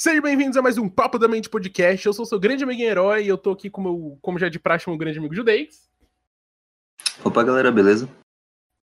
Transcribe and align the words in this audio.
Sejam 0.00 0.22
bem-vindos 0.22 0.56
a 0.56 0.62
mais 0.62 0.78
um 0.78 0.88
Papo 0.88 1.18
da 1.18 1.26
Mente 1.26 1.50
Podcast. 1.50 2.06
Eu 2.06 2.12
sou 2.12 2.24
seu 2.24 2.38
grande 2.38 2.62
amigo 2.62 2.80
herói 2.80 3.24
e 3.24 3.26
eu 3.26 3.36
tô 3.36 3.50
aqui 3.50 3.68
com 3.68 3.82
meu, 3.82 4.16
como 4.22 4.38
já 4.38 4.48
de 4.48 4.56
praxe, 4.56 4.88
meu 4.88 4.96
grande 4.96 5.18
amigo 5.18 5.34
Judeix. 5.34 5.90
Opa, 7.24 7.42
galera, 7.42 7.72
beleza? 7.72 8.08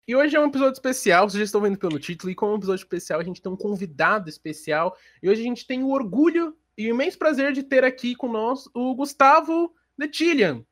E 0.08 0.16
hoje 0.16 0.36
é 0.36 0.40
um 0.40 0.46
episódio 0.46 0.74
especial, 0.74 1.28
vocês 1.28 1.40
já 1.40 1.46
estão 1.46 1.60
vendo 1.60 1.80
pelo 1.80 1.98
título, 1.98 2.32
e 2.32 2.36
como 2.36 2.52
é 2.52 2.54
um 2.54 2.58
episódio 2.60 2.84
especial, 2.84 3.20
a 3.20 3.24
gente 3.24 3.42
tem 3.42 3.52
um 3.52 3.56
convidado 3.56 4.30
especial. 4.30 4.96
E 5.24 5.28
hoje 5.28 5.42
a 5.42 5.44
gente 5.44 5.66
tem 5.66 5.82
o 5.82 5.90
orgulho 5.90 6.56
e 6.78 6.86
o 6.86 6.94
imenso 6.94 7.18
prazer 7.18 7.52
de 7.52 7.64
ter 7.64 7.84
aqui 7.84 8.14
com 8.14 8.32
nós 8.32 8.70
o 8.72 8.94
Gustavo 8.94 9.74
Detillian. 9.98 10.64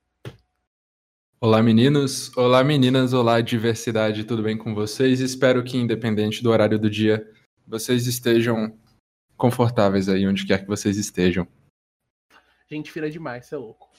Olá, 1.41 1.63
meninos. 1.63 2.31
Olá, 2.37 2.63
meninas. 2.63 3.13
Olá, 3.13 3.41
diversidade. 3.41 4.25
Tudo 4.25 4.43
bem 4.43 4.59
com 4.59 4.75
vocês? 4.75 5.21
Espero 5.21 5.63
que, 5.63 5.75
independente 5.75 6.43
do 6.43 6.51
horário 6.51 6.77
do 6.77 6.87
dia, 6.87 7.27
vocês 7.67 8.05
estejam 8.05 8.77
confortáveis 9.39 10.09
aí, 10.09 10.27
onde 10.27 10.45
quer 10.45 10.59
que 10.59 10.67
vocês 10.67 10.97
estejam. 10.97 11.47
Gente 12.69 12.91
fina 12.91 13.09
demais, 13.09 13.47
você 13.47 13.55
é 13.55 13.57
louco. 13.57 13.89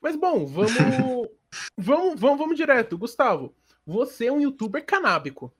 Mas 0.00 0.16
bom, 0.16 0.46
vamos, 0.46 0.72
vamos, 1.76 2.18
vamos, 2.20 2.38
vamos 2.38 2.56
direto. 2.56 2.96
Gustavo, 2.96 3.54
você 3.84 4.26
é 4.26 4.32
um 4.32 4.40
youtuber 4.40 4.86
canábico. 4.86 5.52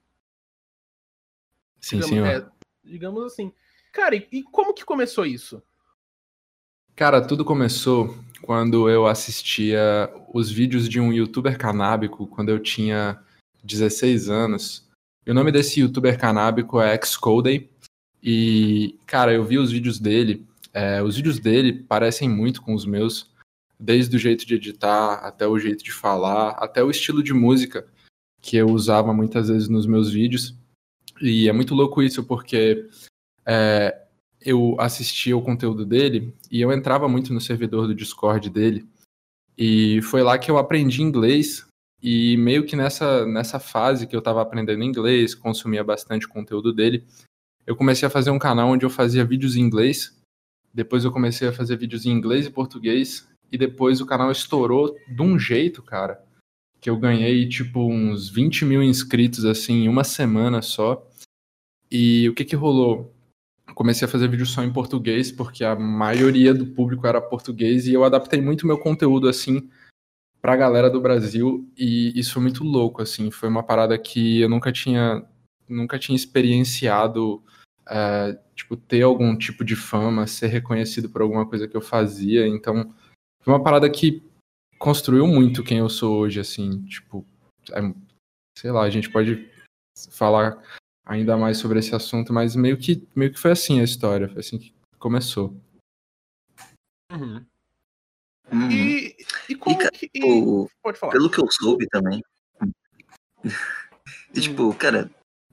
Sim, 1.80 1.96
digamos, 1.96 2.08
senhor. 2.08 2.26
é, 2.26 2.48
digamos 2.84 3.24
assim. 3.24 3.52
Cara, 3.92 4.14
e, 4.14 4.28
e 4.30 4.42
como 4.44 4.72
que 4.72 4.84
começou 4.84 5.26
isso? 5.26 5.62
Cara, 6.94 7.20
tudo 7.20 7.44
começou 7.44 8.16
quando 8.40 8.88
eu 8.88 9.06
assistia 9.06 10.10
os 10.32 10.50
vídeos 10.50 10.88
de 10.88 11.00
um 11.00 11.12
youtuber 11.12 11.58
canábico 11.58 12.26
quando 12.26 12.48
eu 12.48 12.58
tinha 12.60 13.22
16 13.64 14.30
anos. 14.30 14.88
E 15.26 15.30
o 15.30 15.34
nome 15.34 15.50
desse 15.50 15.80
youtuber 15.80 16.18
canábico 16.18 16.80
é 16.80 16.98
Xcodey. 17.04 17.68
E, 18.22 18.98
cara, 19.06 19.32
eu 19.32 19.44
vi 19.44 19.58
os 19.58 19.70
vídeos 19.70 19.98
dele. 19.98 20.44
é, 20.72 21.02
os 21.02 21.16
vídeos 21.16 21.38
dele 21.38 21.72
parecem 21.72 22.28
muito 22.28 22.60
com 22.60 22.74
os 22.74 22.84
meus, 22.84 23.30
desde 23.78 24.14
o 24.16 24.18
jeito 24.18 24.46
de 24.46 24.54
editar, 24.54 25.14
até 25.14 25.46
o 25.46 25.58
jeito 25.58 25.82
de 25.82 25.92
falar, 25.92 26.50
até 26.50 26.82
o 26.82 26.90
estilo 26.90 27.22
de 27.22 27.32
música 27.32 27.86
que 28.40 28.56
eu 28.56 28.66
usava 28.68 29.12
muitas 29.12 29.48
vezes 29.48 29.68
nos 29.68 29.86
meus 29.86 30.10
vídeos. 30.10 30.54
E 31.20 31.48
é 31.48 31.52
muito 31.52 31.74
louco 31.74 32.02
isso, 32.02 32.24
porque 32.24 32.88
é, 33.44 34.02
eu 34.40 34.76
assistia 34.78 35.36
o 35.36 35.42
conteúdo 35.42 35.84
dele 35.84 36.34
e 36.50 36.60
eu 36.60 36.72
entrava 36.72 37.08
muito 37.08 37.32
no 37.32 37.40
servidor 37.40 37.86
do 37.86 37.94
Discord 37.94 38.48
dele. 38.50 38.86
E 39.56 40.00
foi 40.02 40.22
lá 40.22 40.38
que 40.38 40.50
eu 40.50 40.58
aprendi 40.58 41.02
inglês. 41.02 41.66
E 42.02 42.36
meio 42.36 42.64
que 42.66 42.76
nessa, 42.76 43.26
nessa 43.26 43.58
fase 43.58 44.06
que 44.06 44.14
eu 44.14 44.20
estava 44.20 44.42
aprendendo 44.42 44.84
inglês, 44.84 45.34
consumia 45.34 45.82
bastante 45.82 46.28
conteúdo 46.28 46.72
dele, 46.72 47.04
eu 47.66 47.74
comecei 47.74 48.06
a 48.06 48.10
fazer 48.10 48.30
um 48.30 48.38
canal 48.38 48.70
onde 48.70 48.84
eu 48.84 48.90
fazia 48.90 49.24
vídeos 49.24 49.56
em 49.56 49.60
inglês. 49.60 50.16
Depois 50.72 51.04
eu 51.04 51.12
comecei 51.12 51.48
a 51.48 51.52
fazer 51.52 51.76
vídeos 51.76 52.06
em 52.06 52.10
inglês 52.10 52.46
e 52.46 52.50
português. 52.50 53.28
E 53.50 53.58
depois 53.58 54.00
o 54.00 54.06
canal 54.06 54.30
estourou 54.30 54.96
de 55.08 55.22
um 55.22 55.38
jeito, 55.38 55.82
cara, 55.82 56.22
que 56.80 56.90
eu 56.90 56.96
ganhei 56.96 57.48
tipo 57.48 57.80
uns 57.80 58.28
20 58.28 58.64
mil 58.64 58.82
inscritos 58.82 59.44
assim 59.44 59.84
em 59.84 59.88
uma 59.88 60.04
semana 60.04 60.62
só. 60.62 61.06
E 61.90 62.28
o 62.28 62.34
que 62.34 62.44
que 62.44 62.56
rolou? 62.56 63.14
comecei 63.76 64.06
a 64.06 64.10
fazer 64.10 64.28
vídeo 64.28 64.46
só 64.46 64.62
em 64.62 64.72
português, 64.72 65.30
porque 65.30 65.62
a 65.62 65.76
maioria 65.76 66.54
do 66.54 66.66
público 66.66 67.06
era 67.06 67.20
português, 67.20 67.86
e 67.86 67.92
eu 67.92 68.04
adaptei 68.04 68.40
muito 68.40 68.66
meu 68.66 68.78
conteúdo, 68.78 69.28
assim, 69.28 69.68
pra 70.40 70.56
galera 70.56 70.88
do 70.88 70.98
Brasil, 70.98 71.68
e 71.76 72.18
isso 72.18 72.32
foi 72.32 72.42
muito 72.42 72.64
louco, 72.64 73.02
assim, 73.02 73.30
foi 73.30 73.50
uma 73.50 73.62
parada 73.62 73.98
que 73.98 74.40
eu 74.40 74.48
nunca 74.48 74.72
tinha, 74.72 75.22
nunca 75.68 75.98
tinha 75.98 76.16
experienciado, 76.16 77.42
é, 77.88 78.38
tipo, 78.54 78.76
ter 78.76 79.02
algum 79.02 79.36
tipo 79.36 79.64
de 79.64 79.76
fama, 79.76 80.26
ser 80.26 80.48
reconhecido 80.48 81.08
por 81.08 81.22
alguma 81.22 81.46
coisa 81.46 81.68
que 81.68 81.76
eu 81.76 81.80
fazia, 81.80 82.46
então, 82.46 82.94
foi 83.42 83.52
uma 83.54 83.62
parada 83.62 83.88
que 83.90 84.22
construiu 84.78 85.26
muito 85.26 85.64
quem 85.64 85.78
eu 85.78 85.88
sou 85.88 86.18
hoje, 86.18 86.40
assim, 86.40 86.82
tipo, 86.84 87.24
é, 87.72 87.80
sei 88.58 88.70
lá, 88.70 88.82
a 88.82 88.90
gente 88.90 89.10
pode 89.10 89.50
falar 90.10 90.62
ainda 91.06 91.36
mais 91.36 91.58
sobre 91.58 91.78
esse 91.78 91.94
assunto, 91.94 92.32
mas 92.32 92.56
meio 92.56 92.76
que, 92.76 93.06
meio 93.14 93.32
que 93.32 93.38
foi 93.38 93.52
assim 93.52 93.80
a 93.80 93.84
história, 93.84 94.28
foi 94.28 94.40
assim 94.40 94.58
que 94.58 94.74
começou. 94.98 95.56
Uhum. 97.12 97.46
Uhum. 98.52 98.70
E, 98.70 99.16
e 99.48 99.54
como 99.56 99.76
cara, 99.78 99.90
que. 99.90 100.08
o- 100.24 100.68
Pode 100.82 100.98
falar. 100.98 101.12
Pelo 101.12 101.30
que 101.30 101.40
eu 101.40 101.50
soube 101.50 101.86
também. 101.88 102.22
e, 104.34 104.40
tipo, 104.40 104.72
cara, 104.74 105.10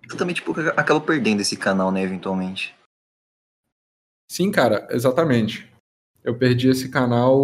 tu 0.08 0.18
também, 0.18 0.36
tipo, 0.36 0.53
acaba 0.75 1.00
perdendo 1.02 1.41
esse 1.41 1.58
canal, 1.58 1.91
né, 1.91 2.02
eventualmente. 2.02 2.75
Sim, 4.31 4.52
cara, 4.52 4.88
exatamente. 4.91 5.72
Eu 6.24 6.38
perdi 6.38 6.69
esse 6.69 6.90
canal 6.90 7.38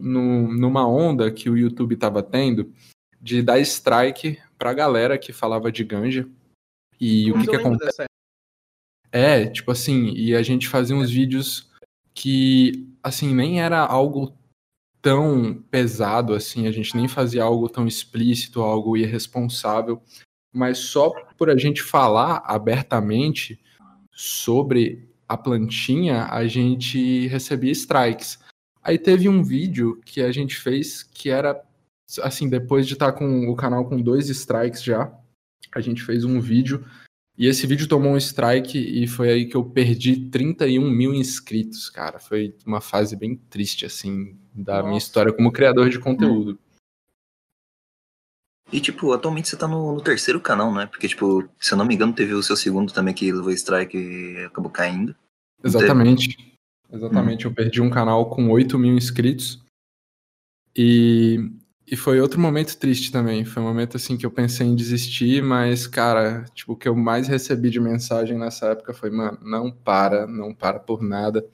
no, 0.00 0.52
numa 0.52 0.88
onda 0.88 1.30
que 1.30 1.50
o 1.50 1.56
YouTube 1.56 1.96
tava 1.96 2.22
tendo 2.22 2.72
de 3.20 3.42
dar 3.42 3.58
strike 3.60 4.40
pra 4.58 4.74
galera 4.74 5.18
que 5.18 5.32
falava 5.32 5.70
de 5.70 5.84
ganja. 5.84 6.28
E 7.00 7.30
o 7.30 7.36
Mas 7.36 7.44
que, 7.44 7.50
que 7.50 7.56
lembro 7.56 7.76
acontece? 7.76 8.04
É, 9.12 9.46
tipo 9.46 9.70
assim, 9.70 10.12
e 10.14 10.34
a 10.34 10.42
gente 10.42 10.68
fazia 10.68 10.96
uns 10.96 11.10
vídeos 11.10 11.70
que, 12.12 12.88
assim, 13.02 13.34
nem 13.34 13.60
era 13.60 13.78
algo 13.78 14.36
tão 15.00 15.62
pesado 15.70 16.32
assim, 16.32 16.66
a 16.66 16.72
gente 16.72 16.96
nem 16.96 17.06
fazia 17.06 17.44
algo 17.44 17.68
tão 17.68 17.86
explícito, 17.86 18.62
algo 18.62 18.96
irresponsável, 18.96 20.02
mas 20.54 20.78
só 20.78 21.10
por 21.36 21.50
a 21.50 21.56
gente 21.56 21.82
falar 21.82 22.42
abertamente 22.46 23.60
sobre 24.12 25.08
a 25.28 25.36
plantinha, 25.36 26.26
a 26.30 26.46
gente 26.46 27.26
recebia 27.26 27.72
strikes. 27.72 28.38
Aí 28.82 28.98
teve 28.98 29.28
um 29.28 29.42
vídeo 29.42 30.00
que 30.04 30.20
a 30.20 30.30
gente 30.30 30.56
fez 30.56 31.02
que 31.02 31.28
era, 31.28 31.60
assim, 32.22 32.48
depois 32.48 32.86
de 32.86 32.92
estar 32.92 33.12
com 33.12 33.48
o 33.48 33.56
canal 33.56 33.86
com 33.86 34.00
dois 34.00 34.28
strikes 34.28 34.82
já, 34.82 35.12
a 35.74 35.80
gente 35.80 36.02
fez 36.02 36.24
um 36.24 36.40
vídeo 36.40 36.84
e 37.36 37.48
esse 37.48 37.66
vídeo 37.66 37.88
tomou 37.88 38.12
um 38.12 38.16
strike 38.16 38.78
e 38.78 39.08
foi 39.08 39.30
aí 39.30 39.46
que 39.46 39.56
eu 39.56 39.64
perdi 39.64 40.30
31 40.30 40.88
mil 40.88 41.12
inscritos, 41.12 41.90
cara. 41.90 42.20
Foi 42.20 42.54
uma 42.64 42.80
fase 42.80 43.16
bem 43.16 43.34
triste, 43.34 43.84
assim, 43.84 44.36
da 44.54 44.82
minha 44.82 44.94
Nossa. 44.94 45.06
história 45.06 45.32
como 45.32 45.50
criador 45.50 45.90
de 45.90 45.98
conteúdo. 45.98 46.58
E, 48.72 48.80
tipo, 48.80 49.12
atualmente 49.12 49.48
você 49.48 49.56
tá 49.56 49.68
no, 49.68 49.94
no 49.94 50.00
terceiro 50.00 50.40
canal, 50.40 50.72
né? 50.72 50.86
Porque, 50.86 51.06
tipo, 51.06 51.48
se 51.60 51.72
eu 51.72 51.78
não 51.78 51.84
me 51.84 51.94
engano, 51.94 52.12
teve 52.12 52.34
o 52.34 52.42
seu 52.42 52.56
segundo 52.56 52.92
também 52.92 53.14
que 53.14 53.30
levou 53.30 53.50
strike 53.52 53.96
e 53.96 54.44
acabou 54.44 54.70
caindo. 54.70 55.14
Exatamente. 55.62 56.54
Exatamente. 56.92 57.44
Eu 57.44 57.52
perdi 57.52 57.80
um 57.80 57.90
canal 57.90 58.30
com 58.30 58.48
8 58.50 58.78
mil 58.78 58.94
inscritos. 58.96 59.62
E, 60.76 61.50
e 61.86 61.96
foi 61.96 62.20
outro 62.20 62.40
momento 62.40 62.76
triste 62.78 63.12
também. 63.12 63.44
Foi 63.44 63.62
um 63.62 63.66
momento 63.66 63.96
assim 63.96 64.16
que 64.16 64.24
eu 64.24 64.30
pensei 64.30 64.66
em 64.66 64.76
desistir, 64.76 65.42
mas, 65.42 65.86
cara, 65.86 66.44
tipo, 66.54 66.72
o 66.72 66.76
que 66.76 66.88
eu 66.88 66.94
mais 66.94 67.28
recebi 67.28 67.70
de 67.70 67.80
mensagem 67.80 68.38
nessa 68.38 68.66
época 68.68 68.94
foi, 68.94 69.10
mano, 69.10 69.38
não 69.42 69.70
para, 69.70 70.26
não 70.26 70.54
para 70.54 70.78
por 70.78 71.02
nada. 71.02 71.46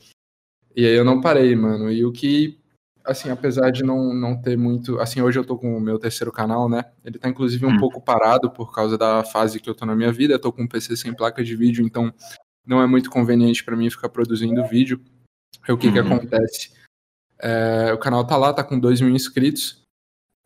E 0.76 0.86
aí 0.86 0.94
eu 0.94 1.04
não 1.04 1.20
parei, 1.20 1.56
mano. 1.56 1.90
E 1.90 2.04
o 2.04 2.12
que, 2.12 2.59
assim, 3.04 3.30
apesar 3.30 3.70
de 3.70 3.82
não, 3.82 4.12
não 4.14 4.40
ter 4.40 4.56
muito. 4.56 4.98
Assim, 5.00 5.20
hoje 5.20 5.38
eu 5.38 5.44
tô 5.44 5.56
com 5.56 5.76
o 5.76 5.80
meu 5.80 5.98
terceiro 5.98 6.30
canal, 6.32 6.68
né? 6.68 6.84
Ele 7.04 7.18
tá 7.18 7.28
inclusive 7.28 7.64
um 7.66 7.70
Hum. 7.70 7.78
pouco 7.78 8.00
parado 8.00 8.50
por 8.50 8.72
causa 8.74 8.96
da 8.98 9.22
fase 9.24 9.60
que 9.60 9.68
eu 9.68 9.74
tô 9.74 9.84
na 9.86 9.94
minha 9.96 10.12
vida. 10.12 10.34
Eu 10.34 10.38
tô 10.38 10.52
com 10.52 10.62
um 10.62 10.68
PC 10.68 10.96
sem 10.96 11.14
placa 11.14 11.42
de 11.42 11.54
vídeo, 11.56 11.84
então 11.84 12.12
não 12.66 12.82
é 12.82 12.86
muito 12.86 13.10
conveniente 13.10 13.64
pra 13.64 13.76
mim 13.76 13.90
ficar 13.90 14.08
produzindo 14.08 14.64
vídeo. 14.66 15.00
Aí 15.66 15.74
o 15.74 15.78
que 15.78 15.90
que 15.90 15.98
Uhum. 15.98 16.06
acontece? 16.16 16.72
É, 17.38 17.92
o 17.92 17.98
canal 17.98 18.24
tá 18.26 18.36
lá, 18.36 18.52
tá 18.52 18.62
com 18.62 18.78
2 18.78 19.00
mil 19.00 19.14
inscritos, 19.14 19.82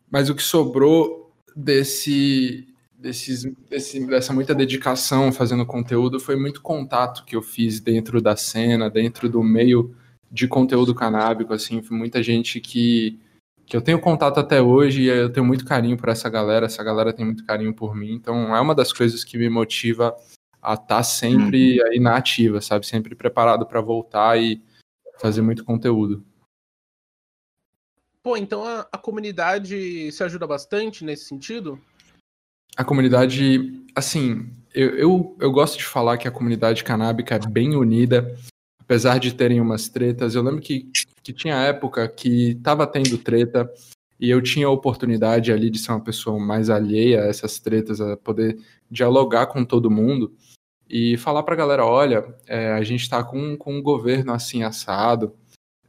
mas 0.09 0.29
o 0.29 0.35
que 0.35 0.41
sobrou 0.43 1.33
desse, 1.55 2.67
desses, 2.97 3.43
desse, 3.69 4.05
dessa 4.07 4.33
muita 4.33 4.55
dedicação 4.55 5.31
fazendo 5.31 5.65
conteúdo 5.65 6.19
foi 6.19 6.35
muito 6.35 6.61
contato 6.61 7.25
que 7.25 7.35
eu 7.35 7.41
fiz 7.41 7.79
dentro 7.79 8.21
da 8.21 8.35
cena, 8.35 8.89
dentro 8.89 9.27
do 9.29 9.43
meio 9.43 9.93
de 10.31 10.47
conteúdo 10.47 10.93
canábico, 10.93 11.53
assim, 11.53 11.81
muita 11.89 12.21
gente 12.21 12.59
que, 12.59 13.19
que 13.65 13.75
eu 13.75 13.81
tenho 13.81 13.99
contato 13.99 14.39
até 14.39 14.61
hoje 14.61 15.03
e 15.03 15.07
eu 15.07 15.31
tenho 15.31 15.45
muito 15.45 15.65
carinho 15.65 15.97
por 15.97 16.09
essa 16.09 16.29
galera, 16.29 16.65
essa 16.65 16.83
galera 16.83 17.13
tem 17.13 17.25
muito 17.25 17.45
carinho 17.45 17.73
por 17.73 17.95
mim, 17.95 18.13
então 18.13 18.55
é 18.55 18.59
uma 18.59 18.75
das 18.75 18.91
coisas 18.91 19.23
que 19.23 19.37
me 19.37 19.49
motiva 19.49 20.15
a 20.61 20.73
estar 20.73 21.03
sempre 21.03 21.81
aí 21.83 21.99
na 21.99 22.17
ativa, 22.17 22.59
sabe? 22.59 22.85
Sempre 22.87 23.15
preparado 23.15 23.65
para 23.65 23.81
voltar 23.81 24.41
e 24.41 24.61
fazer 25.19 25.41
muito 25.41 25.63
conteúdo. 25.63 26.25
Pô, 28.23 28.35
então 28.35 28.65
a, 28.65 28.87
a 28.91 28.97
comunidade 28.97 30.11
se 30.11 30.23
ajuda 30.23 30.47
bastante 30.47 31.05
nesse 31.05 31.25
sentido? 31.25 31.79
A 32.75 32.83
comunidade, 32.83 33.85
assim, 33.95 34.51
eu, 34.73 34.97
eu, 34.97 35.37
eu 35.39 35.51
gosto 35.51 35.77
de 35.77 35.85
falar 35.85 36.17
que 36.17 36.27
a 36.27 36.31
comunidade 36.31 36.83
canábica 36.83 37.35
é 37.35 37.39
bem 37.39 37.75
unida, 37.75 38.35
apesar 38.85 39.19
de 39.19 39.33
terem 39.33 39.59
umas 39.59 39.89
tretas. 39.89 40.35
Eu 40.35 40.43
lembro 40.43 40.61
que, 40.61 40.89
que 41.21 41.33
tinha 41.33 41.55
época 41.55 42.07
que 42.07 42.55
tava 42.63 42.87
tendo 42.87 43.17
treta 43.17 43.69
e 44.19 44.29
eu 44.29 44.41
tinha 44.41 44.67
a 44.67 44.71
oportunidade 44.71 45.51
ali 45.51 45.69
de 45.69 45.79
ser 45.79 45.91
uma 45.91 46.03
pessoa 46.03 46.39
mais 46.39 46.69
alheia 46.69 47.23
a 47.23 47.27
essas 47.27 47.59
tretas, 47.59 47.99
a 47.99 48.15
poder 48.15 48.57
dialogar 48.89 49.47
com 49.47 49.65
todo 49.65 49.91
mundo. 49.91 50.33
e 50.87 51.17
falar 51.17 51.41
pra 51.41 51.55
galera, 51.55 51.83
olha, 51.83 52.23
é, 52.47 52.71
a 52.73 52.83
gente 52.83 53.09
tá 53.09 53.23
com, 53.23 53.57
com 53.57 53.73
um 53.75 53.81
governo 53.81 54.31
assim 54.31 54.61
assado, 54.61 55.35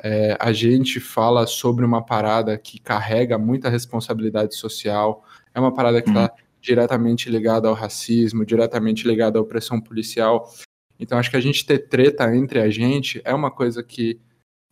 é, 0.03 0.37
a 0.41 0.53
gente 0.53 1.01
fala 1.01 1.47
sobre 1.47 1.85
uma 1.85 2.03
parada 2.03 2.57
que 2.57 2.79
carrega 2.81 3.37
muita 3.37 3.69
responsabilidade 3.69 4.57
social, 4.57 5.23
é 5.55 5.61
uma 5.61 5.75
parada 5.75 6.01
que 6.01 6.09
está 6.09 6.23
uhum. 6.23 6.45
diretamente 6.63 7.29
ligada 7.29 7.69
ao 7.69 7.75
racismo, 7.75 8.45
diretamente 8.45 9.07
ligada 9.07 9.39
à 9.39 9.43
opressão 9.43 9.81
policial. 9.81 10.51
Então 10.99 11.19
acho 11.19 11.31
que 11.31 11.37
a 11.37 11.41
gente 11.41 11.67
ter 11.67 11.89
treta 11.89 12.35
entre 12.35 12.61
a 12.61 12.71
gente 12.71 13.21
é 13.25 13.35
uma 13.35 13.51
coisa 13.51 13.83
que 13.83 14.21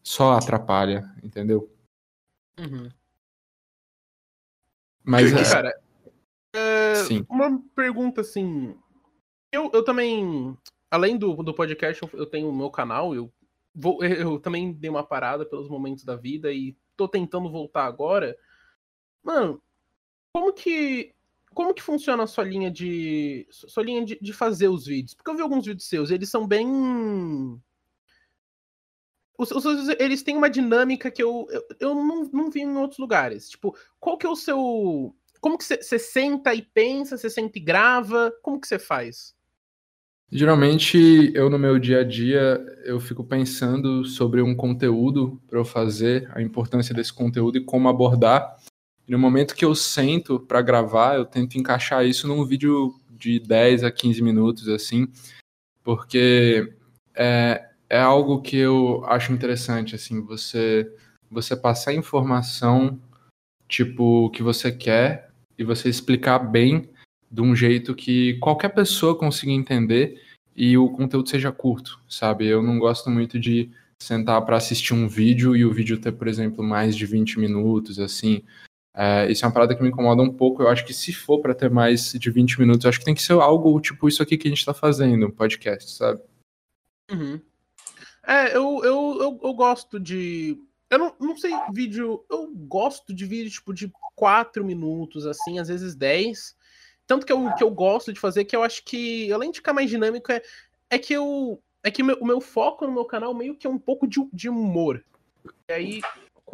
só 0.03 0.33
atrapalha, 0.33 1.11
entendeu? 1.23 1.71
Uhum. 2.59 2.89
Mas, 5.03 5.33
é, 5.33 5.43
cara, 5.43 5.83
é, 6.55 6.95
Sim. 6.95 7.27
uma 7.29 7.63
pergunta 7.75 8.23
assim. 8.23 8.77
Eu, 9.53 9.71
eu 9.73 9.85
também, 9.85 10.57
além 10.91 11.17
do, 11.17 11.35
do 11.43 11.55
podcast, 11.55 12.03
eu 12.15 12.27
tenho 12.27 12.49
o 12.49 12.57
meu 12.57 12.71
canal, 12.71 13.15
eu, 13.15 13.31
vou, 13.75 14.03
eu 14.03 14.39
também 14.39 14.73
dei 14.73 14.89
uma 14.89 15.05
parada 15.05 15.45
pelos 15.45 15.69
momentos 15.69 16.05
da 16.05 16.17
vida 16.17 16.53
e 16.53 16.77
tô 16.97 17.07
tentando 17.07 17.51
voltar 17.51 17.85
agora. 17.85 18.37
Mano, 19.23 19.63
como 20.33 20.53
que 20.53 21.14
como 21.55 21.73
que 21.73 21.83
funciona 21.83 22.25
a 22.25 22.27
sua 22.27 22.45
linha 22.45 22.71
de 22.71 23.47
sua 23.51 23.83
linha 23.83 24.05
de, 24.05 24.19
de, 24.21 24.33
fazer 24.33 24.69
os 24.69 24.87
vídeos? 24.87 25.15
Porque 25.15 25.31
eu 25.31 25.37
vi 25.37 25.43
alguns 25.43 25.65
vídeos 25.65 25.89
seus, 25.89 26.11
eles 26.11 26.29
são 26.29 26.47
bem 26.47 26.67
os, 29.39 29.51
os, 29.51 29.89
eles 29.99 30.23
têm 30.23 30.37
uma 30.37 30.51
dinâmica 30.51 31.11
que 31.11 31.23
eu, 31.23 31.47
eu, 31.51 31.63
eu 31.81 31.95
não, 31.95 32.25
não 32.33 32.51
vi 32.51 32.61
em 32.61 32.77
outros 32.77 32.99
lugares. 32.99 33.49
Tipo, 33.49 33.77
qual 33.99 34.17
que 34.17 34.27
é 34.27 34.29
o 34.29 34.37
seu 34.37 35.15
como 35.41 35.59
que 35.59 35.65
você 35.65 35.99
senta 35.99 36.55
e 36.55 36.63
pensa, 36.63 37.19
você 37.19 37.29
senta 37.29 37.59
e 37.59 37.61
grava? 37.61 38.33
Como 38.41 38.59
que 38.59 38.67
você 38.67 38.79
faz? 38.79 39.35
Geralmente, 40.33 41.31
eu 41.35 41.51
no 41.51 41.59
meu 41.59 41.79
dia 41.79 42.01
a 42.01 42.03
dia, 42.03 42.65
eu 42.85 42.99
fico 42.99 43.23
pensando 43.23 44.07
sobre 44.07 44.41
um 44.41 44.57
conteúdo 44.57 45.39
para 45.47 45.59
eu 45.59 45.65
fazer, 45.65 46.31
a 46.35 46.41
importância 46.41 46.95
desse 46.95 47.13
conteúdo 47.13 47.59
e 47.59 47.65
como 47.65 47.91
abordar. 47.91 48.57
E 49.07 49.13
no 49.13 49.19
momento 49.19 49.55
que 49.55 49.65
eu 49.65 49.75
sento 49.75 50.41
para 50.41 50.63
gravar, 50.63 51.17
eu 51.17 51.25
tento 51.25 51.57
encaixar 51.59 52.05
isso 52.05 52.27
num 52.27 52.45
vídeo 52.45 52.95
de 53.11 53.39
10 53.39 53.85
a 53.85 53.91
15 53.91 54.23
minutos, 54.23 54.69
assim, 54.69 55.09
porque 55.83 56.75
é, 57.15 57.69
é 57.89 58.01
algo 58.01 58.41
que 58.41 58.57
eu 58.57 59.05
acho 59.07 59.33
interessante, 59.33 59.95
assim, 59.95 60.23
você, 60.23 60.91
você 61.31 61.55
passar 61.55 61.93
informação, 61.93 62.99
tipo, 63.69 64.31
que 64.31 64.43
você 64.43 64.73
quer 64.73 65.31
e 65.59 65.65
você 65.65 65.89
explicar 65.89 66.39
bem 66.39 66.91
de 67.31 67.41
um 67.41 67.55
jeito 67.55 67.95
que 67.95 68.35
qualquer 68.35 68.71
pessoa 68.71 69.17
consiga 69.17 69.53
entender 69.53 70.21
e 70.57 70.79
o 70.79 70.89
conteúdo 70.89 71.29
seja 71.29 71.51
curto, 71.51 72.01
sabe? 72.09 72.47
Eu 72.47 72.63
não 72.63 72.79
gosto 72.79 73.11
muito 73.11 73.39
de 73.41 73.71
sentar 74.01 74.45
para 74.45 74.57
assistir 74.57 74.95
um 74.95 75.09
vídeo 75.09 75.57
e 75.57 75.65
o 75.65 75.73
vídeo 75.73 75.99
ter, 75.99 76.13
por 76.13 76.29
exemplo, 76.29 76.63
mais 76.63 76.97
de 76.97 77.07
20 77.07 77.39
minutos, 77.41 77.99
assim. 77.99 78.43
É, 78.97 79.31
isso 79.31 79.45
é 79.45 79.49
uma 79.49 79.55
parada 79.55 79.75
que 79.75 79.83
me 79.83 79.89
incomoda 79.89 80.23
um 80.23 80.33
pouco. 80.33 80.63
Eu 80.63 80.69
acho 80.69 80.85
que 80.85 80.95
se 80.95 81.13
for 81.13 81.41
para 81.41 81.55
ter 81.55 81.69
mais 81.69 82.13
de 82.13 82.31
20 82.31 82.61
minutos, 82.61 82.87
acho 82.87 83.01
que 83.01 83.05
tem 83.05 83.15
que 83.15 83.23
ser 83.23 83.33
algo 83.33 83.81
tipo 83.81 84.09
isso 84.09 84.23
aqui 84.23 84.39
que 84.39 84.47
a 84.47 84.51
gente 84.51 84.61
está 84.61 84.73
fazendo, 84.73 85.27
um 85.27 85.31
podcast, 85.31 85.91
sabe? 85.91 86.21
Uhum. 87.11 87.41
É, 88.27 88.57
eu, 88.57 88.81
eu, 88.85 89.19
eu, 89.21 89.41
eu, 89.43 89.55
gosto 89.55 89.99
de. 89.99 90.57
Eu 90.89 90.99
não, 90.99 91.15
não 91.21 91.37
sei, 91.37 91.53
vídeo. 91.73 92.25
Eu 92.31 92.49
gosto 92.55 93.13
de 93.13 93.27
vídeo 93.27 93.51
tipo 93.51 93.75
de 93.75 93.93
4 94.15 94.65
minutos, 94.65 95.27
assim, 95.27 95.59
às 95.59 95.69
vezes 95.69 95.95
10. 95.95 96.57
Tanto 97.07 97.27
que 97.27 97.33
eu, 97.33 97.53
que 97.55 97.63
eu 97.63 97.71
gosto 97.71 98.13
de 98.13 98.21
fazer, 98.21 98.45
que 98.45 98.57
eu 98.57 98.63
acho 98.63 98.83
que, 98.85 99.31
além 99.33 99.51
de 99.51 99.59
ficar 99.59 99.75
mais 99.75 99.91
dinâmico, 99.91 100.31
é, 100.33 100.41
é 100.89 100.99
que 100.99 101.13
eu. 101.13 101.61
É 101.83 101.91
que 101.91 102.03
o 102.03 102.07
meu, 102.07 102.17
o 102.19 102.25
meu 102.25 102.41
foco 102.41 102.87
no 102.87 102.93
meu 102.93 103.05
canal 103.05 103.35
meio 103.35 103.55
que 103.55 103.67
é 103.67 103.71
um 103.71 103.79
pouco 103.79 104.07
de, 104.07 104.19
de 104.33 104.49
humor. 104.49 105.05
E 105.69 105.73
aí, 105.73 106.01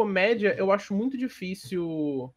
comédia, 0.01 0.55
eu 0.57 0.73
acho 0.73 0.95
muito 0.95 1.19
difícil 1.19 2.33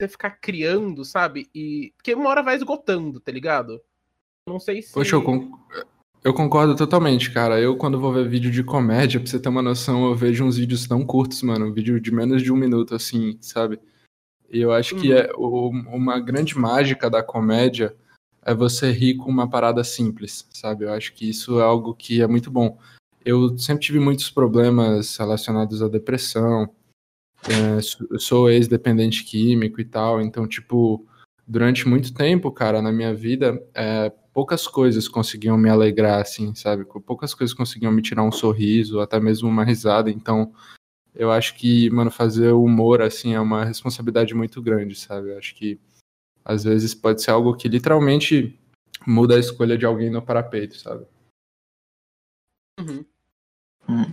você 0.00 0.08
ficar 0.08 0.30
criando, 0.30 1.04
sabe? 1.04 1.50
E. 1.54 1.92
Porque 1.96 2.14
uma 2.14 2.30
hora 2.30 2.42
vai 2.42 2.56
esgotando, 2.56 3.20
tá 3.20 3.30
ligado? 3.30 3.78
Não 4.48 4.58
sei 4.58 4.80
se. 4.80 4.90
Poxa, 4.90 5.16
eu, 5.16 5.22
eu 6.24 6.32
concordo 6.32 6.74
totalmente, 6.74 7.30
cara. 7.30 7.60
Eu, 7.60 7.76
quando 7.76 8.00
vou 8.00 8.10
ver 8.10 8.26
vídeo 8.26 8.50
de 8.50 8.64
comédia, 8.64 9.20
pra 9.20 9.28
você 9.28 9.38
ter 9.38 9.50
uma 9.50 9.60
noção, 9.60 10.06
eu 10.06 10.14
vejo 10.14 10.44
uns 10.44 10.56
vídeos 10.56 10.86
tão 10.88 11.04
curtos, 11.04 11.42
mano. 11.42 11.66
Um 11.66 11.74
vídeo 11.74 12.00
de 12.00 12.10
menos 12.10 12.42
de 12.42 12.50
um 12.50 12.56
minuto, 12.56 12.94
assim, 12.94 13.36
sabe? 13.38 13.78
E 14.50 14.62
eu 14.62 14.72
acho 14.72 14.96
que 14.96 15.12
uhum. 15.12 15.18
é 15.18 15.30
o, 15.36 15.68
uma 15.68 16.18
grande 16.18 16.56
mágica 16.56 17.10
da 17.10 17.22
comédia 17.22 17.94
é 18.42 18.54
você 18.54 18.90
rir 18.90 19.16
com 19.16 19.28
uma 19.30 19.48
parada 19.48 19.84
simples, 19.84 20.48
sabe? 20.50 20.86
Eu 20.86 20.92
acho 20.94 21.12
que 21.12 21.28
isso 21.28 21.60
é 21.60 21.62
algo 21.62 21.94
que 21.94 22.22
é 22.22 22.26
muito 22.26 22.50
bom. 22.50 22.78
Eu 23.22 23.58
sempre 23.58 23.84
tive 23.84 23.98
muitos 23.98 24.30
problemas 24.30 25.16
relacionados 25.18 25.82
à 25.82 25.88
depressão. 25.88 26.70
É, 27.46 28.18
sou 28.18 28.50
ex-dependente 28.50 29.22
químico 29.24 29.80
e 29.80 29.84
tal, 29.84 30.20
então, 30.20 30.48
tipo, 30.48 31.06
durante 31.46 31.86
muito 31.86 32.14
tempo, 32.14 32.50
cara, 32.50 32.80
na 32.80 32.90
minha 32.90 33.14
vida, 33.14 33.62
é, 33.74 34.10
poucas 34.32 34.66
coisas 34.66 35.06
conseguiam 35.06 35.56
me 35.58 35.68
alegrar, 35.68 36.20
assim, 36.20 36.54
sabe? 36.54 36.84
Poucas 36.84 37.34
coisas 37.34 37.54
conseguiam 37.54 37.92
me 37.92 38.02
tirar 38.02 38.22
um 38.22 38.32
sorriso, 38.32 39.00
até 39.00 39.20
mesmo 39.20 39.48
uma 39.48 39.64
risada. 39.64 40.10
Então, 40.10 40.52
eu 41.14 41.30
acho 41.30 41.54
que, 41.54 41.90
mano, 41.90 42.10
fazer 42.10 42.52
humor, 42.52 43.02
assim, 43.02 43.34
é 43.34 43.40
uma 43.40 43.64
responsabilidade 43.64 44.34
muito 44.34 44.60
grande, 44.62 44.96
sabe? 44.96 45.30
Eu 45.30 45.38
acho 45.38 45.54
que, 45.54 45.78
às 46.44 46.64
vezes, 46.64 46.94
pode 46.94 47.22
ser 47.22 47.30
algo 47.30 47.54
que 47.54 47.68
literalmente 47.68 48.58
muda 49.06 49.36
a 49.36 49.40
escolha 49.40 49.76
de 49.76 49.84
alguém 49.86 50.10
no 50.10 50.22
parapeito, 50.22 50.78
sabe? 50.78 51.06
Uhum. 52.80 53.04
Hum. 53.88 54.12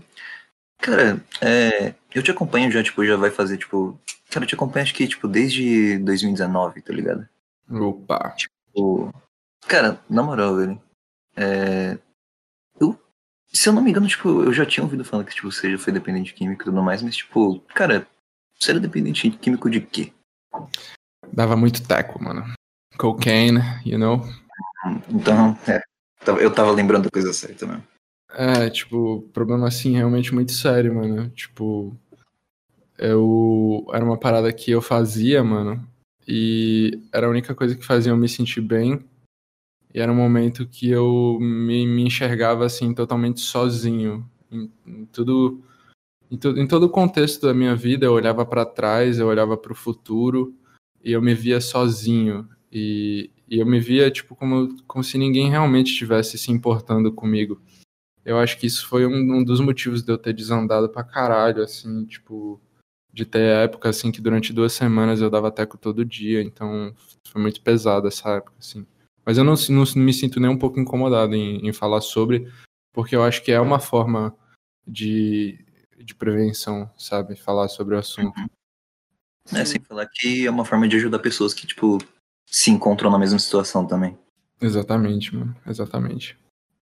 Cara, 0.78 1.24
é, 1.42 1.96
eu 2.14 2.24
te 2.24 2.32
acompanho 2.32 2.72
já, 2.72 2.84
tipo, 2.84 3.06
já 3.06 3.16
vai 3.16 3.32
fazer, 3.32 3.58
tipo... 3.58 4.00
Cara, 4.30 4.46
eu 4.46 4.48
te 4.48 4.56
acompanho 4.56 4.84
acho 4.84 4.94
que, 4.94 5.08
tipo, 5.08 5.28
desde 5.28 5.98
2019, 6.00 6.82
tá 6.82 6.94
ligado? 6.94 7.28
Opa! 7.70 8.34
Tipo... 8.38 9.14
Cara, 9.68 10.00
na 10.10 10.24
moral, 10.24 10.56
velho, 10.56 10.82
é, 11.36 11.98
se 13.54 13.68
eu 13.68 13.74
não 13.74 13.82
me 13.82 13.92
engano, 13.92 14.08
tipo, 14.08 14.44
eu 14.44 14.54
já 14.54 14.66
tinha 14.66 14.84
ouvido 14.84 15.04
falar 15.04 15.26
que 15.26 15.36
tipo, 15.36 15.52
você 15.52 15.72
já 15.72 15.78
foi 15.78 15.92
dependente 15.92 16.34
químico 16.34 16.62
e 16.62 16.66
tudo 16.66 16.82
mais, 16.82 17.02
mas, 17.02 17.18
tipo, 17.18 17.60
cara, 17.76 18.08
você 18.58 18.72
era 18.72 18.80
dependente 18.80 19.30
químico 19.30 19.70
de 19.70 19.82
quê? 19.82 20.14
Dava 21.34 21.56
muito 21.58 21.86
teco, 21.86 22.22
mano. 22.24 22.54
Cocaine, 22.98 23.60
you 23.86 24.00
know? 24.00 24.22
Então, 25.10 25.58
é. 25.68 25.82
Eu 26.40 26.54
tava 26.54 26.72
lembrando 26.72 27.08
a 27.08 27.12
coisa 27.12 27.34
certa, 27.34 27.66
né? 27.66 27.82
É, 28.34 28.70
tipo, 28.70 29.22
problema 29.34 29.68
assim 29.68 29.94
realmente 29.94 30.34
muito 30.34 30.52
sério, 30.52 30.96
mano. 30.96 31.30
Tipo, 31.32 31.96
eu. 32.98 33.86
Era 33.94 34.06
uma 34.06 34.18
parada 34.18 34.52
que 34.54 34.72
eu 34.72 34.82
fazia, 34.82 35.44
mano. 35.44 35.86
E 36.28 37.02
era 37.12 37.28
a 37.28 37.30
única 37.30 37.56
coisa 37.56 37.76
que 37.76 37.86
fazia 37.86 38.12
eu 38.12 38.18
me 38.18 38.30
sentir 38.30 38.62
bem. 38.62 39.04
E 39.94 40.00
era 40.00 40.12
um 40.12 40.16
momento 40.16 40.68
que 40.68 40.90
eu 40.90 41.38
me, 41.42 41.86
me 41.86 42.04
enxergava 42.04 42.66
assim 42.66 42.94
totalmente 42.94 43.42
sozinho 43.42 44.26
em, 44.52 44.72
em 44.88 45.06
tudo 45.08 45.62
em, 46.32 46.40
em, 46.62 46.68
todo 46.68 46.84
o 46.84 46.90
contexto 46.90 47.46
da 47.46 47.54
minha 47.54 47.76
vida. 47.76 48.06
Eu 48.06 48.14
olhava 48.14 48.46
para 48.46 48.66
trás, 48.66 49.20
eu 49.20 49.28
olhava 49.28 49.58
para 49.58 49.74
o 49.74 49.76
futuro 49.76 50.56
e 51.04 51.12
eu 51.12 51.22
me 51.22 51.34
via 51.34 51.60
sozinho 51.60 52.48
e, 52.72 53.30
e 53.50 53.60
eu 53.60 53.66
me 53.66 53.80
via 53.80 54.10
tipo 54.10 54.36
como, 54.36 54.78
como 54.88 55.04
se 55.04 55.18
ninguém 55.18 55.50
realmente 55.50 55.92
estivesse 55.92 56.38
se 56.38 56.52
importando 56.52 57.12
comigo. 57.12 57.60
Eu 58.24 58.38
acho 58.38 58.58
que 58.58 58.68
isso 58.68 58.88
foi 58.88 59.06
um, 59.06 59.38
um 59.38 59.44
dos 59.44 59.60
motivos 59.60 60.04
de 60.04 60.12
eu 60.12 60.18
ter 60.18 60.34
desandado 60.34 60.88
pra 60.90 61.04
caralho, 61.04 61.64
assim, 61.64 62.06
tipo, 62.06 62.62
de 63.12 63.26
ter 63.26 63.64
época 63.64 63.90
assim 63.90 64.12
que 64.12 64.22
durante 64.22 64.54
duas 64.54 64.74
semanas 64.74 65.22
eu 65.22 65.30
dava 65.30 65.52
teco 65.52 65.78
todo 65.78 66.06
dia, 66.06 66.42
então 66.42 66.94
foi 67.28 67.42
muito 67.42 67.62
pesado 67.62 68.08
essa 68.08 68.30
época, 68.38 68.54
assim. 68.60 68.86
Mas 69.26 69.38
eu 69.38 69.44
não, 69.44 69.54
não, 69.70 69.86
me 70.04 70.14
sinto 70.14 70.40
nem 70.40 70.50
um 70.50 70.58
pouco 70.58 70.80
incomodado 70.80 71.36
em, 71.36 71.68
em, 71.68 71.74
falar 71.74 72.02
sobre, 72.02 72.52
porque 72.94 73.16
eu 73.16 73.24
acho 73.24 73.44
que 73.44 73.52
é 73.52 73.60
uma 73.60 73.80
forma 73.80 74.36
de, 74.88 75.64
de 75.98 76.16
prevenção, 76.16 76.90
sabe? 76.98 77.36
Falar 77.36 77.68
sobre 77.68 77.96
o 77.96 78.00
assunto. 78.00 78.38
Uhum. 78.40 78.48
É, 79.54 79.66
sem 79.66 79.82
falar 79.82 80.08
que 80.08 80.46
é 80.46 80.52
uma 80.52 80.66
forma 80.66 80.88
de 80.88 80.96
ajudar 80.96 81.20
pessoas 81.20 81.54
que, 81.54 81.68
tipo, 81.68 81.98
se 82.46 82.72
encontram 82.72 83.12
na 83.12 83.20
mesma 83.20 83.40
situação 83.40 83.86
também. 83.86 84.18
Exatamente, 84.60 85.36
mano. 85.36 85.56
Exatamente. 85.68 86.38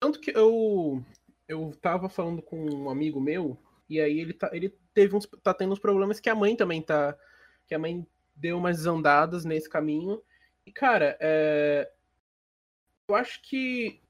Tanto 0.03 0.19
que 0.19 0.35
eu 0.35 1.01
eu 1.47 1.73
tava 1.81 2.09
falando 2.09 2.41
com 2.41 2.57
um 2.69 2.89
amigo 2.89 3.21
meu, 3.21 3.57
e 3.89 4.01
aí 4.01 4.19
ele, 4.19 4.33
tá, 4.33 4.49
ele 4.51 4.77
teve 4.93 5.15
uns, 5.15 5.25
tá 5.41 5.53
tendo 5.53 5.71
uns 5.71 5.79
problemas 5.79 6.19
que 6.19 6.29
a 6.29 6.35
mãe 6.35 6.57
também 6.57 6.81
tá. 6.81 7.17
Que 7.65 7.73
a 7.73 7.79
mãe 7.79 8.05
deu 8.35 8.57
umas 8.57 8.75
desandadas 8.75 9.45
nesse 9.45 9.69
caminho. 9.69 10.21
E, 10.65 10.73
cara, 10.73 11.17
é, 11.21 11.89
eu 13.07 13.15
acho 13.15 13.41
que. 13.43 14.01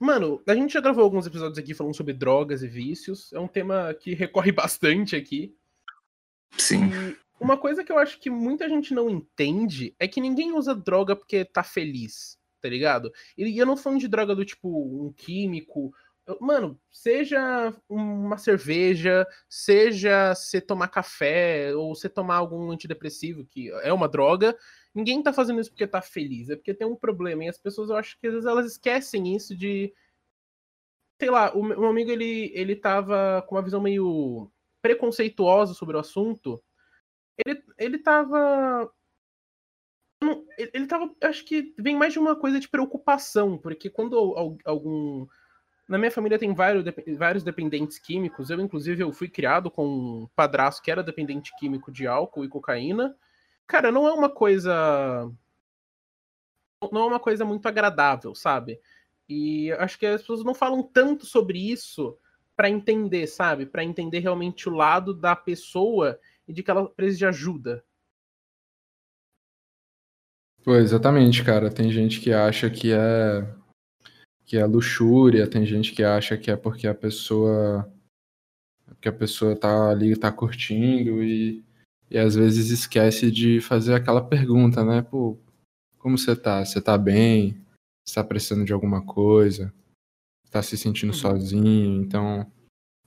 Mano, 0.00 0.42
a 0.48 0.54
gente 0.56 0.74
já 0.74 0.80
gravou 0.80 1.04
alguns 1.04 1.28
episódios 1.28 1.58
aqui 1.58 1.74
falando 1.74 1.94
sobre 1.94 2.12
drogas 2.12 2.64
e 2.64 2.66
vícios. 2.66 3.32
É 3.32 3.38
um 3.38 3.46
tema 3.46 3.94
que 3.94 4.14
recorre 4.14 4.50
bastante 4.52 5.14
aqui. 5.14 5.56
Sim. 6.58 6.86
E 6.86 7.16
uma 7.38 7.56
coisa 7.56 7.84
que 7.84 7.92
eu 7.92 7.98
acho 7.98 8.18
que 8.18 8.28
muita 8.28 8.68
gente 8.68 8.92
não 8.92 9.08
entende 9.08 9.94
é 9.96 10.08
que 10.08 10.20
ninguém 10.20 10.52
usa 10.52 10.74
droga 10.74 11.14
porque 11.14 11.44
tá 11.44 11.62
feliz, 11.62 12.36
tá 12.64 12.68
ligado? 12.70 13.12
E 13.36 13.58
eu 13.58 13.66
não 13.66 13.76
falando 13.76 14.00
de 14.00 14.08
droga 14.08 14.34
do 14.34 14.42
tipo 14.42 14.68
um 15.06 15.12
químico. 15.12 15.94
Mano, 16.40 16.80
seja 16.90 17.74
uma 17.86 18.38
cerveja, 18.38 19.26
seja 19.46 20.34
você 20.34 20.62
tomar 20.62 20.88
café, 20.88 21.74
ou 21.76 21.94
você 21.94 22.08
tomar 22.08 22.36
algum 22.36 22.70
antidepressivo, 22.70 23.44
que 23.44 23.70
é 23.82 23.92
uma 23.92 24.08
droga, 24.08 24.56
ninguém 24.94 25.22
tá 25.22 25.30
fazendo 25.30 25.60
isso 25.60 25.68
porque 25.68 25.86
tá 25.86 26.00
feliz, 26.00 26.48
é 26.48 26.56
porque 26.56 26.72
tem 26.72 26.86
um 26.86 26.96
problema. 26.96 27.44
E 27.44 27.48
as 27.48 27.58
pessoas, 27.58 27.90
eu 27.90 27.96
acho 27.96 28.18
que 28.18 28.28
às 28.28 28.32
vezes 28.32 28.48
elas 28.48 28.64
esquecem 28.64 29.36
isso 29.36 29.54
de. 29.54 29.92
Sei 31.20 31.28
lá, 31.30 31.52
o 31.52 31.62
meu 31.62 31.84
amigo 31.84 32.10
ele, 32.10 32.50
ele 32.54 32.74
tava 32.74 33.44
com 33.46 33.56
uma 33.56 33.62
visão 33.62 33.80
meio 33.80 34.50
preconceituosa 34.80 35.74
sobre 35.74 35.96
o 35.98 36.00
assunto. 36.00 36.64
Ele, 37.44 37.62
ele 37.78 37.98
tava 37.98 38.90
ele 40.56 40.86
tava. 40.86 41.10
Acho 41.22 41.44
que 41.44 41.74
vem 41.78 41.96
mais 41.96 42.12
de 42.12 42.18
uma 42.18 42.36
coisa 42.36 42.60
de 42.60 42.68
preocupação, 42.68 43.58
porque 43.58 43.90
quando 43.90 44.16
algum. 44.64 45.26
Na 45.86 45.98
minha 45.98 46.10
família 46.10 46.38
tem 46.38 46.54
vários, 46.54 46.84
vários 47.18 47.44
dependentes 47.44 47.98
químicos. 47.98 48.48
Eu, 48.48 48.58
inclusive, 48.60 49.02
eu 49.02 49.12
fui 49.12 49.28
criado 49.28 49.70
com 49.70 49.86
um 49.86 50.28
padrasto 50.34 50.82
que 50.82 50.90
era 50.90 51.02
dependente 51.02 51.54
químico 51.58 51.92
de 51.92 52.06
álcool 52.06 52.44
e 52.44 52.48
cocaína. 52.48 53.14
Cara, 53.66 53.92
não 53.92 54.08
é 54.08 54.12
uma 54.12 54.30
coisa. 54.30 55.30
Não 56.90 57.02
é 57.02 57.06
uma 57.06 57.20
coisa 57.20 57.44
muito 57.44 57.66
agradável, 57.66 58.34
sabe? 58.34 58.80
E 59.28 59.72
acho 59.72 59.98
que 59.98 60.06
as 60.06 60.20
pessoas 60.20 60.44
não 60.44 60.54
falam 60.54 60.82
tanto 60.82 61.26
sobre 61.26 61.58
isso 61.58 62.16
para 62.56 62.70
entender, 62.70 63.26
sabe? 63.26 63.66
Para 63.66 63.84
entender 63.84 64.20
realmente 64.20 64.68
o 64.68 64.74
lado 64.74 65.12
da 65.14 65.34
pessoa 65.34 66.18
e 66.46 66.52
de 66.52 66.62
que 66.62 66.70
ela 66.70 66.88
precisa 66.88 67.18
de 67.18 67.26
ajuda, 67.26 67.84
Pô, 70.64 70.76
exatamente, 70.76 71.44
cara. 71.44 71.70
Tem 71.70 71.92
gente 71.92 72.20
que 72.20 72.32
acha 72.32 72.70
que 72.70 72.90
é 72.90 73.46
que 74.46 74.56
é 74.56 74.64
luxúria, 74.64 75.48
tem 75.48 75.64
gente 75.66 75.92
que 75.92 76.02
acha 76.02 76.36
que 76.36 76.50
é 76.50 76.56
porque 76.56 76.86
a 76.86 76.94
pessoa 76.94 77.90
que 79.00 79.08
a 79.08 79.12
pessoa 79.12 79.56
tá 79.56 79.90
ali, 79.90 80.16
tá 80.16 80.30
curtindo 80.32 81.22
e, 81.22 81.62
e 82.10 82.18
às 82.18 82.34
vezes 82.34 82.70
esquece 82.70 83.30
de 83.30 83.60
fazer 83.60 83.94
aquela 83.94 84.22
pergunta, 84.26 84.84
né? 84.84 85.02
Pô, 85.02 85.38
como 85.98 86.16
você 86.16 86.34
tá? 86.34 86.64
Você 86.64 86.80
tá 86.80 86.96
bem? 86.96 87.62
Você 88.06 88.14
tá 88.14 88.24
precisando 88.24 88.64
de 88.64 88.72
alguma 88.72 89.04
coisa? 89.04 89.72
Tá 90.50 90.62
se 90.62 90.78
sentindo 90.78 91.10
uhum. 91.10 91.18
sozinho? 91.18 92.02
Então, 92.02 92.50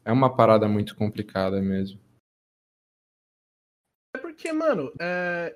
é 0.06 0.12
uma 0.12 0.36
parada 0.36 0.68
muito 0.68 0.96
complicada 0.96 1.62
mesmo 1.62 2.00
porque, 4.38 4.54
mano, 4.54 4.94
é, 5.00 5.52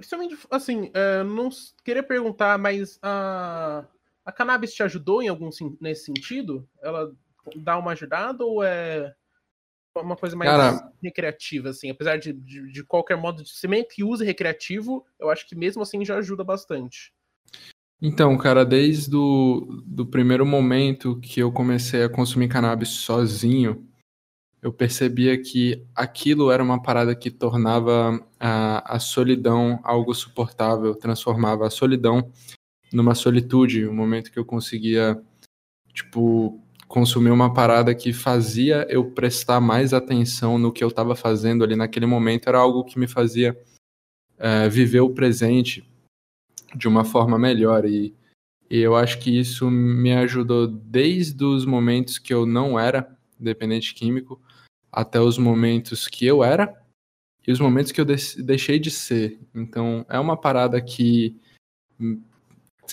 assim, 0.50 0.90
é, 0.92 1.24
não 1.24 1.50
queria 1.86 2.02
perguntar, 2.02 2.58
mas 2.58 2.98
a, 3.04 3.86
a 4.26 4.32
cannabis 4.32 4.74
te 4.74 4.82
ajudou 4.82 5.22
em 5.22 5.28
algum 5.28 5.52
nesse 5.80 6.06
sentido? 6.06 6.68
Ela 6.82 7.14
dá 7.58 7.78
uma 7.78 7.92
ajudada 7.92 8.44
ou 8.44 8.64
é 8.64 9.14
uma 9.96 10.16
coisa 10.16 10.36
mais 10.36 10.50
Cara, 10.50 10.92
recreativa, 11.02 11.70
assim? 11.70 11.92
Apesar 11.92 12.18
de, 12.18 12.34
de, 12.34 12.72
de 12.72 12.84
qualquer 12.84 13.18
modo, 13.18 13.44
de 13.44 13.68
meio 13.68 13.88
que 13.88 14.04
use 14.04 14.26
recreativo, 14.26 15.06
eu 15.20 15.30
acho 15.30 15.48
que 15.48 15.56
mesmo 15.56 15.84
assim 15.84 16.04
já 16.04 16.18
ajuda 16.18 16.44
bastante. 16.44 17.14
Então, 18.02 18.36
cara, 18.36 18.66
desde 18.66 19.16
o 19.16 19.84
do 19.86 20.08
primeiro 20.08 20.44
momento 20.44 21.20
que 21.20 21.40
eu 21.40 21.52
comecei 21.52 22.04
a 22.04 22.10
consumir 22.10 22.48
cannabis 22.48 22.90
sozinho, 22.90 23.88
eu 24.62 24.72
percebia 24.72 25.42
que 25.42 25.84
aquilo 25.96 26.52
era 26.52 26.62
uma 26.62 26.82
parada 26.82 27.16
que 27.16 27.32
tornava 27.32 28.24
a, 28.40 28.96
a 28.96 29.00
solidão 29.00 29.80
algo 29.84 30.14
suportável, 30.14 30.94
transformava 30.94 31.66
a 31.66 31.72
solidão 31.72 32.32
numa 32.94 33.16
solitude, 33.16 33.88
um 33.88 33.94
momento 33.94 34.32
que 34.32 34.38
eu 34.38 34.46
conseguia, 34.46 35.20
tipo, 35.94 36.62
consumir 36.88 37.32
uma 37.32 37.54
parada 37.54 37.96
que 37.96 38.14
fazia 38.14 38.86
eu 38.90 39.04
prestar 39.06 39.60
mais 39.60 39.94
atenção 39.94 40.60
no 40.60 40.72
que 40.72 40.84
eu 40.84 40.90
estava 40.90 41.16
fazendo 41.16 41.64
ali 41.64 41.76
naquele 41.76 42.06
momento, 42.06 42.48
era 42.48 42.60
algo 42.60 42.84
que 42.84 43.00
me 43.00 43.08
fazia 43.08 43.60
é, 44.38 44.70
viver 44.70 45.00
o 45.00 45.10
presente 45.10 45.90
de 46.76 46.88
uma 46.88 47.04
forma 47.04 47.40
melhor. 47.40 47.86
E, 47.86 48.14
e 48.70 48.78
eu 48.78 48.96
acho 48.96 49.18
que 49.20 49.40
isso 49.40 49.72
me 49.72 50.14
ajudou 50.14 50.68
desde 50.68 51.44
os 51.44 51.66
momentos 51.66 52.20
que 52.20 52.34
eu 52.34 52.46
não 52.46 52.78
era 52.80 53.18
dependente 53.40 53.96
químico 53.96 54.40
até 54.92 55.20
os 55.20 55.38
momentos 55.38 56.08
que 56.08 56.26
eu 56.26 56.44
era 56.44 56.80
e 57.48 57.52
os 57.52 57.60
momentos 57.60 57.92
que 57.92 58.02
eu 58.02 58.06
deixei 58.06 58.80
de 58.80 58.92
ser. 58.92 59.40
Então, 59.54 60.06
é 60.10 60.20
uma 60.20 60.36
parada 60.36 60.82
que 60.82 61.40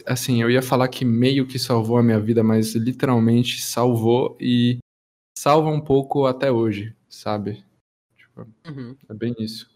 assim, 0.06 0.42
eu 0.42 0.50
ia 0.50 0.62
falar 0.62 0.88
que 0.88 1.04
meio 1.04 1.46
que 1.46 1.58
salvou 1.58 1.98
a 1.98 2.02
minha 2.02 2.20
vida, 2.20 2.42
mas 2.42 2.74
literalmente 2.74 3.60
salvou 3.60 4.36
e 4.40 4.78
salva 5.36 5.68
um 5.68 5.80
pouco 5.80 6.26
até 6.26 6.52
hoje, 6.52 6.94
sabe? 7.08 7.64
Tipo, 8.16 8.46
uhum. 8.66 8.96
É 9.08 9.14
bem 9.14 9.34
isso. 9.38 9.70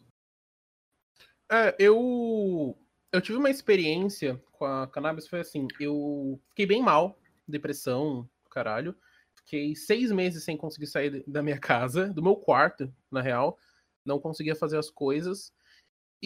É, 1.51 1.75
eu 1.79 2.77
eu 3.13 3.21
tive 3.21 3.37
uma 3.37 3.51
experiência 3.51 4.41
com 4.53 4.65
a 4.65 4.87
cannabis, 4.87 5.29
foi 5.29 5.41
assim, 5.41 5.69
eu 5.79 6.41
fiquei 6.49 6.65
bem 6.65 6.83
mal, 6.83 7.19
depressão, 7.47 8.29
caralho. 8.51 8.97
Fiquei 9.45 9.75
seis 9.75 10.11
meses 10.11 10.45
sem 10.45 10.57
conseguir 10.57 10.87
sair 10.87 11.25
da 11.27 11.43
minha 11.43 11.59
casa, 11.59 12.09
do 12.09 12.23
meu 12.23 12.37
quarto, 12.37 12.93
na 13.11 13.21
real. 13.21 13.59
Não 14.05 14.19
conseguia 14.19 14.57
fazer 14.57 14.79
as 14.79 14.91
coisas. 14.91 15.53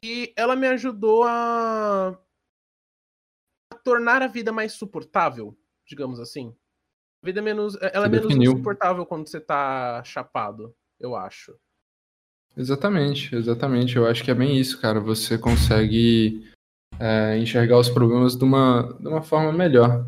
E 0.03 0.33
ela 0.37 0.55
me 0.55 0.67
ajudou 0.69 1.25
a, 1.25 2.19
a 3.73 3.77
tornar 3.79 4.23
a 4.23 4.27
vida 4.27 4.53
mais 4.53 4.73
suportável, 4.73 5.57
digamos 5.87 6.21
assim. 6.21 6.55
A 7.23 7.27
vida 7.27 7.41
é 7.41 7.43
menos. 7.43 7.77
Ela 7.81 8.09
você 8.09 8.17
é 8.17 8.21
menos 8.21 8.37
insuportável 8.37 9.07
quando 9.07 9.29
você 9.29 9.41
tá 9.41 10.03
chapado, 10.05 10.75
eu 11.01 11.17
acho. 11.17 11.59
Exatamente, 12.57 13.35
exatamente. 13.35 13.97
Eu 13.97 14.07
acho 14.07 14.25
que 14.25 14.31
é 14.31 14.35
bem 14.35 14.59
isso, 14.59 14.81
cara. 14.81 15.01
Você 15.01 15.37
consegue 15.37 16.51
é, 16.99 17.37
enxergar 17.39 17.79
os 17.79 17.91
problemas 17.91 18.37
de 18.37 18.45
uma, 18.45 18.97
de 18.99 19.09
uma 19.09 19.23
forma 19.23 19.53
melhor. 19.53 20.07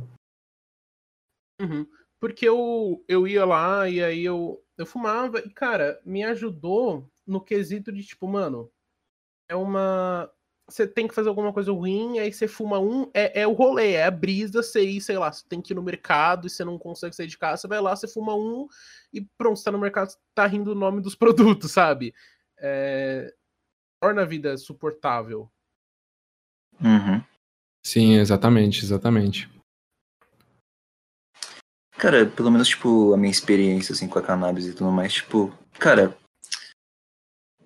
Uhum. 1.61 1.87
Porque 2.21 2.49
eu, 2.49 3.05
eu 3.07 3.27
ia 3.27 3.45
lá 3.45 3.89
e 3.89 4.03
aí 4.03 4.25
eu, 4.25 4.63
eu 4.77 4.85
fumava 4.85 5.39
e, 5.39 5.51
cara, 5.51 6.01
me 6.05 6.25
ajudou 6.25 7.09
no 7.27 7.41
quesito 7.41 7.93
de, 7.93 8.03
tipo, 8.03 8.27
mano, 8.27 8.71
é 9.49 9.55
uma. 9.55 10.31
Você 10.69 10.87
tem 10.87 11.09
que 11.09 11.15
fazer 11.15 11.31
alguma 11.31 11.53
coisa 11.53 11.73
ruim, 11.73 12.19
aí 12.19 12.31
você 12.31 12.47
fuma 12.47 12.79
um, 12.79 13.11
é, 13.15 13.41
é 13.41 13.47
o 13.47 13.53
rolê, 13.53 13.93
é 13.93 14.05
a 14.05 14.11
brisa, 14.11 14.63
você 14.63 14.83
ir, 14.85 15.01
sei 15.01 15.17
lá, 15.17 15.33
você 15.33 15.43
tem 15.49 15.63
que 15.63 15.73
ir 15.73 15.77
no 15.77 15.83
mercado 15.83 16.47
e 16.47 16.51
você 16.51 16.63
não 16.63 16.79
consegue 16.79 17.17
sair 17.17 17.27
de 17.27 17.39
casa, 17.39 17.63
você 17.63 17.69
vai 17.69 17.81
lá, 17.81 17.97
você 17.97 18.07
fuma 18.07 18.35
um 18.35 18.69
e 19.11 19.23
pronto, 19.39 19.59
você 19.59 19.65
tá 19.65 19.73
no 19.73 19.79
mercado, 19.79 20.13
tá 20.35 20.47
rindo 20.47 20.73
o 20.73 20.75
nome 20.75 21.01
dos 21.01 21.15
produtos, 21.17 21.73
sabe? 21.73 22.15
É... 22.59 23.33
Torna 24.01 24.23
a 24.23 24.27
vida 24.27 24.57
suportável. 24.59 25.51
Uhum. 26.81 27.23
Sim, 27.83 28.17
exatamente, 28.17 28.85
exatamente. 28.85 29.49
Cara, 31.99 32.27
pelo 32.27 32.51
menos, 32.51 32.69
tipo, 32.69 33.13
a 33.13 33.17
minha 33.17 33.31
experiência, 33.31 33.93
assim, 33.93 34.07
com 34.07 34.21
a 34.21 34.23
cannabis 34.23 34.67
e 34.67 34.73
tudo 34.73 34.93
mais, 34.93 35.15
tipo, 35.15 35.53
cara, 35.81 36.17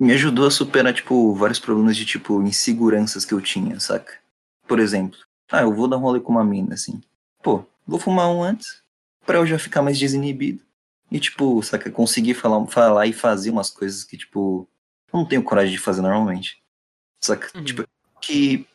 me 0.00 0.12
ajudou 0.14 0.46
a 0.46 0.50
superar, 0.50 0.94
tipo, 0.94 1.34
vários 1.34 1.60
problemas 1.60 1.96
de, 1.96 2.06
tipo, 2.06 2.42
inseguranças 2.42 3.26
que 3.26 3.34
eu 3.34 3.42
tinha, 3.42 3.78
saca? 3.78 4.18
Por 4.66 4.80
exemplo, 4.80 5.18
ah, 5.50 5.60
eu 5.60 5.74
vou 5.74 5.86
dar 5.86 5.98
um 5.98 6.00
rolê 6.00 6.18
com 6.18 6.32
uma 6.32 6.42
mina, 6.42 6.72
assim. 6.74 6.98
Pô, 7.42 7.62
vou 7.86 7.98
fumar 7.98 8.30
um 8.30 8.42
antes, 8.42 8.82
pra 9.26 9.36
eu 9.36 9.46
já 9.46 9.58
ficar 9.58 9.82
mais 9.82 9.98
desinibido. 9.98 10.62
E, 11.10 11.20
tipo, 11.20 11.62
saca, 11.62 11.90
conseguir 11.90 12.32
falar, 12.32 12.66
falar 12.68 13.06
e 13.06 13.12
fazer 13.12 13.50
umas 13.50 13.68
coisas 13.68 14.02
que, 14.02 14.16
tipo, 14.16 14.66
eu 15.12 15.18
não 15.18 15.28
tenho 15.28 15.42
coragem 15.42 15.72
de 15.72 15.78
fazer 15.78 16.00
normalmente. 16.00 16.62
Saca? 17.20 17.50
Uhum. 17.54 17.62
Tipo, 17.62 17.84
que, 18.18 18.66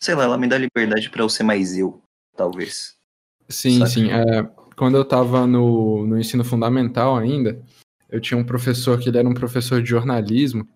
sei 0.00 0.16
lá, 0.16 0.24
ela 0.24 0.36
me 0.36 0.48
dá 0.48 0.58
liberdade 0.58 1.08
para 1.10 1.22
eu 1.22 1.28
ser 1.28 1.44
mais 1.44 1.78
eu, 1.78 2.02
talvez. 2.36 2.96
Sim, 3.48 3.78
saca? 3.78 3.90
sim. 3.90 4.10
É, 4.10 4.63
quando 4.76 4.96
eu 4.96 5.02
estava 5.02 5.46
no, 5.46 6.06
no 6.06 6.18
ensino 6.18 6.44
fundamental 6.44 7.16
ainda, 7.16 7.60
eu 8.08 8.20
tinha 8.20 8.38
um 8.38 8.44
professor 8.44 8.98
que 8.98 9.08
ele 9.08 9.18
era 9.18 9.28
um 9.28 9.34
professor 9.34 9.82
de 9.82 9.88
jornalismo. 9.88 10.68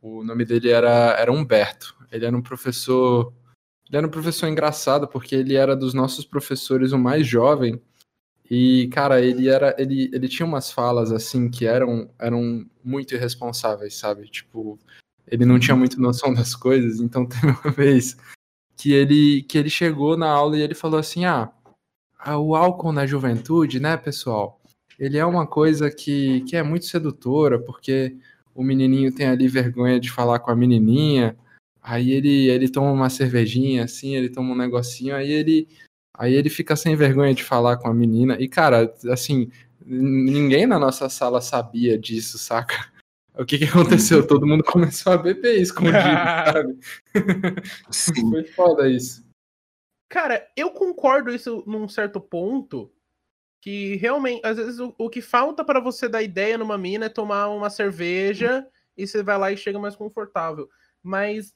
O 0.00 0.22
nome 0.22 0.44
dele 0.44 0.70
era, 0.70 1.16
era 1.18 1.32
Humberto. 1.32 1.96
Ele 2.10 2.24
era 2.24 2.36
um 2.36 2.42
professor. 2.42 3.32
Ele 3.88 3.98
era 3.98 4.06
um 4.06 4.10
professor 4.10 4.48
engraçado, 4.48 5.06
porque 5.08 5.34
ele 5.34 5.54
era 5.54 5.76
dos 5.76 5.94
nossos 5.94 6.24
professores 6.24 6.92
o 6.92 6.98
mais 6.98 7.26
jovem. 7.26 7.80
E, 8.50 8.88
cara, 8.88 9.20
ele 9.20 9.48
era. 9.48 9.74
Ele, 9.78 10.10
ele 10.12 10.28
tinha 10.28 10.46
umas 10.46 10.70
falas 10.70 11.12
assim 11.12 11.50
que 11.50 11.66
eram, 11.66 12.10
eram 12.18 12.66
muito 12.84 13.14
irresponsáveis, 13.14 13.96
sabe? 13.96 14.28
Tipo, 14.28 14.78
ele 15.26 15.44
não 15.44 15.58
tinha 15.58 15.76
muito 15.76 16.00
noção 16.00 16.32
das 16.32 16.54
coisas, 16.54 17.00
então 17.00 17.26
teve 17.26 17.46
uma 17.46 17.72
vez 17.72 18.16
que 18.76 18.92
ele, 18.92 19.42
que 19.42 19.58
ele 19.58 19.70
chegou 19.70 20.16
na 20.16 20.28
aula 20.30 20.56
e 20.56 20.62
ele 20.62 20.74
falou 20.74 21.00
assim: 21.00 21.24
Ah, 21.24 21.50
o 22.34 22.56
álcool 22.56 22.92
na 22.92 23.06
juventude, 23.06 23.78
né, 23.80 23.96
pessoal? 23.96 24.60
Ele 24.98 25.18
é 25.18 25.24
uma 25.24 25.46
coisa 25.46 25.90
que, 25.90 26.40
que 26.42 26.56
é 26.56 26.62
muito 26.62 26.86
sedutora, 26.86 27.58
porque 27.58 28.16
o 28.54 28.62
menininho 28.62 29.14
tem 29.14 29.26
ali 29.26 29.46
vergonha 29.48 30.00
de 30.00 30.10
falar 30.10 30.38
com 30.38 30.50
a 30.50 30.56
menininha, 30.56 31.36
aí 31.82 32.12
ele, 32.12 32.48
ele 32.48 32.68
toma 32.68 32.90
uma 32.90 33.10
cervejinha, 33.10 33.84
assim, 33.84 34.16
ele 34.16 34.30
toma 34.30 34.52
um 34.54 34.56
negocinho, 34.56 35.14
aí 35.14 35.30
ele, 35.30 35.68
Aí 36.18 36.34
ele 36.34 36.48
fica 36.48 36.74
sem 36.74 36.96
vergonha 36.96 37.34
de 37.34 37.44
falar 37.44 37.76
com 37.76 37.88
a 37.88 37.94
menina. 37.94 38.36
E, 38.40 38.48
cara, 38.48 38.92
assim, 39.10 39.50
ninguém 39.84 40.66
na 40.66 40.78
nossa 40.78 41.08
sala 41.08 41.42
sabia 41.42 41.98
disso, 41.98 42.38
saca? 42.38 42.90
O 43.38 43.44
que, 43.44 43.58
que 43.58 43.64
aconteceu? 43.64 44.24
Todo 44.26 44.46
mundo 44.46 44.64
começou 44.64 45.12
a 45.12 45.18
beber 45.18 45.60
escondido, 45.60 45.98
sabe? 46.00 46.78
Sim. 47.90 48.30
Foi 48.30 48.44
foda 48.44 48.88
isso. 48.88 49.25
Cara, 50.08 50.48
eu 50.56 50.70
concordo 50.70 51.34
isso 51.34 51.64
num 51.66 51.88
certo 51.88 52.20
ponto. 52.20 52.92
Que 53.60 53.96
realmente, 53.96 54.46
às 54.46 54.56
vezes, 54.56 54.78
o, 54.78 54.94
o 54.96 55.10
que 55.10 55.20
falta 55.20 55.64
para 55.64 55.80
você 55.80 56.08
dar 56.08 56.22
ideia 56.22 56.56
numa 56.56 56.78
mina 56.78 57.06
é 57.06 57.08
tomar 57.08 57.48
uma 57.48 57.68
cerveja 57.68 58.66
e 58.96 59.06
você 59.06 59.22
vai 59.22 59.38
lá 59.38 59.50
e 59.50 59.56
chega 59.56 59.78
mais 59.78 59.96
confortável. 59.96 60.68
Mas 61.02 61.54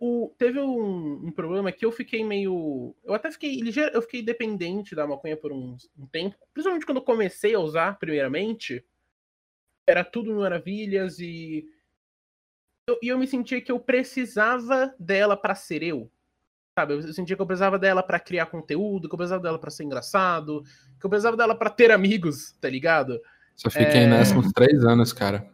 o, 0.00 0.34
teve 0.38 0.58
um, 0.60 1.26
um, 1.26 1.32
problema 1.32 1.72
que 1.72 1.84
eu 1.84 1.92
fiquei 1.92 2.24
meio. 2.24 2.94
Eu 3.04 3.14
até 3.14 3.30
fiquei 3.30 3.60
ligeiro, 3.60 3.92
eu 3.94 4.02
fiquei 4.02 4.22
dependente 4.22 4.94
da 4.94 5.06
maconha 5.06 5.36
por 5.36 5.52
um, 5.52 5.76
um, 5.98 6.06
tempo. 6.06 6.36
Principalmente 6.52 6.86
quando 6.86 6.98
eu 6.98 7.04
comecei 7.04 7.54
a 7.54 7.60
usar, 7.60 7.98
primeiramente. 7.98 8.84
Era 9.86 10.02
tudo 10.02 10.34
maravilhas 10.34 11.18
e. 11.18 11.68
Eu, 12.88 12.98
e 13.02 13.08
eu 13.08 13.18
me 13.18 13.26
sentia 13.26 13.60
que 13.60 13.72
eu 13.72 13.80
precisava 13.80 14.94
dela 14.98 15.36
para 15.36 15.54
ser 15.54 15.82
eu. 15.82 16.10
Sabe? 16.78 16.94
Eu 16.94 17.12
sentia 17.12 17.36
que 17.36 17.42
eu 17.42 17.46
precisava 17.46 17.78
dela 17.78 18.02
para 18.02 18.18
criar 18.18 18.46
conteúdo, 18.46 19.08
que 19.08 19.14
eu 19.14 19.18
precisava 19.18 19.42
dela 19.42 19.58
para 19.58 19.70
ser 19.70 19.84
engraçado, 19.84 20.62
que 20.98 21.06
eu 21.06 21.10
precisava 21.10 21.36
dela 21.36 21.54
para 21.54 21.70
ter 21.70 21.90
amigos, 21.90 22.52
tá 22.60 22.68
ligado? 22.68 23.20
Só 23.54 23.70
fiquei 23.70 24.02
é... 24.02 24.06
nessa 24.06 24.36
uns 24.36 24.52
três 24.52 24.84
anos, 24.84 25.12
cara. 25.12 25.48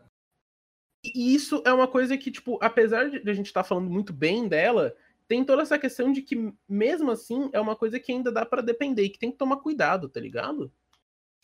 E 1.05 1.35
isso 1.35 1.63
é 1.65 1.73
uma 1.73 1.89
coisa 1.89 2.17
que, 2.17 2.31
tipo, 2.31 2.59
apesar 2.63 3.09
de 3.09 3.31
a 3.31 3.35
gente 3.35 3.47
estar 3.47 3.63
tá 3.63 3.69
falando 3.69 3.91
muito 3.91 4.13
bem 4.13 4.49
dela, 4.49 4.95
tem 5.27 5.45
toda 5.45 5.63
essa 5.63 5.79
questão 5.79 6.13
de 6.13 6.23
que, 6.23 6.53
mesmo 6.69 7.11
assim, 7.11 7.49
é 7.53 7.61
uma 7.61 7.77
coisa 7.77 8.01
que 8.01 8.13
ainda 8.13 8.33
dá 8.33 8.45
para 8.45 8.63
depender 8.63 9.05
e 9.05 9.11
que 9.11 9.19
tem 9.19 9.31
que 9.31 9.39
tomar 9.39 9.59
cuidado, 9.59 10.09
tá 10.09 10.21
ligado? 10.21 10.73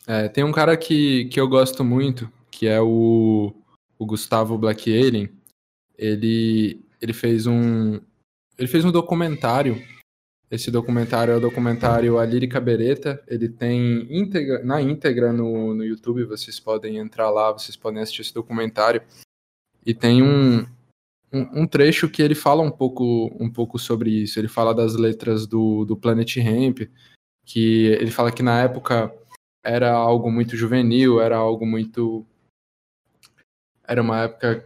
É, 0.05 0.27
tem 0.27 0.43
um 0.43 0.51
cara 0.51 0.75
que, 0.75 1.25
que 1.25 1.39
eu 1.39 1.47
gosto 1.47 1.83
muito, 1.83 2.31
que 2.51 2.67
é 2.67 2.79
o, 2.81 3.53
o 3.97 4.05
Gustavo 4.05 4.57
Black 4.57 4.91
Alien. 4.91 5.29
Ele, 5.97 6.85
ele 7.01 7.13
fez 7.13 7.47
um. 7.47 7.99
Ele 8.57 8.67
fez 8.67 8.83
um 8.83 8.91
documentário. 8.91 9.81
Esse 10.49 10.71
documentário 10.71 11.33
é 11.33 11.37
o 11.37 11.41
documentário 11.41 12.17
A 12.17 12.25
Lírica 12.25 12.59
Bereta. 12.59 13.21
Ele 13.27 13.49
tem 13.49 14.07
íntegra, 14.09 14.63
na 14.63 14.81
íntegra 14.81 15.33
no, 15.33 15.75
no 15.75 15.83
YouTube, 15.83 16.23
vocês 16.23 16.59
podem 16.59 16.97
entrar 16.97 17.29
lá, 17.29 17.51
vocês 17.51 17.75
podem 17.75 18.01
assistir 18.01 18.21
esse 18.21 18.33
documentário. 18.33 19.01
E 19.85 19.93
tem 19.93 20.23
um, 20.23 20.59
um, 21.31 21.61
um, 21.61 21.67
trecho 21.67 22.09
que 22.09 22.21
ele 22.21 22.35
fala 22.35 22.61
um 22.63 22.71
pouco, 22.71 23.35
um 23.39 23.51
pouco 23.51 23.77
sobre 23.77 24.09
isso. 24.09 24.39
Ele 24.39 24.47
fala 24.47 24.73
das 24.73 24.95
letras 24.95 25.45
do, 25.45 25.85
do 25.85 25.97
Planet 25.97 26.37
Ramp, 26.37 26.79
que 27.45 27.85
ele 27.85 28.11
fala 28.11 28.31
que 28.31 28.41
na 28.41 28.61
época 28.61 29.13
era 29.63 29.91
algo 29.91 30.31
muito 30.31 30.55
juvenil, 30.55 31.19
era 31.19 31.35
algo 31.35 31.65
muito. 31.65 32.25
Era 33.83 34.01
uma 34.01 34.23
época. 34.23 34.65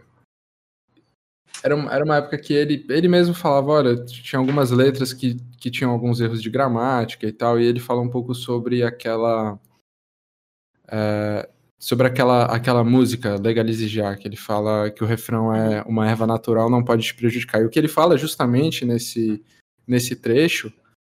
Era, 1.62 1.74
era 1.94 2.04
uma 2.04 2.16
época 2.16 2.38
que 2.38 2.52
ele, 2.52 2.84
ele 2.88 3.08
mesmo 3.08 3.34
falava, 3.34 3.70
olha, 3.70 4.04
tinha 4.04 4.38
algumas 4.38 4.70
letras 4.70 5.12
que, 5.12 5.36
que 5.58 5.70
tinham 5.70 5.92
alguns 5.92 6.20
erros 6.20 6.42
de 6.42 6.50
gramática 6.50 7.26
e 7.26 7.32
tal, 7.32 7.60
e 7.60 7.64
ele 7.64 7.78
fala 7.78 8.00
um 8.00 8.10
pouco 8.10 8.34
sobre 8.34 8.82
aquela. 8.82 9.58
É, 10.88 11.48
sobre 11.78 12.06
aquela, 12.06 12.44
aquela 12.44 12.84
música 12.84 13.36
Legalize 13.40 13.88
Já, 13.88 14.14
que 14.16 14.28
ele 14.28 14.36
fala 14.36 14.90
que 14.90 15.02
o 15.02 15.06
refrão 15.06 15.52
é 15.52 15.82
uma 15.82 16.08
erva 16.08 16.26
natural 16.28 16.70
não 16.70 16.84
pode 16.84 17.02
te 17.02 17.14
prejudicar. 17.14 17.60
E 17.60 17.64
o 17.64 17.70
que 17.70 17.78
ele 17.78 17.88
fala 17.88 18.16
justamente 18.16 18.84
nesse, 18.84 19.42
nesse 19.86 20.14
trecho 20.14 20.72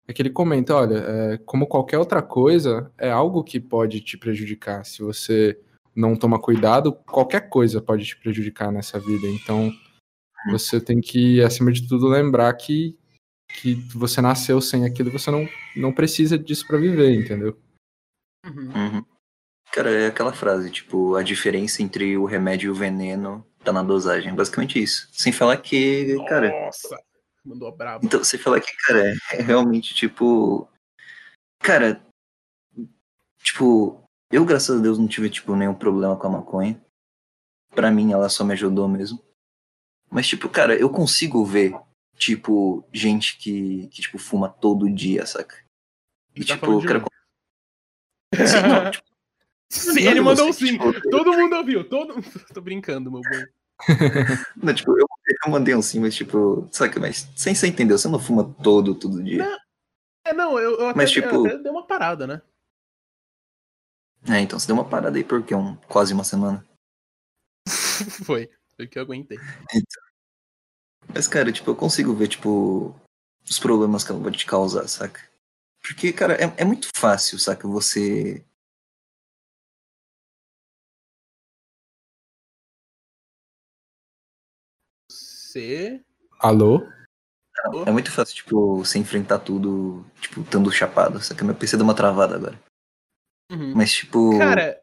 é 0.08 0.14
que 0.14 0.22
ele 0.22 0.30
comenta, 0.30 0.76
olha, 0.76 0.98
é, 0.98 1.38
como 1.46 1.68
qualquer 1.68 1.98
outra 2.00 2.22
coisa, 2.22 2.92
é 2.98 3.12
algo 3.12 3.44
que 3.44 3.60
pode 3.60 4.02
te 4.02 4.18
prejudicar. 4.18 4.86
Se 4.86 5.04
você 5.04 5.60
não 5.96 6.16
toma 6.16 6.40
cuidado, 6.40 6.94
qualquer 6.94 7.50
coisa 7.50 7.82
pode 7.82 8.06
te 8.06 8.18
prejudicar 8.18 8.72
nessa 8.72 9.00
vida. 9.00 9.28
Então, 9.28 9.72
você 10.52 10.80
tem 10.80 11.02
que, 11.02 11.42
acima 11.42 11.72
de 11.72 11.88
tudo, 11.88 12.08
lembrar 12.08 12.54
que, 12.54 12.98
que 13.62 13.76
você 13.96 14.22
nasceu 14.22 14.62
sem 14.62 14.86
aquilo, 14.86 15.12
você 15.12 15.32
não, 15.32 15.48
não 15.76 15.94
precisa 15.94 16.38
disso 16.38 16.66
para 16.68 16.78
viver, 16.78 17.14
entendeu? 17.14 17.58
Uhum. 18.46 18.72
Uhum. 18.76 19.06
Cara, 19.72 19.92
é 19.92 20.08
aquela 20.08 20.32
frase, 20.32 20.72
tipo, 20.72 21.16
a 21.16 21.24
diferença 21.24 21.82
entre 21.84 22.18
o 22.18 22.26
remédio 22.26 22.68
e 22.68 22.72
o 22.72 22.76
veneno 22.76 23.46
tá 23.64 23.74
na 23.74 23.84
dosagem. 23.84 24.34
Basicamente 24.34 24.82
isso. 24.82 25.10
Sem 25.12 25.34
falar 25.34 25.58
que, 25.58 26.16
cara. 26.30 26.50
Nossa, 26.50 26.98
mandou 27.44 27.76
brabo. 27.76 28.06
Então, 28.06 28.24
sem 28.24 28.40
falar 28.40 28.62
que, 28.62 28.72
cara, 28.86 29.14
é 29.34 29.42
realmente, 29.42 29.94
tipo. 29.94 30.70
Cara. 31.60 32.02
Tipo, 33.44 34.02
eu, 34.32 34.46
graças 34.46 34.80
a 34.80 34.82
Deus, 34.82 34.98
não 34.98 35.08
tive, 35.08 35.30
tipo, 35.30 35.56
nenhum 35.56 35.74
problema 35.76 36.16
com 36.16 36.28
a 36.28 36.30
maconha. 36.30 36.82
Pra 37.72 37.92
mim, 37.92 38.14
ela 38.14 38.30
só 38.30 38.46
me 38.46 38.54
ajudou 38.54 38.88
mesmo. 38.88 39.22
Mas, 40.16 40.28
tipo, 40.28 40.48
cara, 40.48 40.74
eu 40.78 40.90
consigo 40.90 41.44
ver, 41.44 41.76
tipo, 42.16 42.88
gente 42.94 43.38
que, 43.38 43.88
que 43.88 44.02
tipo, 44.02 44.18
fuma 44.18 44.48
todo 44.48 44.90
dia, 44.90 45.26
saca? 45.26 45.58
E, 46.34 46.40
tá 46.40 46.54
tipo, 46.54 46.82
cara. 46.86 47.04
Sim, 48.48 48.62
não, 48.62 48.92
tipo, 48.92 49.06
Sim, 49.70 50.08
ele 50.08 50.22
mandou 50.22 50.48
um 50.48 50.54
sim. 50.54 50.78
Todo 51.12 51.34
mundo 51.34 51.58
ouviu. 51.58 51.84
Todo... 51.84 52.16
Tô 52.54 52.62
brincando, 52.62 53.12
meu 53.12 53.20
bom. 53.20 53.46
não, 54.56 54.74
tipo, 54.74 54.98
eu, 54.98 55.06
eu, 55.46 55.52
mandei 55.52 55.76
um 55.76 55.82
sim, 55.82 56.00
mas 56.00 56.16
tipo, 56.16 56.66
saca, 56.72 56.98
mas 56.98 57.30
sem 57.36 57.54
você 57.54 57.68
entender, 57.68 57.92
você 57.92 58.08
não 58.08 58.18
fuma 58.18 58.56
todo, 58.64 58.96
todo 58.96 59.22
dia. 59.22 59.44
Não, 59.44 59.60
é, 60.24 60.34
não, 60.34 60.58
eu, 60.58 60.80
eu, 60.80 60.88
até, 60.88 60.98
mas, 60.98 61.12
tipo... 61.12 61.46
até 61.46 61.58
dei 61.58 61.70
uma 61.70 61.86
parada, 61.86 62.26
né? 62.26 62.42
É, 64.30 64.40
então 64.40 64.58
você 64.58 64.66
deu 64.66 64.78
uma 64.78 64.88
parada 64.88 65.18
aí 65.18 65.26
por 65.26 65.44
quê? 65.44 65.54
Um, 65.54 65.76
quase 65.90 66.14
uma 66.14 66.24
semana. 66.24 66.66
Foi, 68.24 68.50
foi 68.78 68.88
que 68.88 68.98
eu 68.98 69.04
aguentei. 69.04 69.38
Então. 69.74 70.05
Mas, 71.14 71.28
cara, 71.28 71.52
tipo, 71.52 71.72
eu 71.72 71.76
consigo 71.76 72.14
ver, 72.14 72.28
tipo, 72.28 72.96
os 73.50 73.60
problemas 73.60 74.04
que 74.04 74.12
ela 74.12 74.22
pode 74.22 74.38
te 74.38 74.46
causar, 74.46 74.88
saca? 74.88 75.22
Porque, 75.82 76.12
cara, 76.12 76.34
é, 76.34 76.54
é 76.58 76.66
muito 76.66 76.90
fácil, 76.96 77.38
saca, 77.40 77.68
você 77.68 78.44
você. 85.56 86.04
Alô? 86.40 86.86
É 87.88 87.92
muito 87.92 88.12
fácil, 88.12 88.36
tipo, 88.36 88.78
você 88.80 89.00
enfrentar 89.00 89.40
tudo, 89.40 90.06
tipo, 90.20 90.42
estando 90.42 90.72
chapado. 90.72 91.22
Só 91.24 91.34
que 91.34 91.44
meu 91.44 91.56
PC 91.56 91.78
deu 91.78 91.86
uma 91.86 91.96
travada 91.96 92.36
agora. 92.36 92.60
Uhum. 93.52 93.74
Mas, 93.74 93.94
tipo. 93.94 94.38
Cara, 94.38 94.82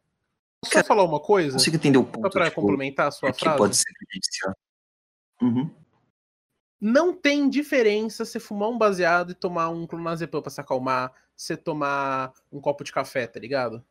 posso 0.63 0.73
cara, 0.73 0.87
falar 0.87 1.05
uma 1.05 1.21
coisa? 1.21 1.53
Consigo 1.53 1.77
entender 1.77 1.99
o 1.99 2.05
ponto. 2.05 2.23
Só 2.23 2.31
pra 2.31 2.49
tipo, 2.49 2.61
complementar 2.61 3.09
a 3.09 3.11
sua 3.11 3.35
frase. 3.35 3.59
pode 3.59 3.77
ser 3.77 3.93
prejudicial. 3.93 4.55
Uhum. 5.43 5.82
Não 6.85 7.15
tem 7.15 7.49
diferença 7.49 8.25
você 8.25 8.41
fumar 8.41 8.69
um 8.69 8.77
baseado 8.77 9.31
e 9.31 9.35
tomar 9.35 9.69
um 9.69 9.87
clonazepam 9.87 10.43
pra 10.43 10.51
se 10.51 10.61
acalmar, 10.61 11.13
você 11.37 11.57
tomar 11.57 12.33
um 12.51 12.61
copo 12.61 12.83
de 12.83 12.91
café, 12.91 13.25
tá 13.25 13.39
ligado? 13.39 13.85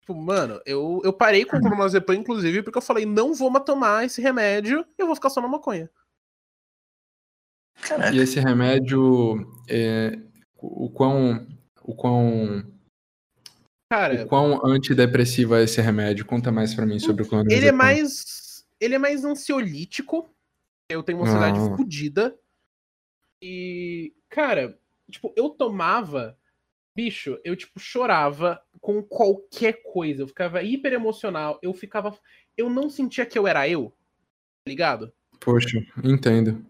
Tipo, 0.00 0.16
mano, 0.16 0.60
eu, 0.66 1.00
eu 1.04 1.12
parei 1.12 1.44
com 1.44 1.58
o 1.58 1.60
clonazepam, 1.60 2.16
inclusive, 2.16 2.64
porque 2.64 2.78
eu 2.78 2.82
falei, 2.82 3.06
não 3.06 3.34
vou 3.34 3.50
mais 3.50 3.64
tomar 3.64 4.04
esse 4.04 4.20
remédio, 4.20 4.84
eu 4.98 5.06
vou 5.06 5.14
ficar 5.14 5.30
só 5.30 5.40
na 5.40 5.46
maconha. 5.46 5.88
Caraca. 7.82 8.12
E 8.12 8.18
esse 8.18 8.40
remédio, 8.40 9.46
é, 9.68 10.18
o 10.56 10.90
quão... 10.90 11.46
O 11.84 11.94
quão... 11.94 12.64
Cara, 13.90 14.24
o 14.24 14.28
quão 14.28 14.66
antidepressivo 14.66 15.54
é 15.54 15.64
esse 15.64 15.80
remédio? 15.80 16.26
Conta 16.26 16.52
mais 16.52 16.74
para 16.74 16.84
mim 16.84 16.98
sobre 16.98 17.22
o 17.22 17.28
clonazepam. 17.28 17.56
Ele 17.56 17.66
é 17.66 17.72
mais... 17.72 18.66
Ele 18.80 18.94
é 18.94 18.98
mais 18.98 19.24
ansiolítico. 19.24 20.28
Eu 20.90 21.02
tenho 21.02 21.18
uma 21.18 21.26
ansiedade 21.26 21.58
ah. 21.58 21.76
fodida. 21.76 22.38
E, 23.42 24.14
cara, 24.28 24.78
tipo, 25.10 25.32
eu 25.36 25.50
tomava 25.50 26.38
Bicho, 26.98 27.38
eu, 27.44 27.54
tipo, 27.54 27.78
chorava 27.78 28.60
com 28.80 29.00
qualquer 29.00 29.84
coisa. 29.84 30.22
Eu 30.22 30.26
ficava 30.26 30.64
hiper 30.64 30.92
emocional. 30.92 31.56
Eu 31.62 31.72
ficava. 31.72 32.18
Eu 32.56 32.68
não 32.68 32.90
sentia 32.90 33.24
que 33.24 33.38
eu 33.38 33.46
era 33.46 33.68
eu. 33.68 33.90
Tá 34.64 34.68
ligado? 34.68 35.14
Poxa, 35.38 35.78
entendo. 36.02 36.60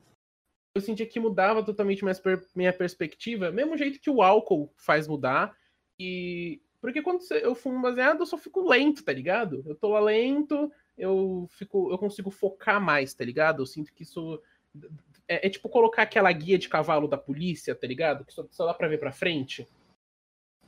Eu 0.77 0.83
sentia 0.83 1.07
que 1.07 1.19
mudava 1.19 1.65
totalmente 1.65 2.05
minha, 2.05 2.15
minha 2.55 2.73
perspectiva. 2.75 3.51
Mesmo 3.51 3.79
jeito 3.79 3.99
que 3.99 4.11
o 4.11 4.21
álcool 4.21 4.71
faz 4.77 5.09
mudar. 5.09 5.57
E. 5.99 6.61
Porque 6.81 7.03
quando 7.03 7.21
eu 7.33 7.55
fumo 7.55 7.83
baseado, 7.83 8.21
eu 8.21 8.27
só 8.27 8.39
fico 8.39 8.69
lento, 8.69 9.03
tá 9.03 9.13
ligado? 9.13 9.63
Eu 9.67 9.75
tô 9.75 9.89
lá 9.89 10.01
lento, 10.01 10.71
eu 10.97 11.49
fico. 11.51 11.91
Eu 11.91 11.99
consigo 11.99 12.31
focar 12.31 12.81
mais, 12.81 13.15
tá 13.15 13.25
ligado? 13.25 13.63
Eu 13.63 13.67
sinto 13.67 13.93
que 13.93 14.03
isso. 14.03 14.41
É, 15.27 15.47
é 15.47 15.51
tipo 15.51 15.69
colocar 15.69 16.03
aquela 16.03 16.31
guia 16.33 16.59
de 16.59 16.69
cavalo 16.69 17.09
da 17.09 17.19
polícia, 17.19 17.75
tá 17.75 17.87
ligado? 17.87 18.25
Que 18.25 18.33
só, 18.33 18.47
só 18.51 18.67
dá 18.67 18.75
pra 18.75 18.89
ver 18.89 18.99
pra 18.99 19.13
frente. 19.13 19.67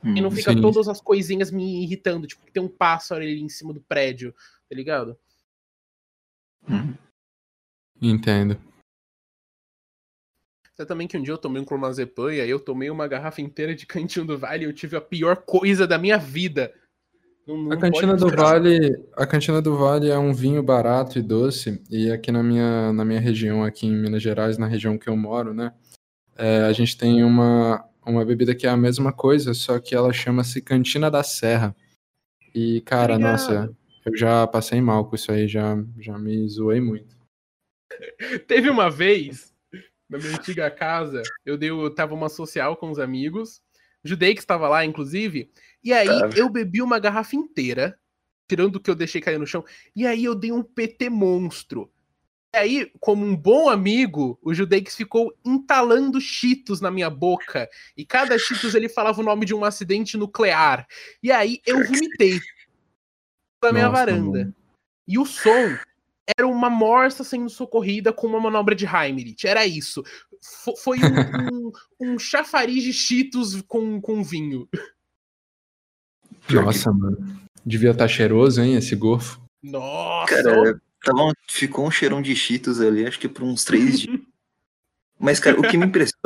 Hum, 0.03 0.17
e 0.17 0.21
não 0.21 0.31
fica 0.31 0.51
sim. 0.51 0.61
todas 0.61 0.87
as 0.87 0.99
coisinhas 0.99 1.51
me 1.51 1.83
irritando, 1.83 2.27
tipo, 2.27 2.45
que 2.45 2.51
tem 2.51 2.61
um 2.61 2.67
pássaro 2.67 3.21
ali 3.21 3.39
em 3.39 3.49
cima 3.49 3.73
do 3.73 3.81
prédio, 3.81 4.33
tá 4.67 4.75
ligado? 4.75 5.17
Hum. 6.67 6.93
Entendo. 8.01 8.59
Até 10.81 10.87
também 10.87 11.07
que 11.07 11.15
um 11.15 11.21
dia 11.21 11.33
eu 11.33 11.37
tomei 11.37 11.61
um 11.61 11.65
clonazepam 11.65 12.33
e 12.33 12.41
aí 12.41 12.49
eu 12.49 12.59
tomei 12.59 12.89
uma 12.89 13.07
garrafa 13.07 13.39
inteira 13.39 13.75
de 13.75 13.85
Cantinho 13.85 14.25
do 14.25 14.35
Vale 14.35 14.65
e 14.65 14.67
eu 14.67 14.73
tive 14.73 14.97
a 14.97 15.01
pior 15.01 15.35
coisa 15.37 15.85
da 15.85 15.95
minha 15.99 16.17
vida. 16.17 16.73
Não, 17.47 17.55
não 17.55 17.71
A 17.71 17.77
Cantina 17.77 18.15
do. 18.15 18.27
Vale, 18.29 18.99
a 19.15 19.27
Cantina 19.27 19.61
do 19.61 19.77
Vale 19.77 20.09
é 20.09 20.17
um 20.17 20.33
vinho 20.33 20.63
barato 20.63 21.19
e 21.19 21.21
doce, 21.21 21.79
e 21.89 22.11
aqui 22.11 22.31
na 22.31 22.41
minha, 22.41 22.91
na 22.93 23.05
minha 23.05 23.19
região, 23.19 23.63
aqui 23.63 23.85
em 23.85 23.95
Minas 23.95 24.23
Gerais, 24.23 24.57
na 24.57 24.65
região 24.65 24.97
que 24.97 25.07
eu 25.07 25.15
moro, 25.15 25.53
né, 25.53 25.71
é, 26.35 26.61
a 26.61 26.73
gente 26.73 26.97
tem 26.97 27.23
uma, 27.23 27.87
uma 28.03 28.25
bebida 28.25 28.55
que 28.55 28.65
é 28.65 28.69
a 28.69 28.77
mesma 28.77 29.13
coisa, 29.13 29.53
só 29.53 29.79
que 29.79 29.93
ela 29.93 30.11
chama-se 30.11 30.63
Cantina 30.63 31.11
da 31.11 31.21
Serra. 31.21 31.75
E, 32.55 32.81
cara, 32.81 33.13
Obrigado. 33.13 33.31
nossa, 33.31 33.75
eu 34.03 34.17
já 34.17 34.47
passei 34.47 34.81
mal 34.81 35.05
com 35.05 35.15
isso 35.15 35.31
aí, 35.31 35.47
já, 35.47 35.77
já 35.99 36.17
me 36.17 36.47
zoei 36.49 36.81
muito. 36.81 37.15
Teve 38.47 38.69
uma 38.69 38.89
vez, 38.89 39.50
na 40.11 40.17
minha 40.17 40.31
antiga 40.31 40.69
casa, 40.69 41.23
eu 41.45 41.57
dei, 41.57 41.69
eu 41.69 41.89
tava 41.89 42.13
uma 42.13 42.27
social 42.27 42.75
com 42.75 42.91
os 42.91 42.99
amigos, 42.99 43.61
judei 44.03 44.33
que 44.33 44.41
estava 44.41 44.67
lá, 44.67 44.83
inclusive, 44.83 45.49
e 45.81 45.93
aí 45.93 46.07
Tava. 46.07 46.37
eu 46.37 46.49
bebi 46.49 46.81
uma 46.81 46.99
garrafa 46.99 47.37
inteira, 47.37 47.97
tirando 48.47 48.75
o 48.75 48.79
que 48.81 48.89
eu 48.89 48.95
deixei 48.95 49.21
cair 49.21 49.39
no 49.39 49.47
chão, 49.47 49.63
e 49.95 50.05
aí 50.05 50.25
eu 50.25 50.35
dei 50.35 50.51
um 50.51 50.61
PT 50.61 51.09
monstro. 51.09 51.89
E 52.53 52.57
aí, 52.57 52.91
como 52.99 53.25
um 53.25 53.33
bom 53.33 53.69
amigo, 53.69 54.37
o 54.43 54.53
Judex 54.53 54.97
ficou 54.97 55.33
entalando 55.45 56.19
cheetos 56.19 56.81
na 56.81 56.91
minha 56.91 57.09
boca. 57.09 57.69
E 57.95 58.05
cada 58.05 58.37
cheetos 58.37 58.75
ele 58.75 58.89
falava 58.89 59.21
o 59.21 59.23
nome 59.23 59.45
de 59.45 59.55
um 59.55 59.63
acidente 59.63 60.17
nuclear. 60.17 60.85
E 61.23 61.31
aí 61.31 61.61
eu 61.65 61.77
vomitei 61.85 62.41
na 63.63 63.71
minha 63.71 63.85
Nossa, 63.85 63.97
varanda. 63.97 64.39
mano. 64.39 64.55
E 65.07 65.17
o 65.17 65.25
som 65.25 65.77
era 66.27 66.47
uma 66.47 66.69
morsa 66.69 67.23
sendo 67.23 67.49
socorrida 67.49 68.13
com 68.13 68.27
uma 68.27 68.39
manobra 68.39 68.75
de 68.75 68.85
Heimlich. 68.85 69.45
Era 69.47 69.65
isso. 69.65 70.03
Fo- 70.41 70.75
foi 70.77 70.97
um, 70.99 71.01
um, 71.99 72.13
um 72.13 72.19
chafariz 72.19 72.83
de 72.83 72.93
cheetos 72.93 73.61
com, 73.63 73.99
com 73.99 74.23
vinho. 74.23 74.67
Nossa, 76.49 76.91
mano. 76.91 77.39
Devia 77.65 77.91
estar 77.91 78.07
cheiroso, 78.07 78.61
hein, 78.61 78.75
esse 78.75 78.95
gorfo. 78.95 79.39
Nossa! 79.61 80.35
Cara, 80.43 80.81
tava 81.03 81.23
um- 81.25 81.33
ficou 81.47 81.85
um 81.87 81.91
cheirão 81.91 82.21
de 82.21 82.35
cheetos 82.35 82.81
ali, 82.81 83.05
acho 83.05 83.19
que 83.19 83.27
por 83.29 83.43
uns 83.43 83.63
três 83.63 83.99
dias. 83.99 84.19
Mas, 85.19 85.39
cara, 85.39 85.59
o 85.59 85.61
que 85.61 85.77
me 85.77 85.85
impressionou 85.85 86.19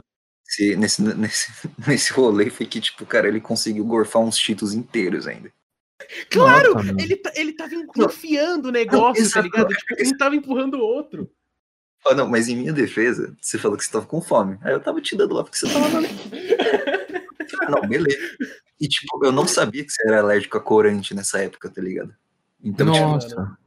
nesse, 0.45 0.75
nesse, 0.77 1.01
nesse, 1.01 1.51
nesse 1.85 2.13
rolê 2.13 2.49
foi 2.49 2.65
que, 2.65 2.79
tipo, 2.79 3.05
cara, 3.05 3.27
ele 3.27 3.41
conseguiu 3.41 3.83
gorfar 3.83 4.21
uns 4.21 4.37
cheetos 4.37 4.73
inteiros 4.73 5.27
ainda. 5.27 5.51
Claro! 6.29 6.73
Nossa, 6.75 6.95
ele, 6.99 7.15
ta- 7.15 7.31
ele 7.35 7.53
tava 7.53 7.73
en- 7.75 7.87
enfiando 7.97 8.67
o 8.67 8.71
negócio, 8.71 9.13
tá 9.23 9.39
exato. 9.39 9.45
ligado? 9.45 9.73
Tipo, 9.75 9.95
um 10.07 10.17
tava 10.17 10.35
empurrando 10.35 10.75
o 10.75 10.81
outro. 10.81 11.29
Ah, 12.07 12.13
não, 12.13 12.27
mas 12.29 12.47
em 12.47 12.55
minha 12.55 12.73
defesa, 12.73 13.35
você 13.41 13.57
falou 13.57 13.77
que 13.77 13.83
você 13.85 13.91
tava 13.91 14.05
com 14.05 14.21
fome. 14.21 14.59
Aí 14.61 14.73
eu 14.73 14.79
tava 14.79 15.01
te 15.01 15.15
dando 15.15 15.33
lá 15.33 15.43
porque 15.43 15.57
você 15.57 15.67
tava 15.71 15.97
ali. 15.97 16.07
Ah, 17.61 17.69
não, 17.71 17.87
beleza. 17.87 18.17
E, 18.81 18.87
tipo, 18.87 19.23
eu 19.25 19.31
não 19.31 19.47
sabia 19.47 19.83
que 19.85 19.89
você 19.91 20.05
era 20.07 20.19
alérgico 20.19 20.57
a 20.57 20.61
corante 20.61 21.13
nessa 21.15 21.39
época, 21.39 21.69
tá 21.69 21.81
ligado? 21.81 22.13
Então, 22.61 22.91
tipo, 22.91 23.05
Nossa. 23.07 23.57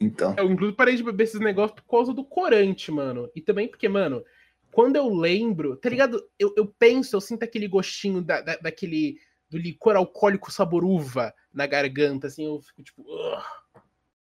então. 0.00 0.34
Eu, 0.38 0.50
inclusive, 0.50 0.76
parei 0.76 0.96
de 0.96 1.02
beber 1.02 1.24
esses 1.24 1.40
negócios 1.40 1.78
por 1.78 1.88
causa 1.90 2.14
do 2.14 2.24
corante, 2.24 2.90
mano. 2.90 3.28
E 3.34 3.40
também 3.40 3.68
porque, 3.68 3.88
mano, 3.88 4.24
quando 4.72 4.96
eu 4.96 5.08
lembro, 5.14 5.76
tá 5.76 5.88
ligado? 5.90 6.24
Eu, 6.38 6.54
eu 6.56 6.66
penso, 6.78 7.14
eu 7.14 7.20
sinto 7.20 7.42
aquele 7.42 7.68
gostinho 7.68 8.22
da, 8.22 8.40
da- 8.40 8.56
daquele. 8.56 9.18
do 9.50 9.58
licor 9.58 9.94
alcoólico 9.96 10.50
sabor 10.50 10.84
uva 10.84 11.34
na 11.52 11.66
garganta, 11.66 12.26
assim, 12.26 12.46
eu 12.46 12.60
fico 12.60 12.82
tipo. 12.82 13.02
"Ugh". 13.02 13.42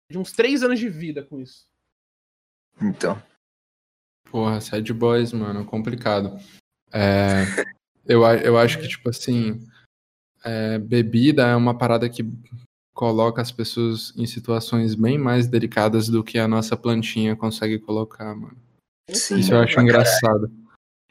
De 0.09 0.17
uns 0.17 0.31
três 0.31 0.63
anos 0.63 0.79
de 0.79 0.89
vida 0.89 1.23
com 1.23 1.39
isso. 1.39 1.67
Então. 2.81 3.21
Porra, 4.31 4.59
sad 4.59 4.91
boys, 4.93 5.31
mano, 5.33 5.65
complicado. 5.65 6.39
É, 6.91 7.43
eu, 8.05 8.23
eu 8.23 8.57
acho 8.57 8.79
que, 8.79 8.87
tipo 8.87 9.09
assim, 9.09 9.59
é, 10.43 10.77
bebida 10.79 11.47
é 11.47 11.55
uma 11.55 11.77
parada 11.77 12.09
que 12.09 12.23
coloca 12.93 13.41
as 13.41 13.51
pessoas 13.51 14.13
em 14.17 14.25
situações 14.25 14.95
bem 14.95 15.17
mais 15.17 15.47
delicadas 15.47 16.09
do 16.09 16.23
que 16.23 16.37
a 16.37 16.47
nossa 16.47 16.75
plantinha 16.75 17.35
consegue 17.35 17.79
colocar, 17.79 18.35
mano. 18.35 18.57
Sim, 19.09 19.39
Isso 19.39 19.53
eu 19.53 19.59
acho 19.59 19.79
engraçado. 19.79 20.51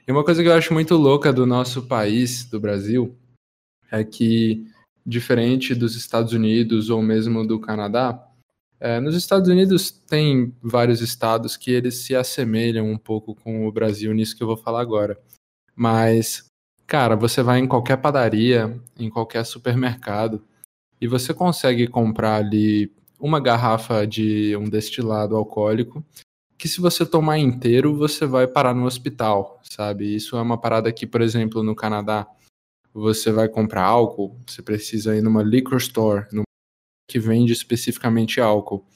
E 0.07 0.12
uma 0.12 0.24
coisa 0.24 0.42
que 0.42 0.48
eu 0.48 0.54
acho 0.54 0.72
muito 0.72 0.94
louca 0.96 1.33
do 1.33 1.46
nosso 1.46 1.87
país, 1.87 2.44
do 2.44 2.61
Brasil, 2.61 3.16
é 3.90 4.04
que, 4.04 4.66
diferente 5.09 5.75
dos 5.75 5.97
Estados 5.97 6.35
Unidos 6.35 6.90
ou 6.90 7.01
mesmo 7.01 7.47
do 7.47 7.59
Canadá, 7.59 8.23
é, 8.79 9.01
nos 9.01 9.16
Estados 9.16 9.49
Unidos 9.49 9.90
tem 9.90 10.55
vários 10.62 11.01
estados 11.01 11.57
que 11.57 11.71
eles 11.71 11.97
se 11.97 12.14
assemelham 12.14 12.88
um 12.88 12.99
pouco 12.99 13.35
com 13.35 13.66
o 13.66 13.73
Brasil 13.73 14.12
nisso 14.12 14.37
que 14.37 14.42
eu 14.42 14.47
vou 14.47 14.57
falar 14.57 14.83
agora. 14.83 15.18
Mas, 15.75 16.44
cara, 16.87 17.16
você 17.16 17.42
vai 17.42 17.59
em 17.59 17.66
qualquer 17.66 17.97
padaria, 17.97 18.79
em 18.99 19.09
qualquer 19.09 19.44
supermercado, 19.44 20.44
e 21.01 21.09
você 21.09 21.33
consegue 21.33 21.88
comprar 21.88 22.37
ali 22.37 22.92
uma 23.18 23.40
garrafa 23.40 24.07
de 24.07 24.55
um 24.57 24.68
destilado 24.68 25.35
alcoólico 25.35 26.05
que 26.57 26.68
se 26.68 26.81
você 26.81 27.07
tomar 27.07 27.38
inteiro, 27.38 27.97
você 27.97 28.27
vai 28.27 28.47
parar 28.47 28.75
no 28.75 28.85
hospital, 28.85 29.61
sabe? 29.62 30.12
Isso 30.14 30.37
é 30.37 30.42
uma 30.42 30.59
parada 30.59 30.92
que, 30.92 31.07
por 31.07 31.23
exemplo, 31.23 31.62
no 31.62 31.75
Canadá, 31.75 32.27
você 32.98 33.30
vai 33.30 33.48
comprar 33.48 33.84
álcool, 33.84 34.40
você 34.46 34.62
precisa 34.62 35.16
ir 35.16 35.22
numa 35.22 35.42
liquor 35.42 35.78
store, 35.78 36.26
numa 36.32 36.44
que 37.08 37.18
vende 37.18 37.52
especificamente 37.52 38.40
álcool. 38.40 38.87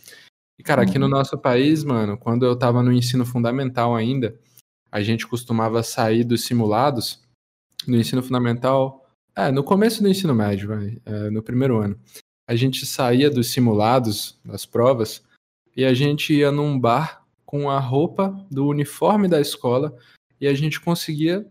E, 0.59 0.63
cara, 0.63 0.83
aqui 0.83 0.99
no 0.99 1.09
nosso 1.09 1.39
país, 1.39 1.83
mano, 1.83 2.19
quando 2.19 2.45
eu 2.45 2.55
tava 2.55 2.83
no 2.83 2.93
ensino 2.93 3.25
fundamental 3.25 3.97
ainda, 3.97 4.39
a 4.91 5.03
gente 5.03 5.27
costumava 5.27 5.83
sair 5.83 6.25
dos 6.25 6.45
simulados 6.45 7.23
no 7.87 7.97
ensino 7.97 8.23
fundamental, 8.23 9.09
é, 9.35 9.51
no 9.51 9.65
começo 9.65 10.03
do 10.03 10.09
ensino 10.09 10.35
médio, 10.35 10.69
vai, 10.69 11.01
é, 11.07 11.31
no 11.31 11.43
primeiro 11.43 11.79
ano. 11.79 11.99
A 12.47 12.55
gente 12.55 12.85
saía 12.85 13.31
dos 13.31 13.51
simulados, 13.51 14.39
das 14.45 14.67
provas, 14.67 15.23
e 15.75 15.85
a 15.85 15.95
gente 15.95 16.35
ia 16.35 16.53
num 16.53 16.79
bar 16.79 17.25
com 17.47 17.71
a 17.71 17.79
roupa 17.79 18.47
do 18.51 18.67
uniforme 18.67 19.27
da 19.27 19.41
escola 19.41 19.97
e 20.41 20.47
a 20.47 20.55
gente 20.55 20.81
conseguia 20.81 21.47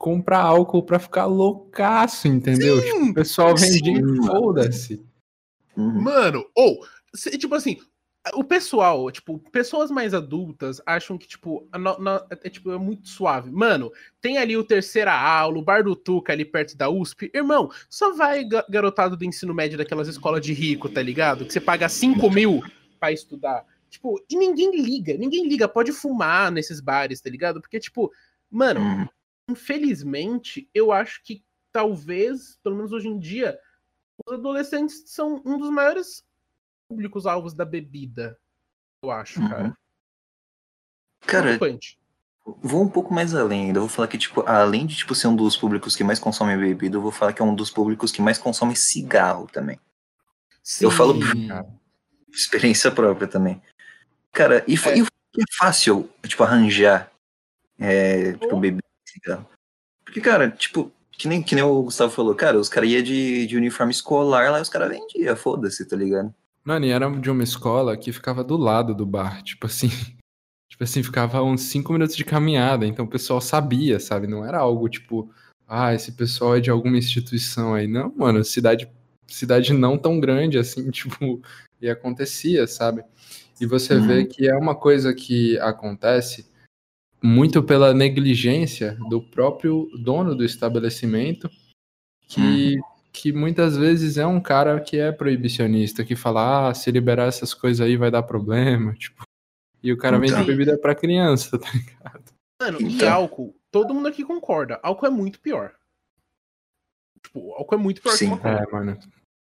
comprar 0.00 0.38
álcool 0.40 0.82
pra 0.82 0.98
ficar 0.98 1.26
loucaço, 1.26 2.26
entendeu? 2.26 2.80
Tipo, 2.82 3.04
o 3.10 3.14
pessoal 3.14 3.54
vendia 3.54 3.96
Sim, 3.96 3.98
e 3.98 4.02
mano. 4.02 4.26
foda-se. 4.26 5.02
Uhum. 5.76 6.00
Mano, 6.00 6.46
ou, 6.56 6.80
se- 7.14 7.36
tipo 7.36 7.54
assim, 7.54 7.76
o 8.32 8.42
pessoal, 8.42 9.10
tipo, 9.10 9.38
pessoas 9.52 9.90
mais 9.90 10.14
adultas 10.14 10.80
acham 10.86 11.18
que, 11.18 11.28
tipo, 11.28 11.68
a 11.70 11.78
no- 11.78 11.98
na- 11.98 12.24
é, 12.30 12.48
tipo, 12.48 12.72
é 12.72 12.78
muito 12.78 13.10
suave. 13.10 13.50
Mano, 13.50 13.92
tem 14.22 14.38
ali 14.38 14.56
o 14.56 14.64
terceira 14.64 15.12
aula, 15.12 15.58
o 15.58 15.62
bar 15.62 15.84
do 15.84 15.94
Tuca 15.94 16.32
ali 16.32 16.46
perto 16.46 16.78
da 16.78 16.88
USP. 16.88 17.30
Irmão, 17.34 17.70
só 17.90 18.14
vai 18.14 18.42
ga- 18.42 18.64
garotado 18.70 19.18
do 19.18 19.24
ensino 19.26 19.52
médio 19.52 19.76
daquelas 19.76 20.08
escolas 20.08 20.40
de 20.40 20.54
rico, 20.54 20.88
tá 20.88 21.02
ligado? 21.02 21.44
Que 21.44 21.52
você 21.52 21.60
paga 21.60 21.90
5 21.90 22.30
mil 22.30 22.62
pra 22.98 23.12
estudar. 23.12 23.66
Tipo, 23.90 24.18
e 24.30 24.34
ninguém 24.36 24.80
liga, 24.80 25.12
ninguém 25.18 25.46
liga, 25.46 25.68
pode 25.68 25.92
fumar 25.92 26.50
nesses 26.50 26.80
bares, 26.80 27.20
tá 27.20 27.28
ligado? 27.28 27.60
Porque, 27.60 27.78
tipo, 27.78 28.10
mano, 28.50 28.80
Uhum. 28.80 29.06
Infelizmente, 29.50 30.68
eu 30.74 30.92
acho 30.92 31.22
que 31.22 31.44
talvez, 31.72 32.58
pelo 32.62 32.76
menos 32.76 32.92
hoje 32.92 33.08
em 33.08 33.18
dia, 33.18 33.58
os 34.26 34.34
adolescentes 34.34 35.02
são 35.06 35.42
um 35.44 35.58
dos 35.58 35.70
maiores 35.70 36.24
públicos 36.88 37.26
alvos 37.26 37.54
da 37.54 37.64
bebida. 37.64 38.38
Eu 39.02 39.10
acho, 39.10 39.40
Uhum. 39.40 39.48
cara. 39.48 39.76
Cara, 41.26 41.58
vou 42.44 42.82
um 42.82 42.88
pouco 42.88 43.12
mais 43.14 43.34
além 43.34 43.66
ainda. 43.66 43.80
Vou 43.80 43.88
falar 43.88 44.08
que, 44.08 44.18
tipo, 44.18 44.42
além 44.46 44.86
de 44.86 44.96
tipo, 44.96 45.14
ser 45.14 45.28
um 45.28 45.36
dos 45.36 45.56
públicos 45.56 45.94
que 45.94 46.02
mais 46.04 46.18
consomem 46.18 46.58
bebida, 46.58 46.96
eu 46.96 47.00
vou 47.02 47.12
falar 47.12 47.32
que 47.32 47.40
é 47.42 47.44
um 47.44 47.54
dos 47.54 47.70
públicos 47.70 48.10
que 48.10 48.22
mais 48.22 48.38
consomem 48.38 48.74
cigarro 48.74 49.46
também. 49.52 49.78
eu 50.80 50.90
falo- 50.90 51.14
Sim. 51.14 51.48
cara. 51.48 51.66
Experiência 52.28 52.90
própria 52.92 53.26
também. 53.26 53.62
Cara, 54.30 54.62
e, 54.68 54.74
É. 54.74 54.98
e 54.98 55.00
é 55.00 55.44
fácil, 55.58 56.08
tipo, 56.26 56.42
arranjar 56.42 57.10
é, 57.78 58.32
tipo, 58.34 58.60
bebida 58.60 58.86
cigarro. 59.12 59.46
Porque, 60.04 60.20
cara, 60.20 60.50
tipo, 60.50 60.92
que 61.12 61.28
nem, 61.28 61.42
que 61.42 61.54
nem 61.54 61.62
o 61.62 61.82
Gustavo 61.82 62.12
falou, 62.12 62.34
cara, 62.34 62.58
os 62.58 62.68
caras 62.68 62.90
iam 62.90 63.02
de, 63.02 63.46
de 63.46 63.56
uniforme 63.56 63.92
escolar 63.92 64.50
lá 64.50 64.58
e 64.58 64.62
os 64.62 64.68
caras 64.68 64.88
vendiam, 64.88 65.36
foda-se, 65.36 65.86
tá 65.86 65.96
ligado? 65.96 66.34
Mano, 66.64 66.86
e 66.86 66.90
era 66.90 67.08
de 67.10 67.30
uma 67.30 67.42
escola 67.42 67.96
que 67.96 68.12
ficava 68.12 68.42
do 68.44 68.56
lado 68.56 68.94
do 68.94 69.06
bar, 69.06 69.42
tipo 69.44 69.66
assim. 69.66 69.90
Tipo 70.68 70.84
assim, 70.84 71.02
ficava 71.02 71.42
uns 71.42 71.62
cinco 71.62 71.92
minutos 71.92 72.16
de 72.16 72.24
caminhada, 72.24 72.86
então 72.86 73.04
o 73.04 73.08
pessoal 73.08 73.40
sabia, 73.40 74.00
sabe? 74.00 74.26
Não 74.26 74.44
era 74.44 74.58
algo 74.58 74.88
tipo, 74.88 75.30
ah, 75.68 75.92
esse 75.94 76.12
pessoal 76.12 76.56
é 76.56 76.60
de 76.60 76.70
alguma 76.70 76.96
instituição 76.96 77.74
aí. 77.74 77.86
Não, 77.86 78.12
mano, 78.16 78.42
cidade, 78.44 78.90
cidade 79.26 79.72
não 79.74 79.98
tão 79.98 80.18
grande 80.18 80.58
assim, 80.58 80.88
tipo, 80.90 81.42
e 81.82 81.88
acontecia, 81.90 82.66
sabe? 82.66 83.02
E 83.60 83.66
você 83.66 83.94
Uhum. 83.94 84.06
vê 84.06 84.24
que 84.24 84.48
é 84.48 84.56
uma 84.56 84.74
coisa 84.74 85.12
que 85.12 85.58
acontece 85.58 86.49
muito 87.22 87.62
pela 87.62 87.92
negligência 87.92 88.96
do 89.08 89.20
próprio 89.22 89.88
dono 89.98 90.34
do 90.34 90.44
estabelecimento, 90.44 91.50
que, 92.28 92.78
que 93.12 93.32
muitas 93.32 93.76
vezes 93.76 94.16
é 94.16 94.26
um 94.26 94.40
cara 94.40 94.80
que 94.80 94.98
é 94.98 95.12
proibicionista, 95.12 96.04
que 96.04 96.16
fala, 96.16 96.68
ah, 96.68 96.74
se 96.74 96.90
liberar 96.90 97.26
essas 97.26 97.52
coisas 97.52 97.84
aí 97.84 97.96
vai 97.96 98.10
dar 98.10 98.22
problema, 98.22 98.92
tipo. 98.98 99.22
E 99.82 99.92
o 99.92 99.96
cara 99.96 100.18
vende 100.18 100.32
Então. 100.32 100.44
bebida 100.44 100.76
pra 100.78 100.94
criança, 100.94 101.56
tá 101.58 101.68
ligado? 101.72 102.24
Mano, 102.60 102.80
e 102.82 102.94
Então. 102.94 103.12
álcool, 103.12 103.54
todo 103.70 103.94
mundo 103.94 104.08
aqui 104.08 104.22
concorda. 104.22 104.78
Álcool 104.82 105.06
é 105.06 105.10
muito 105.10 105.40
pior. 105.40 105.72
Tipo, 107.22 107.52
álcool 107.54 107.74
é 107.74 107.78
muito 107.78 108.02
pior 108.02 108.12
Sim. 108.12 108.26
que 108.26 108.30
maconha. 108.32 108.66
É, 108.68 108.72
mano. 108.72 108.98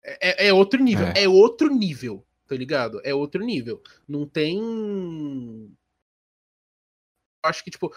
É, 0.03 0.49
é 0.49 0.53
outro 0.53 0.83
nível. 0.83 1.07
É. 1.09 1.23
É. 1.25 1.29
outro 1.29 1.73
nível, 1.73 2.25
tá 2.47 2.55
ligado? 2.57 3.01
É 3.05 3.15
outro 3.15 3.45
nível. 3.45 3.81
Não 4.09 4.27
tem. 4.27 5.73
Acho 7.45 7.63
que, 7.65 7.71
tipo. 7.71 7.93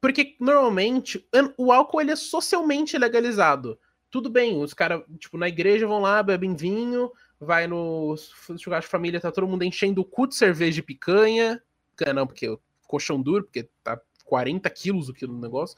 Porque 0.00 0.36
normalmente 0.40 1.24
o 1.56 1.70
álcool 1.70 2.00
ele 2.00 2.10
é 2.10 2.16
socialmente 2.16 2.98
legalizado. 2.98 3.78
Tudo 4.10 4.28
bem, 4.28 4.60
os 4.60 4.74
caras, 4.74 5.02
tipo, 5.18 5.38
na 5.38 5.48
igreja 5.48 5.86
vão 5.86 6.00
lá, 6.00 6.22
bebem 6.22 6.56
vinho, 6.56 7.10
vai 7.38 7.66
no 7.66 8.16
churrasco 8.58 8.88
de 8.88 8.90
família, 8.90 9.20
tá 9.20 9.30
todo 9.30 9.46
mundo 9.46 9.62
enchendo 9.62 10.00
o 10.00 10.04
cu 10.04 10.26
de 10.26 10.34
cerveja 10.34 10.80
e 10.80 10.82
picanha. 10.82 11.62
Picanha 11.90 12.14
não, 12.14 12.26
porque 12.26 12.58
colchão 12.86 13.22
duro, 13.22 13.44
porque 13.44 13.68
tá 13.82 14.00
40 14.24 14.68
quilos 14.70 15.08
o 15.08 15.14
quilo 15.14 15.34
do 15.34 15.40
negócio. 15.40 15.76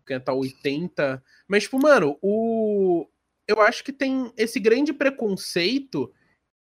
Picanha 0.00 0.20
tá 0.20 0.32
80. 0.32 1.22
Mas, 1.46 1.62
tipo, 1.62 1.78
mano, 1.78 2.18
o 2.20 3.06
eu 3.46 3.60
acho 3.60 3.84
que 3.84 3.92
tem 3.92 4.32
esse 4.36 4.58
grande 4.58 4.92
preconceito, 4.92 6.12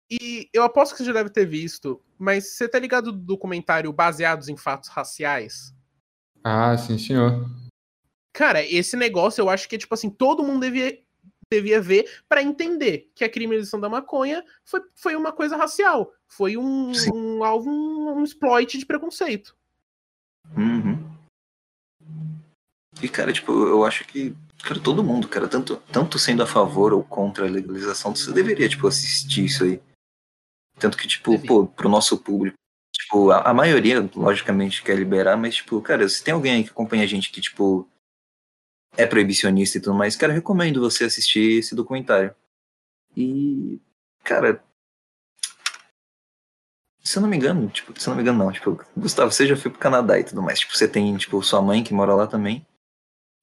e 0.10 0.50
eu 0.54 0.64
aposto 0.64 0.92
que 0.92 0.98
você 1.00 1.06
já 1.06 1.14
deve 1.14 1.30
ter 1.30 1.46
visto, 1.46 2.02
mas 2.18 2.50
você 2.50 2.68
tá 2.68 2.78
ligado 2.78 3.12
do 3.12 3.20
documentário 3.20 3.94
Baseados 3.94 4.50
em 4.50 4.58
Fatos 4.58 4.90
Raciais? 4.90 5.74
Ah, 6.43 6.77
sim, 6.77 6.97
senhor. 6.97 7.49
Cara, 8.34 8.63
esse 8.63 8.95
negócio 8.95 9.41
eu 9.41 9.49
acho 9.49 9.67
que, 9.67 9.77
tipo 9.77 9.93
assim, 9.93 10.10
todo 10.10 10.43
mundo 10.43 10.62
devia, 10.62 10.97
devia 11.51 11.82
ver 11.82 12.10
pra 12.27 12.41
entender 12.41 13.12
que 13.13 13.23
a 13.23 13.30
criminalização 13.30 13.80
da 13.80 13.89
maconha 13.89 14.43
foi, 14.63 14.82
foi 14.95 15.15
uma 15.15 15.32
coisa 15.32 15.58
racial. 15.58 16.13
Foi 16.27 16.56
um, 16.56 16.93
Sim. 16.93 17.12
um 17.13 17.43
alvo, 17.43 17.69
um, 17.69 18.19
um 18.19 18.23
exploit 18.23 18.77
de 18.77 18.86
preconceito. 18.86 19.56
Uhum. 20.56 21.12
E, 23.01 23.10
cara, 23.10 23.34
tipo, 23.34 23.51
eu 23.51 23.86
acho 23.86 24.06
que, 24.06 24.36
cara, 24.63 24.80
todo 24.80 25.04
mundo, 25.04 25.27
cara, 25.27 25.47
tanto, 25.47 25.77
tanto 25.91 26.17
sendo 26.17 26.41
a 26.43 26.47
favor 26.47 26.93
ou 26.93 27.04
contra 27.04 27.45
a 27.45 27.49
legalização, 27.49 28.15
você 28.15 28.32
deveria, 28.32 28.69
tipo, 28.69 28.88
assistir 28.88 29.45
isso 29.45 29.63
aí. 29.63 29.82
Tanto 30.80 30.97
que, 30.97 31.08
tipo, 31.08 31.38
pô, 31.45 31.67
pro 31.67 31.89
nosso 31.89 32.17
público, 32.17 32.58
tipo, 33.12 33.32
a, 33.32 33.41
a 33.41 33.54
maioria, 33.54 34.10
logicamente, 34.15 34.82
quer 34.82 34.95
liberar, 34.95 35.36
mas, 35.36 35.56
tipo, 35.56 35.82
cara, 35.82 36.08
se 36.08 36.24
tem 36.24 36.34
alguém 36.34 36.54
aí 36.54 36.63
que 36.63 36.69
acompanha 36.69 37.04
a 37.04 37.08
gente 37.08 37.30
que, 37.30 37.41
tipo, 37.41 37.88
é 38.95 39.06
proibicionista 39.06 39.78
e 39.78 39.82
tudo 39.82 39.95
mais, 39.95 40.15
cara, 40.15 40.34
recomendo 40.34 40.80
você 40.80 41.04
assistir 41.04 41.60
esse 41.60 41.76
documentário. 41.76 42.34
E, 43.15 43.80
cara, 44.24 44.63
se 47.04 47.17
eu 47.17 47.21
não 47.21 47.30
me 47.30 47.36
engano, 47.36 47.67
tipo, 47.69 48.00
se 48.00 48.08
eu 48.08 48.12
não 48.12 48.15
me 48.15 48.21
engano, 48.21 48.45
não, 48.45 48.52
tipo, 48.52 48.80
Gustavo, 48.95 49.32
você 49.32 49.45
já 49.45 49.58
foi 49.58 49.69
pro 49.69 49.80
Canadá 49.80 50.17
e 50.17 50.24
tudo 50.24 50.41
mais, 50.41 50.60
tipo, 50.60 50.76
você 50.76 50.88
tem, 50.88 51.15
tipo, 51.17 51.41
sua 51.43 51.62
mãe 51.62 51.84
que 51.84 51.93
mora 51.93 52.15
lá 52.15 52.28
também. 52.28 52.65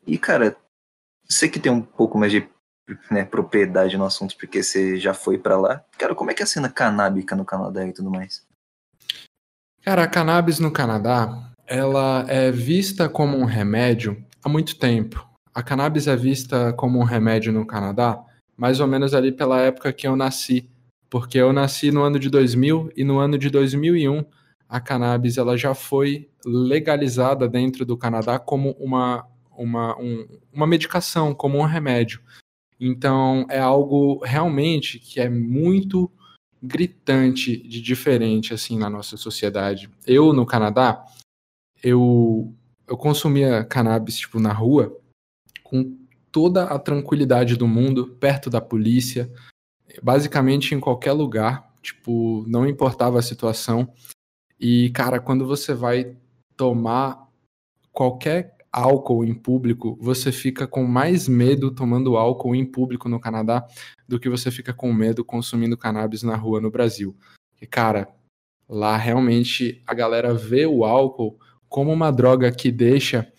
E, 0.06 0.16
cara, 0.18 0.56
você 1.28 1.48
que 1.48 1.60
tem 1.60 1.70
um 1.70 1.82
pouco 1.82 2.16
mais 2.18 2.32
de 2.32 2.48
né, 3.10 3.24
propriedade 3.24 3.98
no 3.98 4.06
assunto, 4.06 4.34
porque 4.38 4.62
você 4.62 4.98
já 4.98 5.12
foi 5.12 5.36
pra 5.36 5.58
lá. 5.58 5.84
Cara, 5.98 6.14
como 6.14 6.30
é 6.30 6.34
que 6.34 6.42
é 6.42 6.44
a 6.44 6.46
cena 6.46 6.70
canábica 6.70 7.36
no 7.36 7.44
Canadá 7.44 7.86
e 7.86 7.92
tudo 7.92 8.10
mais? 8.10 8.47
Cara, 9.82 10.02
a 10.04 10.08
cannabis 10.08 10.58
no 10.58 10.70
Canadá, 10.70 11.50
ela 11.66 12.24
é 12.28 12.50
vista 12.50 13.08
como 13.08 13.36
um 13.36 13.44
remédio 13.44 14.22
há 14.44 14.48
muito 14.48 14.76
tempo. 14.78 15.26
A 15.54 15.62
cannabis 15.62 16.06
é 16.06 16.16
vista 16.16 16.72
como 16.74 16.98
um 16.98 17.04
remédio 17.04 17.52
no 17.52 17.66
Canadá, 17.66 18.22
mais 18.56 18.80
ou 18.80 18.86
menos 18.86 19.14
ali 19.14 19.32
pela 19.32 19.60
época 19.60 19.92
que 19.92 20.06
eu 20.06 20.14
nasci, 20.16 20.68
porque 21.08 21.38
eu 21.38 21.52
nasci 21.52 21.90
no 21.90 22.02
ano 22.02 22.18
de 22.18 22.28
2000 22.28 22.90
e 22.96 23.02
no 23.04 23.18
ano 23.18 23.38
de 23.38 23.48
2001 23.50 24.24
a 24.68 24.80
cannabis 24.80 25.38
ela 25.38 25.56
já 25.56 25.74
foi 25.74 26.28
legalizada 26.44 27.48
dentro 27.48 27.86
do 27.86 27.96
Canadá 27.96 28.38
como 28.38 28.72
uma, 28.78 29.26
uma, 29.56 29.98
um- 29.98 30.26
uma 30.52 30.66
medicação, 30.66 31.34
como 31.34 31.58
um 31.58 31.62
remédio. 31.64 32.20
Então 32.78 33.46
é 33.48 33.58
algo 33.58 34.22
realmente 34.22 34.98
que 34.98 35.18
é 35.20 35.28
muito 35.30 36.10
gritante 36.62 37.56
de 37.56 37.80
diferente 37.80 38.52
assim 38.52 38.78
na 38.78 38.90
nossa 38.90 39.16
sociedade. 39.16 39.90
Eu 40.06 40.32
no 40.32 40.46
Canadá, 40.46 41.04
eu 41.82 42.54
eu 42.86 42.96
consumia 42.96 43.64
cannabis 43.64 44.18
tipo 44.18 44.40
na 44.40 44.52
rua 44.52 44.98
com 45.62 45.98
toda 46.32 46.64
a 46.64 46.78
tranquilidade 46.78 47.56
do 47.56 47.68
mundo, 47.68 48.16
perto 48.18 48.48
da 48.48 48.60
polícia, 48.60 49.30
basicamente 50.02 50.74
em 50.74 50.80
qualquer 50.80 51.12
lugar, 51.12 51.70
tipo, 51.82 52.44
não 52.48 52.66
importava 52.66 53.18
a 53.18 53.22
situação. 53.22 53.92
E 54.58 54.90
cara, 54.90 55.20
quando 55.20 55.46
você 55.46 55.74
vai 55.74 56.16
tomar 56.56 57.28
qualquer 57.92 58.56
álcool 58.72 59.24
em 59.24 59.34
público, 59.34 59.98
você 60.00 60.30
fica 60.30 60.66
com 60.66 60.84
mais 60.84 61.26
medo 61.26 61.70
tomando 61.70 62.16
álcool 62.16 62.54
em 62.54 62.64
público 62.64 63.08
no 63.08 63.20
Canadá 63.20 63.66
do 64.06 64.20
que 64.20 64.28
você 64.28 64.50
fica 64.50 64.72
com 64.72 64.92
medo 64.92 65.24
consumindo 65.24 65.76
cannabis 65.76 66.22
na 66.22 66.36
rua 66.36 66.60
no 66.60 66.70
Brasil. 66.70 67.16
E, 67.60 67.66
cara, 67.66 68.08
lá 68.68 68.96
realmente 68.96 69.82
a 69.86 69.94
galera 69.94 70.34
vê 70.34 70.66
o 70.66 70.84
álcool 70.84 71.38
como 71.68 71.92
uma 71.92 72.10
droga 72.10 72.50
que 72.52 72.70
deixa 72.70 73.30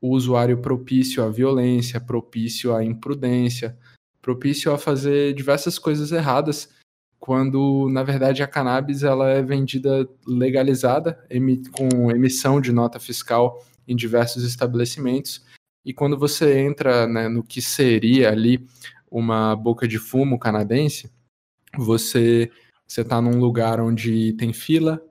o 0.00 0.10
usuário 0.10 0.58
propício 0.58 1.22
à 1.22 1.28
violência, 1.28 2.00
propício 2.00 2.74
à 2.74 2.84
imprudência, 2.84 3.76
propício 4.22 4.72
a 4.72 4.78
fazer 4.78 5.34
diversas 5.34 5.78
coisas 5.78 6.12
erradas, 6.12 6.70
quando 7.18 7.88
na 7.90 8.02
verdade 8.02 8.42
a 8.42 8.46
cannabis 8.46 9.02
ela 9.02 9.28
é 9.28 9.42
vendida 9.42 10.08
legalizada, 10.26 11.18
com 11.72 12.10
emissão 12.10 12.60
de 12.60 12.72
nota 12.72 13.00
fiscal 13.00 13.64
em 13.88 13.96
diversos 13.96 14.44
estabelecimentos. 14.44 15.44
E 15.84 15.92
quando 15.92 16.18
você 16.18 16.58
entra 16.58 17.06
né, 17.06 17.28
no 17.28 17.42
que 17.42 17.62
seria 17.62 18.30
ali 18.30 18.64
uma 19.10 19.56
boca 19.56 19.88
de 19.88 19.98
fumo 19.98 20.38
canadense, 20.38 21.10
você 21.76 22.50
você 22.86 23.02
está 23.02 23.20
num 23.20 23.38
lugar 23.38 23.80
onde 23.80 24.32
tem 24.32 24.50
fila, 24.50 25.02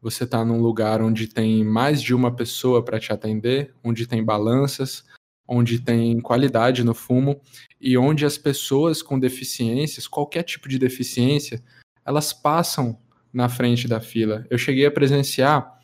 você 0.00 0.24
está 0.24 0.42
num 0.42 0.62
lugar 0.62 1.02
onde 1.02 1.28
tem 1.28 1.62
mais 1.62 2.00
de 2.00 2.14
uma 2.14 2.34
pessoa 2.34 2.82
para 2.82 2.98
te 2.98 3.12
atender, 3.12 3.74
onde 3.84 4.06
tem 4.06 4.24
balanças, 4.24 5.04
onde 5.46 5.78
tem 5.78 6.20
qualidade 6.20 6.82
no 6.82 6.94
fumo 6.94 7.38
e 7.80 7.98
onde 7.98 8.24
as 8.24 8.38
pessoas 8.38 9.02
com 9.02 9.18
deficiências, 9.18 10.06
qualquer 10.06 10.42
tipo 10.42 10.68
de 10.68 10.78
deficiência, 10.78 11.62
elas 12.04 12.32
passam 12.32 12.98
na 13.30 13.48
frente 13.48 13.86
da 13.86 14.00
fila. 14.00 14.46
Eu 14.48 14.56
cheguei 14.56 14.86
a 14.86 14.90
presenciar 14.90 15.77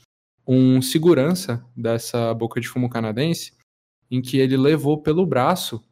um 0.46 0.82
segurança 0.82 1.64
dessa 1.76 2.32
boca 2.34 2.60
de 2.60 2.68
fumo 2.68 2.88
canadense, 2.88 3.52
em 4.10 4.20
que 4.20 4.38
ele 4.38 4.56
levou 4.56 5.00
pelo 5.00 5.26
braço 5.26 5.82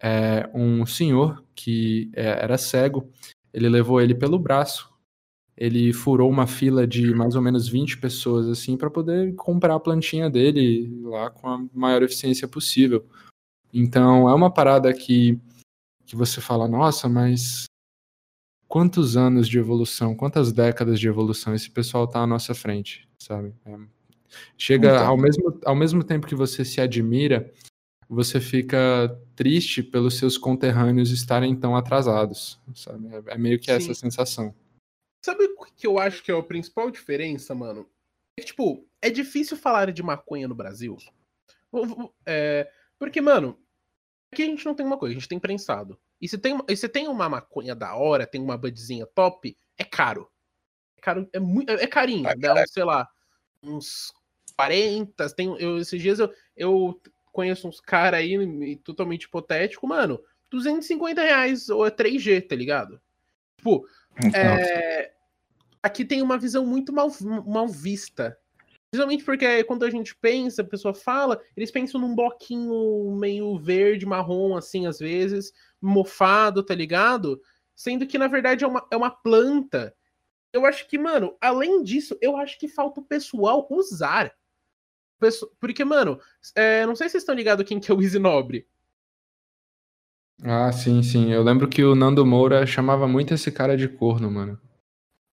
é, 0.00 0.48
um 0.54 0.86
senhor 0.86 1.44
que 1.54 2.10
é, 2.14 2.42
era 2.42 2.56
cego, 2.56 3.08
ele 3.52 3.68
levou 3.68 4.00
ele 4.00 4.14
pelo 4.14 4.38
braço. 4.38 4.90
Ele 5.56 5.92
furou 5.92 6.30
uma 6.30 6.46
fila 6.46 6.86
de 6.86 7.14
mais 7.14 7.36
ou 7.36 7.42
menos 7.42 7.68
20 7.68 7.98
pessoas 7.98 8.48
assim 8.48 8.78
para 8.78 8.88
poder 8.88 9.34
comprar 9.34 9.74
a 9.74 9.80
plantinha 9.80 10.30
dele 10.30 10.90
lá 11.02 11.28
com 11.30 11.48
a 11.48 11.62
maior 11.74 12.02
eficiência 12.02 12.48
possível. 12.48 13.06
Então 13.72 14.28
é 14.28 14.34
uma 14.34 14.50
parada 14.50 14.92
que, 14.94 15.38
que 16.06 16.16
você 16.16 16.40
fala, 16.40 16.66
nossa, 16.66 17.10
mas 17.10 17.66
quantos 18.66 19.18
anos 19.18 19.46
de 19.48 19.58
evolução, 19.58 20.16
quantas 20.16 20.50
décadas 20.50 20.98
de 20.98 21.08
evolução 21.08 21.54
esse 21.54 21.70
pessoal 21.70 22.08
tá 22.08 22.20
à 22.20 22.26
nossa 22.26 22.54
frente, 22.54 23.06
sabe? 23.18 23.52
É, 23.66 23.76
chega 24.56 24.88
Então. 24.88 25.08
ao, 25.08 25.16
mesmo, 25.16 25.60
ao 25.64 25.74
mesmo 25.74 26.04
tempo 26.04 26.26
que 26.26 26.34
você 26.34 26.64
se 26.64 26.80
admira, 26.80 27.52
você 28.08 28.40
fica 28.40 29.16
triste 29.36 29.82
pelos 29.82 30.18
seus 30.18 30.36
conterrâneos 30.36 31.10
estarem 31.10 31.54
tão 31.54 31.76
atrasados, 31.76 32.60
sabe? 32.74 33.06
É, 33.14 33.34
é 33.34 33.38
meio 33.38 33.58
que 33.58 33.70
essa 33.70 33.94
Sim. 33.94 33.94
sensação. 33.94 34.54
Sabe 35.24 35.44
o 35.44 35.64
que 35.76 35.86
eu 35.86 35.98
acho 35.98 36.22
que 36.22 36.32
é 36.32 36.36
a 36.36 36.42
principal 36.42 36.90
diferença, 36.90 37.54
mano? 37.54 37.88
É 38.36 38.42
que, 38.42 38.48
tipo, 38.48 38.84
é 39.00 39.10
difícil 39.10 39.56
falar 39.56 39.92
de 39.92 40.02
maconha 40.02 40.48
no 40.48 40.54
Brasil. 40.54 40.96
É, 42.26 42.68
porque, 42.98 43.20
mano, 43.20 43.56
aqui 44.32 44.42
a 44.42 44.46
gente 44.46 44.64
não 44.64 44.74
tem 44.74 44.84
uma 44.84 44.98
coisa, 44.98 45.14
a 45.14 45.18
gente 45.18 45.28
tem 45.28 45.38
prensado. 45.38 45.96
E 46.20 46.28
se 46.28 46.36
tem, 46.36 46.58
e 46.68 46.76
se 46.76 46.88
tem 46.88 47.06
uma 47.06 47.28
maconha 47.28 47.74
da 47.74 47.94
hora, 47.94 48.26
tem 48.26 48.40
uma 48.40 48.58
budzinha 48.58 49.06
top, 49.06 49.56
é 49.78 49.84
caro. 49.84 50.28
É 50.98 51.00
caro, 51.00 51.28
é, 51.32 51.38
muito, 51.38 51.70
é 51.70 51.86
carinho. 51.86 52.28
Ah, 52.28 52.34
dá, 52.36 52.54
uns, 52.54 52.72
sei 52.72 52.84
lá, 52.84 53.08
uns 53.62 54.12
40. 54.60 55.30
Tem, 55.30 55.56
eu, 55.58 55.78
esses 55.78 56.00
dias 56.00 56.18
eu, 56.18 56.30
eu 56.54 57.00
conheço 57.32 57.66
uns 57.66 57.80
caras 57.80 58.20
aí, 58.20 58.76
totalmente 58.84 59.22
hipotético, 59.22 59.86
mano, 59.86 60.20
250 60.50 61.22
reais 61.22 61.70
ou 61.70 61.86
é 61.86 61.90
3G, 61.90 62.46
tá 62.46 62.54
ligado? 62.54 63.00
Tipo, 63.56 63.86
é, 64.34 65.12
aqui 65.82 66.04
tem 66.04 66.20
uma 66.20 66.36
visão 66.36 66.66
muito 66.66 66.92
mal, 66.92 67.10
mal 67.46 67.68
vista. 67.68 68.36
Principalmente 68.90 69.24
porque 69.24 69.64
quando 69.64 69.84
a 69.84 69.90
gente 69.90 70.14
pensa, 70.16 70.62
a 70.62 70.64
pessoa 70.64 70.92
fala, 70.92 71.40
eles 71.56 71.70
pensam 71.70 72.00
num 72.00 72.14
bloquinho 72.14 73.16
meio 73.16 73.56
verde, 73.56 74.04
marrom, 74.04 74.56
assim, 74.56 74.86
às 74.86 74.98
vezes, 74.98 75.52
mofado, 75.80 76.62
tá 76.62 76.74
ligado? 76.74 77.40
Sendo 77.74 78.06
que, 78.06 78.18
na 78.18 78.26
verdade, 78.26 78.64
é 78.64 78.66
uma, 78.66 78.86
é 78.90 78.96
uma 78.96 79.10
planta. 79.10 79.94
Eu 80.52 80.66
acho 80.66 80.86
que, 80.88 80.98
mano, 80.98 81.36
além 81.40 81.82
disso, 81.82 82.18
eu 82.20 82.36
acho 82.36 82.58
que 82.58 82.68
falta 82.68 83.00
o 83.00 83.04
pessoal 83.04 83.66
usar. 83.70 84.34
Porque, 85.60 85.84
mano, 85.84 86.18
é, 86.54 86.86
não 86.86 86.96
sei 86.96 87.08
se 87.08 87.12
vocês 87.12 87.22
estão 87.22 87.34
ligados 87.34 87.66
quem 87.66 87.78
que 87.78 87.90
é 87.90 87.94
o 87.94 88.02
Easy 88.02 88.18
Nobre. 88.18 88.66
Ah, 90.42 90.72
sim, 90.72 91.02
sim. 91.02 91.32
Eu 91.32 91.42
lembro 91.42 91.68
que 91.68 91.84
o 91.84 91.94
Nando 91.94 92.24
Moura 92.24 92.66
chamava 92.66 93.06
muito 93.06 93.34
esse 93.34 93.52
cara 93.52 93.76
de 93.76 93.88
corno, 93.88 94.30
mano. 94.30 94.58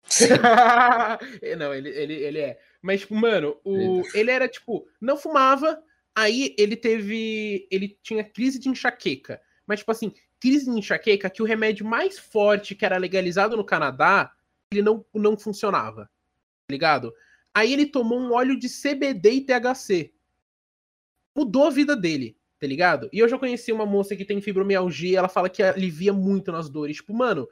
não, 1.59 1.75
ele, 1.75 1.89
ele, 1.91 2.15
ele 2.15 2.39
é. 2.39 2.59
Mas, 2.83 3.01
tipo, 3.01 3.15
mano, 3.15 3.57
o, 3.65 4.03
ele 4.15 4.31
era, 4.31 4.49
tipo, 4.49 4.87
não 5.01 5.17
fumava, 5.17 5.83
aí 6.15 6.55
ele 6.59 6.77
teve. 6.77 7.67
Ele 7.71 7.97
tinha 8.03 8.25
crise 8.25 8.59
de 8.59 8.69
enxaqueca. 8.69 9.41
Mas, 9.67 9.81
tipo 9.81 9.91
assim, 9.93 10.13
crise 10.41 10.67
de 10.67 10.79
enxaqueca 10.79 11.31
que 11.31 11.43
o 11.43 11.47
remédio 11.47 11.87
mais 11.87 12.19
forte 12.19 12.75
que 12.75 12.85
era 12.85 12.97
legalizado 12.97 13.57
no 13.57 13.65
Canadá, 13.65 14.33
ele 14.73 14.83
não, 14.83 15.05
não 15.15 15.37
funcionava. 15.37 16.05
Tá 16.05 16.73
ligado? 16.73 17.13
Aí 17.57 17.73
ele 17.73 17.87
tomou 17.87 18.21
um 18.21 18.35
óleo 18.35 18.55
de 18.59 18.69
CBD 18.69 19.31
e 19.31 19.41
THC. 19.41 20.13
Mudou 21.35 21.65
a 21.65 21.71
vida 21.71 21.97
dele, 21.97 22.37
tá 22.61 22.67
ligado? 22.67 23.09
E 23.11 23.19
eu 23.19 23.27
já 23.27 23.39
conheci 23.39 23.73
uma 23.73 23.87
moça 23.87 24.15
que 24.15 24.27
tem 24.27 24.43
fibromialgia, 24.43 25.21
ela 25.21 25.29
fala 25.29 25.49
que 25.49 25.63
alivia 25.63 26.13
muito 26.13 26.53
nas 26.53 26.69
dores. 26.69 26.97
Tipo, 26.97 27.15
mano, 27.15 27.49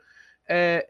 é... 0.46 0.86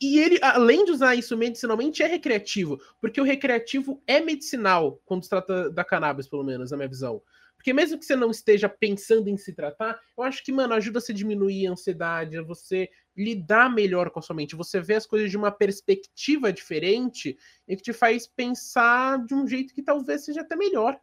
E 0.00 0.18
ele, 0.18 0.38
além 0.40 0.86
de 0.86 0.92
usar 0.92 1.14
isso 1.14 1.36
medicinalmente, 1.36 2.02
é 2.02 2.06
recreativo. 2.06 2.80
Porque 3.02 3.20
o 3.20 3.24
recreativo 3.24 4.02
é 4.06 4.18
medicinal 4.18 4.98
quando 5.04 5.24
se 5.24 5.28
trata 5.28 5.68
da 5.68 5.84
cannabis, 5.84 6.26
pelo 6.26 6.42
menos, 6.42 6.70
na 6.70 6.78
minha 6.78 6.88
visão. 6.88 7.20
Porque 7.60 7.74
mesmo 7.74 7.98
que 7.98 8.06
você 8.06 8.16
não 8.16 8.30
esteja 8.30 8.70
pensando 8.70 9.28
em 9.28 9.36
se 9.36 9.52
tratar, 9.52 10.00
eu 10.16 10.24
acho 10.24 10.42
que, 10.42 10.50
mano, 10.50 10.72
ajuda 10.72 10.98
você 10.98 11.12
a 11.12 11.14
diminuir 11.14 11.66
a 11.66 11.72
ansiedade, 11.72 12.38
a 12.38 12.42
você 12.42 12.88
lidar 13.14 13.68
melhor 13.68 14.08
com 14.08 14.18
a 14.18 14.22
sua 14.22 14.34
mente. 14.34 14.56
Você 14.56 14.80
vê 14.80 14.94
as 14.94 15.04
coisas 15.04 15.30
de 15.30 15.36
uma 15.36 15.50
perspectiva 15.50 16.50
diferente 16.50 17.36
e 17.68 17.76
que 17.76 17.82
te 17.82 17.92
faz 17.92 18.26
pensar 18.26 19.22
de 19.26 19.34
um 19.34 19.46
jeito 19.46 19.74
que 19.74 19.82
talvez 19.82 20.24
seja 20.24 20.40
até 20.40 20.56
melhor. 20.56 20.98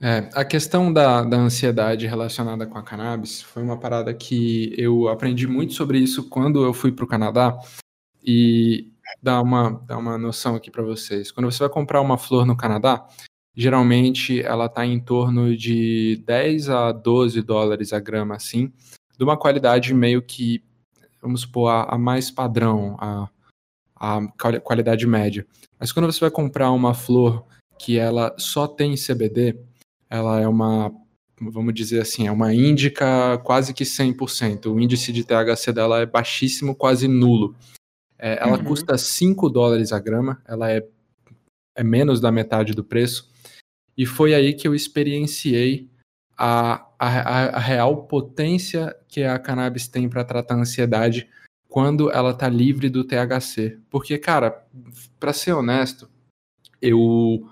É, 0.00 0.30
a 0.32 0.46
questão 0.46 0.90
da, 0.90 1.22
da 1.22 1.36
ansiedade 1.36 2.06
relacionada 2.06 2.66
com 2.66 2.78
a 2.78 2.82
cannabis 2.82 3.42
foi 3.42 3.62
uma 3.62 3.78
parada 3.78 4.14
que 4.14 4.74
eu 4.78 5.08
aprendi 5.08 5.46
muito 5.46 5.74
sobre 5.74 5.98
isso 5.98 6.26
quando 6.30 6.64
eu 6.64 6.72
fui 6.72 6.90
para 6.90 7.04
o 7.04 7.08
Canadá 7.08 7.54
e 8.24 8.94
dar 9.22 9.42
uma, 9.42 9.72
dar 9.86 9.98
uma 9.98 10.16
noção 10.16 10.54
aqui 10.54 10.70
para 10.70 10.82
vocês. 10.82 11.30
Quando 11.30 11.50
você 11.50 11.58
vai 11.58 11.68
comprar 11.68 12.00
uma 12.00 12.16
flor 12.16 12.46
no 12.46 12.56
Canadá, 12.56 13.06
geralmente 13.56 14.42
ela 14.42 14.66
está 14.66 14.84
em 14.84 15.00
torno 15.00 15.56
de 15.56 16.22
10 16.26 16.68
a 16.68 16.92
12 16.92 17.40
dólares 17.40 17.92
a 17.92 17.98
grama, 17.98 18.36
assim, 18.36 18.70
de 19.16 19.24
uma 19.24 19.36
qualidade 19.36 19.94
meio 19.94 20.20
que, 20.20 20.62
vamos 21.22 21.40
supor, 21.40 21.70
a, 21.70 21.94
a 21.94 21.98
mais 21.98 22.30
padrão, 22.30 22.96
a, 23.00 23.28
a 23.96 24.20
qualidade 24.62 25.06
média. 25.06 25.46
Mas 25.80 25.90
quando 25.90 26.06
você 26.06 26.20
vai 26.20 26.30
comprar 26.30 26.70
uma 26.70 26.92
flor 26.92 27.46
que 27.78 27.98
ela 27.98 28.34
só 28.38 28.66
tem 28.66 28.94
CBD, 28.94 29.58
ela 30.08 30.40
é 30.40 30.46
uma, 30.46 30.92
vamos 31.40 31.74
dizer 31.74 32.00
assim, 32.00 32.26
é 32.26 32.32
uma 32.32 32.54
índica 32.54 33.38
quase 33.38 33.72
que 33.72 33.84
100%. 33.84 34.66
O 34.66 34.78
índice 34.78 35.12
de 35.12 35.24
THC 35.24 35.72
dela 35.72 36.00
é 36.00 36.06
baixíssimo, 36.06 36.74
quase 36.74 37.08
nulo. 37.08 37.54
É, 38.18 38.38
ela 38.40 38.58
uhum. 38.58 38.64
custa 38.64 38.96
5 38.96 39.48
dólares 39.50 39.92
a 39.92 39.98
grama, 39.98 40.42
ela 40.46 40.70
é, 40.70 40.86
é 41.74 41.84
menos 41.84 42.20
da 42.20 42.32
metade 42.32 42.72
do 42.72 42.84
preço. 42.84 43.30
E 43.96 44.04
foi 44.04 44.34
aí 44.34 44.52
que 44.52 44.68
eu 44.68 44.74
experienciei 44.74 45.88
a, 46.36 46.86
a, 46.98 47.56
a 47.56 47.58
real 47.58 48.04
potência 48.04 48.94
que 49.08 49.22
a 49.22 49.38
cannabis 49.38 49.88
tem 49.88 50.08
para 50.08 50.24
tratar 50.24 50.54
a 50.54 50.58
ansiedade 50.58 51.28
quando 51.68 52.10
ela 52.10 52.34
tá 52.34 52.48
livre 52.48 52.88
do 52.88 53.04
THC. 53.04 53.78
Porque, 53.90 54.18
cara, 54.18 54.66
para 55.18 55.32
ser 55.32 55.52
honesto, 55.52 56.08
eu 56.80 57.48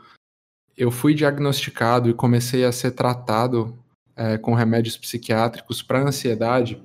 eu 0.76 0.90
fui 0.90 1.14
diagnosticado 1.14 2.10
e 2.10 2.14
comecei 2.14 2.64
a 2.64 2.72
ser 2.72 2.90
tratado 2.90 3.78
é, 4.16 4.36
com 4.36 4.54
remédios 4.54 4.96
psiquiátricos 4.96 5.82
para 5.82 6.02
ansiedade 6.02 6.82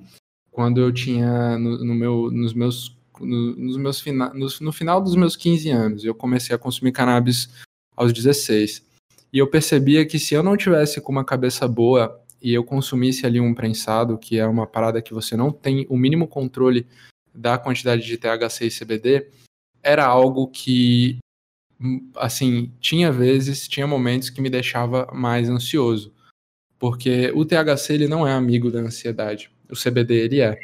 quando 0.50 0.80
eu 0.80 0.92
tinha 0.92 1.58
no, 1.58 1.84
no 1.84 1.94
meu, 1.94 2.30
nos 2.30 2.52
meus 2.52 2.96
no, 3.18 3.56
nos 3.56 3.76
meus 3.76 4.00
fina, 4.00 4.32
no, 4.32 4.46
no 4.60 4.72
final 4.72 5.00
dos 5.00 5.14
meus 5.14 5.36
15 5.36 5.70
anos. 5.70 6.04
Eu 6.04 6.14
comecei 6.14 6.54
a 6.54 6.58
consumir 6.58 6.92
cannabis 6.92 7.48
aos 7.96 8.12
16. 8.12 8.84
E 9.32 9.38
eu 9.38 9.46
percebia 9.48 10.04
que 10.04 10.18
se 10.18 10.34
eu 10.34 10.42
não 10.42 10.56
tivesse 10.56 11.00
com 11.00 11.12
uma 11.12 11.24
cabeça 11.24 11.66
boa 11.68 12.20
e 12.42 12.52
eu 12.52 12.64
consumisse 12.64 13.26
ali 13.26 13.40
um 13.40 13.54
prensado, 13.54 14.18
que 14.18 14.38
é 14.38 14.46
uma 14.46 14.66
parada 14.66 15.02
que 15.02 15.14
você 15.14 15.36
não 15.36 15.52
tem 15.52 15.86
o 15.88 15.96
mínimo 15.96 16.26
controle 16.26 16.86
da 17.34 17.58
quantidade 17.58 18.04
de 18.04 18.16
THC 18.16 18.66
e 18.66 18.70
CBD, 18.70 19.28
era 19.82 20.04
algo 20.04 20.48
que, 20.48 21.18
assim, 22.16 22.72
tinha 22.80 23.12
vezes, 23.12 23.68
tinha 23.68 23.86
momentos 23.86 24.30
que 24.30 24.40
me 24.40 24.50
deixava 24.50 25.06
mais 25.12 25.48
ansioso. 25.48 26.12
Porque 26.78 27.30
o 27.34 27.44
THC, 27.44 27.92
ele 27.92 28.08
não 28.08 28.26
é 28.26 28.32
amigo 28.32 28.70
da 28.70 28.80
ansiedade. 28.80 29.50
O 29.70 29.74
CBD, 29.74 30.14
ele 30.14 30.40
é. 30.40 30.58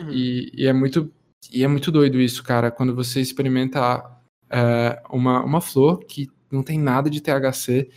Uhum. 0.00 0.10
E, 0.10 0.50
e, 0.54 0.66
é 0.66 0.72
muito 0.72 1.10
e 1.52 1.64
é 1.64 1.68
muito 1.68 1.90
doido 1.90 2.20
isso, 2.20 2.42
cara, 2.42 2.70
quando 2.70 2.94
você 2.94 3.20
experimenta 3.20 4.04
é, 4.50 5.02
uma, 5.10 5.42
uma 5.42 5.60
flor 5.60 6.04
que 6.04 6.28
não 6.50 6.62
tem 6.62 6.78
nada 6.78 7.08
de 7.08 7.20
THC 7.20 7.90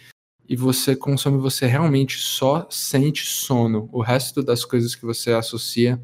e 0.48 0.56
você 0.56 0.96
consome, 0.96 1.38
você 1.38 1.66
realmente 1.66 2.18
só 2.18 2.68
sente 2.70 3.26
sono. 3.26 3.90
O 3.92 4.02
resto 4.02 4.44
das 4.44 4.66
coisas 4.66 4.94
que 4.96 5.06
você 5.06 5.32
associa 5.32 6.02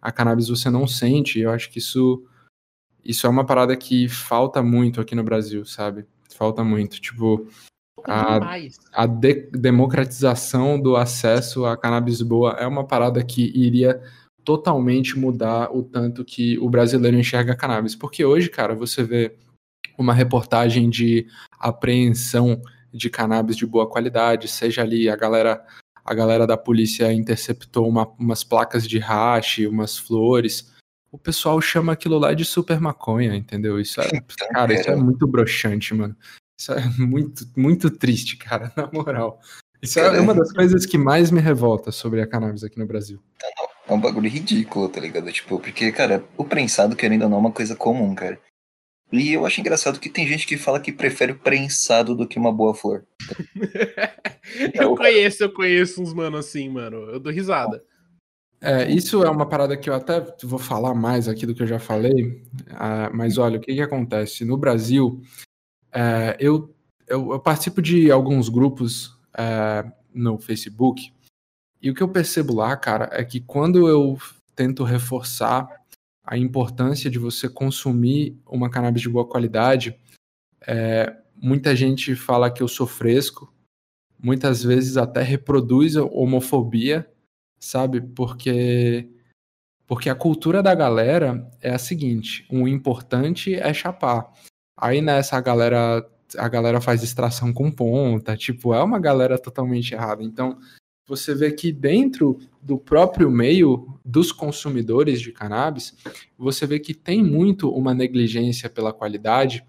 a 0.00 0.12
cannabis 0.12 0.48
você 0.48 0.68
não 0.68 0.86
sente. 0.86 1.38
E 1.38 1.42
eu 1.42 1.50
acho 1.50 1.70
que 1.70 1.78
isso, 1.78 2.22
isso 3.04 3.26
é 3.26 3.30
uma 3.30 3.44
parada 3.44 3.76
que 3.76 4.08
falta 4.08 4.62
muito 4.62 5.00
aqui 5.00 5.14
no 5.14 5.24
Brasil, 5.24 5.64
sabe? 5.64 6.06
Falta 6.34 6.62
muito. 6.62 7.00
Tipo, 7.00 7.46
a, 8.04 8.38
a 8.92 9.06
de 9.06 9.48
democratização 9.52 10.78
do 10.78 10.96
acesso 10.96 11.64
à 11.64 11.76
cannabis 11.76 12.20
boa 12.20 12.52
é 12.52 12.66
uma 12.66 12.86
parada 12.86 13.24
que 13.24 13.50
iria 13.54 14.02
totalmente 14.44 15.18
mudar 15.18 15.74
o 15.74 15.82
tanto 15.82 16.22
que 16.22 16.58
o 16.58 16.68
brasileiro 16.68 17.18
enxerga 17.18 17.56
cannabis. 17.56 17.94
Porque 17.94 18.24
hoje, 18.24 18.50
cara, 18.50 18.74
você 18.74 19.02
vê 19.02 19.36
uma 19.96 20.12
reportagem 20.12 20.90
de 20.90 21.26
apreensão 21.68 22.60
de 22.92 23.10
cannabis 23.10 23.56
de 23.56 23.66
boa 23.66 23.88
qualidade, 23.88 24.46
seja 24.48 24.82
ali 24.82 25.08
a 25.08 25.16
galera 25.16 25.64
a 26.04 26.12
galera 26.12 26.46
da 26.46 26.56
polícia 26.56 27.10
interceptou 27.12 27.88
uma, 27.88 28.06
umas 28.18 28.44
placas 28.44 28.86
de 28.86 28.98
hash, 28.98 29.60
umas 29.60 29.96
flores. 29.96 30.70
O 31.10 31.16
pessoal 31.16 31.58
chama 31.62 31.92
aquilo 31.92 32.18
lá 32.18 32.34
de 32.34 32.44
super 32.44 32.78
maconha, 32.78 33.34
entendeu? 33.34 33.80
Isso 33.80 34.02
é, 34.02 34.10
cara, 34.52 34.74
isso 34.74 34.90
é 34.90 34.96
muito 34.96 35.26
broxante, 35.26 35.94
mano. 35.94 36.14
Isso 36.60 36.72
é 36.72 36.84
muito, 36.98 37.48
muito 37.56 37.90
triste, 37.90 38.36
cara, 38.36 38.70
na 38.76 38.90
moral. 38.92 39.40
Isso 39.80 39.98
é 39.98 40.20
uma 40.20 40.34
das 40.34 40.52
coisas 40.52 40.84
que 40.84 40.98
mais 40.98 41.30
me 41.30 41.40
revolta 41.40 41.90
sobre 41.90 42.20
a 42.20 42.26
cannabis 42.26 42.62
aqui 42.62 42.78
no 42.78 42.86
Brasil. 42.86 43.18
É 43.86 43.92
um 43.92 44.00
bagulho 44.00 44.30
ridículo, 44.30 44.88
tá 44.88 45.00
ligado? 45.00 45.30
Tipo, 45.32 45.58
porque, 45.58 45.90
cara, 45.92 46.24
o 46.36 46.44
prensado, 46.44 46.96
querendo 46.96 47.22
ou 47.22 47.28
não, 47.28 47.36
é 47.36 47.40
uma 47.40 47.52
coisa 47.52 47.74
comum, 47.76 48.14
cara. 48.14 48.38
E 49.18 49.32
eu 49.32 49.46
acho 49.46 49.60
engraçado 49.60 50.00
que 50.00 50.08
tem 50.08 50.26
gente 50.26 50.46
que 50.46 50.56
fala 50.56 50.80
que 50.80 50.92
prefere 50.92 51.32
o 51.32 51.38
prensado 51.38 52.14
do 52.14 52.26
que 52.26 52.38
uma 52.38 52.52
boa 52.52 52.74
flor. 52.74 53.04
eu 54.74 54.94
conheço, 54.96 55.44
eu 55.44 55.52
conheço 55.52 56.02
uns 56.02 56.12
mano 56.12 56.36
assim, 56.36 56.68
mano. 56.68 56.96
Eu 57.10 57.20
dou 57.20 57.32
risada. 57.32 57.82
É, 58.60 58.90
isso 58.90 59.22
é 59.22 59.28
uma 59.28 59.46
parada 59.46 59.76
que 59.76 59.90
eu 59.90 59.94
até 59.94 60.20
vou 60.42 60.58
falar 60.58 60.94
mais 60.94 61.28
aqui 61.28 61.44
do 61.44 61.54
que 61.54 61.62
eu 61.62 61.66
já 61.66 61.78
falei. 61.78 62.42
Uh, 62.70 63.12
mas 63.12 63.36
olha, 63.36 63.58
o 63.58 63.60
que, 63.60 63.74
que 63.74 63.82
acontece? 63.82 64.44
No 64.44 64.56
Brasil, 64.56 65.20
uh, 65.94 66.34
eu, 66.38 66.74
eu, 67.06 67.32
eu, 67.32 67.40
participo 67.40 67.82
de 67.82 68.10
alguns 68.10 68.48
grupos 68.48 69.08
uh, 69.34 69.92
no 70.14 70.38
Facebook. 70.38 71.12
E 71.82 71.90
o 71.90 71.94
que 71.94 72.02
eu 72.02 72.08
percebo 72.08 72.54
lá, 72.54 72.74
cara, 72.74 73.10
é 73.12 73.22
que 73.22 73.38
quando 73.38 73.86
eu 73.86 74.16
tento 74.56 74.82
reforçar 74.82 75.68
a 76.24 76.38
importância 76.38 77.10
de 77.10 77.18
você 77.18 77.48
consumir 77.48 78.38
uma 78.46 78.70
cannabis 78.70 79.02
de 79.02 79.08
boa 79.08 79.28
qualidade. 79.28 79.98
É, 80.66 81.14
muita 81.36 81.76
gente 81.76 82.16
fala 82.16 82.50
que 82.50 82.62
eu 82.62 82.68
sou 82.68 82.86
fresco, 82.86 83.52
muitas 84.18 84.62
vezes 84.62 84.96
até 84.96 85.22
reproduz 85.22 85.96
homofobia, 85.96 87.08
sabe? 87.58 88.00
Porque 88.00 89.10
porque 89.86 90.08
a 90.08 90.14
cultura 90.14 90.62
da 90.62 90.74
galera 90.74 91.46
é 91.60 91.74
a 91.74 91.78
seguinte: 91.78 92.46
o 92.50 92.66
importante 92.66 93.54
é 93.54 93.72
chapar. 93.74 94.32
Aí 94.76 95.02
nessa 95.02 95.36
a 95.36 95.40
galera 95.40 96.08
a 96.38 96.48
galera 96.48 96.80
faz 96.80 97.02
extração 97.02 97.52
com 97.52 97.70
ponta, 97.70 98.36
tipo, 98.36 98.74
é 98.74 98.82
uma 98.82 98.98
galera 98.98 99.38
totalmente 99.38 99.94
errada. 99.94 100.22
Então, 100.22 100.58
você 101.06 101.34
vê 101.34 101.52
que 101.52 101.70
dentro 101.70 102.38
do 102.62 102.78
próprio 102.78 103.30
meio 103.30 103.98
dos 104.04 104.32
consumidores 104.32 105.20
de 105.20 105.32
cannabis, 105.32 105.94
você 106.36 106.66
vê 106.66 106.78
que 106.78 106.94
tem 106.94 107.22
muito 107.22 107.70
uma 107.70 107.92
negligência 107.92 108.70
pela 108.70 108.92
qualidade, 108.92 109.64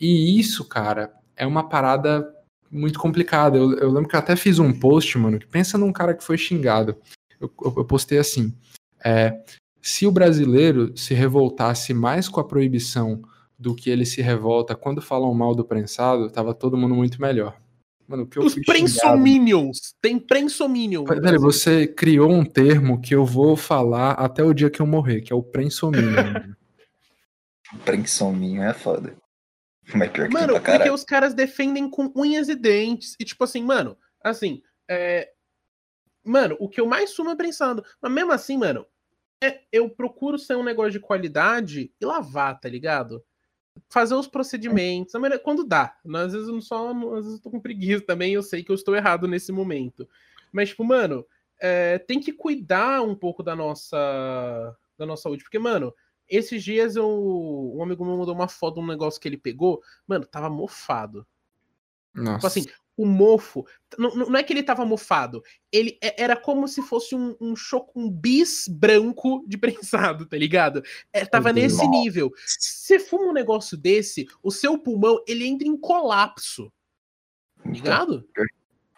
e 0.00 0.38
isso, 0.38 0.64
cara, 0.64 1.12
é 1.36 1.46
uma 1.46 1.68
parada 1.68 2.28
muito 2.70 2.98
complicada. 2.98 3.56
Eu, 3.56 3.78
eu 3.78 3.90
lembro 3.90 4.08
que 4.08 4.16
eu 4.16 4.20
até 4.20 4.34
fiz 4.34 4.58
um 4.58 4.72
post, 4.72 5.16
mano, 5.18 5.38
que 5.38 5.46
pensa 5.46 5.78
num 5.78 5.92
cara 5.92 6.14
que 6.14 6.24
foi 6.24 6.36
xingado. 6.36 6.96
Eu, 7.40 7.52
eu, 7.64 7.74
eu 7.76 7.84
postei 7.84 8.18
assim: 8.18 8.52
é, 9.04 9.40
se 9.80 10.06
o 10.06 10.12
brasileiro 10.12 10.96
se 10.96 11.14
revoltasse 11.14 11.94
mais 11.94 12.28
com 12.28 12.40
a 12.40 12.44
proibição 12.44 13.22
do 13.56 13.76
que 13.76 13.90
ele 13.90 14.04
se 14.04 14.20
revolta 14.20 14.74
quando 14.74 15.00
falam 15.00 15.32
mal 15.32 15.54
do 15.54 15.64
prensado, 15.64 16.30
tava 16.30 16.52
todo 16.52 16.76
mundo 16.76 16.96
muito 16.96 17.20
melhor. 17.20 17.61
Mano, 18.12 18.24
o 18.24 18.26
que 18.26 18.38
eu 18.38 18.44
Os 18.44 18.54
prensominions. 18.54 19.94
Tem 20.02 20.18
prensominion. 20.18 21.04
no 21.04 21.06
Peraí, 21.06 21.38
você 21.38 21.86
criou 21.86 22.30
um 22.30 22.44
termo 22.44 23.00
que 23.00 23.14
eu 23.14 23.24
vou 23.24 23.56
falar 23.56 24.12
até 24.12 24.44
o 24.44 24.52
dia 24.52 24.68
que 24.68 24.82
eu 24.82 24.86
morrer, 24.86 25.22
que 25.22 25.32
é 25.32 25.36
o 25.36 25.42
prensomínio. 25.42 26.12
Prensominho 27.86 28.62
é 28.62 28.74
foda. 28.74 29.16
Mas 29.94 30.10
pior 30.10 30.28
que 30.28 30.34
Mano, 30.34 30.60
porque 30.60 30.90
os 30.90 31.04
caras 31.04 31.32
defendem 31.32 31.88
com 31.88 32.12
unhas 32.14 32.50
e 32.50 32.54
dentes. 32.54 33.16
E 33.18 33.24
tipo 33.24 33.42
assim, 33.44 33.62
mano, 33.62 33.96
assim, 34.22 34.62
é... 34.90 35.30
Mano, 36.22 36.54
o 36.60 36.68
que 36.68 36.82
eu 36.82 36.86
mais 36.86 37.08
sumo 37.08 37.30
é 37.30 37.34
prensado. 37.34 37.82
Mas 37.98 38.12
mesmo 38.12 38.30
assim, 38.30 38.58
mano, 38.58 38.84
é- 39.42 39.62
eu 39.72 39.88
procuro 39.88 40.38
ser 40.38 40.54
um 40.54 40.62
negócio 40.62 40.92
de 40.92 41.00
qualidade 41.00 41.90
e 41.98 42.04
lavar, 42.04 42.60
tá 42.60 42.68
ligado? 42.68 43.24
Fazer 43.88 44.14
os 44.14 44.26
procedimentos, 44.26 45.14
quando 45.42 45.64
dá. 45.64 45.96
Às 46.04 46.32
vezes 46.32 46.48
eu 46.48 46.54
não 46.54 46.60
só, 46.60 46.90
às 46.90 47.24
vezes 47.24 47.32
eu 47.34 47.42
tô 47.42 47.50
com 47.50 47.60
preguiça 47.60 48.04
também, 48.04 48.34
eu 48.34 48.42
sei 48.42 48.62
que 48.62 48.70
eu 48.70 48.74
estou 48.74 48.94
errado 48.94 49.28
nesse 49.28 49.52
momento. 49.52 50.08
Mas, 50.52 50.70
tipo, 50.70 50.84
mano, 50.84 51.26
é, 51.60 51.98
tem 51.98 52.20
que 52.20 52.32
cuidar 52.32 53.02
um 53.02 53.14
pouco 53.14 53.42
da 53.42 53.54
nossa, 53.54 54.76
da 54.98 55.06
nossa 55.06 55.22
saúde. 55.22 55.42
Porque, 55.42 55.58
mano, 55.58 55.94
esses 56.28 56.62
dias 56.62 56.96
eu, 56.96 57.08
um 57.76 57.82
amigo 57.82 58.04
meu 58.04 58.16
mandou 58.16 58.34
uma 58.34 58.48
foto 58.48 58.74
de 58.76 58.80
um 58.80 58.86
negócio 58.86 59.20
que 59.20 59.28
ele 59.28 59.38
pegou. 59.38 59.82
Mano, 60.06 60.26
tava 60.26 60.50
mofado. 60.50 61.26
Nossa. 62.14 62.34
Tipo 62.34 62.46
assim, 62.46 62.66
o 63.02 63.06
mofo. 63.06 63.66
Não, 63.98 64.14
não 64.14 64.36
é 64.36 64.42
que 64.42 64.52
ele 64.52 64.62
tava 64.62 64.84
mofado. 64.84 65.42
Ele 65.70 65.98
é- 66.02 66.22
era 66.22 66.36
como 66.36 66.66
se 66.68 66.80
fosse 66.82 67.14
um, 67.14 67.36
um, 67.40 67.54
cho- 67.56 67.90
um 67.94 68.10
bis 68.10 68.66
branco 68.68 69.44
de 69.46 69.56
prensado, 69.58 70.26
tá 70.26 70.36
ligado? 70.36 70.82
É, 71.12 71.24
tava 71.26 71.52
nesse 71.52 71.86
nível. 71.88 72.32
Se 72.46 72.98
fuma 72.98 73.30
um 73.30 73.32
negócio 73.32 73.76
desse, 73.76 74.26
o 74.42 74.50
seu 74.50 74.78
pulmão 74.78 75.22
ele 75.26 75.46
entra 75.46 75.66
em 75.66 75.76
colapso. 75.76 76.72
Então, 77.60 77.72
Ligado? 77.72 78.28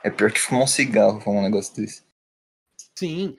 é 0.02 0.10
pior 0.10 0.32
que 0.32 0.40
fumar 0.40 0.64
um 0.64 0.66
cigarro, 0.66 1.20
fumar 1.20 1.40
um 1.40 1.44
negócio 1.44 1.74
desse. 1.76 2.02
Sim. 2.94 3.36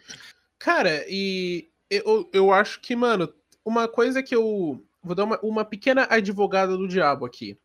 Cara, 0.60 1.06
e 1.10 1.70
eu, 1.90 2.30
eu 2.34 2.52
acho 2.52 2.80
que, 2.82 2.96
mano, 2.96 3.34
uma 3.64 3.88
coisa 3.88 4.22
que 4.22 4.36
eu. 4.36 4.84
Vou 5.04 5.14
dar 5.16 5.24
uma, 5.26 5.40
uma 5.42 5.64
pequena 5.66 6.08
advogada 6.10 6.76
do 6.76 6.88
diabo 6.88 7.26
aqui. 7.26 7.58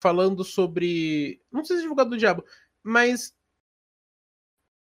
Falando 0.00 0.44
sobre. 0.44 1.40
Não 1.50 1.64
sei 1.64 1.76
se 1.76 1.82
é 1.82 1.84
advogado 1.84 2.10
do 2.10 2.16
diabo, 2.16 2.44
mas. 2.82 3.34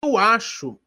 Eu 0.03 0.17
acho 0.17 0.79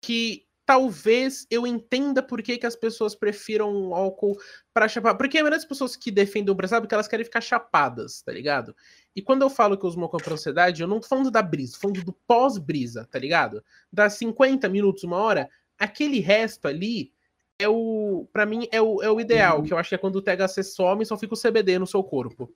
que 0.00 0.46
talvez 0.66 1.46
eu 1.48 1.64
entenda 1.64 2.20
por 2.20 2.42
que, 2.42 2.58
que 2.58 2.66
as 2.66 2.74
pessoas 2.74 3.14
prefiram 3.14 3.94
álcool 3.94 4.36
pra 4.74 4.88
chapar. 4.88 5.14
Porque 5.14 5.38
a 5.38 5.42
maioria 5.42 5.58
das 5.58 5.66
pessoas 5.66 5.94
que 5.94 6.10
defendem 6.10 6.50
o 6.50 6.54
Brasil 6.54 6.76
sabe 6.76 6.88
que 6.88 6.94
elas 6.94 7.06
querem 7.06 7.24
ficar 7.24 7.40
chapadas, 7.40 8.20
tá 8.20 8.32
ligado? 8.32 8.74
E 9.14 9.22
quando 9.22 9.42
eu 9.42 9.48
falo 9.48 9.78
que 9.78 9.86
eu 9.86 9.88
uso 9.88 9.98
maconha 9.98 10.22
pra 10.22 10.34
ansiedade, 10.34 10.82
eu 10.82 10.88
não 10.88 11.00
tô 11.00 11.06
falando 11.06 11.30
da 11.30 11.40
brisa, 11.40 11.74
tô 11.74 11.80
falando 11.82 12.04
do 12.04 12.12
pós-brisa, 12.12 13.06
tá 13.10 13.18
ligado? 13.18 13.64
Das 13.92 14.14
50 14.14 14.68
minutos, 14.68 15.04
uma 15.04 15.18
hora, 15.18 15.48
aquele 15.78 16.18
resto 16.18 16.66
ali 16.66 17.12
é 17.58 17.68
o. 17.68 18.28
Pra 18.32 18.44
mim, 18.44 18.66
é 18.72 18.82
o, 18.82 19.00
é 19.02 19.10
o 19.10 19.20
ideal, 19.20 19.62
que 19.62 19.72
eu 19.72 19.78
acho 19.78 19.90
que 19.90 19.94
é 19.94 19.98
quando 19.98 20.16
o 20.16 20.22
THC 20.22 20.64
some 20.64 21.04
e 21.04 21.06
só 21.06 21.16
fica 21.16 21.34
o 21.34 21.40
CBD 21.40 21.78
no 21.78 21.86
seu 21.86 22.02
corpo. 22.02 22.52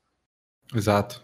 Exato. 0.75 1.23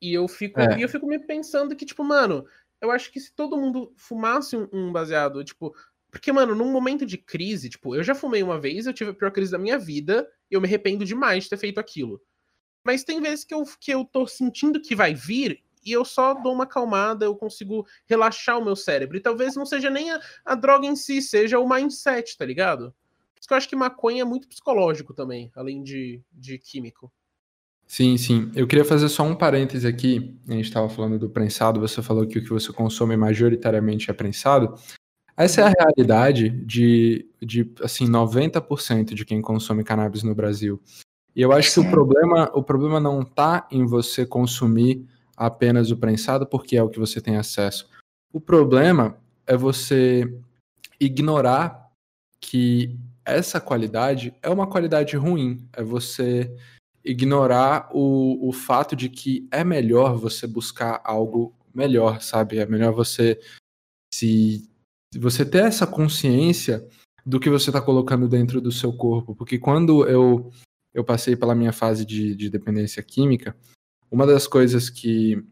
E 0.00 0.12
eu 0.12 0.28
fico, 0.28 0.60
É. 0.60 0.78
e 0.78 0.82
eu 0.82 0.88
fico 0.88 1.06
me 1.06 1.18
pensando 1.18 1.74
que, 1.74 1.86
tipo, 1.86 2.04
mano, 2.04 2.46
eu 2.80 2.90
acho 2.90 3.10
que 3.10 3.18
se 3.18 3.32
todo 3.32 3.56
mundo 3.56 3.92
fumasse 3.96 4.56
um, 4.56 4.68
um 4.72 4.92
baseado, 4.92 5.42
tipo. 5.44 5.74
Porque, 6.10 6.32
mano, 6.32 6.54
num 6.54 6.70
momento 6.70 7.04
de 7.04 7.18
crise, 7.18 7.68
tipo, 7.68 7.94
eu 7.94 8.02
já 8.02 8.14
fumei 8.14 8.42
uma 8.42 8.58
vez, 8.58 8.86
eu 8.86 8.92
tive 8.92 9.10
a 9.10 9.14
pior 9.14 9.30
crise 9.30 9.50
da 9.50 9.58
minha 9.58 9.78
vida, 9.78 10.30
e 10.50 10.54
eu 10.54 10.60
me 10.60 10.66
arrependo 10.66 11.04
demais 11.04 11.44
de 11.44 11.50
ter 11.50 11.56
feito 11.58 11.78
aquilo. 11.78 12.22
Mas 12.84 13.04
tem 13.04 13.20
vezes 13.20 13.44
que 13.44 13.52
eu, 13.52 13.64
que 13.80 13.90
eu 13.90 14.04
tô 14.04 14.26
sentindo 14.26 14.80
que 14.80 14.94
vai 14.94 15.12
vir, 15.14 15.62
e 15.84 15.92
eu 15.92 16.04
só 16.04 16.34
dou 16.34 16.52
uma 16.54 16.64
acalmada, 16.64 17.24
eu 17.24 17.36
consigo 17.36 17.86
relaxar 18.06 18.58
o 18.58 18.64
meu 18.64 18.76
cérebro. 18.76 19.16
E 19.16 19.20
talvez 19.20 19.54
não 19.56 19.66
seja 19.66 19.90
nem 19.90 20.10
a, 20.10 20.20
a 20.44 20.54
droga 20.54 20.86
em 20.86 20.96
si, 20.96 21.20
seja 21.20 21.58
o 21.58 21.68
mindset, 21.68 22.36
tá 22.36 22.44
ligado? 22.44 22.94
Por 23.34 23.40
isso 23.40 23.48
que 23.48 23.52
eu 23.52 23.56
acho 23.58 23.68
que 23.68 23.76
maconha 23.76 24.22
é 24.22 24.24
muito 24.24 24.48
psicológico 24.48 25.12
também, 25.12 25.50
além 25.54 25.82
de, 25.82 26.22
de 26.32 26.58
químico. 26.58 27.12
Sim, 27.86 28.16
sim. 28.16 28.50
Eu 28.54 28.66
queria 28.66 28.84
fazer 28.84 29.08
só 29.08 29.22
um 29.22 29.34
parêntese 29.34 29.86
aqui. 29.86 30.36
A 30.48 30.52
gente 30.52 30.64
estava 30.64 30.88
falando 30.88 31.18
do 31.18 31.30
prensado, 31.30 31.80
você 31.80 32.02
falou 32.02 32.26
que 32.26 32.38
o 32.38 32.42
que 32.42 32.50
você 32.50 32.72
consome 32.72 33.16
majoritariamente 33.16 34.10
é 34.10 34.14
prensado. 34.14 34.74
Essa 35.36 35.60
é 35.60 35.64
a 35.64 35.72
realidade 35.78 36.48
de, 36.48 37.28
de 37.40 37.70
assim, 37.82 38.06
90% 38.06 39.14
de 39.14 39.24
quem 39.24 39.40
consome 39.40 39.84
cannabis 39.84 40.22
no 40.22 40.34
Brasil. 40.34 40.80
E 41.34 41.42
eu 41.42 41.52
acho 41.52 41.74
que 41.74 41.80
o 41.80 41.90
problema, 41.90 42.50
o 42.54 42.62
problema 42.62 42.98
não 42.98 43.20
está 43.20 43.68
em 43.70 43.84
você 43.84 44.24
consumir 44.24 45.06
apenas 45.36 45.90
o 45.90 45.96
prensado 45.96 46.46
porque 46.46 46.76
é 46.76 46.82
o 46.82 46.88
que 46.88 46.98
você 46.98 47.20
tem 47.20 47.36
acesso. 47.36 47.88
O 48.32 48.40
problema 48.40 49.18
é 49.46 49.54
você 49.56 50.34
ignorar 50.98 51.90
que 52.40 52.98
essa 53.24 53.60
qualidade 53.60 54.34
é 54.42 54.48
uma 54.48 54.66
qualidade 54.66 55.16
ruim. 55.16 55.68
É 55.74 55.82
você 55.82 56.50
ignorar 57.06 57.88
o, 57.92 58.48
o 58.48 58.52
fato 58.52 58.96
de 58.96 59.08
que 59.08 59.48
é 59.50 59.62
melhor 59.62 60.16
você 60.16 60.46
buscar 60.46 61.00
algo 61.04 61.54
melhor, 61.74 62.20
sabe? 62.20 62.58
É 62.58 62.66
melhor 62.66 62.92
você 62.92 63.40
se 64.12 64.68
você 65.16 65.44
ter 65.44 65.64
essa 65.64 65.86
consciência 65.86 66.86
do 67.24 67.38
que 67.38 67.48
você 67.48 67.70
está 67.70 67.80
colocando 67.80 68.28
dentro 68.28 68.60
do 68.60 68.72
seu 68.72 68.92
corpo. 68.92 69.34
Porque 69.34 69.58
quando 69.58 70.06
eu, 70.06 70.50
eu 70.92 71.04
passei 71.04 71.36
pela 71.36 71.54
minha 71.54 71.72
fase 71.72 72.04
de, 72.04 72.34
de 72.34 72.50
dependência 72.50 73.02
química, 73.02 73.56
uma 74.10 74.26
das 74.26 74.46
coisas 74.46 74.90
que, 74.90 75.42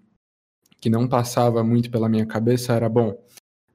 que 0.81 0.91
não 0.91 1.09
passava 1.09 1.63
muito 1.63 1.91
pela 1.91 2.09
minha 2.09 2.27
cabeça 2.27 2.73
era, 2.73 2.89
bom, 2.89 3.17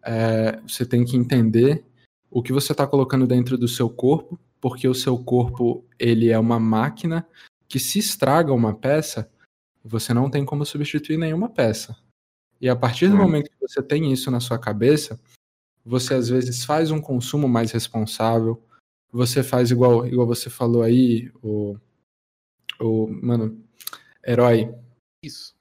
é, 0.03 0.59
você 0.61 0.85
tem 0.85 1.03
que 1.05 1.17
entender 1.17 1.85
o 2.29 2.41
que 2.43 2.53
você 2.53 2.71
está 2.71 2.85
colocando 2.85 3.25
dentro 3.25 3.57
do 3.57 3.67
seu 3.67 3.89
corpo, 3.89 4.39
porque 4.61 4.87
o 4.87 4.93
seu 4.93 5.17
corpo 5.17 5.85
ele 5.97 6.29
é 6.29 6.37
uma 6.39 6.59
máquina 6.59 7.27
que 7.69 7.79
se 7.79 7.99
estraga 7.99 8.51
uma 8.51 8.73
peça, 8.75 9.31
você 9.85 10.13
não 10.13 10.29
tem 10.29 10.43
como 10.43 10.65
substituir 10.65 11.17
nenhuma 11.17 11.47
peça. 11.47 11.95
E 12.59 12.67
a 12.67 12.75
partir 12.75 13.07
do 13.07 13.13
Hum. 13.15 13.19
momento 13.19 13.49
que 13.49 13.61
você 13.61 13.81
tem 13.81 14.11
isso 14.11 14.29
na 14.29 14.39
sua 14.39 14.57
cabeça, 14.59 15.19
você 15.85 16.15
às 16.15 16.27
vezes 16.27 16.65
faz 16.65 16.91
um 16.91 16.99
consumo 16.99 17.47
mais 17.47 17.71
responsável, 17.71 18.61
você 19.11 19.41
faz 19.43 19.71
igual, 19.71 20.05
igual 20.05 20.27
você 20.27 20.49
falou 20.49 20.83
aí, 20.83 21.31
o, 21.41 21.77
o 22.79 23.07
mano, 23.07 23.63
herói, 24.25 24.73
Isso. 25.23 25.55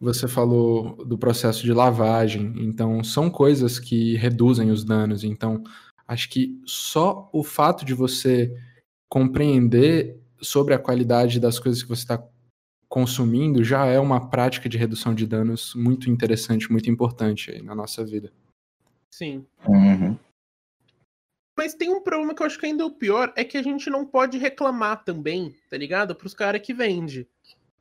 você 0.00 0.28
falou 0.28 1.04
do 1.04 1.18
processo 1.18 1.62
de 1.62 1.72
lavagem, 1.72 2.54
então 2.58 3.02
são 3.02 3.30
coisas 3.30 3.78
que 3.78 4.16
reduzem 4.16 4.70
os 4.70 4.84
danos. 4.84 5.24
Então, 5.24 5.62
acho 6.06 6.28
que 6.30 6.60
só 6.64 7.28
o 7.32 7.42
fato 7.42 7.84
de 7.84 7.92
você 7.94 8.56
compreender 9.10 10.17
sobre 10.40 10.74
a 10.74 10.78
qualidade 10.78 11.40
das 11.40 11.58
coisas 11.58 11.82
que 11.82 11.88
você 11.88 12.02
está 12.02 12.22
consumindo 12.88 13.62
já 13.62 13.84
é 13.86 13.98
uma 13.98 14.30
prática 14.30 14.68
de 14.68 14.78
redução 14.78 15.14
de 15.14 15.26
danos 15.26 15.74
muito 15.74 16.10
interessante, 16.10 16.70
muito 16.72 16.90
importante 16.90 17.50
aí 17.50 17.62
na 17.62 17.74
nossa 17.74 18.04
vida. 18.04 18.32
Sim. 19.10 19.44
Uhum. 19.66 20.16
Mas 21.56 21.74
tem 21.74 21.90
um 21.90 22.00
problema 22.00 22.34
que 22.34 22.40
eu 22.42 22.46
acho 22.46 22.58
que 22.58 22.66
ainda 22.66 22.84
é 22.84 22.86
o 22.86 22.90
pior, 22.90 23.32
é 23.36 23.42
que 23.44 23.58
a 23.58 23.62
gente 23.62 23.90
não 23.90 24.06
pode 24.06 24.38
reclamar 24.38 25.04
também, 25.04 25.54
tá 25.68 25.76
ligado? 25.76 26.14
Pros 26.14 26.32
caras 26.32 26.60
que 26.62 26.72
vende. 26.72 27.26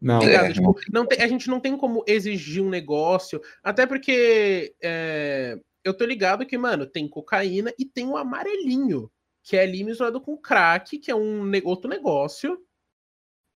Não, 0.01 0.19
Tá 0.19 0.25
É. 0.25 0.51
Tipo, 0.51 0.75
não 0.91 1.05
tem- 1.05 1.21
a 1.21 1.27
gente 1.27 1.47
não 1.47 1.59
tem 1.59 1.77
como 1.77 2.03
exigir 2.07 2.61
um 2.63 2.69
negócio, 2.69 3.39
até 3.63 3.85
porque 3.85 4.73
é, 4.81 5.59
eu 5.83 5.93
tô 5.93 6.05
ligado 6.05 6.45
que, 6.45 6.57
mano, 6.57 6.85
tem 6.85 7.07
cocaína 7.07 7.71
e 7.79 7.85
tem 7.85 8.07
o 8.07 8.17
amarelinho, 8.17 9.09
que 9.47 9.55
é 9.55 9.61
ali 9.61 9.81
misturado 9.81 10.19
com 10.19 10.37
crack, 10.37 10.99
que 10.99 11.09
é 11.09 11.15
um 11.15 11.49
outro 11.63 11.89
negócio, 11.89 12.57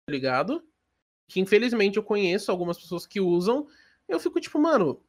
tá 0.06 0.12
ligado? 0.12 0.66
Que 1.28 1.42
infelizmente 1.42 1.98
eu 1.98 2.04
conheço 2.04 2.50
algumas 2.50 2.80
pessoas 2.80 3.06
que 3.06 3.20
usam. 3.20 3.68
Eu 4.08 4.18
fico 4.18 4.40
tipo, 4.40 4.58
mano. 4.58 5.04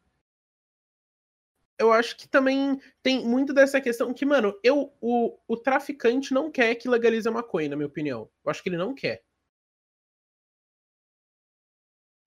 Eu 1.78 1.92
acho 1.92 2.16
que 2.16 2.28
também 2.28 2.80
tem 3.00 3.24
muito 3.24 3.54
dessa 3.54 3.80
questão 3.80 4.12
que, 4.12 4.24
mano, 4.26 4.58
eu, 4.62 4.92
o, 5.00 5.38
o 5.46 5.56
traficante 5.56 6.34
não 6.34 6.50
quer 6.50 6.74
que 6.74 6.88
legalize 6.88 7.28
a 7.28 7.32
maconha, 7.32 7.68
na 7.68 7.76
minha 7.76 7.86
opinião. 7.86 8.28
Eu 8.44 8.50
acho 8.50 8.60
que 8.60 8.68
ele 8.68 8.76
não 8.76 8.92
quer. 8.92 9.22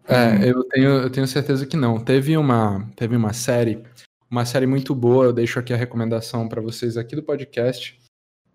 É, 0.07 0.49
eu 0.49 0.63
tenho, 0.63 0.89
eu 1.01 1.11
tenho 1.11 1.27
certeza 1.27 1.65
que 1.65 1.75
não. 1.75 2.01
Teve 2.01 2.37
uma, 2.37 2.89
teve 2.95 3.17
uma 3.17 3.33
série, 3.33 3.83
uma 4.31 4.45
série 4.45 4.65
muito 4.65 4.95
boa, 4.95 5.25
eu 5.25 5.33
deixo 5.33 5.59
aqui 5.59 5.73
a 5.73 5.77
recomendação 5.77 6.47
para 6.47 6.61
vocês 6.61 6.95
aqui 6.95 7.15
do 7.17 7.23
podcast, 7.23 8.04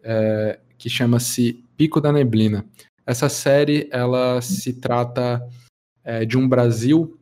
é, 0.02 0.58
que 0.78 0.88
chama-se 0.88 1.64
Pico 1.76 2.00
da 2.00 2.12
Neblina. 2.12 2.64
Essa 3.06 3.28
série, 3.28 3.88
ela 3.90 4.40
se 4.40 4.74
trata 4.74 5.46
é, 6.04 6.24
de 6.24 6.38
um 6.38 6.48
Brasil 6.48 7.18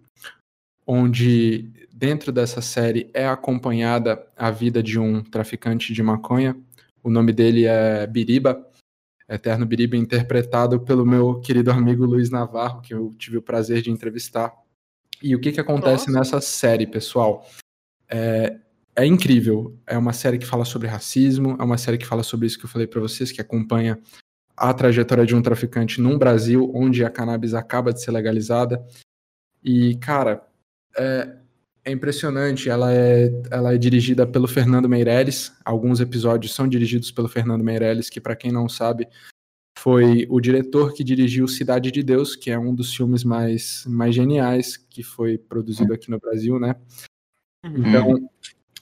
onde 0.87 1.71
dentro 1.93 2.31
dessa 2.31 2.63
série 2.63 3.11
é 3.13 3.27
acompanhada 3.27 4.27
a 4.37 4.51
vida 4.51 4.83
de 4.83 4.99
um 4.99 5.23
traficante 5.23 5.93
de 5.93 6.03
maconha. 6.03 6.57
O 7.03 7.11
nome 7.11 7.33
dele 7.33 7.67
é 7.67 8.07
Biriba, 8.07 8.65
Eterno 9.29 9.67
Biriba, 9.67 9.97
interpretado 9.97 10.81
pelo 10.81 11.05
meu 11.05 11.41
querido 11.41 11.71
amigo 11.71 12.07
Luiz 12.07 12.31
Navarro, 12.31 12.81
que 12.81 12.95
eu 12.95 13.13
tive 13.19 13.39
o 13.39 13.43
prazer 13.43 13.83
de 13.83 13.91
entrevistar. 13.91 14.55
E 15.23 15.35
o 15.35 15.41
que, 15.41 15.53
que 15.53 15.61
acontece 15.61 16.11
Nossa. 16.11 16.37
nessa 16.37 16.41
série, 16.41 16.87
pessoal? 16.87 17.47
É, 18.09 18.57
é 18.99 19.07
incrível. 19.07 19.79
É 19.87 19.97
uma 19.97 20.13
série 20.13 20.39
que 20.39 20.45
fala 20.45 20.65
sobre 20.65 20.89
racismo, 20.89 21.57
é 21.61 21.63
uma 21.63 21.79
série 21.79 21.97
que 21.97 22.07
fala 22.07 22.25
sobre 22.25 22.49
isso 22.49 22.59
que 22.59 22.65
eu 22.65 22.69
falei 22.69 22.87
para 22.87 23.01
vocês, 23.01 23.31
que 23.31 23.41
acompanha 23.41 23.97
a 24.57 24.75
trajetória 24.75 25.25
de 25.25 25.37
um 25.37 25.41
traficante 25.41 26.01
num 26.01 26.19
Brasil 26.19 26.69
onde 26.75 27.05
a 27.05 27.11
cannabis 27.11 27.55
acaba 27.55 27.93
de 27.93 28.03
ser 28.03 28.11
legalizada. 28.11 28.85
E, 29.63 29.95
cara, 29.99 30.45
é, 30.97 31.37
é 31.85 31.93
impressionante. 31.93 32.69
Ela 32.69 32.93
é, 32.93 33.31
ela 33.53 33.73
é 33.73 33.79
dirigida 33.79 34.27
pelo 34.27 34.49
Fernando 34.49 34.89
Meirelles. 34.89 35.53
Alguns 35.65 36.01
episódios 36.01 36.53
são 36.53 36.67
dirigidos 36.67 37.13
pelo 37.13 37.29
Fernando 37.29 37.63
Meirelles, 37.63 38.11
que, 38.11 38.21
para 38.21 38.35
quem 38.35 38.51
não 38.51 38.69
sabe, 38.69 39.07
foi 39.79 40.27
o 40.29 40.41
diretor 40.41 40.93
que 40.93 41.05
dirigiu 41.05 41.47
Cidade 41.47 41.93
de 41.93 42.03
Deus, 42.03 42.35
que 42.35 42.51
é 42.51 42.59
um 42.59 42.75
dos 42.75 42.93
filmes 42.93 43.23
mais, 43.23 43.85
mais 43.87 44.13
geniais 44.13 44.77
que 44.77 45.05
foi 45.05 45.39
produzido 45.39 45.95
aqui 45.95 46.11
no 46.11 46.19
Brasil, 46.19 46.59
né? 46.59 46.75
Uhum. 47.65 47.89
Então, 47.89 48.31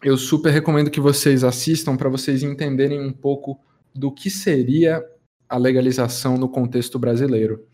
eu 0.03 0.17
super 0.17 0.51
recomendo 0.51 0.91
que 0.91 1.01
vocês 1.01 1.43
assistam 1.45 1.97
para 1.97 2.09
vocês 2.09 2.43
entenderem 2.43 3.01
um 3.01 3.13
pouco 3.13 3.59
do 3.95 4.13
que 4.13 4.31
seria 4.31 5.05
a 5.49 5.57
legalização 5.57 6.37
no 6.37 6.49
contexto 6.49 6.99
brasileiro, 6.99 7.67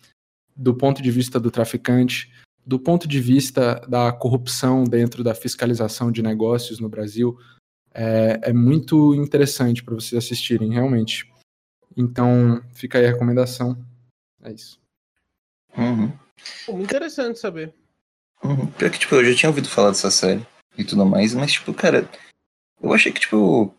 do 0.55 0.75
ponto 0.75 1.03
de 1.03 1.11
vista 1.11 1.41
do 1.41 1.51
traficante, 1.51 2.33
do 2.65 2.79
ponto 2.79 3.09
de 3.09 3.21
vista 3.21 3.81
da 3.89 4.13
corrupção 4.13 4.85
dentro 4.85 5.25
da 5.25 5.35
fiscalização 5.35 6.13
de 6.13 6.23
negócios 6.23 6.79
no 6.79 6.89
Brasil, 6.89 7.37
é, 7.93 8.41
é 8.43 8.53
muito 8.53 9.15
interessante 9.15 9.83
para 9.83 9.95
vocês 9.95 10.25
assistirem, 10.25 10.73
realmente. 10.73 11.31
Então, 11.97 12.63
fica 12.73 12.99
aí 12.99 13.07
a 13.07 13.11
recomendação. 13.11 13.77
É 14.43 14.53
isso. 14.53 14.81
Uhum. 15.77 16.13
Muito 16.69 16.85
interessante 16.85 17.39
saber. 17.39 17.75
Uhum. 18.45 18.67
Pior 18.67 18.91
que, 18.91 18.99
tipo, 18.99 19.15
eu 19.17 19.25
já 19.25 19.37
tinha 19.37 19.51
ouvido 19.51 19.69
falar 19.69 19.89
dessa 19.89 20.11
série 20.11 20.47
e 20.77 20.85
tudo 20.85 21.05
mais, 21.07 21.35
mas, 21.35 21.53
tipo, 21.53 21.73
cara, 21.75 22.09
eu 22.83 22.93
achei 22.93 23.13
que, 23.13 23.21
tipo, 23.21 23.75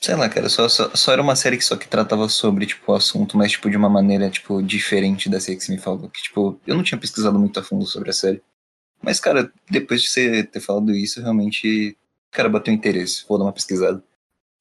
sei 0.00 0.16
lá, 0.16 0.28
cara, 0.28 0.48
só, 0.48 0.68
só, 0.68 0.94
só, 0.94 1.12
era 1.12 1.22
uma 1.22 1.36
série 1.36 1.56
que 1.58 1.64
só 1.64 1.76
que 1.76 1.88
tratava 1.88 2.28
sobre, 2.28 2.66
tipo, 2.66 2.90
o 2.90 2.94
assunto, 2.94 3.36
mas, 3.36 3.52
tipo, 3.52 3.70
de 3.70 3.76
uma 3.76 3.88
maneira, 3.88 4.30
tipo, 4.30 4.62
diferente 4.62 5.28
da 5.28 5.40
série 5.40 5.58
que 5.58 5.64
você 5.64 5.72
me 5.72 5.78
falou. 5.78 6.08
Que, 6.08 6.22
tipo, 6.22 6.58
eu 6.66 6.74
não 6.74 6.82
tinha 6.82 6.98
pesquisado 6.98 7.38
muito 7.38 7.60
a 7.60 7.62
fundo 7.62 7.86
sobre 7.86 8.10
a 8.10 8.12
série. 8.12 8.42
Mas, 9.02 9.20
cara, 9.20 9.52
depois 9.70 10.02
de 10.02 10.08
você 10.08 10.44
ter 10.44 10.60
falado 10.60 10.92
isso, 10.92 11.20
realmente, 11.20 11.96
cara, 12.30 12.48
bateu 12.48 12.72
interesse. 12.72 13.24
Vou 13.28 13.38
dar 13.38 13.44
uma 13.44 13.52
pesquisada. 13.52 14.02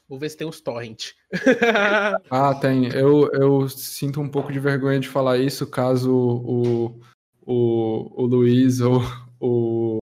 Vou 0.07 0.17
ver 0.17 0.29
se 0.29 0.37
tem 0.37 0.47
os 0.47 0.59
torrent. 0.59 1.11
ah, 2.31 2.55
tem. 2.55 2.87
Eu, 2.87 3.29
eu 3.31 3.69
sinto 3.69 4.19
um 4.19 4.27
pouco 4.27 4.51
de 4.51 4.59
vergonha 4.59 4.99
de 4.99 5.07
falar 5.07 5.37
isso 5.37 5.67
caso 5.67 6.11
o, 6.11 6.99
o, 7.45 8.23
o 8.23 8.25
Luiz 8.25 8.81
ou 8.81 9.03
o, 9.39 9.98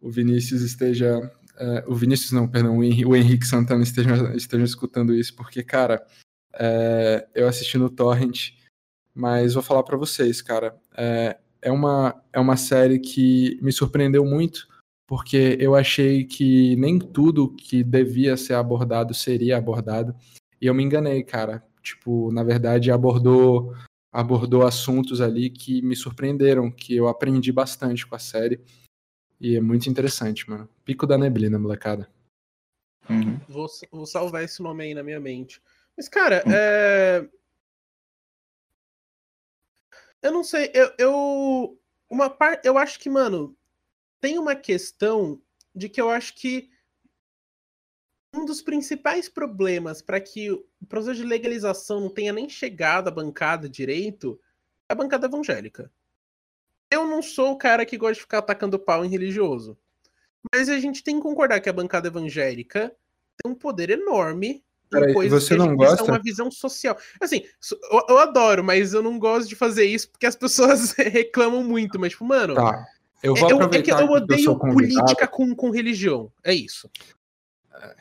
o 0.00 0.10
Vinícius 0.10 0.62
esteja 0.62 1.18
uh, 1.18 1.90
o 1.90 1.94
Vinícius 1.94 2.32
não, 2.32 2.48
perdão, 2.48 2.78
o 2.78 3.16
Henrique 3.16 3.46
Santana 3.46 3.82
estejam, 3.82 4.34
estejam 4.34 4.64
escutando 4.64 5.14
isso, 5.14 5.34
porque, 5.36 5.62
cara, 5.62 6.04
é, 6.54 7.28
eu 7.34 7.46
assisti 7.46 7.78
no 7.78 7.90
Torrent, 7.90 8.52
mas 9.14 9.54
vou 9.54 9.62
falar 9.62 9.82
para 9.82 9.96
vocês, 9.96 10.40
cara, 10.40 10.76
é, 10.96 11.38
é, 11.62 11.70
uma, 11.70 12.22
é 12.32 12.40
uma 12.40 12.56
série 12.56 12.98
que 12.98 13.58
me 13.62 13.72
surpreendeu 13.72 14.24
muito, 14.24 14.66
porque 15.06 15.56
eu 15.60 15.74
achei 15.74 16.24
que 16.24 16.76
nem 16.76 16.98
tudo 16.98 17.54
que 17.54 17.84
devia 17.84 18.36
ser 18.36 18.54
abordado 18.54 19.12
seria 19.12 19.58
abordado, 19.58 20.14
e 20.60 20.66
eu 20.66 20.74
me 20.74 20.82
enganei, 20.82 21.22
cara. 21.22 21.64
Tipo, 21.82 22.30
na 22.30 22.42
verdade, 22.42 22.90
abordou 22.90 23.74
abordou 24.12 24.66
assuntos 24.66 25.20
ali 25.20 25.48
que 25.48 25.80
me 25.82 25.94
surpreenderam, 25.94 26.70
que 26.70 26.96
eu 26.96 27.08
aprendi 27.08 27.52
bastante 27.52 28.06
com 28.06 28.14
a 28.14 28.18
série. 28.18 28.60
E 29.40 29.56
é 29.56 29.60
muito 29.60 29.88
interessante, 29.88 30.48
mano. 30.48 30.68
Pico 30.84 31.06
da 31.06 31.16
Neblina, 31.16 31.58
molecada. 31.58 32.10
Uhum. 33.08 33.38
Vou, 33.48 33.66
vou, 33.90 34.06
salvar 34.06 34.44
esse 34.44 34.62
nome 34.62 34.84
aí 34.84 34.94
na 34.94 35.02
minha 35.02 35.18
mente. 35.18 35.62
Mas, 35.96 36.08
cara, 36.08 36.42
uhum. 36.46 36.52
é... 36.52 37.28
Eu 40.22 40.32
não 40.32 40.44
sei, 40.44 40.70
eu, 40.74 40.92
eu. 40.98 41.80
Uma 42.10 42.28
parte. 42.28 42.66
Eu 42.66 42.76
acho 42.76 42.98
que, 43.00 43.08
mano, 43.08 43.56
tem 44.20 44.38
uma 44.38 44.54
questão 44.54 45.40
de 45.74 45.88
que 45.88 46.00
eu 46.00 46.10
acho 46.10 46.34
que 46.34 46.70
um 48.34 48.44
dos 48.44 48.60
principais 48.60 49.28
problemas 49.28 50.02
para 50.02 50.20
que 50.20 50.50
o 50.50 50.66
processo 50.88 51.16
de 51.16 51.26
legalização 51.26 52.00
não 52.00 52.10
tenha 52.10 52.32
nem 52.32 52.48
chegado 52.48 53.08
à 53.08 53.10
bancada 53.10 53.68
direito 53.68 54.38
é 54.88 54.92
a 54.92 54.96
bancada 54.96 55.26
evangélica. 55.26 55.90
Eu 56.90 57.06
não 57.06 57.22
sou 57.22 57.52
o 57.52 57.58
cara 57.58 57.86
que 57.86 57.96
gosta 57.96 58.14
de 58.14 58.20
ficar 58.20 58.38
atacando 58.38 58.78
pau 58.78 59.04
em 59.04 59.08
religioso. 59.08 59.78
Mas 60.52 60.68
a 60.68 60.78
gente 60.80 61.02
tem 61.02 61.16
que 61.16 61.22
concordar 61.22 61.60
que 61.60 61.68
a 61.68 61.72
bancada 61.72 62.08
evangélica 62.08 62.94
tem 63.42 63.52
um 63.52 63.54
poder 63.54 63.90
enorme 63.90 64.64
Peraí, 64.90 65.28
você 65.28 65.54
não 65.54 65.76
gosta? 65.76 66.02
uma 66.02 66.18
visão 66.18 66.50
social. 66.50 66.98
Assim, 67.20 67.44
eu, 67.92 68.02
eu, 68.08 68.18
adoro, 68.18 68.64
mas 68.64 68.92
eu 68.92 69.00
não 69.00 69.20
gosto 69.20 69.48
de 69.48 69.54
fazer 69.54 69.84
isso 69.84 70.10
porque 70.10 70.26
as 70.26 70.34
pessoas 70.34 70.92
reclamam 70.98 71.62
muito. 71.62 71.98
Mas, 71.98 72.10
tipo, 72.10 72.24
mano. 72.24 72.56
Tá. 72.56 72.84
Eu 73.22 73.36
vou 73.36 73.52
aproveitar. 73.52 73.92
É, 73.92 73.94
é 73.94 73.98
que 73.98 74.02
eu 74.02 74.10
odeio 74.10 74.58
que 74.58 74.66
política 74.72 75.28
com, 75.28 75.54
com 75.54 75.70
religião. 75.70 76.32
É 76.42 76.52
isso. 76.52 76.90
É, 77.72 77.94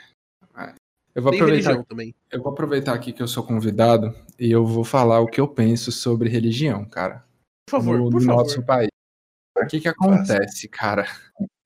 é. 0.58 0.74
Eu 1.14 1.22
vou, 1.22 1.34
aproveitar, 1.34 1.84
também. 1.84 2.16
eu 2.32 2.42
vou 2.42 2.52
aproveitar 2.54 2.94
aqui 2.94 3.12
que 3.12 3.22
eu 3.22 3.28
sou 3.28 3.44
convidado 3.44 4.16
e 4.40 4.50
eu 4.50 4.66
vou 4.66 4.84
falar 4.84 5.20
o 5.20 5.28
que 5.28 5.42
eu 5.42 5.48
penso 5.48 5.92
sobre 5.92 6.30
religião, 6.30 6.86
cara. 6.86 7.26
Por 7.70 7.80
favor, 7.80 8.00
no, 8.00 8.10
por 8.10 8.22
no 8.22 8.26
favor. 8.28 8.44
nosso 8.44 8.64
país. 8.64 8.90
O 9.58 9.68
que 9.68 9.80
que 9.80 9.88
acontece, 9.88 10.68
cara? 10.68 11.06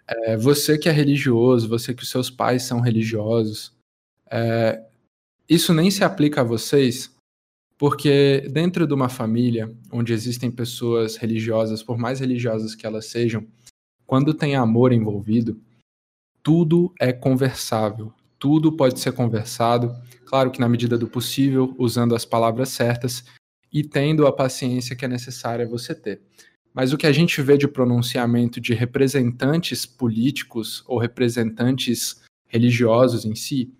É, 0.07 0.35
você 0.35 0.77
que 0.77 0.89
é 0.89 0.91
religioso, 0.91 1.69
você 1.69 1.93
que 1.93 2.03
os 2.03 2.09
seus 2.09 2.29
pais 2.29 2.63
são 2.63 2.81
religiosos, 2.81 3.73
é, 4.29 4.83
isso 5.47 5.73
nem 5.73 5.89
se 5.89 6.03
aplica 6.03 6.41
a 6.41 6.43
vocês, 6.43 7.15
porque 7.77 8.47
dentro 8.51 8.85
de 8.85 8.93
uma 8.93 9.09
família 9.09 9.73
onde 9.91 10.11
existem 10.11 10.51
pessoas 10.51 11.15
religiosas, 11.15 11.81
por 11.81 11.97
mais 11.97 12.19
religiosas 12.19 12.75
que 12.75 12.85
elas 12.85 13.05
sejam, 13.05 13.47
quando 14.05 14.33
tem 14.33 14.55
amor 14.55 14.91
envolvido, 14.91 15.59
tudo 16.41 16.93
é 16.99 17.13
conversável, 17.13 18.13
tudo 18.37 18.75
pode 18.75 18.99
ser 18.99 19.13
conversado, 19.13 19.95
claro 20.25 20.51
que 20.51 20.59
na 20.59 20.67
medida 20.67 20.97
do 20.97 21.07
possível, 21.07 21.73
usando 21.77 22.13
as 22.13 22.25
palavras 22.25 22.69
certas 22.69 23.23
e 23.73 23.83
tendo 23.83 24.27
a 24.27 24.31
paciência 24.31 24.95
que 24.95 25.03
é 25.03 25.07
necessária 25.07 25.67
você 25.67 25.95
ter. 25.95 26.21
Mas 26.73 26.93
o 26.93 26.97
que 26.97 27.07
a 27.07 27.11
gente 27.11 27.41
vê 27.41 27.57
de 27.57 27.67
pronunciamento 27.67 28.61
de 28.61 28.73
representantes 28.73 29.85
políticos 29.85 30.83
ou 30.87 30.97
representantes 30.99 32.21
religiosos 32.47 33.25
em 33.25 33.35
si 33.35 33.73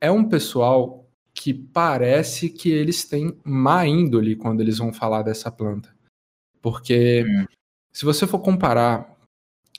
é 0.00 0.10
um 0.10 0.28
pessoal 0.28 1.06
que 1.34 1.52
parece 1.52 2.48
que 2.48 2.70
eles 2.70 3.04
têm 3.04 3.38
má 3.44 3.86
índole 3.86 4.36
quando 4.36 4.60
eles 4.60 4.78
vão 4.78 4.92
falar 4.92 5.22
dessa 5.22 5.50
planta. 5.50 5.94
Porque 6.62 7.24
se 7.92 8.04
você 8.04 8.26
for 8.26 8.40
comparar 8.40 9.14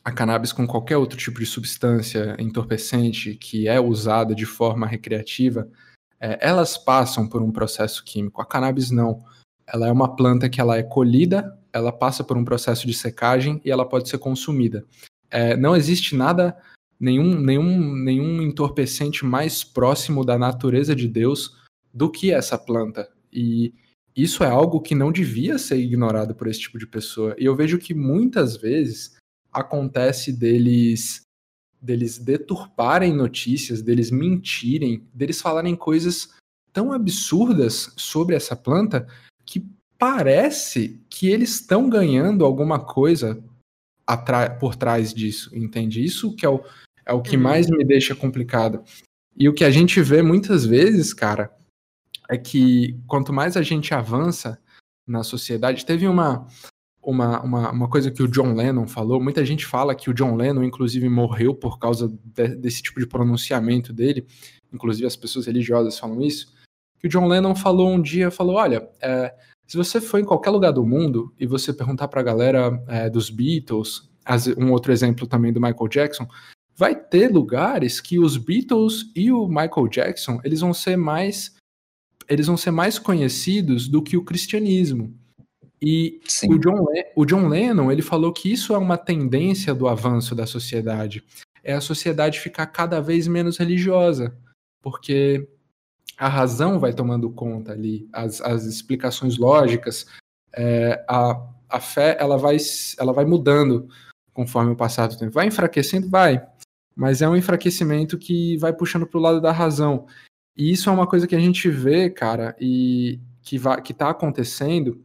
a 0.04 0.12
cannabis 0.12 0.54
com 0.54 0.66
qualquer 0.66 0.98
outro 0.98 1.18
tipo 1.18 1.40
de 1.40 1.46
substância 1.46 2.36
entorpecente 2.40 3.36
que 3.36 3.68
é 3.68 3.80
usada 3.80 4.34
de 4.34 4.46
forma 4.46 4.88
recreativa, 4.88 5.70
é, 6.20 6.38
elas 6.42 6.78
passam 6.78 7.28
por 7.28 7.42
um 7.42 7.52
processo 7.52 8.04
químico. 8.04 8.42
A 8.42 8.46
cannabis 8.46 8.90
não. 8.90 9.24
Ela 9.68 9.88
é 9.88 9.92
uma 9.92 10.16
planta 10.16 10.50
que 10.50 10.62
ela 10.62 10.78
é 10.78 10.84
colhida, 10.84 11.58
ela 11.74 11.92
passa 11.92 12.24
por 12.24 12.38
um 12.38 12.46
processo 12.46 12.88
de 12.88 12.94
secagem 12.94 13.62
e 13.64 13.70
ela 13.70 13.88
pode 13.88 14.08
ser 14.10 14.18
consumida. 14.18 14.86
É, 15.30 15.58
não 15.58 15.76
existe 15.76 16.16
nada, 16.16 16.58
nenhum, 17.00 17.40
nenhum, 17.40 17.96
nenhum 17.96 18.42
entorpecente 18.42 19.26
mais 19.26 19.64
próximo 19.64 20.24
da 20.24 20.38
natureza 20.38 20.96
de 20.96 21.08
Deus 21.08 21.56
do 21.94 22.10
que 22.10 22.32
essa 22.32 22.58
planta. 22.58 23.10
E 23.32 23.74
isso 24.16 24.44
é 24.44 24.48
algo 24.48 24.82
que 24.82 24.96
não 24.96 25.12
devia 25.12 25.58
ser 25.58 25.78
ignorado 25.78 26.34
por 26.34 26.48
esse 26.48 26.62
tipo 26.62 26.80
de 26.80 26.88
pessoa. 26.88 27.36
E 27.38 27.46
eu 27.46 27.56
vejo 27.56 27.78
que 27.78 27.94
muitas 27.94 28.58
vezes 28.58 29.16
acontece 29.52 30.32
deles 30.32 31.22
deles 31.80 32.18
deturparem 32.18 33.14
notícias, 33.14 33.84
deles 33.84 34.10
mentirem, 34.10 35.08
deles 35.14 35.40
falarem 35.40 35.76
coisas 35.76 36.34
tão 36.74 36.92
absurdas 36.92 37.94
sobre 37.96 38.36
essa 38.36 38.56
planta 38.56 39.08
que 39.48 39.66
parece 39.98 41.02
que 41.10 41.30
eles 41.30 41.56
estão 41.56 41.90
ganhando 41.90 42.46
alguma 42.46 42.80
coisa 42.80 43.42
por 44.60 44.76
trás 44.76 45.14
disso, 45.14 45.50
entende? 45.56 46.04
Isso 46.04 46.36
que 46.36 46.46
é 46.46 46.50
o, 46.50 46.64
é 47.06 47.14
o 47.14 47.22
que 47.22 47.36
uhum. 47.36 47.44
mais 47.44 47.70
me 47.70 47.84
deixa 47.84 48.16
complicado. 48.16 48.84
E 49.36 49.50
o 49.50 49.54
que 49.54 49.64
a 49.64 49.72
gente 49.72 50.02
vê 50.02 50.22
muitas 50.22 50.66
vezes, 50.66 51.14
cara, 51.14 51.52
é 52.30 52.38
que 52.38 53.00
quanto 53.08 53.34
mais 53.34 53.58
a 53.58 53.62
gente 53.62 53.94
avança 53.94 54.60
na 55.08 55.24
sociedade, 55.24 55.86
teve 55.86 56.08
uma, 56.08 56.46
uma, 57.02 57.42
uma, 57.42 57.72
uma 57.72 57.90
coisa 57.90 58.12
que 58.12 58.22
o 58.22 58.28
John 58.28 58.54
Lennon 58.54 58.88
falou, 58.88 59.22
muita 59.22 59.46
gente 59.46 59.66
fala 59.66 59.96
que 59.96 60.10
o 60.10 60.14
John 60.14 60.36
Lennon, 60.36 60.64
inclusive, 60.64 61.08
morreu 61.08 61.56
por 61.56 61.80
causa 61.80 62.08
de, 62.24 62.56
desse 62.56 62.82
tipo 62.82 63.00
de 63.00 63.08
pronunciamento 63.08 63.94
dele, 63.94 64.26
inclusive 64.74 65.08
as 65.08 65.16
pessoas 65.16 65.46
religiosas 65.46 65.98
falam 65.98 66.22
isso, 66.22 66.54
que 67.00 67.08
o 67.08 67.10
John 67.10 67.28
Lennon 67.28 67.56
falou 67.56 67.90
um 67.90 68.02
dia, 68.02 68.32
falou, 68.32 68.56
olha, 68.56 68.88
é, 69.02 69.34
se 69.68 69.76
você 69.76 70.00
for 70.00 70.20
em 70.20 70.26
qualquer 70.26 70.50
lugar 70.50 70.72
do 70.72 70.86
mundo 70.86 71.34
e 71.40 71.46
você 71.46 71.74
perguntar 71.74 72.08
pra 72.08 72.24
galera 72.24 72.82
é, 72.88 73.10
dos 73.10 73.30
Beatles, 73.30 74.10
um 74.58 74.72
outro 74.72 74.92
exemplo 74.92 75.28
também 75.28 75.54
do 75.54 75.62
Michael 75.62 75.88
Jackson, 75.90 76.28
vai 76.76 76.96
ter 76.96 77.32
lugares 77.32 78.00
que 78.00 78.20
os 78.20 78.38
Beatles 78.38 79.12
e 79.16 79.32
o 79.32 79.48
Michael 79.48 79.88
Jackson, 79.90 80.40
eles 80.44 80.62
vão 80.62 80.74
ser 80.74 80.96
mais 80.96 81.56
eles 82.30 82.48
vão 82.48 82.58
ser 82.58 82.72
mais 82.72 83.00
conhecidos 83.00 83.88
do 83.88 84.02
que 84.02 84.18
o 84.18 84.24
cristianismo. 84.24 85.18
E 85.82 86.20
o 86.50 86.58
John, 86.58 86.86
o 87.16 87.26
John 87.26 87.48
Lennon, 87.48 87.92
ele 87.92 88.02
falou 88.02 88.34
que 88.34 88.52
isso 88.52 88.74
é 88.74 88.78
uma 88.78 88.98
tendência 88.98 89.74
do 89.74 89.88
avanço 89.88 90.36
da 90.36 90.46
sociedade. 90.46 91.24
É 91.64 91.74
a 91.74 91.82
sociedade 91.82 92.40
ficar 92.40 92.66
cada 92.68 93.00
vez 93.00 93.28
menos 93.28 93.58
religiosa, 93.58 94.36
porque 94.82 95.48
a 96.18 96.28
razão 96.28 96.80
vai 96.80 96.94
tomando 96.94 97.30
conta 97.30 97.72
ali, 97.72 98.10
as, 98.12 98.42
as 98.42 98.66
explicações 98.66 99.38
lógicas, 99.38 100.08
é, 100.54 101.06
a, 101.08 101.40
a 101.70 101.80
fé 101.80 102.18
ela 102.20 102.38
vai, 102.38 102.58
ela 102.98 103.14
vai 103.14 103.26
mudando 103.26 103.88
conforme 104.34 104.72
o 104.72 104.76
passar 104.76 105.08
do 105.08 105.18
tempo. 105.18 105.32
Vai 105.32 105.48
enfraquecendo? 105.48 106.10
Vai, 106.10 106.46
mas 106.96 107.22
é 107.22 107.30
um 107.30 107.36
enfraquecimento 107.36 108.18
que 108.18 108.58
vai 108.58 108.74
puxando 108.74 109.06
para 109.06 109.20
o 109.20 109.22
lado 109.22 109.40
da 109.40 109.52
razão. 109.52 110.08
E 110.56 110.72
isso 110.72 110.90
é 110.90 110.94
uma 110.94 111.06
coisa 111.06 111.28
que 111.28 111.36
a 111.36 111.40
gente 111.40 111.70
vê, 111.70 112.10
cara, 112.10 112.56
e 112.60 113.20
que, 113.44 113.58
vai, 113.60 113.80
que 113.82 113.94
tá 113.94 114.10
acontecendo, 114.10 115.04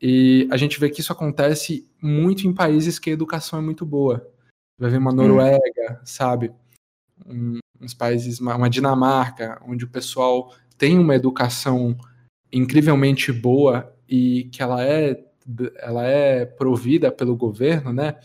e 0.00 0.48
a 0.52 0.56
gente 0.56 0.78
vê 0.78 0.88
que 0.88 1.00
isso 1.00 1.12
acontece 1.12 1.88
muito 2.00 2.46
em 2.46 2.54
países 2.54 3.00
que 3.00 3.10
a 3.10 3.12
educação 3.12 3.58
é 3.58 3.62
muito 3.62 3.84
boa. 3.84 4.30
Vai 4.78 4.90
ver 4.90 4.98
uma 4.98 5.12
Noruega, 5.12 5.58
hum. 5.90 5.96
sabe? 6.04 6.52
Um, 7.26 7.58
uns 7.80 7.94
países, 7.94 8.40
uma, 8.40 8.56
uma 8.56 8.70
Dinamarca, 8.70 9.60
onde 9.66 9.84
o 9.84 9.88
pessoal 9.88 10.54
tem 10.76 10.98
uma 10.98 11.14
educação 11.14 11.96
incrivelmente 12.52 13.32
boa 13.32 13.92
e 14.08 14.44
que 14.44 14.62
ela 14.62 14.82
é 14.82 15.24
ela 15.78 16.04
é 16.04 16.44
provida 16.44 17.10
pelo 17.10 17.34
governo, 17.34 17.90
né? 17.90 18.16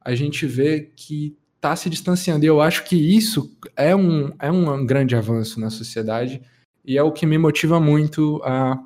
A 0.00 0.14
gente 0.14 0.46
vê 0.46 0.80
que 0.96 1.36
está 1.56 1.76
se 1.76 1.90
distanciando. 1.90 2.44
E 2.44 2.48
eu 2.48 2.62
acho 2.62 2.84
que 2.84 2.96
isso 2.96 3.54
é 3.76 3.94
um, 3.94 4.32
é 4.38 4.50
um 4.50 4.86
grande 4.86 5.14
avanço 5.14 5.60
na 5.60 5.68
sociedade 5.68 6.40
e 6.84 6.96
é 6.96 7.02
o 7.02 7.12
que 7.12 7.26
me 7.26 7.36
motiva 7.36 7.78
muito 7.78 8.40
a, 8.42 8.80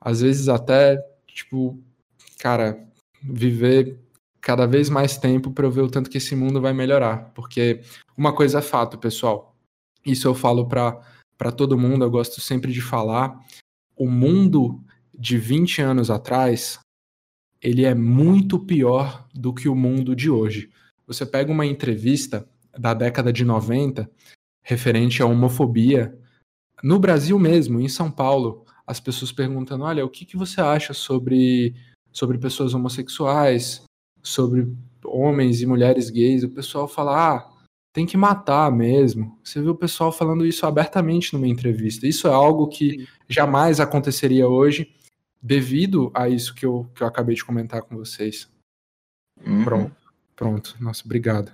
às 0.00 0.20
vezes, 0.20 0.48
até, 0.48 0.98
tipo, 1.26 1.78
cara, 2.38 2.82
viver 3.22 3.98
cada 4.40 4.66
vez 4.66 4.88
mais 4.88 5.16
tempo 5.16 5.50
para 5.50 5.66
eu 5.66 5.70
ver 5.70 5.82
o 5.82 5.90
tanto 5.90 6.10
que 6.10 6.18
esse 6.18 6.34
mundo 6.34 6.60
vai 6.60 6.72
melhorar. 6.72 7.32
Porque 7.34 7.80
uma 8.16 8.32
coisa 8.34 8.58
é 8.58 8.62
fato, 8.62 8.98
pessoal. 8.98 9.54
Isso 10.04 10.26
eu 10.26 10.34
falo 10.34 10.66
para 10.66 11.52
todo 11.54 11.78
mundo, 11.78 12.04
eu 12.04 12.10
gosto 12.10 12.40
sempre 12.40 12.72
de 12.72 12.80
falar. 12.80 13.38
O 13.96 14.08
mundo 14.08 14.82
de 15.16 15.36
20 15.36 15.82
anos 15.82 16.10
atrás, 16.10 16.78
ele 17.60 17.84
é 17.84 17.94
muito 17.94 18.58
pior 18.58 19.26
do 19.34 19.52
que 19.52 19.68
o 19.68 19.74
mundo 19.74 20.16
de 20.16 20.30
hoje. 20.30 20.70
Você 21.06 21.26
pega 21.26 21.52
uma 21.52 21.66
entrevista 21.66 22.48
da 22.78 22.94
década 22.94 23.32
de 23.32 23.44
90 23.44 24.10
referente 24.62 25.22
à 25.22 25.26
homofobia 25.26 26.16
no 26.82 26.98
Brasil 26.98 27.38
mesmo, 27.38 27.80
em 27.80 27.88
São 27.88 28.10
Paulo, 28.10 28.64
as 28.86 28.98
pessoas 29.00 29.30
perguntando: 29.30 29.84
olha, 29.84 30.04
o 30.04 30.08
que, 30.08 30.24
que 30.24 30.36
você 30.36 30.60
acha 30.60 30.94
sobre, 30.94 31.74
sobre 32.10 32.38
pessoas 32.38 32.74
homossexuais, 32.74 33.82
sobre 34.22 34.72
homens 35.04 35.60
e 35.60 35.66
mulheres 35.66 36.10
gays? 36.10 36.42
O 36.42 36.50
pessoal 36.50 36.86
fala: 36.86 37.36
ah, 37.36 37.50
tem 37.92 38.06
que 38.06 38.16
matar 38.16 38.70
mesmo. 38.70 39.38
Você 39.42 39.60
vê 39.60 39.68
o 39.68 39.74
pessoal 39.74 40.12
falando 40.12 40.46
isso 40.46 40.64
abertamente 40.66 41.32
numa 41.32 41.48
entrevista. 41.48 42.06
Isso 42.06 42.28
é 42.28 42.32
algo 42.32 42.68
que 42.68 43.08
jamais 43.28 43.80
aconteceria 43.80 44.48
hoje, 44.48 44.94
devido 45.42 46.10
a 46.14 46.28
isso 46.28 46.54
que 46.54 46.64
eu, 46.64 46.88
que 46.94 47.02
eu 47.02 47.06
acabei 47.06 47.34
de 47.34 47.44
comentar 47.44 47.82
com 47.82 47.96
vocês. 47.96 48.48
Uhum. 49.44 49.64
Pronto. 49.64 50.00
Pronto, 50.40 50.74
nossa, 50.80 51.04
obrigado. 51.04 51.52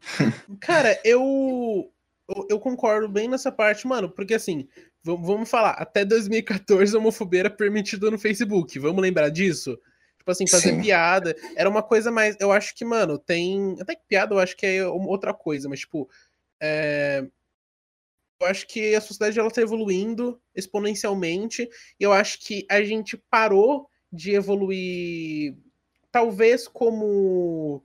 Cara, 0.60 1.00
eu, 1.02 1.90
eu, 2.28 2.46
eu 2.50 2.60
concordo 2.60 3.08
bem 3.08 3.26
nessa 3.26 3.50
parte, 3.50 3.86
mano, 3.86 4.10
porque 4.10 4.34
assim, 4.34 4.68
vamos 5.02 5.48
falar, 5.48 5.70
até 5.70 6.04
2014 6.04 6.94
a 6.94 6.98
homofobia 6.98 7.40
era 7.40 7.50
permitida 7.50 8.10
no 8.10 8.18
Facebook, 8.18 8.78
vamos 8.78 9.00
lembrar 9.00 9.30
disso? 9.30 9.78
Tipo 10.22 10.30
assim, 10.30 10.46
fazer 10.46 10.70
Sim. 10.70 10.80
piada, 10.80 11.34
era 11.56 11.68
uma 11.68 11.82
coisa 11.82 12.08
mais, 12.12 12.36
eu 12.38 12.52
acho 12.52 12.76
que, 12.76 12.84
mano, 12.84 13.18
tem, 13.18 13.76
até 13.80 13.96
que 13.96 14.02
piada 14.06 14.32
eu 14.32 14.38
acho 14.38 14.56
que 14.56 14.64
é 14.64 14.86
outra 14.86 15.34
coisa, 15.34 15.68
mas 15.68 15.80
tipo, 15.80 16.08
é, 16.60 17.26
eu 18.40 18.46
acho 18.46 18.64
que 18.68 18.94
a 18.94 19.00
sociedade 19.00 19.40
ela 19.40 19.50
tá 19.50 19.60
evoluindo 19.60 20.40
exponencialmente, 20.54 21.68
e 21.98 22.04
eu 22.04 22.12
acho 22.12 22.38
que 22.38 22.64
a 22.70 22.80
gente 22.84 23.16
parou 23.16 23.88
de 24.12 24.30
evoluir 24.32 25.56
talvez 26.12 26.68
como 26.68 27.84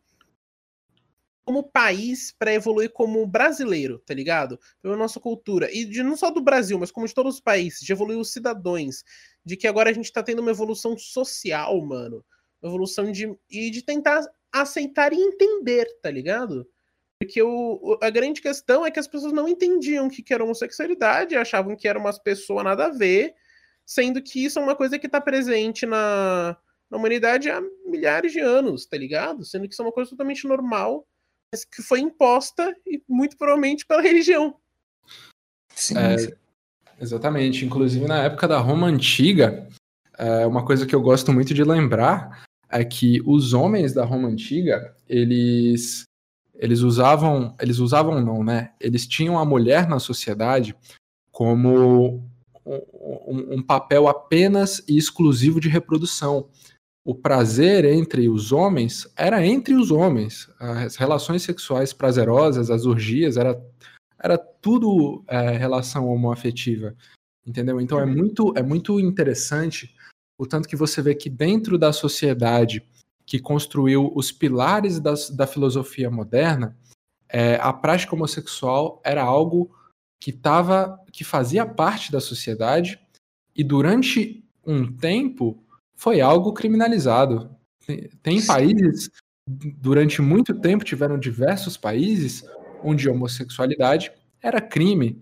como 1.48 1.64
país 1.64 2.36
para 2.38 2.54
evoluir 2.54 2.92
como 2.92 3.26
brasileiro, 3.26 4.00
tá 4.00 4.14
ligado? 4.14 4.60
Pela 4.82 4.98
nossa 4.98 5.18
cultura. 5.18 5.74
E 5.74 5.86
de, 5.86 6.04
não 6.04 6.18
só 6.18 6.30
do 6.30 6.42
Brasil, 6.42 6.78
mas 6.78 6.92
como 6.92 7.08
de 7.08 7.14
todos 7.14 7.36
os 7.36 7.40
países, 7.40 7.80
de 7.80 7.90
evoluir 7.90 8.20
os 8.20 8.34
cidadãos. 8.34 9.02
De 9.46 9.56
que 9.56 9.66
agora 9.66 9.90
a 9.90 9.94
gente 9.94 10.12
tá 10.12 10.22
tendo 10.22 10.42
uma 10.42 10.52
evolução 10.52 10.98
social, 10.98 11.80
mano. 11.86 12.22
Uma 12.62 12.70
evolução 12.70 13.10
de. 13.10 13.34
E 13.50 13.70
de 13.70 13.82
tentar 13.82 14.26
aceitar 14.52 15.14
e 15.14 15.16
entender, 15.16 15.88
tá 16.02 16.12
ligado? 16.12 16.68
Porque 17.18 17.42
o, 17.42 17.98
a 18.02 18.10
grande 18.10 18.42
questão 18.42 18.86
é 18.86 18.92
que 18.92 19.00
as 19.00 19.08
pessoas 19.08 19.32
não 19.32 19.48
entendiam 19.48 20.08
o 20.08 20.10
que, 20.10 20.22
que 20.22 20.34
era 20.34 20.44
homossexualidade, 20.44 21.38
achavam 21.38 21.78
que 21.78 21.88
era 21.88 21.98
umas 21.98 22.20
pessoas 22.20 22.66
nada 22.66 22.88
a 22.88 22.90
ver, 22.90 23.34
sendo 23.86 24.22
que 24.22 24.44
isso 24.44 24.60
é 24.60 24.62
uma 24.62 24.76
coisa 24.76 25.00
que 25.00 25.08
tá 25.08 25.22
presente 25.22 25.86
na, 25.86 26.58
na 26.92 26.98
humanidade 26.98 27.50
há 27.50 27.62
milhares 27.86 28.34
de 28.34 28.42
anos, 28.42 28.86
tá 28.86 28.98
ligado? 28.98 29.46
Sendo 29.46 29.66
que 29.66 29.74
isso 29.74 29.82
é 29.82 29.86
uma 29.86 29.94
coisa 29.94 30.10
totalmente 30.10 30.46
normal 30.46 31.08
que 31.72 31.82
foi 31.82 32.00
imposta 32.00 32.76
e 32.86 33.02
muito 33.08 33.38
provavelmente 33.38 33.86
pela 33.86 34.02
religião. 34.02 34.56
Sim. 35.74 35.96
É, 35.98 36.38
exatamente. 37.00 37.66
Inclusive 37.66 38.06
na 38.06 38.24
época 38.24 38.48
da 38.48 38.60
Roma 38.60 38.88
antiga, 38.88 39.68
é, 40.18 40.46
uma 40.46 40.66
coisa 40.66 40.86
que 40.86 40.96
eu 40.96 41.02
gosto 41.02 41.32
muito 41.32 41.54
de 41.54 41.64
lembrar 41.64 42.44
é 42.70 42.84
que 42.84 43.22
os 43.26 43.54
homens 43.54 43.94
da 43.94 44.04
Roma 44.04 44.28
antiga 44.28 44.94
eles 45.08 46.04
eles 46.56 46.82
usavam 46.82 47.56
eles 47.62 47.78
usavam 47.78 48.20
não, 48.20 48.44
né? 48.44 48.74
Eles 48.80 49.08
tinham 49.08 49.38
a 49.38 49.46
mulher 49.46 49.88
na 49.88 50.00
sociedade 50.00 50.76
como 51.32 52.24
um, 52.66 53.56
um 53.56 53.64
papel 53.64 54.08
apenas 54.08 54.84
e 54.88 54.98
exclusivo 54.98 55.62
de 55.62 55.70
reprodução 55.70 56.50
o 57.08 57.16
prazer 57.16 57.86
entre 57.86 58.28
os 58.28 58.52
homens 58.52 59.08
era 59.16 59.46
entre 59.46 59.74
os 59.74 59.92
homens. 59.92 60.50
As 60.60 60.98
relações 60.98 61.42
sexuais 61.42 61.94
prazerosas, 61.94 62.70
as 62.70 62.86
orgias, 62.86 63.38
era, 63.38 63.58
era 64.22 64.38
tudo 64.38 65.24
é, 65.26 65.52
relação 65.52 66.10
homoafetiva. 66.10 66.94
Entendeu? 67.46 67.80
Então 67.80 67.98
é 67.98 68.04
uhum. 68.04 68.14
muito, 68.14 68.54
é 68.58 68.62
muito 68.62 69.00
interessante 69.00 69.96
o 70.38 70.46
tanto 70.46 70.68
que 70.68 70.76
você 70.76 71.02
vê 71.02 71.16
que 71.16 71.30
dentro 71.30 71.78
da 71.78 71.94
sociedade 71.94 72.86
que 73.26 73.40
construiu 73.40 74.12
os 74.14 74.30
pilares 74.30 75.00
das, 75.00 75.30
da 75.30 75.48
filosofia 75.48 76.12
moderna, 76.12 76.78
é, 77.30 77.56
a 77.56 77.72
prática 77.72 78.16
homossexual 78.16 79.02
era 79.02 79.24
algo 79.24 79.74
que 80.20 80.34
tava, 80.34 81.00
que 81.14 81.24
fazia 81.24 81.66
parte 81.66 82.12
da 82.12 82.20
sociedade 82.20 83.00
e 83.56 83.64
durante 83.64 84.44
um 84.66 84.92
tempo 84.92 85.64
foi 85.98 86.22
algo 86.22 86.54
criminalizado. 86.54 87.50
Tem, 88.22 88.46
países, 88.46 89.10
durante 89.48 90.22
muito 90.22 90.54
tempo, 90.62 90.86
tiveram 90.86 91.18
diversos 91.18 91.76
países 91.76 92.46
onde 92.84 93.10
a 93.10 93.12
homossexualidade 93.12 94.12
era 94.42 94.62
crime. 94.62 95.22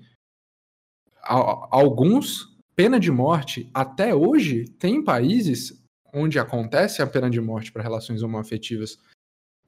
Alguns, 1.24 2.56
pena 2.76 3.00
de 3.00 3.10
morte. 3.10 3.70
Até 3.74 4.14
hoje, 4.14 4.66
tem 4.78 5.04
países 5.04 5.82
onde 6.14 6.38
acontece 6.38 7.02
a 7.02 7.08
pena 7.08 7.30
de 7.30 7.40
morte 7.40 7.72
para 7.72 7.84
relações 7.84 8.22
homoafetivas. 8.22 9.00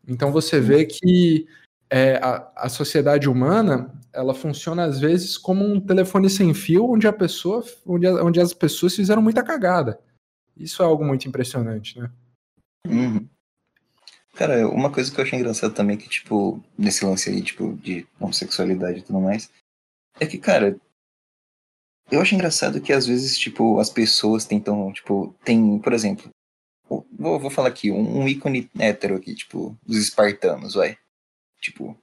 Então 0.08 0.32
você 0.32 0.60
vê 0.60 0.86
que 0.86 1.48
é, 1.90 2.18
a, 2.18 2.52
a, 2.56 2.70
sociedade 2.70 3.30
humana 3.30 3.94
ela 4.14 4.34
funciona 4.34 4.84
às 4.84 5.00
vezes 5.00 5.38
como 5.38 5.66
um 5.66 5.80
telefone 5.80 6.30
sem 6.30 6.54
fio 6.54 6.90
onde 6.90 7.08
a 7.08 7.14
pessoa 7.14 7.64
onde, 7.86 8.08
onde 8.08 8.42
as 8.42 8.54
pessoas 8.54 8.96
fizeram 8.96 9.22
muita 9.22 9.44
cagada. 9.44 10.00
Isso 10.60 10.82
é 10.82 10.86
algo 10.86 11.04
muito 11.06 11.28
impressionante, 11.28 12.00
né? 12.00 12.12
Uhum. 12.86 13.28
Cara, 14.36 14.68
uma 14.70 14.92
coisa 14.92 15.12
que 15.12 15.20
eu 15.20 15.24
achei 15.24 15.40
engraçado 15.40 15.74
também, 15.74 15.98
que, 15.98 16.08
tipo, 16.08 16.64
nesse 16.78 17.04
lance 17.04 17.30
aí, 17.30 17.42
tipo, 17.42 17.74
de 17.76 18.08
homossexualidade 18.20 19.00
e 19.00 19.02
tudo 19.02 19.20
mais, 19.20 19.50
é 20.20 20.26
que, 20.28 20.38
cara, 20.38 20.80
eu 22.12 22.22
acho 22.22 22.36
engraçado 22.36 22.80
que 22.80 22.94
às 22.94 23.08
vezes, 23.08 23.38
tipo, 23.38 23.80
as 23.80 23.90
pessoas 23.90 24.46
tentam, 24.46 24.94
tipo, 24.94 25.36
tem, 25.44 25.80
por 25.80 25.92
exemplo, 25.92 26.30
vou, 26.88 27.40
vou 27.40 27.50
falar 27.50 27.70
aqui, 27.70 27.92
um, 27.92 28.22
um 28.22 28.28
ícone 28.28 28.70
hétero 28.80 29.16
aqui, 29.16 29.36
tipo, 29.36 29.78
dos 29.86 29.98
espartanos, 29.98 30.76
vai. 30.76 30.98
Tipo, 31.60 31.98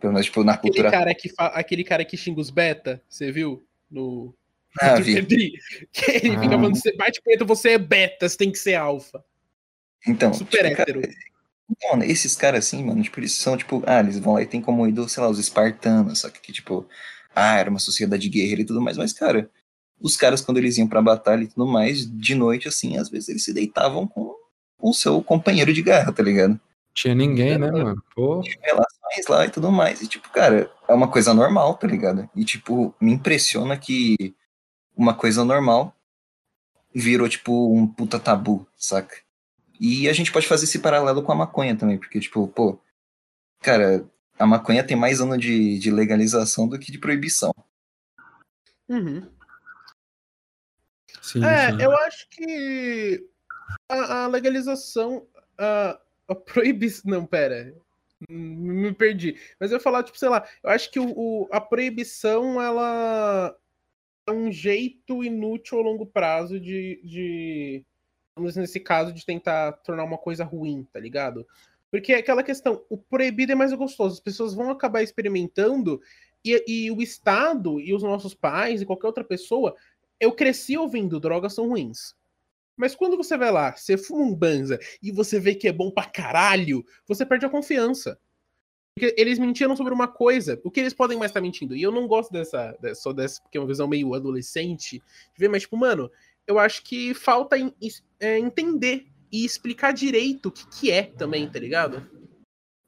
pelo 0.00 0.12
menos, 0.12 0.26
tipo, 0.26 0.42
na 0.42 0.54
aquele 0.54 0.72
cultura... 0.72 0.90
Cara 0.90 1.14
que 1.14 1.28
fa... 1.28 1.46
Aquele 1.46 1.84
cara 1.84 2.04
que 2.04 2.16
xinga 2.16 2.40
os 2.40 2.50
beta, 2.50 3.00
você 3.08 3.30
viu? 3.30 3.64
No, 3.88 4.34
ah, 4.80 5.00
vi. 5.00 5.14
Que 5.92 6.10
ele 6.10 6.36
ah. 6.36 6.40
fica 6.40 6.54
falando, 6.54 6.76
você 6.76 6.96
bate 6.96 7.22
punheta, 7.22 7.44
você 7.44 7.70
é 7.70 7.78
beta, 7.78 8.28
você 8.28 8.36
tem 8.36 8.50
que 8.50 8.58
ser 8.58 8.74
alfa. 8.74 9.24
Então, 10.06 10.32
super 10.32 10.68
tipo, 10.68 10.80
hétero. 10.80 11.00
Cara, 11.02 11.14
Então, 11.70 11.90
mano, 11.90 12.04
esses 12.04 12.34
caras 12.36 12.66
assim, 12.66 12.84
mano, 12.84 13.02
tipo, 13.02 13.20
eles 13.20 13.32
são, 13.32 13.56
tipo, 13.56 13.82
ah, 13.86 14.00
eles 14.00 14.18
vão 14.18 14.34
lá 14.34 14.42
e 14.42 14.46
tem 14.46 14.60
como 14.60 14.86
ídolo, 14.86 15.08
sei 15.08 15.22
lá, 15.22 15.28
os 15.28 15.38
espartanos, 15.38 16.20
só 16.20 16.30
que, 16.30 16.40
que, 16.40 16.52
tipo, 16.52 16.86
ah, 17.34 17.58
era 17.58 17.70
uma 17.70 17.78
sociedade 17.78 18.28
guerreira 18.28 18.62
e 18.62 18.64
tudo 18.66 18.80
mais, 18.80 18.96
mas, 18.96 19.12
cara, 19.12 19.50
os 20.00 20.16
caras, 20.16 20.40
quando 20.40 20.58
eles 20.58 20.76
iam 20.78 20.88
pra 20.88 21.00
batalha 21.00 21.44
e 21.44 21.48
tudo 21.48 21.66
mais, 21.66 22.10
de 22.10 22.34
noite, 22.34 22.66
assim, 22.66 22.98
às 22.98 23.08
vezes 23.08 23.28
eles 23.28 23.44
se 23.44 23.54
deitavam 23.54 24.06
com 24.06 24.34
o 24.80 24.92
seu 24.92 25.22
companheiro 25.22 25.72
de 25.72 25.82
guerra, 25.82 26.12
tá 26.12 26.22
ligado? 26.22 26.60
Tinha 26.92 27.14
ninguém, 27.14 27.56
né, 27.56 27.70
mano? 27.70 28.02
Pô. 28.14 28.40
Tinha 28.40 28.58
relações 28.60 29.26
lá 29.28 29.46
e 29.46 29.50
tudo 29.50 29.70
mais. 29.70 30.02
E, 30.02 30.08
tipo, 30.08 30.28
cara, 30.30 30.70
é 30.88 30.92
uma 30.92 31.08
coisa 31.08 31.32
normal, 31.32 31.74
tá 31.74 31.86
ligado? 31.86 32.28
E, 32.34 32.44
tipo, 32.44 32.94
me 33.00 33.12
impressiona 33.12 33.78
que 33.78 34.34
uma 35.02 35.14
coisa 35.14 35.44
normal 35.44 35.94
virou, 36.94 37.28
tipo, 37.28 37.74
um 37.74 37.86
puta 37.86 38.18
tabu, 38.20 38.66
saca? 38.76 39.16
E 39.80 40.08
a 40.08 40.12
gente 40.12 40.30
pode 40.30 40.46
fazer 40.46 40.64
esse 40.64 40.78
paralelo 40.78 41.22
com 41.22 41.32
a 41.32 41.34
maconha 41.34 41.76
também, 41.76 41.98
porque, 41.98 42.20
tipo, 42.20 42.46
pô, 42.48 42.78
cara, 43.60 44.04
a 44.38 44.46
maconha 44.46 44.84
tem 44.86 44.96
mais 44.96 45.20
ano 45.20 45.36
de, 45.36 45.78
de 45.78 45.90
legalização 45.90 46.68
do 46.68 46.78
que 46.78 46.92
de 46.92 46.98
proibição. 46.98 47.52
Uhum. 48.88 49.28
Sim, 51.20 51.44
É, 51.44 51.70
sim. 51.72 51.82
eu 51.82 51.96
acho 51.98 52.28
que 52.30 53.26
a, 53.88 54.24
a 54.24 54.26
legalização, 54.26 55.26
a, 55.58 55.98
a 56.28 56.34
proibição. 56.34 57.10
Não, 57.10 57.26
pera. 57.26 57.74
Me 58.28 58.92
perdi. 58.92 59.36
Mas 59.58 59.70
eu 59.72 59.78
ia 59.78 59.82
falar, 59.82 60.04
tipo, 60.04 60.18
sei 60.18 60.28
lá, 60.28 60.46
eu 60.62 60.70
acho 60.70 60.90
que 60.92 61.00
o, 61.00 61.08
o- 61.10 61.48
a 61.50 61.60
proibição, 61.60 62.60
ela 62.62 63.56
um 64.30 64.50
jeito 64.50 65.24
inútil 65.24 65.78
a 65.78 65.82
longo 65.82 66.06
prazo 66.06 66.60
de, 66.60 67.00
de. 67.04 67.84
Vamos 68.34 68.56
nesse 68.56 68.80
caso, 68.80 69.12
de 69.12 69.26
tentar 69.26 69.72
tornar 69.72 70.04
uma 70.04 70.18
coisa 70.18 70.44
ruim, 70.44 70.86
tá 70.92 71.00
ligado? 71.00 71.46
Porque 71.90 72.12
é 72.12 72.16
aquela 72.16 72.42
questão, 72.42 72.82
o 72.88 72.96
proibido 72.96 73.52
é 73.52 73.54
mais 73.54 73.72
gostoso, 73.74 74.14
as 74.14 74.20
pessoas 74.20 74.54
vão 74.54 74.70
acabar 74.70 75.02
experimentando 75.02 76.00
e, 76.42 76.64
e 76.66 76.90
o 76.90 77.02
Estado 77.02 77.78
e 77.78 77.92
os 77.92 78.02
nossos 78.02 78.32
pais 78.32 78.80
e 78.80 78.86
qualquer 78.86 79.08
outra 79.08 79.24
pessoa 79.24 79.76
eu 80.18 80.32
cresci 80.32 80.78
ouvindo 80.78 81.20
drogas 81.20 81.52
são 81.52 81.68
ruins. 81.68 82.14
Mas 82.76 82.94
quando 82.94 83.16
você 83.16 83.36
vai 83.36 83.50
lá, 83.50 83.72
você 83.76 83.98
fuma 83.98 84.24
um 84.24 84.34
banza 84.34 84.78
e 85.02 85.12
você 85.12 85.38
vê 85.38 85.54
que 85.54 85.68
é 85.68 85.72
bom 85.72 85.90
pra 85.90 86.04
caralho, 86.04 86.84
você 87.06 87.26
perde 87.26 87.44
a 87.44 87.50
confiança. 87.50 88.18
Porque 88.94 89.14
eles 89.18 89.38
mentiram 89.38 89.74
sobre 89.74 89.92
uma 89.94 90.06
coisa, 90.06 90.60
o 90.64 90.70
que 90.70 90.80
eles 90.80 90.92
podem 90.92 91.18
mais 91.18 91.30
estar 91.30 91.40
mentindo? 91.40 91.74
E 91.74 91.82
eu 91.82 91.90
não 91.90 92.06
gosto 92.06 92.30
dessa, 92.30 92.76
dessa- 92.80 93.00
só 93.00 93.12
dessa, 93.12 93.40
porque 93.42 93.56
é 93.56 93.60
uma 93.60 93.66
visão 93.66 93.88
meio 93.88 94.12
adolescente, 94.14 94.98
de 94.98 95.38
ver, 95.38 95.48
mas, 95.48 95.62
tipo, 95.62 95.76
mano, 95.76 96.10
eu 96.46 96.58
acho 96.58 96.82
que 96.84 97.14
falta 97.14 97.56
é, 98.20 98.38
entender 98.38 99.06
e 99.32 99.44
explicar 99.44 99.92
direito 99.92 100.46
o 100.46 100.52
que, 100.52 100.66
que 100.68 100.90
é 100.90 101.04
também, 101.04 101.48
tá 101.48 101.58
ligado? 101.58 102.06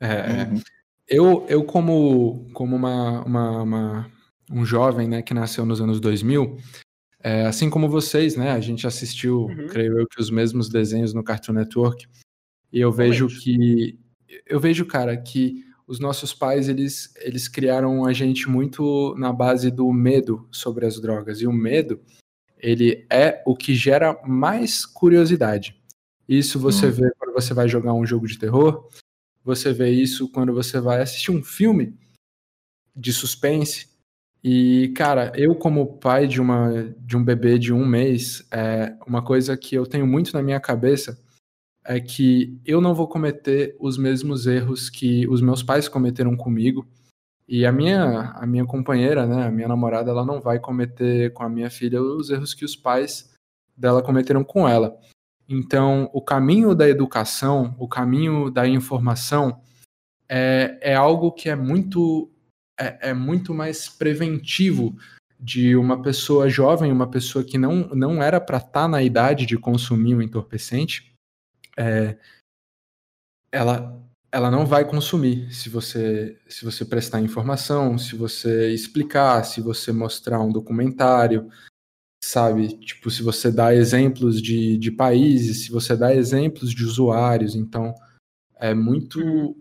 É, 0.01 0.07
é. 0.09 0.45
Uhum. 0.53 0.61
Eu, 1.09 1.47
eu 1.49 1.65
como, 1.65 2.47
como 2.53 2.77
uma, 2.77 3.23
uma- 3.25 3.63
uma- 3.63 4.13
um 4.51 4.65
jovem 4.65 5.09
né, 5.09 5.23
que 5.23 5.33
nasceu 5.33 5.65
nos 5.65 5.81
anos 5.81 6.01
2000, 6.01 6.59
é, 7.23 7.47
assim 7.47 7.71
como 7.71 7.89
vocês, 7.89 8.37
né, 8.37 8.51
a 8.51 8.61
gente 8.61 8.87
assistiu, 8.87 9.47
Uhum. 9.47 9.67
creio 9.69 9.99
eu, 10.01 10.07
que 10.07 10.21
os 10.21 10.29
mesmos 10.31 10.69
desenhos 10.69 11.15
no 11.15 11.25
Cartoon 11.25 11.55
Network, 11.55 12.07
e 12.71 12.79
eu 12.81 12.93
vejo 12.93 13.27
Realmente. 13.27 13.43
que, 13.43 13.99
eu 14.47 14.61
vejo, 14.61 14.85
cara, 14.85 15.17
que 15.17 15.65
os 15.87 16.01
nossos 16.01 16.33
pais, 16.33 16.69
eles, 16.69 17.13
eles 17.17 17.47
criaram 17.47 18.05
a 18.05 18.13
gente 18.13 18.49
muito 18.49 19.15
na 19.19 19.33
base 19.33 19.71
do 19.71 19.93
medo 19.93 20.49
sobre 20.51 20.87
as 20.87 21.01
drogas, 21.01 21.41
e 21.41 21.47
o 21.47 21.53
medo, 21.53 22.01
ele 22.59 23.07
é 23.11 23.43
o 23.47 23.55
que 23.55 23.75
gera 23.75 24.19
mais 24.27 24.87
curiosidade. 24.87 25.81
Isso 26.27 26.59
você 26.59 26.87
Hum. 26.87 26.91
vê 26.93 27.11
quando 27.19 27.35
você 27.35 27.53
vai 27.53 27.69
jogar 27.69 27.93
um 27.93 28.07
jogo 28.07 28.27
de 28.27 28.39
terror, 28.39 28.89
você 29.45 29.73
vê 29.73 29.91
isso 29.91 30.31
quando 30.31 30.55
você 30.55 30.81
vai 30.81 31.03
assistir 31.03 31.31
um 31.31 31.43
filme 31.43 31.95
de 32.97 33.13
suspense. 33.13 33.89
E, 34.43 34.93
cara, 34.97 35.33
eu, 35.37 35.55
como 35.55 35.99
pai 35.99 36.27
de, 36.27 36.41
uma, 36.41 36.95
de 36.99 37.17
um 37.17 37.25
bebê 37.25 37.59
de 37.59 37.73
um 37.73 37.87
mês, 37.87 38.47
é, 38.51 38.97
uma 39.07 39.23
coisa 39.23 39.57
que 39.57 39.75
eu 39.75 39.87
tenho 39.87 40.07
muito 40.07 40.33
na 40.33 40.43
minha 40.43 40.61
cabeça 40.61 41.19
é 41.85 42.01
que 42.01 42.59
eu 42.65 42.81
não 42.81 42.95
vou 42.95 43.07
cometer 43.07 43.77
os 43.79 43.99
mesmos 43.99 44.47
erros 44.47 44.89
que 44.89 45.29
os 45.29 45.41
meus 45.41 45.63
pais 45.63 45.89
cometeram 45.89 46.37
comigo. 46.37 46.87
E 47.47 47.67
a 47.67 47.73
minha, 47.73 48.31
a 48.37 48.47
minha 48.47 48.65
companheira, 48.65 49.27
né, 49.27 49.47
a 49.47 49.51
minha 49.51 49.69
namorada, 49.69 50.11
ela 50.11 50.25
não 50.25 50.41
vai 50.41 50.59
cometer 50.59 51.33
com 51.35 51.43
a 51.43 51.49
minha 51.49 51.69
filha 51.69 52.03
os 52.03 52.31
erros 52.31 52.55
que 52.55 52.65
os 52.65 52.75
pais 52.75 53.35
dela 53.77 54.03
cometeram 54.03 54.43
com 54.43 54.67
ela. 54.67 54.99
Então, 55.47 56.09
o 56.15 56.23
caminho 56.23 56.75
da 56.75 56.89
educação, 56.89 57.75
o 57.79 57.87
caminho 57.87 58.51
da 58.51 58.67
informação 58.67 59.61
é, 60.27 60.79
é 60.81 60.95
algo 60.95 61.33
que 61.33 61.51
é 61.51 61.55
muito 61.55 62.31
é, 62.81 63.11
é 63.11 63.15
muito 63.15 63.55
mais 63.55 63.89
preventivo 63.89 64.97
de 65.39 65.77
uma 65.77 66.01
pessoa 66.01 66.49
jovem, 66.49 66.91
uma 66.91 67.09
pessoa 67.09 67.45
que 67.45 67.59
não, 67.59 67.89
não 67.89 68.23
era 68.23 68.41
para 68.41 68.57
estar 68.57 68.89
na 68.89 69.03
idade 69.03 69.45
de 69.45 69.59
consumir 69.59 70.15
um 70.15 70.23
entorpecente, 70.23 71.14
é, 71.77 72.17
ela, 73.51 74.01
ela 74.31 74.51
não 74.51 74.67
vai 74.67 74.85
consumir 74.85 75.53
se 75.55 75.69
você 75.69 76.39
se 76.49 76.65
você 76.65 76.85
prestar 76.85 77.21
informação, 77.21 77.97
se 77.97 78.17
você 78.17 78.73
explicar, 78.73 79.45
se 79.45 79.61
você 79.61 79.93
mostrar 79.93 80.41
um 80.41 80.53
documentário, 80.53 81.49
sabe? 82.23 82.77
Tipo, 82.79 83.11
se 83.11 83.23
você 83.23 83.51
dá 83.51 83.75
exemplos 83.75 84.41
de, 84.43 84.77
de 84.79 84.91
países, 84.91 85.65
se 85.65 85.71
você 85.71 85.97
dá 85.97 86.15
exemplos 86.15 86.73
de 86.73 86.85
usuários, 86.85 87.55
então 87.55 87.95
é 88.57 88.75
muito 88.75 89.57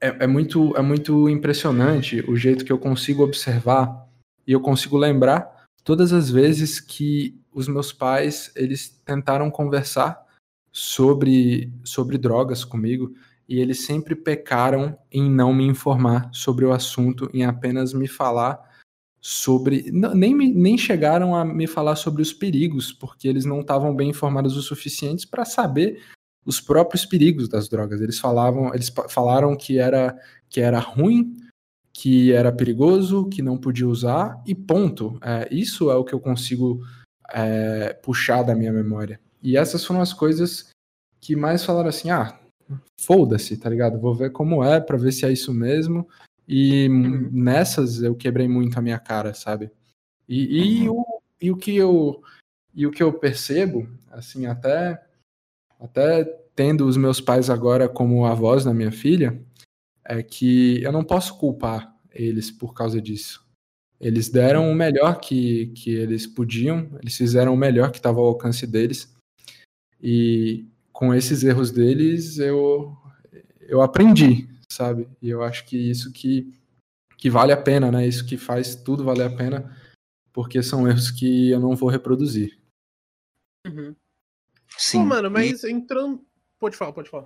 é, 0.00 0.24
é 0.24 0.26
muito 0.26 0.76
é 0.76 0.82
muito 0.82 1.28
impressionante 1.28 2.20
o 2.28 2.36
jeito 2.36 2.64
que 2.64 2.72
eu 2.72 2.78
consigo 2.78 3.22
observar 3.22 4.06
e 4.46 4.52
eu 4.52 4.60
consigo 4.60 4.96
lembrar 4.96 5.66
todas 5.84 6.12
as 6.12 6.30
vezes 6.30 6.80
que 6.80 7.40
os 7.52 7.68
meus 7.68 7.92
pais 7.92 8.50
eles 8.56 8.88
tentaram 9.04 9.50
conversar 9.50 10.27
sobre 10.72 11.72
sobre 11.84 12.18
drogas 12.18 12.64
comigo 12.64 13.12
e 13.48 13.58
eles 13.58 13.84
sempre 13.84 14.14
pecaram 14.14 14.96
em 15.10 15.28
não 15.30 15.54
me 15.54 15.64
informar 15.64 16.28
sobre 16.32 16.66
o 16.66 16.72
assunto, 16.72 17.30
em 17.32 17.44
apenas 17.44 17.94
me 17.94 18.06
falar 18.06 18.60
sobre. 19.20 19.90
Nem, 19.90 20.34
nem 20.34 20.76
chegaram 20.76 21.34
a 21.34 21.44
me 21.44 21.66
falar 21.66 21.96
sobre 21.96 22.20
os 22.20 22.32
perigos, 22.32 22.92
porque 22.92 23.26
eles 23.26 23.46
não 23.46 23.60
estavam 23.60 23.96
bem 23.96 24.10
informados 24.10 24.54
o 24.56 24.62
suficiente 24.62 25.26
para 25.26 25.46
saber 25.46 26.02
os 26.44 26.60
próprios 26.60 27.06
perigos 27.06 27.48
das 27.48 27.70
drogas. 27.70 28.02
Eles 28.02 28.18
falavam, 28.18 28.74
eles 28.74 28.92
falaram 29.08 29.56
que 29.56 29.78
era, 29.78 30.14
que 30.50 30.60
era 30.60 30.78
ruim, 30.78 31.34
que 31.90 32.32
era 32.32 32.52
perigoso, 32.52 33.28
que 33.30 33.40
não 33.40 33.56
podia 33.56 33.88
usar, 33.88 34.42
e 34.46 34.54
ponto. 34.54 35.18
É, 35.22 35.48
isso 35.50 35.90
é 35.90 35.96
o 35.96 36.04
que 36.04 36.14
eu 36.14 36.20
consigo 36.20 36.82
é, 37.30 37.94
puxar 37.94 38.42
da 38.42 38.54
minha 38.54 38.72
memória. 38.72 39.18
E 39.42 39.56
essas 39.56 39.84
foram 39.84 40.00
as 40.00 40.12
coisas 40.12 40.70
que 41.20 41.36
mais 41.36 41.64
falaram 41.64 41.88
assim: 41.88 42.10
ah, 42.10 42.38
foda-se, 43.00 43.56
tá 43.56 43.68
ligado? 43.68 44.00
Vou 44.00 44.14
ver 44.14 44.30
como 44.30 44.64
é, 44.64 44.80
pra 44.80 44.96
ver 44.96 45.12
se 45.12 45.24
é 45.24 45.32
isso 45.32 45.52
mesmo. 45.52 46.08
E 46.46 46.88
Uhum. 46.88 47.28
nessas 47.32 48.02
eu 48.02 48.14
quebrei 48.14 48.48
muito 48.48 48.78
a 48.78 48.82
minha 48.82 48.98
cara, 48.98 49.34
sabe? 49.34 49.70
E, 50.28 50.82
e, 50.82 50.88
o, 50.88 51.04
e 51.40 51.50
o 51.50 51.56
que 51.56 51.76
eu 51.76 52.22
e 52.74 52.86
o 52.86 52.90
que 52.90 53.02
eu 53.02 53.12
percebo, 53.12 53.88
assim, 54.10 54.46
até 54.46 55.02
até 55.80 56.24
tendo 56.54 56.86
os 56.86 56.96
meus 56.96 57.20
pais 57.20 57.50
agora 57.50 57.88
como 57.88 58.26
avós 58.26 58.64
da 58.64 58.74
minha 58.74 58.90
filha, 58.90 59.40
é 60.04 60.22
que 60.22 60.82
eu 60.82 60.90
não 60.90 61.04
posso 61.04 61.36
culpar 61.38 61.94
eles 62.12 62.50
por 62.50 62.74
causa 62.74 63.00
disso. 63.00 63.46
Eles 64.00 64.28
deram 64.28 64.70
o 64.70 64.74
melhor 64.74 65.20
que, 65.20 65.66
que 65.68 65.90
eles 65.90 66.26
podiam, 66.26 66.88
eles 67.00 67.16
fizeram 67.16 67.52
o 67.54 67.56
melhor 67.56 67.90
que 67.90 67.98
estava 67.98 68.20
ao 68.20 68.26
alcance 68.26 68.66
deles. 68.66 69.12
E 70.02 70.66
com 70.92 71.14
esses 71.14 71.42
erros 71.44 71.70
deles, 71.70 72.38
eu, 72.38 72.96
eu 73.60 73.82
aprendi, 73.82 74.48
sabe? 74.68 75.08
E 75.22 75.28
eu 75.28 75.42
acho 75.42 75.64
que 75.64 75.76
isso 75.76 76.12
que, 76.12 76.52
que 77.16 77.30
vale 77.30 77.52
a 77.52 77.56
pena, 77.56 77.90
né? 77.90 78.06
Isso 78.06 78.26
que 78.26 78.36
faz 78.36 78.74
tudo 78.74 79.04
valer 79.04 79.26
a 79.26 79.36
pena, 79.36 79.76
porque 80.32 80.62
são 80.62 80.88
erros 80.88 81.10
que 81.10 81.50
eu 81.50 81.60
não 81.60 81.74
vou 81.76 81.88
reproduzir. 81.88 82.58
Uhum. 83.66 83.94
Sim. 84.76 84.98
Pô, 84.98 85.04
mano, 85.04 85.28
e- 85.28 85.30
mas 85.30 85.64
entrando. 85.64 86.24
Pode 86.58 86.76
falar, 86.76 86.92
pode 86.92 87.10
falar. 87.10 87.24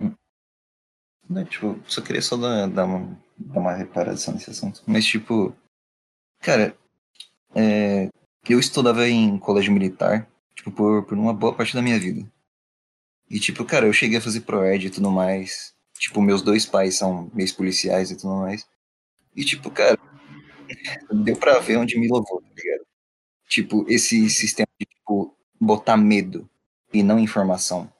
Né, 1.28 1.44
tipo, 1.44 1.78
só 1.86 2.02
queria 2.02 2.20
só 2.20 2.36
dar, 2.36 2.66
dar, 2.68 2.84
uma, 2.84 3.18
dar 3.38 3.60
uma 3.60 3.72
reparação 3.72 4.34
nesse 4.34 4.50
assunto. 4.50 4.82
Mas, 4.86 5.04
tipo, 5.06 5.54
cara, 6.40 6.76
é, 7.54 8.08
eu 8.48 8.58
estudava 8.58 9.08
em 9.08 9.38
colégio 9.38 9.72
militar, 9.72 10.28
tipo, 10.54 10.70
por, 10.70 11.04
por 11.04 11.16
uma 11.16 11.32
boa 11.32 11.54
parte 11.54 11.74
da 11.74 11.80
minha 11.80 11.98
vida. 11.98 12.30
E, 13.33 13.41
tipo, 13.41 13.64
cara, 13.64 13.87
eu 13.87 13.93
cheguei 13.95 14.18
a 14.18 14.20
fazer 14.20 14.43
ProEd 14.43 14.87
e 14.87 14.91
tudo 14.91 15.11
mais. 15.11 15.74
Tipo, 15.99 16.20
meus 16.20 16.43
dois 16.43 16.66
pais 16.66 16.99
são 16.99 17.30
ex-policiais 17.35 18.11
e 18.11 18.16
tudo 18.16 18.35
mais. 18.37 18.66
E, 19.35 19.43
tipo, 19.43 19.70
cara, 19.70 19.99
deu 21.11 21.37
pra 21.37 21.59
ver 21.59 21.78
onde 21.78 21.99
me 21.99 22.05
levou, 22.07 22.43
tá 22.43 22.49
ligado? 22.55 22.87
Tipo, 23.49 23.87
esse 23.89 24.28
sistema 24.30 24.68
de, 24.78 24.87
tipo, 24.87 25.35
botar 25.61 25.97
medo 25.97 26.49
e 26.93 27.03
não 27.03 27.18
informação. 27.18 27.91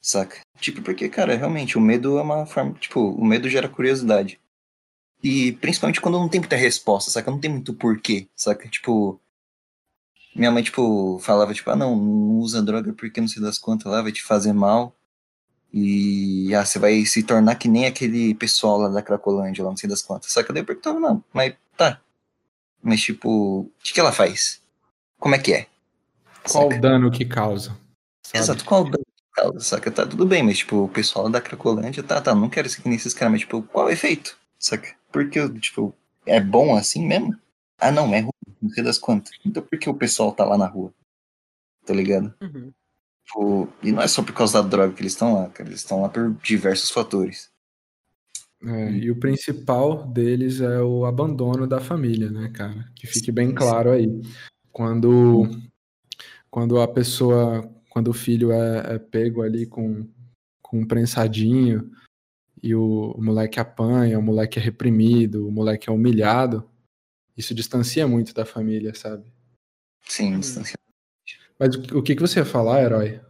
Saca? 0.00 0.40
Tipo, 0.58 0.82
porque, 0.82 1.08
cara, 1.10 1.36
realmente, 1.36 1.76
o 1.76 1.80
medo 1.80 2.18
é 2.18 2.22
uma 2.22 2.46
forma. 2.46 2.72
Tipo, 2.74 3.00
o 3.10 3.24
medo 3.24 3.48
gera 3.48 3.68
curiosidade. 3.68 4.40
E 5.22 5.52
principalmente 5.52 6.00
quando 6.00 6.18
não 6.18 6.28
tem 6.28 6.40
muita 6.40 6.56
resposta, 6.56 7.10
saca? 7.10 7.30
Não 7.30 7.40
tem 7.40 7.50
muito 7.50 7.74
porquê, 7.74 8.28
saca? 8.34 8.68
Tipo. 8.68 9.20
Minha 10.34 10.50
mãe, 10.50 10.62
tipo, 10.62 11.18
falava, 11.20 11.52
tipo, 11.52 11.70
ah, 11.70 11.76
não, 11.76 11.96
não 11.96 12.36
usa 12.36 12.62
droga 12.62 12.92
porque 12.92 13.20
não 13.20 13.28
sei 13.28 13.42
das 13.42 13.58
quantas 13.58 13.90
lá, 13.90 14.00
vai 14.02 14.12
te 14.12 14.22
fazer 14.22 14.52
mal. 14.52 14.94
E 15.72 16.52
ah, 16.54 16.64
você 16.64 16.78
vai 16.78 17.04
se 17.04 17.22
tornar 17.22 17.54
que 17.54 17.68
nem 17.68 17.86
aquele 17.86 18.34
pessoal 18.34 18.78
lá 18.78 18.88
da 18.88 19.02
Cracolândia, 19.02 19.62
lá 19.62 19.70
não 19.70 19.76
sei 19.76 19.88
das 19.88 20.02
quantas. 20.02 20.32
Só 20.32 20.42
que 20.42 20.50
eu 20.50 20.54
daí 20.54 20.64
perguntava, 20.64 20.98
não, 20.98 21.22
mas 21.32 21.54
tá. 21.76 22.00
Mas 22.82 23.00
tipo, 23.00 23.60
o 23.60 23.72
que, 23.82 23.92
que 23.92 24.00
ela 24.00 24.12
faz? 24.12 24.60
Como 25.18 25.34
é 25.34 25.38
que 25.38 25.52
é? 25.52 25.66
Qual 26.50 26.68
o 26.68 26.80
dano 26.80 27.10
que 27.10 27.24
causa? 27.24 27.76
Sabe? 28.22 28.38
Exato, 28.38 28.64
qual 28.64 28.82
o 28.82 28.90
dano 28.90 29.04
que 29.04 29.42
causa? 29.42 29.60
Saca? 29.60 29.90
Tá 29.90 30.06
tudo 30.06 30.26
bem, 30.26 30.42
mas 30.42 30.58
tipo, 30.58 30.84
o 30.84 30.88
pessoal 30.88 31.28
da 31.28 31.40
Cracolândia, 31.40 32.02
tá, 32.02 32.20
tá, 32.20 32.34
não 32.34 32.48
quero 32.48 32.68
ser 32.68 32.82
que 32.82 32.88
nem 32.88 32.96
esses 32.96 33.14
caras, 33.14 33.32
mas 33.32 33.40
tipo, 33.42 33.62
qual 33.62 33.86
é 33.86 33.90
o 33.90 33.92
efeito? 33.92 34.36
Saca? 34.58 34.94
Porque, 35.12 35.48
tipo, 35.60 35.94
é 36.26 36.40
bom 36.40 36.74
assim 36.76 37.06
mesmo? 37.06 37.36
Ah, 37.80 37.90
não, 37.90 38.14
é 38.14 38.20
ruim, 38.20 38.32
não 38.60 38.70
sei 38.70 38.84
das 38.84 38.98
quantas. 38.98 39.32
Então 39.44 39.62
por 39.62 39.78
que 39.78 39.88
o 39.88 39.94
pessoal 39.94 40.32
tá 40.32 40.44
lá 40.44 40.58
na 40.58 40.66
rua? 40.66 40.92
Tá 41.84 41.94
ligado? 41.94 42.34
Uhum. 42.40 42.72
Tipo, 43.24 43.68
e 43.82 43.92
não 43.92 44.02
é 44.02 44.08
só 44.08 44.22
por 44.22 44.32
causa 44.32 44.62
da 44.62 44.68
droga 44.68 44.92
que 44.92 45.02
eles 45.02 45.12
estão 45.12 45.34
lá, 45.34 45.48
cara. 45.48 45.68
Eles 45.68 45.80
estão 45.80 46.02
lá 46.02 46.08
por 46.08 46.32
diversos 46.42 46.90
fatores. 46.90 47.50
É, 48.62 48.90
e 48.92 49.10
o 49.10 49.16
principal 49.16 50.06
deles 50.06 50.60
é 50.60 50.80
o 50.82 51.06
abandono 51.06 51.66
da 51.66 51.80
família, 51.80 52.30
né, 52.30 52.50
cara? 52.50 52.90
Que 52.94 53.06
fique 53.06 53.32
bem 53.32 53.54
claro 53.54 53.90
aí. 53.90 54.06
Quando, 54.70 55.48
quando 56.50 56.80
a 56.80 56.86
pessoa, 56.86 57.70
quando 57.88 58.08
o 58.08 58.12
filho 58.12 58.52
é, 58.52 58.96
é 58.96 58.98
pego 58.98 59.42
ali 59.42 59.64
com, 59.64 60.06
com 60.60 60.80
um 60.80 60.86
prensadinho 60.86 61.90
e 62.62 62.74
o, 62.74 63.12
o 63.12 63.22
moleque 63.22 63.58
apanha, 63.58 64.18
o 64.18 64.22
moleque 64.22 64.58
é 64.58 64.62
reprimido, 64.62 65.48
o 65.48 65.50
moleque 65.50 65.88
é 65.88 65.92
humilhado, 65.92 66.68
isso 67.36 67.54
distancia 67.54 68.06
muito 68.06 68.34
da 68.34 68.44
família, 68.44 68.94
sabe? 68.94 69.32
Sim, 70.06 70.38
distancia 70.40 70.80
mas 71.60 71.74
o 71.92 72.02
que, 72.02 72.16
que 72.16 72.22
você 72.22 72.38
ia 72.38 72.44
falar, 72.46 72.82
herói? 72.82 73.20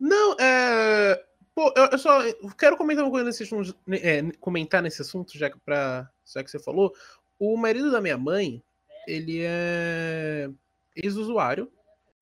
Não, 0.00 0.34
é. 0.40 1.22
Pô, 1.54 1.70
eu, 1.76 1.88
eu 1.92 1.98
só 1.98 2.20
quero 2.56 2.74
comentar 2.74 3.04
uma 3.04 3.10
coisa 3.10 3.26
nesse 3.26 3.42
assunto, 3.42 3.76
é, 3.90 4.22
comentar 4.40 4.82
nesse 4.82 5.02
assunto, 5.02 5.36
já 5.36 5.50
que, 5.50 5.60
pra, 5.60 6.10
já 6.24 6.42
que 6.42 6.50
você 6.50 6.58
falou. 6.58 6.94
O 7.38 7.54
marido 7.58 7.90
da 7.90 8.00
minha 8.00 8.16
mãe, 8.16 8.62
ele 9.06 9.42
é 9.42 10.48
ex-usuário. 10.96 11.70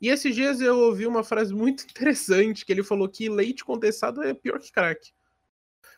E 0.00 0.08
esses 0.08 0.34
dias 0.34 0.60
eu 0.60 0.76
ouvi 0.76 1.06
uma 1.06 1.22
frase 1.22 1.54
muito 1.54 1.84
interessante, 1.88 2.66
que 2.66 2.72
ele 2.72 2.82
falou 2.82 3.08
que 3.08 3.28
leite 3.28 3.64
condensado 3.64 4.24
é 4.24 4.34
pior 4.34 4.58
que 4.58 4.72
crack. 4.72 5.12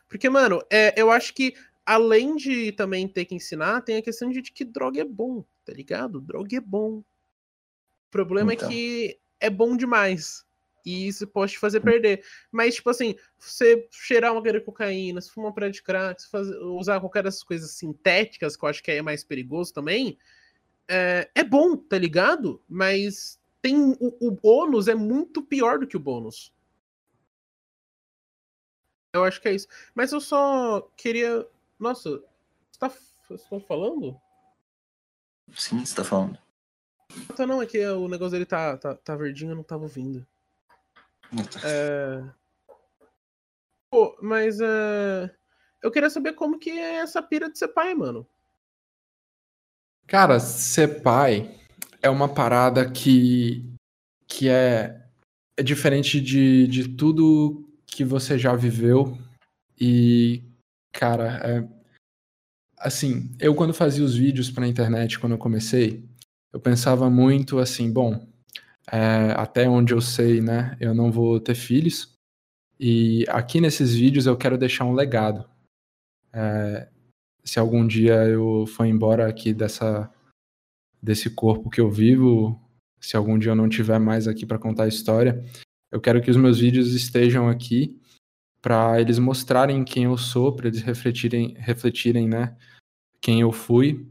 Porque, 0.07 0.29
mano, 0.29 0.61
é, 0.71 0.93
eu 0.95 1.09
acho 1.09 1.33
que 1.33 1.55
além 1.85 2.35
de 2.35 2.71
também 2.71 3.07
ter 3.07 3.25
que 3.25 3.35
ensinar, 3.35 3.81
tem 3.81 3.97
a 3.97 4.01
questão 4.01 4.29
de 4.29 4.41
que 4.41 4.65
droga 4.65 5.01
é 5.01 5.05
bom, 5.05 5.43
tá 5.63 5.73
ligado? 5.73 6.19
Droga 6.19 6.57
é 6.57 6.59
bom 6.59 7.03
problema 8.15 8.53
é 8.53 8.55
então. 8.55 8.69
é 8.69 8.71
que 8.71 9.19
é 9.41 9.49
bom 9.49 9.75
demais. 9.75 10.45
E 10.85 11.07
isso 11.07 11.27
pode 11.27 11.53
te 11.53 11.59
fazer 11.59 11.81
perder. 11.81 12.23
Mas, 12.49 12.75
tipo 12.75 12.89
assim, 12.89 13.15
você 13.37 13.87
cheirar 13.91 14.31
uma 14.31 14.41
de 14.41 14.61
cocaína, 14.61 15.19
se 15.19 15.31
fumar 15.31 15.49
uma 15.49 15.53
praia 15.53 15.71
de 15.71 15.81
crack, 15.83 16.21
se 16.21 16.29
fazer, 16.29 16.55
usar 16.59 16.99
qualquer 16.99 17.23
dessas 17.23 17.43
coisas 17.43 17.71
sintéticas, 17.71 18.55
que 18.55 18.63
eu 18.63 18.69
acho 18.69 18.83
que 18.83 18.91
é 18.91 19.01
mais 19.01 19.23
perigoso 19.23 19.73
também, 19.73 20.17
é, 20.87 21.29
é 21.35 21.43
bom, 21.43 21.75
tá 21.75 21.97
ligado? 21.97 22.61
Mas 22.69 23.39
tem 23.61 23.75
o, 23.99 24.15
o 24.21 24.31
bônus 24.31 24.87
é 24.87 24.95
muito 24.95 25.41
pior 25.41 25.79
do 25.79 25.87
que 25.87 25.97
o 25.97 25.99
bônus. 25.99 26.53
Eu 29.11 29.23
acho 29.23 29.41
que 29.41 29.47
é 29.49 29.55
isso. 29.55 29.67
Mas 29.93 30.11
eu 30.13 30.21
só 30.21 30.81
queria. 30.95 31.45
Nossa, 31.85 32.09
você 32.09 32.79
tá, 32.79 32.89
você 33.29 33.47
tá 33.47 33.59
falando? 33.59 34.19
Sim, 35.55 35.85
você 35.85 35.95
tá 35.95 36.03
falando. 36.03 36.35
Tá, 37.37 37.45
não, 37.45 37.61
é 37.61 37.67
que 37.67 37.85
o 37.85 38.07
negócio 38.07 38.31
dele 38.31 38.45
tá, 38.47 38.75
tá, 38.75 38.95
tá 38.95 39.15
verdinho, 39.15 39.51
eu 39.51 39.55
não 39.55 39.61
tava 39.61 39.83
ouvindo. 39.83 40.25
É... 41.63 42.23
Pô, 43.91 44.17
mas 44.19 44.59
é... 44.59 45.29
eu 45.83 45.91
queria 45.91 46.09
saber 46.09 46.33
como 46.33 46.57
que 46.57 46.71
é 46.71 46.95
essa 46.95 47.21
pira 47.21 47.51
de 47.51 47.59
ser 47.59 47.67
pai, 47.67 47.93
mano. 47.93 48.27
Cara, 50.07 50.39
ser 50.39 51.03
pai 51.03 51.55
é 52.01 52.09
uma 52.09 52.33
parada 52.33 52.91
que, 52.91 53.63
que 54.27 54.49
é, 54.49 55.07
é 55.55 55.61
diferente 55.61 56.19
de, 56.19 56.65
de 56.65 56.95
tudo 56.95 57.69
que 57.85 58.03
você 58.03 58.39
já 58.39 58.55
viveu. 58.55 59.15
E, 59.79 60.43
cara, 60.91 61.37
é, 61.43 61.74
assim, 62.85 63.35
eu 63.39 63.55
quando 63.55 63.73
fazia 63.73 64.05
os 64.05 64.15
vídeos 64.15 64.51
pra 64.51 64.67
internet, 64.67 65.17
quando 65.19 65.31
eu 65.31 65.39
comecei, 65.39 66.07
eu 66.53 66.59
pensava 66.59 67.09
muito 67.09 67.57
assim, 67.57 67.91
bom, 67.91 68.27
é, 68.91 69.31
até 69.35 69.67
onde 69.67 69.91
eu 69.91 69.99
sei, 69.99 70.39
né, 70.39 70.77
eu 70.79 70.93
não 70.93 71.11
vou 71.11 71.39
ter 71.39 71.55
filhos, 71.55 72.15
e 72.79 73.25
aqui 73.27 73.59
nesses 73.59 73.95
vídeos 73.95 74.27
eu 74.27 74.37
quero 74.37 74.57
deixar 74.57 74.85
um 74.85 74.93
legado. 74.93 75.49
É, 76.31 76.87
se 77.43 77.57
algum 77.59 77.87
dia 77.87 78.13
eu 78.25 78.65
for 78.67 78.85
embora 78.85 79.27
aqui 79.27 79.53
dessa 79.53 80.11
desse 81.01 81.29
corpo 81.29 81.69
que 81.69 81.79
eu 81.79 81.89
vivo, 81.89 82.59
se 82.99 83.15
algum 83.15 83.37
dia 83.37 83.51
eu 83.51 83.55
não 83.55 83.69
tiver 83.69 83.99
mais 83.99 84.27
aqui 84.27 84.45
para 84.45 84.57
contar 84.57 84.83
a 84.83 84.87
história, 84.87 85.43
eu 85.91 86.01
quero 86.01 86.21
que 86.21 86.31
os 86.31 86.37
meus 86.37 86.59
vídeos 86.59 86.93
estejam 86.93 87.47
aqui 87.47 87.99
para 88.61 88.99
eles 88.99 89.19
mostrarem 89.19 89.83
quem 89.83 90.05
eu 90.05 90.17
sou, 90.17 90.55
para 90.55 90.67
eles 90.67 90.81
refletirem, 90.81 91.53
refletirem, 91.59 92.27
né, 92.27 92.55
quem 93.25 93.41
eu 93.41 93.51
fui 93.51 94.05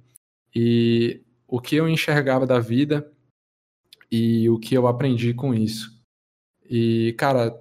e 0.53 1.21
o 1.47 1.61
que 1.61 1.77
eu 1.77 1.89
enxergava 1.89 2.45
da 2.45 2.59
vida 2.59 3.09
e 4.11 4.51
o 4.51 4.59
que 4.59 4.77
eu 4.77 4.89
aprendi 4.89 5.33
com 5.33 5.55
isso. 5.55 6.03
E, 6.69 7.15
cara, 7.17 7.57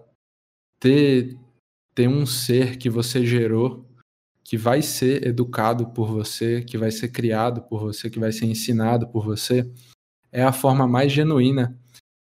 ter, 0.80 1.38
ter 1.94 2.08
um 2.08 2.26
ser 2.26 2.78
que 2.80 2.90
você 2.90 3.24
gerou, 3.24 3.88
que 4.44 4.58
vai 4.58 4.82
ser 4.82 5.28
educado 5.28 5.92
por 5.92 6.08
você, 6.08 6.64
que 6.64 6.76
vai 6.76 6.90
ser 6.90 7.10
criado 7.10 7.62
por 7.62 7.80
você, 7.80 8.10
que 8.10 8.18
vai 8.18 8.32
ser 8.32 8.46
ensinado 8.46 9.08
por 9.08 9.24
você, 9.24 9.72
é 10.32 10.44
a 10.44 10.52
forma 10.52 10.88
mais 10.88 11.12
genuína 11.12 11.80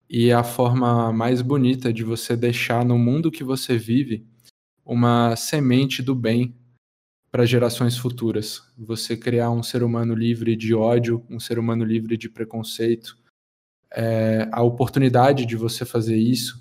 e 0.09 0.29
é 0.29 0.33
a 0.33 0.43
forma 0.43 1.11
mais 1.11 1.41
bonita 1.41 1.91
de 1.91 2.01
você 2.01 2.33
deixar 2.37 2.85
no 2.85 2.97
mundo 2.97 3.29
que 3.29 3.43
você 3.43 3.77
vive 3.77 4.25
uma 4.85 5.35
semente 5.35 6.01
do 6.01 6.15
bem 6.15 6.56
para 7.37 7.45
gerações 7.45 7.95
futuras. 7.95 8.63
Você 8.75 9.15
criar 9.15 9.51
um 9.51 9.61
ser 9.61 9.83
humano 9.83 10.15
livre 10.15 10.55
de 10.55 10.73
ódio, 10.73 11.23
um 11.29 11.39
ser 11.39 11.59
humano 11.59 11.85
livre 11.85 12.17
de 12.17 12.27
preconceito. 12.27 13.15
É, 13.93 14.49
a 14.51 14.63
oportunidade 14.63 15.45
de 15.45 15.55
você 15.55 15.85
fazer 15.85 16.17
isso 16.17 16.59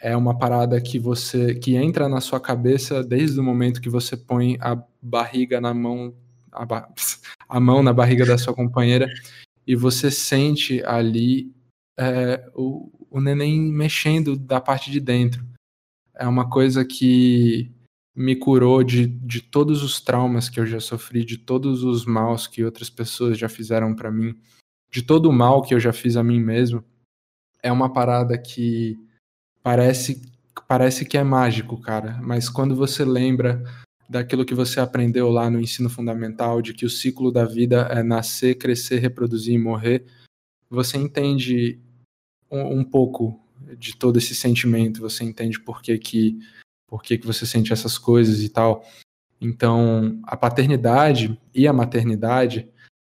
é 0.00 0.16
uma 0.16 0.36
parada 0.36 0.80
que 0.80 0.98
você 0.98 1.54
que 1.54 1.76
entra 1.76 2.08
na 2.08 2.20
sua 2.20 2.40
cabeça 2.40 3.04
desde 3.04 3.38
o 3.38 3.44
momento 3.44 3.80
que 3.80 3.88
você 3.88 4.16
põe 4.16 4.58
a 4.60 4.82
barriga 5.00 5.60
na 5.60 5.72
mão 5.72 6.12
a, 6.50 6.66
ba 6.66 6.92
a 7.48 7.60
mão 7.60 7.80
na 7.80 7.92
barriga 7.92 8.26
da 8.26 8.36
sua 8.36 8.52
companheira 8.52 9.08
e 9.64 9.76
você 9.76 10.10
sente 10.10 10.82
ali 10.86 11.54
é, 11.96 12.50
o, 12.56 12.90
o 13.08 13.20
neném 13.20 13.60
mexendo 13.60 14.36
da 14.36 14.60
parte 14.60 14.90
de 14.90 14.98
dentro. 14.98 15.46
É 16.16 16.26
uma 16.26 16.50
coisa 16.50 16.84
que 16.84 17.70
me 18.20 18.36
curou 18.36 18.84
de, 18.84 19.06
de 19.06 19.40
todos 19.40 19.82
os 19.82 19.98
traumas 19.98 20.50
que 20.50 20.60
eu 20.60 20.66
já 20.66 20.78
sofri, 20.78 21.24
de 21.24 21.38
todos 21.38 21.82
os 21.82 22.04
maus 22.04 22.46
que 22.46 22.62
outras 22.62 22.90
pessoas 22.90 23.38
já 23.38 23.48
fizeram 23.48 23.94
para 23.94 24.10
mim, 24.10 24.38
de 24.90 25.00
todo 25.00 25.30
o 25.30 25.32
mal 25.32 25.62
que 25.62 25.72
eu 25.72 25.80
já 25.80 25.90
fiz 25.90 26.18
a 26.18 26.22
mim 26.22 26.38
mesmo. 26.38 26.84
É 27.62 27.72
uma 27.72 27.90
parada 27.90 28.36
que 28.36 28.98
parece 29.62 30.20
parece 30.68 31.06
que 31.06 31.16
é 31.16 31.24
mágico, 31.24 31.80
cara, 31.80 32.20
mas 32.22 32.50
quando 32.50 32.76
você 32.76 33.06
lembra 33.06 33.64
daquilo 34.06 34.44
que 34.44 34.54
você 34.54 34.80
aprendeu 34.80 35.30
lá 35.30 35.48
no 35.48 35.58
ensino 35.58 35.88
fundamental, 35.88 36.60
de 36.60 36.74
que 36.74 36.84
o 36.84 36.90
ciclo 36.90 37.32
da 37.32 37.46
vida 37.46 37.88
é 37.90 38.02
nascer, 38.02 38.56
crescer, 38.56 38.98
reproduzir 38.98 39.54
e 39.54 39.58
morrer, 39.58 40.04
você 40.68 40.98
entende 40.98 41.80
um, 42.50 42.80
um 42.80 42.84
pouco 42.84 43.40
de 43.78 43.96
todo 43.96 44.18
esse 44.18 44.34
sentimento, 44.34 45.00
você 45.00 45.24
entende 45.24 45.58
por 45.58 45.80
que 45.80 45.96
que 45.96 46.38
por 46.90 47.04
que, 47.04 47.16
que 47.16 47.26
você 47.26 47.46
sente 47.46 47.72
essas 47.72 47.96
coisas 47.96 48.42
e 48.42 48.48
tal. 48.48 48.84
Então, 49.40 50.20
a 50.24 50.36
paternidade 50.36 51.40
e 51.54 51.68
a 51.68 51.72
maternidade 51.72 52.68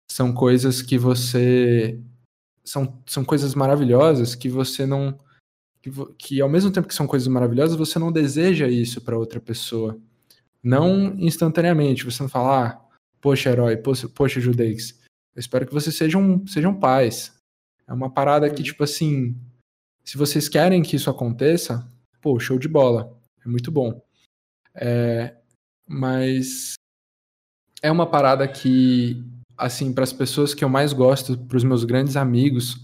são 0.10 0.32
coisas 0.32 0.82
que 0.84 0.96
você. 0.96 2.00
São, 2.64 3.02
são 3.06 3.26
coisas 3.26 3.56
maravilhosas 3.56 4.36
que 4.36 4.48
você 4.48 4.86
não. 4.86 5.20
Que, 5.82 5.92
que 6.18 6.42
ao 6.42 6.48
mesmo 6.48 6.72
tempo 6.72 6.88
que 6.88 6.94
são 6.94 7.08
coisas 7.08 7.28
maravilhosas, 7.28 7.76
você 7.76 7.98
não 7.98 8.12
deseja 8.12 8.68
isso 8.68 9.02
para 9.02 9.18
outra 9.18 9.42
pessoa. 9.42 9.98
Não 10.62 11.16
instantaneamente. 11.18 12.06
Você 12.06 12.22
não 12.22 12.30
fala, 12.30 12.68
ah, 12.68 12.82
poxa, 13.20 13.50
herói, 13.50 13.76
poxa, 13.76 14.08
poxa 14.08 14.40
Judeix, 14.40 15.00
eu 15.36 15.40
espero 15.40 15.66
que 15.66 15.74
vocês 15.74 15.96
sejam, 15.96 16.46
sejam 16.46 16.80
pais. 16.80 17.34
É 17.88 17.92
uma 17.92 18.10
parada 18.10 18.50
que, 18.50 18.60
uhum. 18.62 18.64
tipo 18.64 18.84
assim, 18.84 19.36
se 20.06 20.16
vocês 20.16 20.48
querem 20.48 20.84
que 20.84 20.96
isso 20.96 21.10
aconteça, 21.10 21.86
pô, 22.22 22.40
show 22.40 22.58
de 22.58 22.70
bola 22.70 23.22
É 23.46 23.48
muito 23.48 23.72
bom. 23.72 24.02
É, 24.76 25.36
mas 25.88 26.74
é 27.82 27.92
uma 27.92 28.10
parada 28.10 28.48
que, 28.48 29.24
assim, 29.58 29.94
para 29.94 30.04
as 30.04 30.14
pessoas 30.14 30.54
que 30.54 30.64
eu 30.64 30.70
mais 30.70 30.94
gosto, 30.94 31.38
para 31.38 31.58
os 31.58 31.64
meus 31.64 31.84
grandes 31.84 32.16
amigos, 32.16 32.82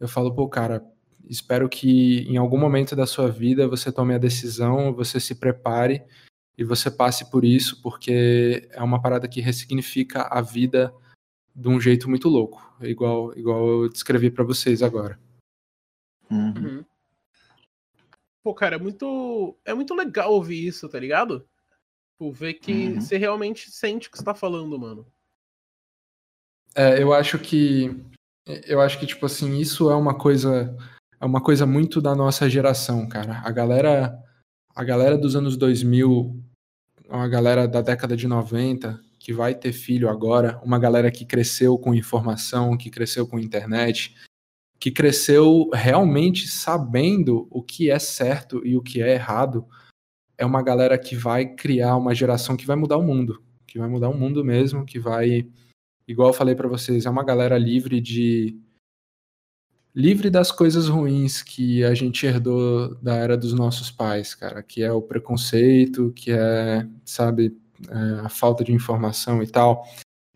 eu 0.00 0.08
falo, 0.08 0.34
pô, 0.34 0.48
cara, 0.48 0.84
espero 1.28 1.68
que 1.68 2.20
em 2.28 2.36
algum 2.36 2.58
momento 2.58 2.94
da 2.94 3.06
sua 3.06 3.30
vida 3.30 3.68
você 3.68 3.92
tome 3.92 4.14
a 4.14 4.18
decisão, 4.18 4.92
você 4.92 5.18
se 5.20 5.34
prepare 5.34 6.04
e 6.56 6.64
você 6.64 6.90
passe 6.90 7.30
por 7.30 7.44
isso, 7.44 7.80
porque 7.82 8.68
é 8.70 8.82
uma 8.82 9.00
parada 9.00 9.28
que 9.28 9.40
ressignifica 9.40 10.22
a 10.22 10.40
vida 10.40 10.92
de 11.54 11.68
um 11.68 11.80
jeito 11.80 12.08
muito 12.08 12.28
louco, 12.28 12.60
igual, 12.80 13.36
igual 13.38 13.66
eu 13.66 13.88
descrevi 13.88 14.30
para 14.30 14.44
vocês 14.44 14.82
agora. 14.82 15.18
Uhum. 16.30 16.84
Pô, 18.44 18.52
cara, 18.52 18.76
é 18.76 18.78
muito, 18.78 19.56
é 19.64 19.72
muito 19.72 19.94
legal 19.94 20.30
ouvir 20.30 20.66
isso, 20.66 20.86
tá 20.86 21.00
ligado? 21.00 21.48
Tipo, 22.12 22.30
ver 22.30 22.54
que 22.54 22.90
Uhum. 22.90 23.00
você 23.00 23.16
realmente 23.16 23.70
sente 23.70 24.06
o 24.06 24.10
que 24.10 24.18
você 24.18 24.24
tá 24.24 24.34
falando, 24.34 24.78
mano. 24.78 25.06
É, 26.74 27.02
eu 27.02 27.14
acho 27.14 27.38
que 27.38 28.04
eu 28.66 28.82
acho 28.82 29.00
que 29.00 29.06
tipo 29.06 29.24
assim, 29.24 29.56
isso 29.56 29.90
é 29.90 29.94
uma 29.94 30.14
coisa 30.18 30.76
é 31.18 31.24
uma 31.24 31.40
coisa 31.40 31.64
muito 31.64 32.02
da 32.02 32.14
nossa 32.14 32.50
geração, 32.50 33.08
cara. 33.08 33.40
A 33.44 33.50
galera 33.50 34.22
a 34.74 34.84
galera 34.84 35.16
dos 35.16 35.34
anos 35.34 35.56
2000, 35.56 36.38
a 37.08 37.26
galera 37.28 37.66
da 37.66 37.80
década 37.80 38.14
de 38.14 38.26
90 38.28 39.00
que 39.18 39.32
vai 39.32 39.54
ter 39.54 39.72
filho 39.72 40.10
agora, 40.10 40.60
uma 40.62 40.78
galera 40.78 41.10
que 41.10 41.24
cresceu 41.24 41.78
com 41.78 41.94
informação, 41.94 42.76
que 42.76 42.90
cresceu 42.90 43.26
com 43.26 43.38
internet, 43.38 44.14
que 44.84 44.90
cresceu 44.90 45.70
realmente 45.72 46.46
sabendo 46.46 47.48
o 47.50 47.62
que 47.62 47.90
é 47.90 47.98
certo 47.98 48.60
e 48.66 48.76
o 48.76 48.82
que 48.82 49.00
é 49.00 49.14
errado, 49.14 49.66
é 50.36 50.44
uma 50.44 50.62
galera 50.62 50.98
que 50.98 51.16
vai 51.16 51.46
criar 51.46 51.96
uma 51.96 52.14
geração 52.14 52.54
que 52.54 52.66
vai 52.66 52.76
mudar 52.76 52.98
o 52.98 53.02
mundo, 53.02 53.42
que 53.66 53.78
vai 53.78 53.88
mudar 53.88 54.10
o 54.10 54.14
mundo 54.14 54.44
mesmo, 54.44 54.84
que 54.84 54.98
vai 54.98 55.48
igual 56.06 56.28
eu 56.28 56.34
falei 56.34 56.54
pra 56.54 56.68
vocês, 56.68 57.06
é 57.06 57.08
uma 57.08 57.24
galera 57.24 57.56
livre 57.56 57.98
de 57.98 58.60
livre 59.94 60.28
das 60.28 60.52
coisas 60.52 60.86
ruins 60.86 61.42
que 61.42 61.82
a 61.82 61.94
gente 61.94 62.26
herdou 62.26 62.94
da 62.96 63.14
era 63.14 63.38
dos 63.38 63.54
nossos 63.54 63.90
pais, 63.90 64.34
cara, 64.34 64.62
que 64.62 64.82
é 64.82 64.92
o 64.92 65.00
preconceito, 65.00 66.12
que 66.12 66.30
é, 66.30 66.86
sabe, 67.06 67.56
é, 67.88 68.20
a 68.20 68.28
falta 68.28 68.62
de 68.62 68.72
informação 68.72 69.42
e 69.42 69.46
tal. 69.46 69.82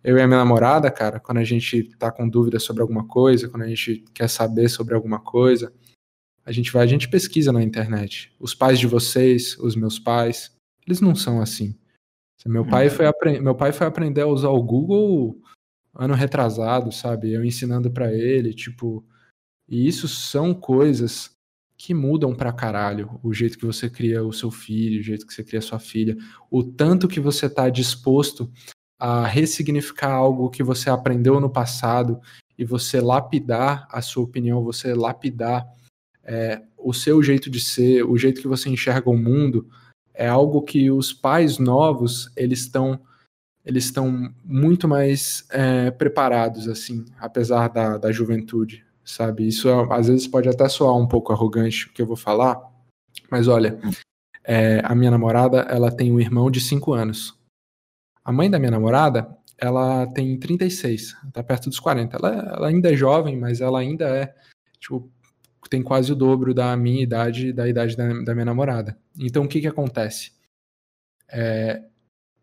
Eu 0.02 0.16
e 0.16 0.22
a 0.22 0.26
minha 0.26 0.38
namorada, 0.38 0.90
cara, 0.90 1.18
quando 1.18 1.38
a 1.38 1.44
gente 1.44 1.82
tá 1.98 2.10
com 2.10 2.28
dúvida 2.28 2.58
sobre 2.58 2.82
alguma 2.82 3.06
coisa, 3.06 3.48
quando 3.48 3.62
a 3.62 3.68
gente 3.68 4.04
quer 4.14 4.28
saber 4.28 4.68
sobre 4.68 4.94
alguma 4.94 5.18
coisa, 5.18 5.72
a 6.44 6.52
gente 6.52 6.72
vai, 6.72 6.84
a 6.84 6.86
gente 6.86 7.08
pesquisa 7.08 7.52
na 7.52 7.62
internet. 7.62 8.32
Os 8.38 8.54
pais 8.54 8.78
de 8.78 8.86
vocês, 8.86 9.58
os 9.58 9.74
meus 9.76 9.98
pais, 9.98 10.54
eles 10.86 11.00
não 11.00 11.14
são 11.14 11.40
assim. 11.40 11.76
Meu 12.46 12.64
pai 12.70 12.88
foi, 12.96 13.06
apre- 13.06 13.40
meu 13.40 13.54
pai 13.54 13.72
foi 13.72 13.86
aprender 13.86 14.20
a 14.22 14.26
usar 14.26 14.48
o 14.50 14.62
Google 14.62 15.42
ano 15.92 16.14
retrasado, 16.14 16.92
sabe? 16.92 17.32
Eu 17.32 17.44
ensinando 17.44 17.90
pra 17.90 18.12
ele, 18.14 18.54
tipo, 18.54 19.04
e 19.68 19.86
isso 19.86 20.06
são 20.06 20.54
coisas 20.54 21.30
que 21.76 21.92
mudam 21.92 22.34
pra 22.34 22.52
caralho 22.52 23.18
o 23.22 23.32
jeito 23.34 23.58
que 23.58 23.66
você 23.66 23.90
cria 23.90 24.24
o 24.24 24.32
seu 24.32 24.50
filho, 24.50 25.00
o 25.00 25.02
jeito 25.02 25.26
que 25.26 25.34
você 25.34 25.44
cria 25.44 25.58
a 25.58 25.62
sua 25.62 25.78
filha, 25.80 26.16
o 26.50 26.62
tanto 26.62 27.08
que 27.08 27.20
você 27.20 27.50
tá 27.50 27.68
disposto 27.68 28.50
a 28.98 29.26
ressignificar 29.26 30.10
algo 30.12 30.50
que 30.50 30.62
você 30.62 30.90
aprendeu 30.90 31.38
no 31.40 31.48
passado 31.48 32.20
e 32.58 32.64
você 32.64 33.00
lapidar 33.00 33.86
a 33.90 34.02
sua 34.02 34.24
opinião, 34.24 34.64
você 34.64 34.92
lapidar 34.94 35.66
é, 36.24 36.60
o 36.76 36.92
seu 36.92 37.22
jeito 37.22 37.48
de 37.48 37.60
ser, 37.60 38.02
o 38.02 38.18
jeito 38.18 38.40
que 38.40 38.48
você 38.48 38.68
enxerga 38.68 39.08
o 39.08 39.16
mundo, 39.16 39.68
é 40.12 40.26
algo 40.26 40.62
que 40.62 40.90
os 40.90 41.12
pais 41.12 41.58
novos 41.58 42.30
eles 42.36 42.60
estão 42.60 43.00
eles 43.64 43.84
estão 43.84 44.32
muito 44.42 44.88
mais 44.88 45.46
é, 45.50 45.90
preparados 45.90 46.68
assim, 46.68 47.04
apesar 47.20 47.68
da, 47.68 47.98
da 47.98 48.10
juventude, 48.10 48.84
sabe? 49.04 49.46
Isso 49.46 49.68
é- 49.68 49.86
às 49.90 50.08
vezes 50.08 50.26
pode 50.26 50.48
até 50.48 50.66
soar 50.68 50.96
um 50.96 51.06
pouco 51.06 51.32
arrogante 51.32 51.86
o 51.86 51.92
que 51.92 52.00
eu 52.00 52.06
vou 52.06 52.16
falar, 52.16 52.58
mas 53.30 53.46
olha, 53.46 53.78
é, 54.42 54.80
a 54.82 54.94
minha 54.94 55.10
namorada 55.10 55.60
ela 55.68 55.90
tem 55.90 56.10
um 56.10 56.18
irmão 56.18 56.50
de 56.50 56.62
5 56.62 56.94
anos. 56.94 57.37
A 58.28 58.32
mãe 58.32 58.50
da 58.50 58.58
minha 58.58 58.70
namorada 58.70 59.26
ela 59.56 60.06
tem 60.08 60.38
36, 60.38 61.16
tá 61.32 61.42
perto 61.42 61.70
dos 61.70 61.80
40. 61.80 62.14
Ela, 62.14 62.28
ela 62.28 62.68
ainda 62.68 62.92
é 62.92 62.94
jovem, 62.94 63.38
mas 63.38 63.62
ela 63.62 63.80
ainda 63.80 64.04
é 64.06 64.34
tipo 64.78 65.10
tem 65.70 65.82
quase 65.82 66.12
o 66.12 66.14
dobro 66.14 66.52
da 66.52 66.76
minha 66.76 67.02
idade 67.02 67.54
da 67.54 67.66
idade 67.66 67.96
da, 67.96 68.06
da 68.22 68.34
minha 68.34 68.44
namorada. 68.44 68.98
Então 69.18 69.44
o 69.44 69.48
que 69.48 69.62
que 69.62 69.66
acontece? 69.66 70.32
É, 71.26 71.82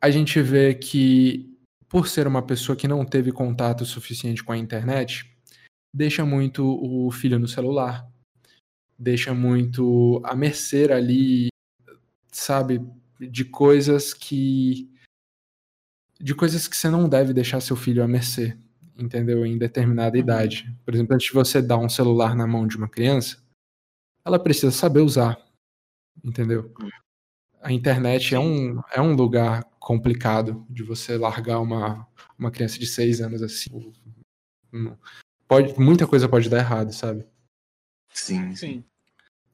a 0.02 0.10
gente 0.10 0.42
vê 0.42 0.74
que, 0.74 1.56
por 1.88 2.08
ser 2.08 2.26
uma 2.26 2.42
pessoa 2.42 2.76
que 2.76 2.88
não 2.88 3.06
teve 3.06 3.32
contato 3.32 3.86
suficiente 3.86 4.44
com 4.44 4.54
a 4.54 4.58
internet, 4.58 5.32
deixa 5.94 6.26
muito 6.26 6.66
o 6.66 7.12
filho 7.12 7.38
no 7.38 7.48
celular, 7.48 8.08
deixa 8.98 9.36
muito 9.36 10.20
a 10.24 10.36
mercê 10.36 10.92
ali, 10.92 11.50
sabe, 12.32 12.82
de 13.20 13.46
coisas 13.46 14.16
que. 14.16 14.90
De 16.20 16.34
coisas 16.34 16.68
que 16.68 16.78
você 16.78 16.90
não 16.90 17.10
deve 17.10 17.34
deixar 17.34 17.60
seu 17.62 17.76
filho 17.76 18.04
à 18.04 18.08
mercê, 18.08 18.58
entendeu? 18.98 19.46
Em 19.46 19.58
determinada 19.58 20.18
idade. 20.18 20.74
Por 20.86 20.94
exemplo, 20.94 21.16
antes 21.16 21.28
de 21.28 21.34
você 21.34 21.62
dar 21.62 21.78
um 21.78 21.90
celular 21.90 22.36
na 22.36 22.48
mão 22.48 22.68
de 22.68 22.78
uma 22.78 22.90
criança, 22.90 23.44
ela 24.24 24.40
precisa 24.40 24.72
saber 24.72 25.02
usar, 25.02 25.38
entendeu? 26.24 26.74
A 27.62 27.72
internet 27.72 28.34
é 28.34 28.40
um, 28.40 28.82
é 28.92 29.02
um 29.02 29.14
lugar 29.14 29.64
complicado 29.80 30.66
de 30.70 30.84
você 30.84 31.18
largar 31.18 31.60
uma, 31.60 32.08
uma 32.38 32.52
criança 32.52 32.80
de 32.80 32.88
seis 32.88 33.22
anos 33.22 33.42
assim. 33.44 33.94
Pode, 35.48 35.80
muita 35.80 36.08
coisa 36.08 36.28
pode 36.28 36.50
dar 36.50 36.60
errado, 36.60 36.92
sabe? 36.92 37.26
Sim, 38.10 38.56
sim. 38.56 38.84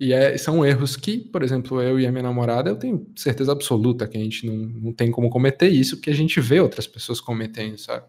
E 0.01 0.13
é- 0.13 0.35
são 0.35 0.65
erros 0.65 0.95
que, 0.95 1.19
por 1.19 1.43
exemplo, 1.43 1.79
eu 1.79 1.99
e 1.99 2.07
a 2.07 2.11
minha 2.11 2.23
namorada, 2.23 2.71
eu 2.71 2.75
tenho 2.75 3.05
certeza 3.15 3.51
absoluta 3.51 4.07
que 4.07 4.17
a 4.17 4.19
gente 4.19 4.47
não, 4.47 4.55
não 4.55 4.91
tem 4.91 5.11
como 5.11 5.29
cometer 5.29 5.69
isso, 5.69 5.95
porque 5.95 6.09
a 6.09 6.15
gente 6.15 6.41
vê 6.41 6.59
outras 6.59 6.87
pessoas 6.87 7.21
cometendo, 7.21 7.77
sabe? 7.77 8.07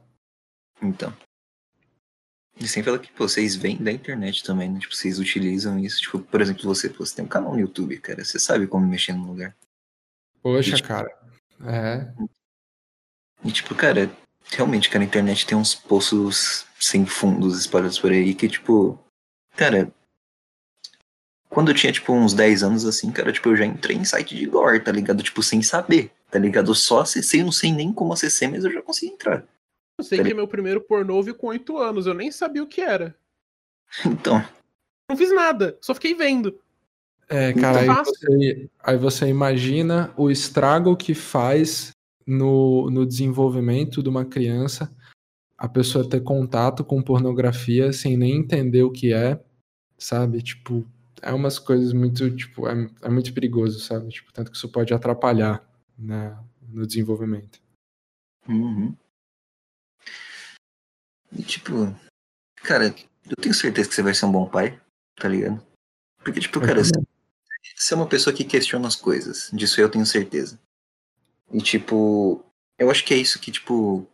Então. 0.80 1.14
E 2.58 2.66
sem 2.66 2.82
falar 2.82 2.98
que 2.98 3.12
pô, 3.12 3.28
vocês 3.28 3.56
vêm 3.56 3.76
da 3.76 3.92
internet 3.92 4.42
também, 4.42 4.70
né? 4.70 4.80
Tipo, 4.80 4.96
vocês 4.96 5.18
utilizam 5.18 5.78
isso. 5.78 6.00
Tipo, 6.00 6.20
por 6.20 6.40
exemplo, 6.40 6.62
você, 6.62 6.88
pô, 6.88 7.04
você 7.04 7.14
tem 7.14 7.26
um 7.26 7.28
canal 7.28 7.52
no 7.52 7.60
YouTube, 7.60 7.98
cara. 7.98 8.24
Você 8.24 8.38
sabe 8.38 8.66
como 8.66 8.86
mexer 8.86 9.12
no 9.12 9.26
lugar. 9.26 9.54
Poxa, 10.42 10.74
Isso. 10.74 10.82
cara. 10.82 11.14
É. 11.62 12.10
E 13.44 13.52
tipo, 13.52 13.74
cara, 13.74 14.10
realmente, 14.50 14.88
cara, 14.88 15.04
a 15.04 15.06
internet 15.06 15.46
tem 15.46 15.58
uns 15.58 15.74
poços 15.74 16.64
sem 16.80 17.04
fundos 17.04 17.60
espalhados 17.60 17.98
por 17.98 18.12
aí 18.12 18.34
que, 18.34 18.48
tipo, 18.48 18.98
cara. 19.56 19.92
Quando 21.52 21.70
eu 21.70 21.74
tinha, 21.74 21.92
tipo, 21.92 22.14
uns 22.14 22.32
10 22.32 22.62
anos 22.62 22.86
assim, 22.86 23.12
cara, 23.12 23.30
tipo, 23.30 23.50
eu 23.50 23.56
já 23.56 23.66
entrei 23.66 23.94
em 23.94 24.06
site 24.06 24.34
de 24.34 24.46
lore, 24.46 24.80
tá 24.80 24.90
ligado? 24.90 25.22
Tipo, 25.22 25.42
sem 25.42 25.60
saber, 25.60 26.10
tá 26.30 26.38
ligado? 26.38 26.70
Eu 26.70 26.74
só 26.74 27.00
acessei, 27.00 27.42
eu 27.42 27.44
não 27.44 27.52
sei 27.52 27.70
nem 27.70 27.92
como 27.92 28.14
acessei, 28.14 28.48
mas 28.48 28.64
eu 28.64 28.72
já 28.72 28.80
consegui 28.80 29.12
entrar. 29.12 29.44
Eu 29.98 30.04
sei 30.04 30.22
que 30.22 30.30
é 30.30 30.34
meu 30.34 30.48
primeiro 30.48 30.80
pornô 30.80 31.18
eu 31.18 31.22
vi 31.22 31.34
com 31.34 31.48
8 31.48 31.76
anos, 31.76 32.06
eu 32.06 32.14
nem 32.14 32.32
sabia 32.32 32.62
o 32.62 32.66
que 32.66 32.80
era. 32.80 33.14
Então, 34.06 34.42
Não 35.10 35.14
fiz 35.14 35.30
nada, 35.30 35.76
só 35.78 35.92
fiquei 35.92 36.14
vendo. 36.14 36.58
É, 37.28 37.52
cara, 37.52 37.80
aí 37.80 37.86
Fácil. 37.86 38.14
você, 38.14 38.70
aí 38.82 38.96
você 38.96 39.26
imagina 39.26 40.10
o 40.16 40.30
estrago 40.30 40.96
que 40.96 41.12
faz 41.12 41.90
no, 42.26 42.90
no 42.90 43.04
desenvolvimento 43.04 44.02
de 44.02 44.08
uma 44.08 44.24
criança 44.24 44.90
a 45.58 45.68
pessoa 45.68 46.08
ter 46.08 46.22
contato 46.22 46.82
com 46.82 47.02
pornografia 47.02 47.92
sem 47.92 48.16
nem 48.16 48.38
entender 48.38 48.82
o 48.82 48.90
que 48.90 49.12
é, 49.12 49.38
sabe? 49.98 50.40
Tipo, 50.40 50.86
é 51.22 51.32
umas 51.32 51.58
coisas 51.58 51.92
muito, 51.92 52.34
tipo, 52.34 52.68
é, 52.68 52.90
é 53.02 53.08
muito 53.08 53.32
perigoso, 53.32 53.78
sabe? 53.80 54.08
Tipo, 54.10 54.32
tanto 54.32 54.50
que 54.50 54.56
isso 54.56 54.68
pode 54.68 54.92
atrapalhar 54.92 55.64
né, 55.96 56.36
no 56.68 56.86
desenvolvimento. 56.86 57.60
Uhum. 58.48 58.94
E 61.32 61.42
tipo, 61.42 61.72
cara, 62.56 62.94
eu 63.28 63.36
tenho 63.36 63.54
certeza 63.54 63.88
que 63.88 63.94
você 63.94 64.02
vai 64.02 64.14
ser 64.14 64.26
um 64.26 64.32
bom 64.32 64.48
pai, 64.48 64.78
tá 65.16 65.28
ligado? 65.28 65.64
Porque, 66.18 66.40
tipo, 66.40 66.60
cara, 66.60 66.82
você, 66.82 66.92
você 67.76 67.94
é 67.94 67.96
uma 67.96 68.08
pessoa 68.08 68.34
que 68.34 68.44
questiona 68.44 68.88
as 68.88 68.96
coisas. 68.96 69.48
Disso 69.52 69.80
eu 69.80 69.88
tenho 69.88 70.04
certeza. 70.04 70.60
E, 71.52 71.58
tipo, 71.58 72.44
eu 72.78 72.90
acho 72.90 73.04
que 73.04 73.14
é 73.14 73.16
isso 73.16 73.38
que, 73.38 73.50
tipo, 73.50 74.06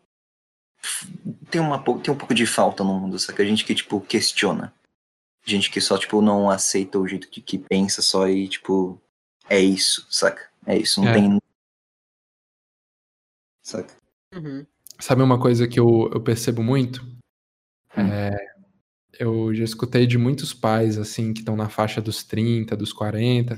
tem, 1.51 1.61
uma, 1.61 1.83
tem 1.83 2.13
um 2.13 2.19
pouco 2.19 2.35
de 2.35 2.47
falta 2.47 2.85
no 2.85 2.99
mundo, 2.99 3.19
saca? 3.19 3.45
Gente 3.45 3.65
que, 3.65 3.75
tipo, 3.75 4.01
questiona. 4.01 4.75
Gente 5.49 5.70
que 5.70 5.80
só, 5.80 5.96
tipo, 5.96 6.20
não 6.20 6.51
aceita 6.51 6.99
o 6.99 7.09
jeito 7.09 7.30
de 7.30 7.40
que 7.40 7.57
pensa 7.59 8.03
só 8.03 8.28
e, 8.28 8.46
tipo, 8.46 9.01
é 9.49 9.59
isso, 9.59 10.07
saca? 10.11 10.46
É 10.66 10.76
isso, 10.76 11.01
não 11.01 11.09
É. 11.09 11.14
tem. 11.14 11.38
Saca? 13.64 13.96
Uhum. 14.34 14.66
Sabe 15.01 15.22
uma 15.22 15.40
coisa 15.40 15.66
que 15.66 15.80
eu, 15.80 16.11
eu 16.12 16.20
percebo 16.20 16.62
muito? 16.62 17.03
Hum. 17.96 18.12
É, 18.12 18.36
eu 19.18 19.55
já 19.55 19.64
escutei 19.64 20.07
de 20.07 20.18
muitos 20.18 20.53
pais, 20.53 20.99
assim, 20.99 21.32
que 21.32 21.40
estão 21.40 21.57
na 21.57 21.70
faixa 21.70 22.03
dos 22.03 22.22
30, 22.22 22.76
dos 22.76 22.92
40, 22.92 23.57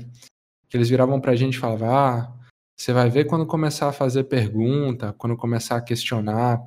que 0.69 0.77
eles 0.77 0.87
viravam 0.87 1.19
pra 1.19 1.35
gente 1.35 1.55
e 1.55 1.59
falavam: 1.59 1.93
ah, 1.93 2.33
você 2.79 2.93
vai 2.93 3.09
ver 3.09 3.25
quando 3.25 3.45
começar 3.45 3.89
a 3.89 3.93
fazer 3.93 4.23
pergunta, 4.23 5.11
quando 5.17 5.35
começar 5.35 5.75
a 5.75 5.81
questionar. 5.81 6.61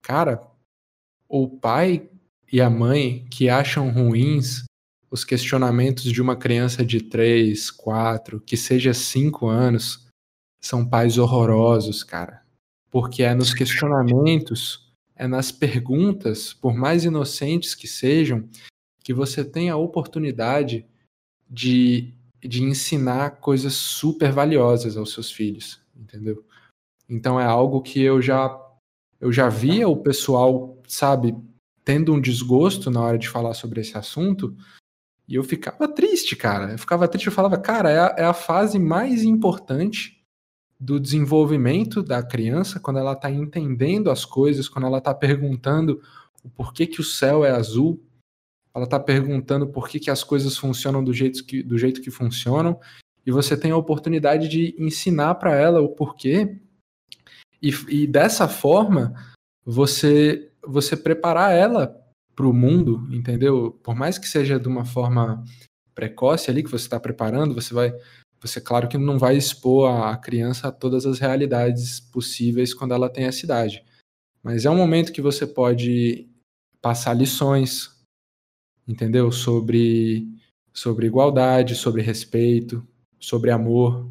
Cara, 0.00 0.40
o 1.28 1.46
pai 1.50 2.08
e 2.50 2.62
a 2.62 2.70
mãe 2.70 3.26
que 3.26 3.50
acham 3.50 3.90
ruins 3.90 4.64
os 5.10 5.24
questionamentos 5.24 6.04
de 6.04 6.22
uma 6.22 6.36
criança 6.36 6.84
de 6.84 7.00
3, 7.00 7.70
4, 7.70 8.40
que 8.40 8.56
seja 8.56 8.94
5 8.94 9.48
anos, 9.48 10.06
são 10.60 10.86
pais 10.86 11.18
horrorosos, 11.18 12.04
cara. 12.04 12.42
Porque 12.90 13.22
é 13.22 13.34
nos 13.34 13.52
questionamentos, 13.52 14.92
é 15.16 15.26
nas 15.26 15.50
perguntas, 15.50 16.52
por 16.52 16.74
mais 16.74 17.04
inocentes 17.04 17.74
que 17.74 17.88
sejam, 17.88 18.48
que 19.02 19.12
você 19.12 19.44
tem 19.44 19.70
a 19.70 19.76
oportunidade 19.76 20.86
de, 21.48 22.14
de 22.40 22.62
ensinar 22.62 23.40
coisas 23.40 23.74
super 23.74 24.30
valiosas 24.30 24.96
aos 24.96 25.12
seus 25.12 25.32
filhos, 25.32 25.80
entendeu? 25.96 26.44
Então 27.08 27.40
é 27.40 27.44
algo 27.44 27.82
que 27.82 28.00
eu 28.00 28.22
já 28.22 28.56
eu 29.20 29.30
já 29.30 29.50
via 29.50 29.86
o 29.86 29.96
pessoal, 29.96 30.80
sabe, 30.88 31.36
tendo 31.84 32.14
um 32.14 32.20
desgosto 32.20 32.90
na 32.90 33.02
hora 33.02 33.18
de 33.18 33.28
falar 33.28 33.52
sobre 33.52 33.82
esse 33.82 33.96
assunto, 33.98 34.56
e 35.30 35.36
eu 35.36 35.44
ficava 35.44 35.86
triste, 35.86 36.34
cara. 36.34 36.72
Eu 36.72 36.78
ficava 36.78 37.06
triste, 37.06 37.28
eu 37.28 37.32
falava, 37.32 37.56
cara, 37.56 37.88
é 37.88 38.00
a, 38.00 38.14
é 38.18 38.24
a 38.24 38.34
fase 38.34 38.80
mais 38.80 39.22
importante 39.22 40.20
do 40.78 40.98
desenvolvimento 40.98 42.02
da 42.02 42.20
criança, 42.20 42.80
quando 42.80 42.98
ela 42.98 43.12
está 43.12 43.30
entendendo 43.30 44.10
as 44.10 44.24
coisas, 44.24 44.68
quando 44.68 44.86
ela 44.86 44.98
está 44.98 45.14
perguntando 45.14 46.02
o 46.42 46.50
porquê 46.50 46.84
que 46.84 47.00
o 47.00 47.04
céu 47.04 47.44
é 47.44 47.50
azul, 47.50 48.02
ela 48.74 48.86
está 48.86 48.98
perguntando 48.98 49.68
por 49.68 49.88
que, 49.88 50.00
que 50.00 50.10
as 50.10 50.24
coisas 50.24 50.56
funcionam 50.56 51.04
do 51.04 51.12
jeito 51.12 51.44
que, 51.44 51.62
do 51.62 51.78
jeito 51.78 52.00
que 52.00 52.10
funcionam, 52.10 52.80
e 53.24 53.30
você 53.30 53.56
tem 53.56 53.70
a 53.70 53.76
oportunidade 53.76 54.48
de 54.48 54.74
ensinar 54.78 55.36
para 55.36 55.54
ela 55.54 55.80
o 55.80 55.90
porquê, 55.90 56.58
e, 57.62 57.70
e 57.88 58.06
dessa 58.06 58.48
forma 58.48 59.14
você 59.64 60.50
você 60.66 60.96
preparar 60.96 61.52
ela 61.52 61.99
para 62.40 62.48
o 62.48 62.54
mundo, 62.54 63.06
entendeu? 63.10 63.78
Por 63.82 63.94
mais 63.94 64.16
que 64.16 64.26
seja 64.26 64.58
de 64.58 64.66
uma 64.66 64.86
forma 64.86 65.44
precoce 65.94 66.50
ali 66.50 66.62
que 66.62 66.70
você 66.70 66.86
está 66.86 66.98
preparando, 66.98 67.54
você 67.54 67.74
vai, 67.74 67.92
você 68.40 68.62
claro 68.62 68.88
que 68.88 68.96
não 68.96 69.18
vai 69.18 69.36
expor 69.36 69.90
a 69.90 70.16
criança 70.16 70.68
a 70.68 70.72
todas 70.72 71.04
as 71.04 71.18
realidades 71.18 72.00
possíveis 72.00 72.72
quando 72.72 72.94
ela 72.94 73.10
tem 73.10 73.24
essa 73.24 73.44
idade, 73.44 73.84
mas 74.42 74.64
é 74.64 74.70
um 74.70 74.76
momento 74.76 75.12
que 75.12 75.20
você 75.20 75.46
pode 75.46 76.26
passar 76.80 77.12
lições, 77.12 77.94
entendeu? 78.88 79.30
Sobre, 79.30 80.26
sobre 80.72 81.08
igualdade, 81.08 81.74
sobre 81.74 82.00
respeito, 82.00 82.82
sobre 83.18 83.50
amor, 83.50 84.10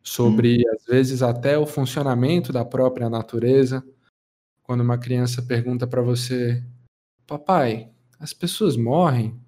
sobre, 0.00 0.58
hum. 0.58 0.74
às 0.76 0.84
vezes, 0.84 1.22
até 1.24 1.58
o 1.58 1.66
funcionamento 1.66 2.52
da 2.52 2.64
própria 2.64 3.10
natureza. 3.10 3.84
Quando 4.62 4.82
uma 4.82 4.96
criança 4.98 5.42
pergunta 5.42 5.88
para 5.88 6.02
você, 6.02 6.62
papai, 7.26 7.90
as 8.18 8.32
pessoas 8.32 8.76
morrem, 8.76 9.38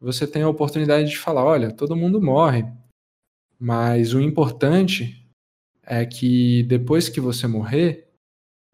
você 0.00 0.26
tem 0.26 0.42
a 0.42 0.48
oportunidade 0.48 1.08
de 1.10 1.18
falar: 1.18 1.44
olha, 1.44 1.72
todo 1.72 1.96
mundo 1.96 2.20
morre, 2.20 2.64
mas 3.58 4.14
o 4.14 4.20
importante 4.20 5.24
é 5.82 6.04
que 6.06 6.62
depois 6.64 7.08
que 7.08 7.20
você 7.20 7.46
morrer, 7.46 8.08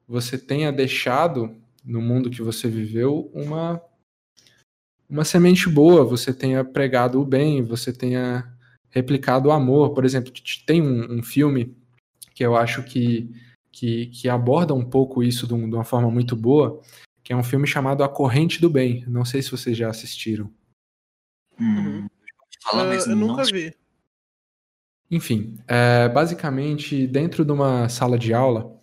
você 0.07 0.39
tenha 0.39 0.73
deixado 0.73 1.55
no 1.85 2.01
mundo 2.01 2.31
que 2.31 2.43
você 2.43 2.69
viveu 2.69 3.31
uma 3.35 3.83
uma 5.09 5.25
semente 5.25 5.69
boa, 5.71 6.05
você 6.05 6.35
tenha 6.35 6.63
pregado 6.63 7.19
o 7.21 7.25
bem, 7.25 7.63
você 7.63 7.93
tenha 7.93 8.53
replicado 8.91 9.49
o 9.49 9.53
amor. 9.53 9.95
Por 9.95 10.05
exemplo, 10.05 10.31
tem 10.67 10.83
um, 10.83 11.19
um 11.19 11.23
filme 11.23 11.75
que 12.35 12.45
eu 12.45 12.55
acho 12.55 12.83
que, 12.83 13.31
que, 13.73 14.07
que, 14.09 14.29
aborda 14.29 14.75
um 14.75 14.85
pouco 14.85 15.23
isso 15.23 15.47
de, 15.47 15.55
um, 15.55 15.69
de, 15.69 15.75
uma 15.75 15.85
forma 15.85 16.11
muito 16.11 16.37
boa, 16.37 16.81
que 17.29 17.33
é 17.35 17.37
um 17.37 17.45
filme 17.45 17.67
chamado 17.67 18.03
A 18.03 18.09
Corrente 18.09 18.59
do 18.59 18.71
Bem. 18.71 19.05
Não 19.07 19.23
sei 19.23 19.43
se 19.43 19.51
vocês 19.51 19.77
já 19.77 19.91
assistiram. 19.91 20.51
Uhum. 21.61 22.09
Fala, 22.63 22.89
uh, 22.89 22.95
eu 22.95 23.17
nunca 23.17 23.45
vi. 23.45 23.77
Enfim, 25.11 25.59
é, 25.69 26.09
basicamente, 26.09 27.07
dentro 27.07 27.45
de 27.45 27.53
uma 27.53 27.87
sala 27.91 28.19
de 28.19 28.33
aula, 28.33 28.81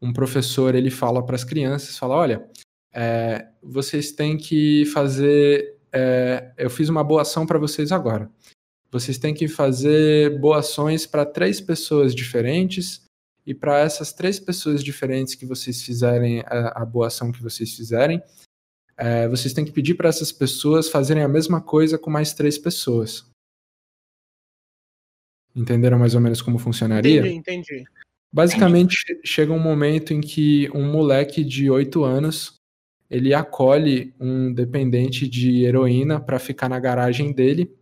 um 0.00 0.12
professor 0.12 0.76
ele 0.76 0.88
fala 0.88 1.26
para 1.26 1.34
as 1.34 1.42
crianças, 1.42 1.98
fala, 1.98 2.14
olha, 2.14 2.48
é, 2.94 3.48
vocês 3.60 4.12
têm 4.12 4.36
que 4.36 4.86
fazer. 4.86 5.76
É, 5.92 6.54
eu 6.56 6.70
fiz 6.70 6.88
uma 6.88 7.02
boa 7.02 7.22
ação 7.22 7.44
para 7.44 7.58
vocês 7.58 7.90
agora. 7.90 8.30
Vocês 8.88 9.18
têm 9.18 9.34
que 9.34 9.48
fazer 9.48 10.38
boas 10.38 10.66
ações 10.66 11.08
para 11.08 11.26
três 11.26 11.60
pessoas 11.60 12.14
diferentes, 12.14 13.04
e 13.46 13.54
para 13.54 13.78
essas 13.80 14.12
três 14.12 14.38
pessoas 14.38 14.82
diferentes 14.82 15.34
que 15.34 15.46
vocês 15.46 15.82
fizerem 15.82 16.40
a, 16.40 16.82
a 16.82 16.84
boa 16.84 17.06
ação 17.06 17.32
que 17.32 17.42
vocês 17.42 17.74
fizerem, 17.74 18.22
é, 18.96 19.26
vocês 19.28 19.54
têm 19.54 19.64
que 19.64 19.72
pedir 19.72 19.94
para 19.94 20.08
essas 20.08 20.30
pessoas 20.30 20.90
fazerem 20.90 21.22
a 21.22 21.28
mesma 21.28 21.60
coisa 21.60 21.98
com 21.98 22.10
mais 22.10 22.34
três 22.34 22.58
pessoas. 22.58 23.24
Entenderam 25.54 25.98
mais 25.98 26.14
ou 26.14 26.20
menos 26.20 26.42
como 26.42 26.58
funcionaria? 26.58 27.20
Entendi, 27.20 27.34
entendi. 27.36 27.84
Basicamente, 28.32 29.02
entendi. 29.02 29.26
chega 29.26 29.52
um 29.52 29.58
momento 29.58 30.12
em 30.12 30.20
que 30.20 30.70
um 30.74 30.90
moleque 30.90 31.42
de 31.42 31.68
8 31.70 32.04
anos 32.04 32.60
ele 33.10 33.34
acolhe 33.34 34.14
um 34.20 34.52
dependente 34.52 35.26
de 35.26 35.64
heroína 35.64 36.20
para 36.20 36.38
ficar 36.38 36.68
na 36.68 36.78
garagem 36.78 37.32
dele. 37.32 37.74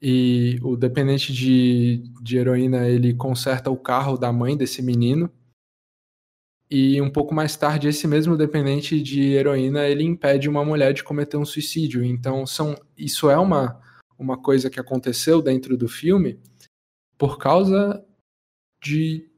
E 0.00 0.58
o 0.62 0.76
dependente 0.76 1.32
de, 1.32 2.02
de 2.22 2.36
heroína 2.36 2.88
ele 2.88 3.14
conserta 3.14 3.70
o 3.70 3.76
carro 3.76 4.16
da 4.16 4.32
mãe 4.32 4.56
desse 4.56 4.82
menino. 4.82 5.30
E 6.70 7.00
um 7.00 7.10
pouco 7.10 7.34
mais 7.34 7.56
tarde, 7.56 7.88
esse 7.88 8.08
mesmo 8.08 8.36
dependente 8.36 9.00
de 9.00 9.32
heroína 9.32 9.86
ele 9.86 10.02
impede 10.02 10.48
uma 10.48 10.64
mulher 10.64 10.92
de 10.92 11.04
cometer 11.04 11.36
um 11.36 11.44
suicídio. 11.44 12.04
Então, 12.04 12.46
são, 12.46 12.74
isso 12.98 13.30
é 13.30 13.38
uma, 13.38 13.80
uma 14.18 14.36
coisa 14.36 14.68
que 14.68 14.80
aconteceu 14.80 15.40
dentro 15.40 15.76
do 15.76 15.88
filme 15.88 16.38
por 17.16 17.38
causa 17.38 18.04
de 18.82 19.30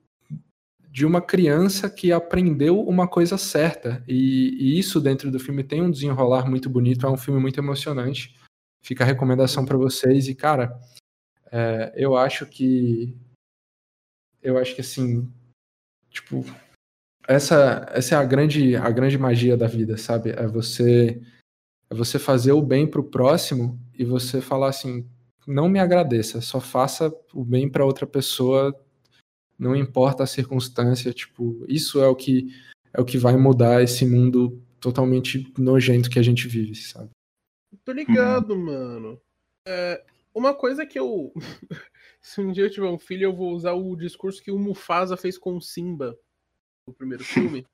de 0.91 1.07
uma 1.07 1.21
criança 1.21 1.89
que 1.89 2.11
aprendeu 2.11 2.81
uma 2.81 3.07
coisa 3.07 3.39
certa. 3.39 4.03
E, 4.09 4.57
e, 4.59 4.79
isso 4.81 5.01
dentro 5.01 5.31
do 5.31 5.39
filme 5.39 5.63
tem 5.63 5.81
um 5.81 5.91
desenrolar 5.91 6.51
muito 6.51 6.69
bonito, 6.69 7.07
é 7.07 7.09
um 7.09 7.17
filme 7.17 7.41
muito 7.41 7.61
emocionante. 7.61 8.35
Fica 8.83 9.05
a 9.05 9.07
recomendação 9.07 9.65
para 9.65 9.77
vocês. 9.77 10.29
E, 10.29 10.35
cara, 10.35 10.79
é, 11.51 11.93
eu 11.97 12.17
acho 12.17 12.47
que. 12.47 13.17
Eu 14.43 14.59
acho 14.59 14.75
que 14.75 14.81
assim. 14.81 15.31
Tipo. 16.11 16.45
Essa, 17.27 17.87
essa 17.91 18.15
é 18.15 18.19
a 18.19 18.25
grande, 18.25 18.75
a 18.75 18.91
grande 18.91 19.19
magia 19.19 19.57
da 19.57 19.67
vida, 19.67 19.99
sabe? 19.99 20.31
É 20.31 20.47
você, 20.47 21.21
é 21.91 21.95
você 21.95 22.19
fazer 22.19 22.53
o 22.53 22.63
bem 22.63 22.87
pro 22.87 23.05
próximo 23.05 23.79
e 23.99 24.05
você 24.05 24.41
falar 24.41 24.71
assim: 24.71 25.07
não 25.47 25.69
me 25.69 25.79
agradeça, 25.79 26.41
só 26.41 26.59
faça 26.59 27.15
o 27.35 27.45
bem 27.45 27.69
para 27.69 27.85
outra 27.85 28.07
pessoa 28.07 28.75
não 29.59 29.75
importa 29.75 30.23
a 30.23 30.27
circunstância, 30.27 31.13
tipo, 31.13 31.65
isso 31.69 32.01
é 32.01 32.07
o 32.07 32.15
que 32.15 32.55
é 32.95 33.01
o 33.01 33.05
que 33.05 33.19
vai 33.19 33.37
mudar 33.37 33.83
esse 33.83 34.07
mundo 34.07 34.63
totalmente 34.81 35.53
nojento 35.59 36.09
que 36.09 36.19
a 36.19 36.23
gente 36.23 36.49
vive, 36.49 36.75
sabe? 36.77 37.11
Tô 37.85 37.93
ligado, 37.93 38.53
uhum. 38.53 38.65
mano. 38.65 39.21
É, 39.67 40.05
uma 40.35 40.55
coisa 40.55 40.87
que 40.87 40.99
eu. 40.99 41.33
Se 42.21 42.41
um 42.41 42.53
dia 42.53 42.65
eu 42.65 42.71
tiver 42.71 42.89
um 42.89 42.99
filho, 42.99 43.25
eu 43.25 43.35
vou 43.35 43.53
usar 43.53 43.73
o 43.73 43.97
discurso 43.97 44.43
que 44.43 44.51
o 44.51 44.59
Mufasa 44.59 45.17
fez 45.17 45.39
com 45.39 45.57
o 45.57 45.61
Simba 45.61 46.19
no 46.87 46.93
primeiro 46.93 47.25
filme. 47.25 47.67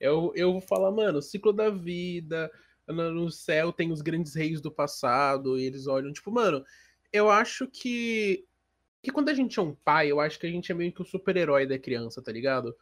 eu, 0.00 0.32
eu 0.34 0.52
vou 0.52 0.60
falar, 0.60 0.90
mano, 0.90 1.20
ciclo 1.20 1.52
da 1.52 1.68
vida, 1.68 2.50
no 2.88 3.30
céu 3.30 3.72
tem 3.72 3.92
os 3.92 4.00
grandes 4.00 4.34
reis 4.34 4.60
do 4.60 4.70
passado, 4.70 5.58
e 5.58 5.64
eles 5.64 5.86
olham, 5.86 6.12
tipo, 6.12 6.30
mano, 6.30 6.64
eu 7.12 7.30
acho 7.30 7.66
que 7.66 8.46
que 9.02 9.12
quando 9.12 9.28
a 9.28 9.34
gente 9.34 9.56
é 9.56 9.62
um 9.62 9.72
pai, 9.72 10.10
eu 10.10 10.18
acho 10.18 10.36
que 10.36 10.48
a 10.48 10.50
gente 10.50 10.72
é 10.72 10.74
meio 10.74 10.90
que 10.90 11.00
o 11.00 11.04
super-herói 11.04 11.64
da 11.64 11.78
criança, 11.78 12.20
tá 12.20 12.32
ligado? 12.32 12.74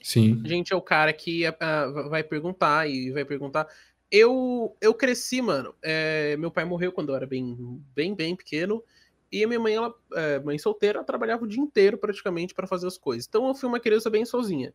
Sim. 0.00 0.40
A 0.44 0.48
gente 0.48 0.72
é 0.72 0.76
o 0.76 0.80
cara 0.80 1.12
que 1.12 1.44
uh, 1.48 2.08
vai 2.08 2.22
perguntar 2.22 2.88
e 2.88 3.10
vai 3.10 3.24
perguntar. 3.24 3.66
Eu, 4.10 4.76
eu 4.80 4.92
cresci, 4.92 5.40
mano. 5.40 5.74
É, 5.82 6.36
meu 6.36 6.50
pai 6.50 6.64
morreu 6.64 6.92
quando 6.92 7.10
eu 7.10 7.16
era 7.16 7.26
bem, 7.26 7.56
bem, 7.94 8.14
bem 8.14 8.34
pequeno. 8.34 8.82
E 9.30 9.44
a 9.44 9.46
minha 9.46 9.60
mãe, 9.60 9.74
ela, 9.74 9.94
é, 10.14 10.40
mãe 10.40 10.58
solteira, 10.58 10.98
ela 10.98 11.06
trabalhava 11.06 11.44
o 11.44 11.46
dia 11.46 11.60
inteiro 11.60 11.96
praticamente 11.96 12.52
para 12.52 12.66
fazer 12.66 12.88
as 12.88 12.98
coisas. 12.98 13.26
Então 13.28 13.46
eu 13.46 13.54
fui 13.54 13.68
uma 13.68 13.78
criança 13.78 14.10
bem 14.10 14.24
sozinha. 14.24 14.74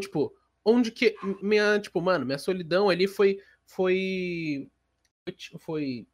Tipo, 0.00 0.34
onde 0.64 0.90
que. 0.90 1.14
Minha, 1.40 1.78
tipo, 1.78 2.00
mano, 2.00 2.26
minha 2.26 2.38
solidão 2.38 2.88
ali 2.88 3.06
foi. 3.06 3.38
Foi. 3.64 4.68
Foi 5.58 6.06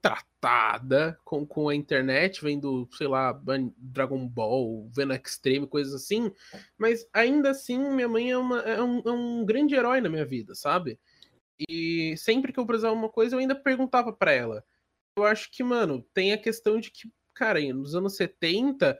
tratada 0.00 1.18
com, 1.24 1.46
com 1.46 1.68
a 1.68 1.74
internet, 1.74 2.42
vendo, 2.42 2.88
sei 2.92 3.08
lá, 3.08 3.38
Dragon 3.76 4.26
Ball, 4.28 4.88
vendo 4.94 5.14
Extreme, 5.14 5.66
coisas 5.66 5.94
assim, 5.94 6.30
mas 6.76 7.08
ainda 7.12 7.50
assim 7.50 7.78
minha 7.90 8.08
mãe 8.08 8.30
é, 8.30 8.38
uma, 8.38 8.60
é, 8.60 8.82
um, 8.82 9.00
é 9.04 9.10
um 9.10 9.44
grande 9.44 9.74
herói 9.74 10.00
na 10.00 10.08
minha 10.08 10.24
vida, 10.24 10.54
sabe? 10.54 10.98
E 11.68 12.16
sempre 12.16 12.52
que 12.52 12.60
eu 12.60 12.66
precisava 12.66 12.94
uma 12.94 13.08
coisa, 13.08 13.34
eu 13.34 13.40
ainda 13.40 13.54
perguntava 13.54 14.12
para 14.12 14.32
ela. 14.32 14.64
eu 15.16 15.24
acho 15.24 15.50
que, 15.50 15.62
mano, 15.62 16.02
tem 16.14 16.32
a 16.32 16.38
questão 16.38 16.78
de 16.78 16.90
que, 16.90 17.10
cara, 17.34 17.60
nos 17.72 17.94
anos 17.94 18.16
70, 18.16 18.98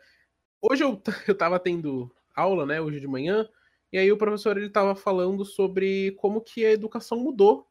hoje 0.60 0.82
eu, 0.82 1.00
eu 1.28 1.36
tava 1.36 1.60
tendo 1.60 2.12
aula, 2.34 2.66
né, 2.66 2.80
hoje 2.80 3.00
de 3.00 3.06
manhã, 3.06 3.48
e 3.92 3.98
aí 3.98 4.10
o 4.12 4.18
professor 4.18 4.56
ele 4.56 4.70
tava 4.70 4.94
falando 4.94 5.44
sobre 5.44 6.12
como 6.12 6.40
que 6.40 6.64
a 6.64 6.72
educação 6.72 7.18
mudou. 7.18 7.66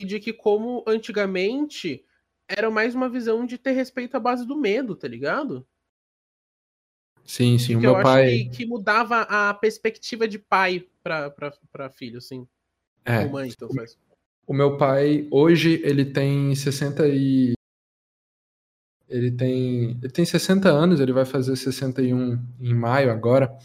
E 0.00 0.04
de 0.04 0.18
que 0.18 0.32
como 0.32 0.82
antigamente 0.86 2.04
era 2.48 2.70
mais 2.70 2.94
uma 2.94 3.08
visão 3.08 3.46
de 3.46 3.58
ter 3.58 3.72
respeito 3.72 4.16
à 4.16 4.20
base 4.20 4.46
do 4.46 4.56
medo, 4.56 4.96
tá 4.96 5.06
ligado? 5.06 5.66
Sim, 7.24 7.56
sim, 7.58 7.76
o 7.76 7.80
meu 7.80 7.96
eu 7.96 8.02
pai. 8.02 8.26
Acho 8.26 8.50
que, 8.50 8.56
que, 8.56 8.66
mudava 8.66 9.22
a 9.22 9.54
perspectiva 9.54 10.26
de 10.26 10.38
pai 10.38 10.86
para 11.02 11.90
filho, 11.90 12.18
assim. 12.18 12.46
É. 13.04 13.26
Mãe, 13.26 13.48
então 13.48 13.68
faz. 13.74 13.96
O 14.46 14.52
meu 14.52 14.76
pai, 14.76 15.26
hoje, 15.30 15.80
ele 15.84 16.04
tem 16.04 16.54
60 16.54 17.06
e. 17.08 17.52
Ele 19.08 19.30
tem, 19.30 19.98
ele 20.02 20.10
tem 20.10 20.24
60 20.24 20.68
anos, 20.68 20.98
ele 20.98 21.12
vai 21.12 21.24
fazer 21.24 21.54
61 21.54 22.38
em 22.60 22.74
maio 22.74 23.10
agora. 23.10 23.56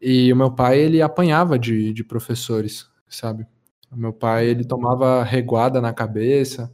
E 0.00 0.32
o 0.32 0.36
meu 0.36 0.54
pai, 0.54 0.78
ele 0.78 1.02
apanhava 1.02 1.58
de, 1.58 1.92
de 1.92 2.04
professores, 2.04 2.88
sabe? 3.08 3.46
O 3.90 3.96
meu 3.96 4.12
pai, 4.12 4.46
ele 4.46 4.64
tomava 4.64 5.24
reguada 5.24 5.80
na 5.80 5.92
cabeça, 5.92 6.72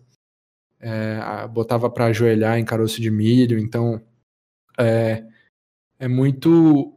é, 0.78 1.46
botava 1.48 1.88
para 1.90 2.06
ajoelhar 2.06 2.58
em 2.58 2.64
caroço 2.64 3.00
de 3.00 3.10
milho. 3.10 3.58
Então, 3.58 4.02
é, 4.78 5.24
é 5.98 6.08
muito 6.08 6.96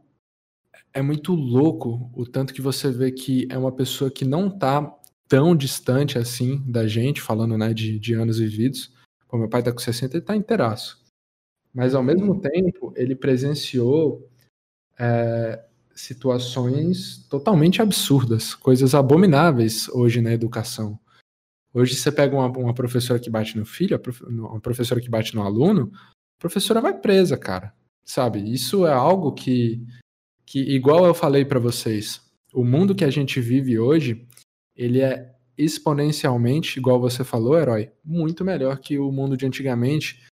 é 0.92 1.02
muito 1.02 1.34
louco 1.34 2.10
o 2.14 2.24
tanto 2.24 2.54
que 2.54 2.62
você 2.62 2.90
vê 2.90 3.10
que 3.10 3.48
é 3.50 3.58
uma 3.58 3.72
pessoa 3.72 4.10
que 4.10 4.24
não 4.24 4.48
tá 4.48 4.94
tão 5.28 5.56
distante 5.56 6.18
assim 6.18 6.62
da 6.66 6.86
gente, 6.86 7.20
falando 7.20 7.56
né, 7.56 7.72
de, 7.72 7.98
de 7.98 8.14
anos 8.14 8.38
vividos. 8.38 8.92
Pô, 9.28 9.38
meu 9.38 9.48
pai 9.48 9.62
tá 9.62 9.72
com 9.72 9.78
60 9.78 10.16
e 10.16 10.20
tá 10.20 10.36
inteiraço. 10.36 11.02
Mas 11.72 11.94
ao 11.94 12.02
mesmo 12.02 12.34
uhum. 12.34 12.40
tempo, 12.40 12.92
ele 12.96 13.16
presenciou 13.16 14.30
é, 14.98 15.64
situações 15.94 17.26
totalmente 17.28 17.82
absurdas, 17.82 18.54
coisas 18.54 18.94
abomináveis 18.94 19.88
hoje 19.88 20.20
na 20.20 20.32
educação. 20.32 20.98
Hoje 21.72 21.96
você 21.96 22.12
pega 22.12 22.36
uma, 22.36 22.46
uma 22.46 22.74
professora 22.74 23.18
que 23.18 23.28
bate 23.28 23.58
no 23.58 23.66
filho, 23.66 24.00
uma 24.28 24.60
professora 24.60 25.00
que 25.00 25.10
bate 25.10 25.34
no 25.34 25.42
aluno, 25.42 25.90
a 26.38 26.40
professora 26.40 26.80
vai 26.80 26.96
presa, 26.96 27.36
cara. 27.36 27.74
Sabe? 28.04 28.52
Isso 28.52 28.86
é 28.86 28.92
algo 28.92 29.32
que, 29.32 29.84
que 30.46 30.60
igual 30.60 31.06
eu 31.06 31.14
falei 31.14 31.44
para 31.44 31.58
vocês, 31.58 32.20
o 32.52 32.64
mundo 32.64 32.94
que 32.94 33.04
a 33.04 33.10
gente 33.10 33.40
vive 33.40 33.78
hoje, 33.78 34.24
ele 34.76 35.00
é 35.00 35.34
exponencialmente, 35.56 36.78
igual 36.78 37.00
você 37.00 37.22
falou, 37.22 37.58
herói, 37.58 37.92
muito 38.04 38.44
melhor 38.44 38.78
que 38.78 38.98
o 38.98 39.12
mundo 39.12 39.36
de 39.36 39.46
antigamente. 39.46 40.26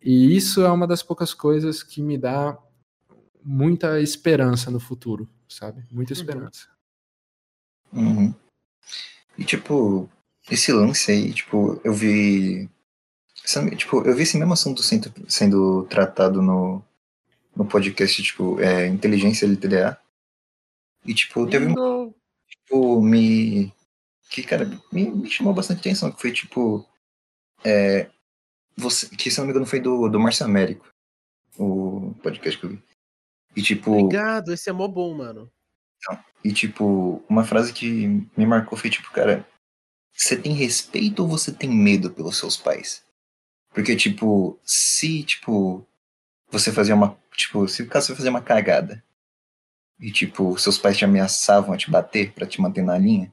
E 0.00 0.36
isso 0.36 0.62
é 0.62 0.70
uma 0.70 0.86
das 0.86 1.02
poucas 1.02 1.34
coisas 1.34 1.82
que 1.82 2.02
me 2.02 2.16
dá 2.16 2.56
muita 3.42 4.00
esperança 4.00 4.70
no 4.70 4.78
futuro, 4.78 5.28
sabe? 5.48 5.84
Muita 5.90 6.12
uhum. 6.12 6.20
esperança. 6.20 6.68
Uhum. 7.92 8.34
E 9.36 9.44
tipo, 9.44 10.08
esse 10.50 10.72
lance 10.72 11.10
aí, 11.10 11.32
tipo, 11.32 11.80
eu 11.84 11.92
vi. 11.92 12.68
Tipo, 13.76 14.02
eu 14.02 14.14
vi 14.14 14.22
esse 14.22 14.38
mesmo 14.38 14.52
assunto 14.54 14.82
sendo, 14.82 15.12
sendo 15.28 15.84
tratado 15.84 16.40
no, 16.40 16.82
no 17.54 17.64
podcast, 17.64 18.22
tipo, 18.22 18.58
é, 18.60 18.86
Inteligência 18.86 19.46
LTDA. 19.46 19.98
E, 21.04 21.14
tipo, 21.14 21.46
teve 21.46 21.66
um. 21.66 22.03
Tipo, 22.74 23.00
me. 23.00 23.72
Que, 24.28 24.42
cara, 24.42 24.68
me, 24.90 25.08
me 25.08 25.30
chamou 25.30 25.54
bastante 25.54 25.78
atenção, 25.78 26.10
que 26.10 26.20
foi, 26.20 26.32
tipo. 26.32 26.84
É, 27.64 28.10
você, 28.76 29.08
que, 29.08 29.30
se 29.30 29.38
não 29.38 29.46
me 29.46 29.52
engano, 29.52 29.64
foi 29.64 29.78
do, 29.78 30.08
do 30.08 30.18
Márcio 30.18 30.44
Américo. 30.44 30.86
O 31.56 32.12
podcast 32.20 32.58
que 32.58 32.66
eu 32.66 32.70
vi. 32.70 32.82
E, 33.54 33.62
tipo. 33.62 33.92
Obrigado, 33.92 34.52
esse 34.52 34.68
é 34.68 34.72
mó 34.72 34.88
bom, 34.88 35.14
mano. 35.14 35.48
Então, 35.98 36.24
e, 36.44 36.52
tipo, 36.52 37.22
uma 37.28 37.44
frase 37.44 37.72
que 37.72 38.08
me 38.36 38.44
marcou 38.44 38.76
foi, 38.76 38.90
tipo, 38.90 39.10
cara. 39.12 39.46
Você 40.16 40.36
tem 40.36 40.52
respeito 40.52 41.22
ou 41.22 41.28
você 41.28 41.52
tem 41.52 41.68
medo 41.68 42.10
pelos 42.10 42.38
seus 42.38 42.56
pais? 42.56 43.04
Porque, 43.70 43.96
tipo, 43.96 44.58
se, 44.64 45.24
tipo, 45.24 45.84
você 46.50 46.72
fazia 46.72 46.94
uma 46.94 47.16
Tipo, 47.36 47.66
se 47.66 47.84
caso 47.86 48.06
você 48.06 48.14
fazer 48.14 48.28
uma 48.28 48.40
cagada 48.40 49.03
e, 49.98 50.10
tipo, 50.10 50.58
seus 50.58 50.78
pais 50.78 50.96
te 50.96 51.04
ameaçavam 51.04 51.72
a 51.72 51.76
te 51.76 51.90
bater 51.90 52.32
para 52.32 52.46
te 52.46 52.60
manter 52.60 52.82
na 52.82 52.98
linha, 52.98 53.32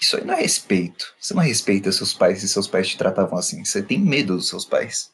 isso 0.00 0.16
aí 0.16 0.24
não 0.24 0.34
é 0.34 0.40
respeito. 0.40 1.14
Você 1.18 1.34
não 1.34 1.42
respeita 1.42 1.90
seus 1.92 2.12
pais 2.12 2.42
e 2.42 2.48
seus 2.48 2.66
pais 2.66 2.88
te 2.88 2.98
tratavam 2.98 3.38
assim. 3.38 3.64
Você 3.64 3.82
tem 3.82 3.98
medo 3.98 4.36
dos 4.36 4.48
seus 4.48 4.64
pais. 4.64 5.12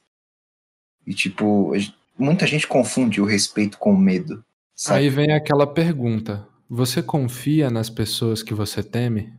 E, 1.06 1.14
tipo, 1.14 1.72
muita 2.18 2.46
gente 2.46 2.66
confunde 2.66 3.20
o 3.20 3.24
respeito 3.24 3.78
com 3.78 3.92
o 3.92 3.98
medo. 3.98 4.44
Sabe? 4.74 5.00
Aí 5.00 5.10
vem 5.10 5.32
aquela 5.32 5.66
pergunta: 5.66 6.46
você 6.68 7.02
confia 7.02 7.70
nas 7.70 7.90
pessoas 7.90 8.42
que 8.42 8.54
você 8.54 8.82
teme? 8.82 9.32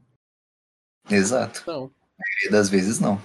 Exato. 1.09 1.63
Não. 1.65 1.85
A 1.85 2.23
maioria 2.23 2.51
das 2.51 2.69
vezes 2.69 2.99
não. 2.99 3.21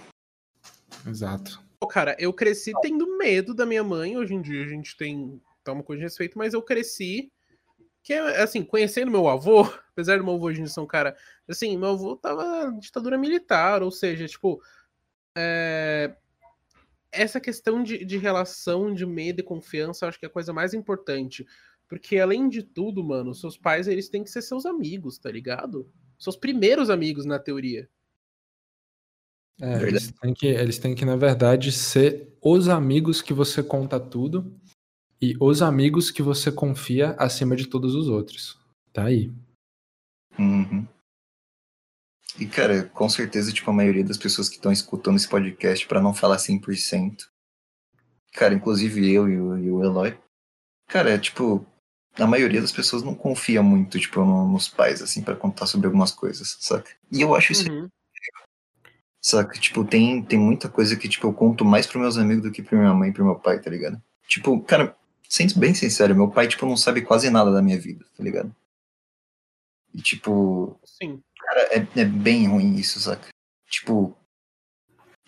Exato. 1.07 1.63
Pô, 1.79 1.87
cara, 1.87 2.17
eu 2.19 2.33
cresci 2.33 2.73
tendo 2.81 3.19
medo 3.19 3.55
da 3.55 3.67
minha 3.67 3.85
mãe. 3.85 4.17
Hoje 4.17 4.35
em 4.35 4.41
dia 4.41 4.65
a 4.65 4.69
gente 4.69 4.97
tem 4.97 5.41
toma 5.63 5.83
com 5.83 5.95
respeito, 5.95 6.39
mas 6.39 6.55
eu 6.55 6.63
cresci 6.63 7.31
que 8.07 8.13
é 8.13 8.41
assim, 8.41 8.63
conhecendo 8.63 9.11
meu 9.11 9.29
avô, 9.29 9.63
apesar 9.91 10.17
do 10.17 10.25
meu 10.25 10.35
avô 10.35 10.47
hoje 10.47 10.67
ser 10.69 10.79
um 10.79 10.87
cara, 10.87 11.17
assim, 11.49 11.77
meu 11.77 11.89
avô 11.89 12.15
tava 12.15 12.71
na 12.71 12.79
ditadura 12.79 13.19
militar, 13.19 13.83
ou 13.83 13.91
seja, 13.91 14.29
tipo, 14.29 14.63
é... 15.37 16.15
essa 17.11 17.41
questão 17.41 17.83
de, 17.83 18.05
de 18.05 18.17
relação 18.17 18.95
de 18.95 19.05
medo 19.05 19.41
e 19.41 19.43
confiança, 19.43 20.05
eu 20.05 20.09
acho 20.09 20.21
que 20.21 20.25
é 20.25 20.29
a 20.29 20.33
coisa 20.33 20.53
mais 20.53 20.73
importante, 20.73 21.45
porque 21.89 22.21
além 22.21 22.49
de 22.49 22.63
tudo, 22.63 23.03
mano, 23.03 23.35
seus 23.35 23.59
pais 23.59 23.89
eles 23.89 24.09
têm 24.09 24.23
que 24.23 24.31
ser 24.31 24.43
seus 24.43 24.65
amigos, 24.65 25.19
tá 25.19 25.29
ligado? 25.29 25.91
Seus 26.17 26.37
primeiros 26.37 26.91
amigos 26.91 27.25
na 27.25 27.41
teoria. 27.41 27.91
É, 29.61 29.83
eles, 29.83 30.13
têm 30.13 30.33
que, 30.33 30.47
eles 30.47 30.79
têm 30.79 30.95
que, 30.95 31.05
na 31.05 31.17
verdade, 31.17 31.73
ser 31.73 32.37
os 32.41 32.69
amigos 32.69 33.21
que 33.21 33.33
você 33.33 33.65
conta 33.65 33.99
tudo 33.99 34.55
e 35.21 35.37
os 35.41 35.63
amigos 35.63 36.11
que 36.11 36.23
você 36.23 36.53
confia 36.53 37.13
acima 37.19 37.57
de 37.57 37.67
todos 37.67 37.95
os 37.95 38.09
outros. 38.09 38.59
Tá 38.93 39.05
aí. 39.05 39.33
Uhum. 40.39 40.87
E, 42.39 42.47
cara, 42.47 42.85
com 42.85 43.09
certeza, 43.09 43.53
tipo, 43.53 43.71
a 43.71 43.75
maioria 43.75 44.05
das 44.05 44.19
pessoas 44.19 44.49
que 44.49 44.57
estão 44.57 44.71
escutando 44.71 45.17
esse 45.17 45.29
podcast, 45.29 45.87
para 45.87 46.03
não 46.03 46.13
falar 46.13 46.37
100%, 46.37 47.27
cara, 48.33 48.55
inclusive 48.55 49.11
eu 49.11 49.29
e 49.29 49.41
o, 49.41 49.59
e 49.59 49.71
o 49.71 49.83
Eloy, 49.83 50.19
cara, 50.87 51.11
é, 51.11 51.19
tipo, 51.19 51.67
a 52.15 52.27
maioria 52.27 52.61
das 52.61 52.73
pessoas 52.73 53.03
não 53.03 53.15
confia 53.15 53.63
muito, 53.63 53.99
tipo, 53.99 54.23
nos 54.23 54.69
pais, 54.69 55.01
assim, 55.01 55.23
para 55.23 55.37
contar 55.37 55.67
sobre 55.67 55.87
algumas 55.87 56.13
coisas, 56.13 56.57
saca? 56.61 56.91
E 57.11 57.23
eu 57.23 57.35
acho 57.35 57.53
isso 57.53 57.71
uhum. 57.71 57.89
Saca? 59.23 59.59
Tipo, 59.59 59.85
tem, 59.85 60.23
tem 60.23 60.39
muita 60.39 60.69
coisa 60.69 60.95
que, 60.95 61.09
tipo, 61.09 61.27
eu 61.27 61.33
conto 61.33 61.65
mais 61.65 61.85
pros 61.87 62.01
meus 62.01 62.17
amigos 62.17 62.45
do 62.45 62.53
que 62.53 62.63
pra 62.63 62.79
minha 62.79 62.95
mãe 62.95 63.11
e 63.11 63.13
pro 63.13 63.25
meu 63.25 63.35
pai, 63.35 63.61
tá 63.61 63.69
ligado? 63.69 64.01
Tipo, 64.29 64.61
cara, 64.61 64.97
sendo 65.29 65.59
bem 65.59 65.75
sincero, 65.75 66.15
meu 66.15 66.31
pai, 66.31 66.49
tipo, 66.49 66.67
não 66.67 66.77
sabe 66.77 67.03
quase 67.03 67.31
nada 67.31 67.51
da 67.53 67.63
minha 67.63 67.79
vida, 67.79 68.05
tá 68.17 68.23
ligado? 68.23 68.55
E, 69.95 70.01
tipo... 70.01 70.79
Sim. 70.85 71.23
Cara, 71.39 71.61
é, 71.75 71.87
é 72.01 72.05
bem 72.05 72.47
ruim 72.49 72.75
isso, 72.77 73.01
saca? 73.01 73.29
Tipo, 73.69 74.17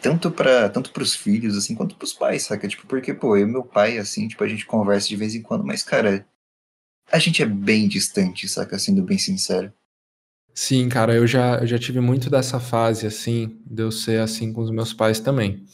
tanto 0.01 0.31
para 0.31 0.69
tanto 0.69 0.93
pros 0.93 1.15
filhos, 1.15 1.57
assim, 1.57 1.75
quanto 1.75 1.97
pros 1.97 2.13
pais, 2.13 2.43
saca? 2.43 2.69
Tipo, 2.69 2.87
porque, 2.87 3.13
pô, 3.13 3.37
eu 3.37 3.47
e 3.47 3.51
meu 3.51 3.65
pai, 3.65 3.99
assim, 3.99 4.29
tipo, 4.29 4.43
a 4.45 4.49
gente 4.49 4.67
conversa 4.67 5.09
de 5.09 5.17
vez 5.17 5.35
em 5.35 5.43
quando, 5.43 5.65
mas, 5.65 5.83
cara, 5.83 6.27
a 7.11 7.19
gente 7.19 7.43
é 7.43 7.47
bem 7.47 7.89
distante, 7.89 8.49
saca? 8.49 8.79
Sendo 8.79 9.03
bem 9.03 9.19
sincero. 9.19 9.73
Sim, 10.55 10.89
cara, 10.89 11.15
eu 11.15 11.27
já, 11.27 11.59
eu 11.59 11.67
já 11.67 11.79
tive 11.79 12.01
muito 12.01 12.29
dessa 12.29 12.59
fase, 12.59 13.07
assim, 13.07 13.61
de 13.65 13.83
eu 13.83 13.93
ser 13.93 14.21
assim 14.21 14.53
com 14.53 14.61
os 14.61 14.71
meus 14.71 14.93
pais 14.93 15.21
também. 15.21 15.65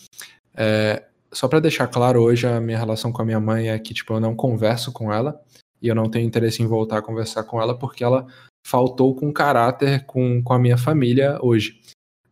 É, 0.54 1.02
só 1.34 1.48
para 1.48 1.60
deixar 1.60 1.88
claro, 1.88 2.22
hoje 2.22 2.46
a 2.46 2.60
minha 2.60 2.78
relação 2.78 3.12
com 3.12 3.20
a 3.20 3.24
minha 3.24 3.40
mãe 3.40 3.68
é 3.68 3.78
que, 3.78 3.92
tipo, 3.92 4.12
eu 4.14 4.20
não 4.20 4.34
converso 4.34 4.92
com 4.92 5.12
ela 5.12 5.38
e 5.82 5.88
eu 5.88 5.94
não 5.94 6.08
tenho 6.08 6.26
interesse 6.26 6.62
em 6.62 6.66
voltar 6.66 6.98
a 6.98 7.02
conversar 7.02 7.44
com 7.44 7.60
ela 7.60 7.78
porque 7.78 8.04
ela 8.04 8.26
faltou 8.66 9.14
com 9.14 9.32
caráter 9.32 10.06
com, 10.06 10.42
com 10.42 10.52
a 10.52 10.58
minha 10.58 10.78
família 10.78 11.38
hoje. 11.42 11.80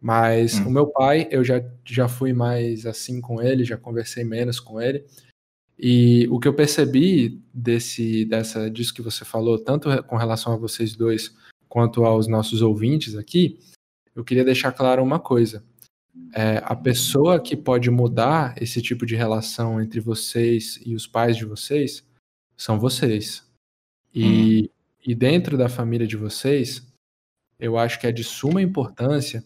Mas 0.00 0.58
hum. 0.58 0.68
o 0.68 0.70
meu 0.70 0.86
pai, 0.86 1.28
eu 1.30 1.44
já, 1.44 1.62
já 1.84 2.08
fui 2.08 2.32
mais 2.32 2.86
assim 2.86 3.20
com 3.20 3.42
ele, 3.42 3.64
já 3.64 3.76
conversei 3.76 4.24
menos 4.24 4.58
com 4.58 4.80
ele. 4.80 5.04
E 5.78 6.26
o 6.30 6.38
que 6.38 6.48
eu 6.48 6.54
percebi 6.54 7.42
desse, 7.52 8.24
dessa, 8.24 8.70
disso 8.70 8.94
que 8.94 9.02
você 9.02 9.24
falou, 9.24 9.58
tanto 9.58 10.02
com 10.04 10.16
relação 10.16 10.52
a 10.52 10.56
vocês 10.56 10.94
dois, 10.94 11.34
quanto 11.68 12.04
aos 12.04 12.28
nossos 12.28 12.62
ouvintes 12.62 13.16
aqui, 13.16 13.58
eu 14.14 14.22
queria 14.24 14.44
deixar 14.44 14.72
claro 14.72 15.02
uma 15.02 15.18
coisa. 15.18 15.64
É, 16.34 16.62
a 16.64 16.76
pessoa 16.76 17.40
que 17.40 17.56
pode 17.56 17.90
mudar 17.90 18.54
esse 18.60 18.82
tipo 18.82 19.06
de 19.06 19.16
relação 19.16 19.80
entre 19.80 20.00
vocês 20.00 20.78
e 20.84 20.94
os 20.94 21.06
pais 21.06 21.36
de 21.36 21.44
vocês 21.44 22.06
são 22.56 22.78
vocês. 22.78 23.46
E, 24.14 24.62
hum. 24.64 24.68
e 25.06 25.14
dentro 25.14 25.56
da 25.56 25.68
família 25.68 26.06
de 26.06 26.16
vocês, 26.16 26.86
eu 27.58 27.78
acho 27.78 27.98
que 27.98 28.06
é 28.06 28.12
de 28.12 28.24
suma 28.24 28.60
importância 28.60 29.44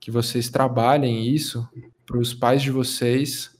que 0.00 0.10
vocês 0.10 0.50
trabalhem 0.50 1.28
isso 1.28 1.68
para 2.04 2.18
os 2.18 2.34
pais 2.34 2.62
de 2.62 2.70
vocês, 2.70 3.56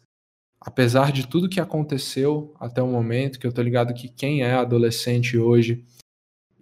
apesar 0.60 1.12
de 1.12 1.27
tudo 1.27 1.48
que 1.48 1.60
aconteceu 1.60 2.55
até 2.59 2.82
o 2.82 2.89
momento, 2.89 3.39
que 3.39 3.47
eu 3.47 3.52
tô 3.52 3.62
ligado 3.62 3.94
que 3.94 4.09
quem 4.09 4.43
é 4.43 4.52
adolescente 4.52 5.39
hoje 5.39 5.85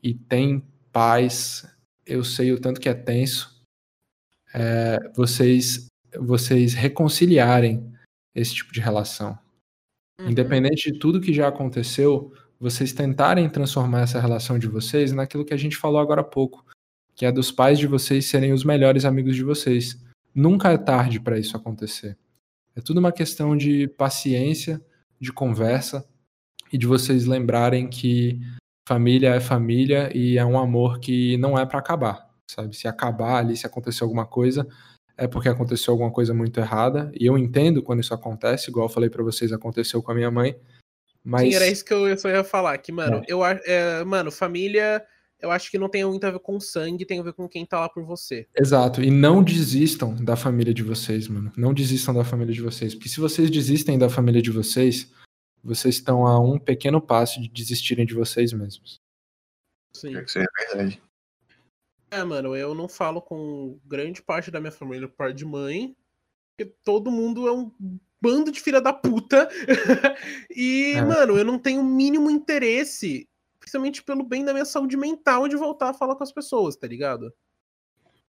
e 0.03 0.13
tem 0.13 0.63
pais, 0.93 1.67
eu 2.05 2.23
sei 2.23 2.53
o 2.53 2.61
tanto 2.61 2.81
que 2.81 2.89
é 2.89 2.95
tenso, 2.95 3.60
é, 4.55 4.99
vocês 5.15 5.87
vocês 6.19 6.75
reconciliarem 6.75 7.89
esse 8.35 8.55
tipo 8.55 8.73
de 8.73 8.81
relação. 8.81 9.39
Uhum. 10.21 10.31
Independente 10.31 10.93
de 10.93 10.99
tudo 10.99 11.21
que 11.21 11.33
já 11.33 11.49
aconteceu, 11.49 12.33
vocês 12.59 12.93
tentarem 12.93 13.49
transformar 13.49 14.03
essa 14.03 14.21
relação 14.21 14.59
de 14.59 14.67
vocês 14.67 15.13
naquilo 15.13 15.45
que 15.45 15.55
a 15.55 15.57
gente 15.57 15.77
falou 15.77 16.01
agora 16.01 16.21
há 16.21 16.25
pouco, 16.25 16.65
que 17.15 17.25
é 17.25 17.33
dos 17.33 17.51
pais 17.51 17.79
de 17.79 17.87
vocês 17.87 18.27
serem 18.27 18.53
os 18.53 18.65
melhores 18.65 19.05
amigos 19.05 19.37
de 19.37 19.45
vocês. 19.45 20.03
Nunca 20.35 20.71
é 20.71 20.79
tarde 20.79 21.21
para 21.21 21.39
isso 21.39 21.57
acontecer. 21.57 22.17
É 22.77 22.81
tudo 22.81 22.99
uma 22.99 23.13
questão 23.13 23.57
de 23.57 23.89
paciência, 23.89 24.81
de 25.21 25.33
conversa 25.33 26.07
e 26.73 26.79
de 26.79 26.87
vocês 26.87 27.27
lembrarem 27.27 27.89
que 27.89 28.41
família 28.87 29.35
é 29.35 29.41
família 29.41 30.11
e 30.17 30.39
é 30.39 30.45
um 30.45 30.59
amor 30.59 31.01
que 31.01 31.37
não 31.39 31.59
é 31.59 31.65
para 31.65 31.79
acabar, 31.79 32.30
sabe? 32.51 32.77
Se 32.77 32.89
acabar 32.89 33.37
ali, 33.37 33.57
se 33.57 33.67
acontecer 33.67 34.03
alguma 34.03 34.27
coisa, 34.27 34.67
é 35.17 35.27
porque 35.27 35.49
aconteceu 35.49 35.93
alguma 35.93 36.11
coisa 36.11 36.33
muito 36.35 36.59
errada. 36.61 37.11
E 37.15 37.27
eu 37.27 37.37
entendo 37.37 37.83
quando 37.83 38.01
isso 38.01 38.15
acontece, 38.15 38.71
igual 38.71 38.87
eu 38.87 38.93
falei 38.93 39.11
para 39.11 39.23
vocês, 39.23 39.53
aconteceu 39.53 40.03
com 40.03 40.13
a 40.13 40.15
minha 40.15 40.31
mãe. 40.31 40.57
Mas... 41.23 41.43
Sim, 41.43 41.55
era 41.55 41.67
isso 41.67 41.85
que 41.85 41.93
eu 41.93 42.17
só 42.19 42.29
ia 42.29 42.45
falar, 42.45 42.79
que, 42.79 42.91
mano, 42.91 43.19
é. 43.19 43.25
eu 43.29 43.45
é, 43.45 44.05
mano, 44.05 44.31
família 44.31 45.05
eu 45.43 45.51
acho 45.51 45.71
que 45.71 45.79
não 45.79 45.89
tem 45.89 46.05
muito 46.05 46.25
a 46.25 46.31
ver 46.31 46.39
com 46.39 46.61
sangue, 46.61 47.07
tem 47.07 47.21
a 47.21 47.23
ver 47.23 47.33
com 47.33 47.49
quem 47.49 47.65
tá 47.65 47.81
lá 47.81 47.89
por 47.89 48.05
você. 48.05 48.47
Exato. 48.55 49.03
E 49.03 49.11
não 49.11 49.43
desistam 49.43 50.15
da 50.15 50.37
família 50.37 50.75
de 50.75 50.83
vocês, 50.83 51.29
mano. 51.29 51.51
Não 51.57 51.73
desistam 51.73 52.15
da 52.15 52.25
família 52.25 52.53
de 52.53 52.61
vocês. 52.61 52.95
Porque 52.95 53.09
se 53.09 53.21
vocês 53.21 53.51
desistem 53.51 53.99
da 53.99 54.11
família 54.11 54.43
de 54.43 54.51
vocês, 54.51 55.11
vocês 55.63 55.97
estão 55.97 56.27
a 56.27 56.39
um 56.39 56.59
pequeno 56.59 57.01
passo 57.01 57.41
de 57.41 57.49
desistirem 57.49 58.05
de 58.05 58.15
vocês 58.15 58.53
mesmos. 58.53 59.01
Sim. 59.93 60.19
Isso 60.21 60.39
é 60.39 60.45
verdade. 60.59 61.03
É, 62.11 62.25
mano, 62.25 62.57
eu 62.57 62.75
não 62.75 62.89
falo 62.89 63.23
com 63.23 63.79
grande 63.85 64.23
parte 64.23 64.51
da 64.51 64.61
minha 64.61 64.73
família 64.73 65.09
por 65.09 65.17
parte 65.17 65.37
de 65.37 65.45
mãe, 65.45 65.97
porque 66.57 66.75
todo 66.85 67.11
mundo 67.11 67.47
é 67.47 67.53
um 67.53 67.71
bando 68.21 68.51
de 68.51 68.61
filha 68.61 68.81
da 68.81 68.93
puta. 68.93 69.49
e, 70.55 70.95
é. 70.97 71.03
mano, 71.03 71.39
eu 71.39 71.45
não 71.45 71.59
tenho 71.59 71.81
o 71.81 71.85
mínimo 71.85 72.31
interesse 72.31 73.29
principalmente 73.61 74.03
pelo 74.03 74.25
bem 74.25 74.45
da 74.45 74.53
minha 74.53 74.65
saúde 74.65 74.97
mental 74.97 75.47
de 75.47 75.55
voltar 75.55 75.91
a 75.91 75.95
falar 75.95 76.17
com 76.17 76.25
as 76.25 76.33
pessoas, 76.33 76.75
tá 76.77 76.89
ligado? 76.89 77.33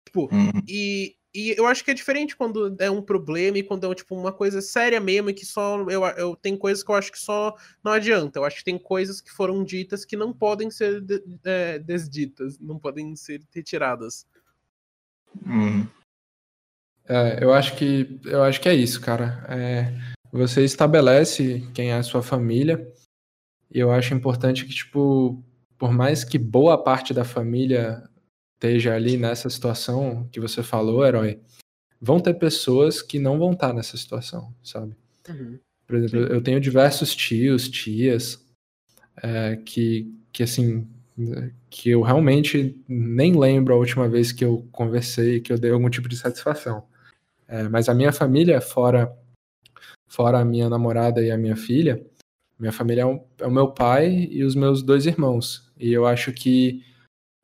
Tipo, 0.04 0.28
uhum. 0.32 0.62
e, 0.68 1.16
e 1.34 1.54
eu 1.56 1.66
acho 1.66 1.82
que 1.82 1.90
é 1.90 1.94
diferente 1.94 2.36
quando 2.36 2.76
é 2.78 2.90
um 2.90 3.00
problema 3.00 3.56
e 3.56 3.62
quando 3.62 3.90
é 3.90 3.94
tipo 3.94 4.14
uma 4.14 4.32
coisa 4.32 4.60
séria 4.60 5.00
mesmo 5.00 5.30
e 5.30 5.34
que 5.34 5.46
só 5.46 5.78
eu, 5.88 6.04
eu 6.04 6.36
tem 6.36 6.56
coisas 6.56 6.84
que 6.84 6.90
eu 6.90 6.94
acho 6.94 7.10
que 7.10 7.18
só 7.18 7.56
não 7.82 7.92
adianta. 7.92 8.38
Eu 8.38 8.44
acho 8.44 8.58
que 8.58 8.64
tem 8.64 8.78
coisas 8.78 9.20
que 9.20 9.30
foram 9.30 9.64
ditas 9.64 10.04
que 10.04 10.16
não 10.16 10.32
podem 10.32 10.70
ser 10.70 11.00
de, 11.00 11.22
é, 11.44 11.78
desditas, 11.78 12.58
não 12.58 12.78
podem 12.78 13.16
ser 13.16 13.40
retiradas. 13.54 14.26
Uhum. 15.46 15.86
É, 17.08 17.42
eu 17.42 17.52
acho 17.52 17.76
que 17.76 18.20
eu 18.24 18.42
acho 18.42 18.60
que 18.60 18.68
é 18.68 18.74
isso, 18.74 19.00
cara. 19.00 19.44
É, 19.48 19.92
você 20.30 20.62
estabelece 20.62 21.66
quem 21.72 21.92
é 21.92 21.94
a 21.94 22.02
sua 22.02 22.22
família 22.22 22.86
e 23.70 23.78
eu 23.78 23.90
acho 23.90 24.12
importante 24.12 24.66
que, 24.66 24.74
tipo, 24.74 25.42
por 25.78 25.92
mais 25.92 26.24
que 26.24 26.36
boa 26.36 26.82
parte 26.82 27.14
da 27.14 27.24
família 27.24 28.02
esteja 28.62 28.94
ali 28.94 29.16
nessa 29.16 29.50
situação 29.50 30.28
que 30.30 30.38
você 30.38 30.62
falou, 30.62 31.04
herói, 31.04 31.40
vão 32.00 32.20
ter 32.20 32.34
pessoas 32.34 33.02
que 33.02 33.18
não 33.18 33.38
vão 33.38 33.52
estar 33.52 33.72
nessa 33.72 33.96
situação, 33.96 34.54
sabe? 34.62 34.94
Uhum. 35.28 35.58
Por 35.86 35.96
exemplo, 35.96 36.26
Sim. 36.26 36.32
eu 36.32 36.40
tenho 36.40 36.60
diversos 36.60 37.14
tios, 37.14 37.68
tias, 37.68 38.44
é, 39.20 39.56
que, 39.56 40.14
que 40.32 40.44
assim, 40.44 40.88
que 41.68 41.90
eu 41.90 42.02
realmente 42.02 42.80
nem 42.88 43.38
lembro 43.38 43.74
a 43.74 43.76
última 43.76 44.08
vez 44.08 44.30
que 44.30 44.44
eu 44.44 44.66
conversei, 44.70 45.40
que 45.40 45.52
eu 45.52 45.58
dei 45.58 45.72
algum 45.72 45.90
tipo 45.90 46.08
de 46.08 46.16
satisfação. 46.16 46.84
É, 47.48 47.68
mas 47.68 47.88
a 47.88 47.94
minha 47.94 48.12
família, 48.12 48.60
fora, 48.60 49.12
fora 50.08 50.38
a 50.38 50.44
minha 50.44 50.70
namorada 50.70 51.20
e 51.20 51.30
a 51.30 51.36
minha 51.36 51.56
filha, 51.56 52.04
minha 52.58 52.72
família 52.72 53.02
é, 53.02 53.06
um, 53.06 53.24
é 53.40 53.46
o 53.46 53.50
meu 53.50 53.72
pai 53.72 54.28
e 54.30 54.44
os 54.44 54.54
meus 54.54 54.82
dois 54.82 55.04
irmãos. 55.04 55.70
E 55.78 55.92
eu 55.92 56.06
acho 56.06 56.32
que, 56.32 56.84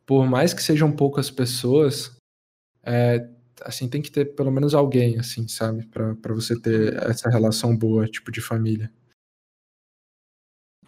por 0.08 0.26
mais 0.26 0.54
que 0.54 0.62
sejam 0.62 0.90
poucas 0.90 1.30
pessoas, 1.30 2.16
é, 2.82 3.28
assim, 3.60 3.86
tem 3.86 4.00
que 4.00 4.10
ter 4.10 4.34
pelo 4.34 4.50
menos 4.50 4.74
alguém, 4.74 5.18
assim, 5.18 5.46
sabe? 5.46 5.86
para 5.86 6.32
você 6.32 6.58
ter 6.58 6.96
essa 7.02 7.28
relação 7.28 7.76
boa, 7.76 8.06
tipo, 8.06 8.32
de 8.32 8.40
família. 8.40 8.90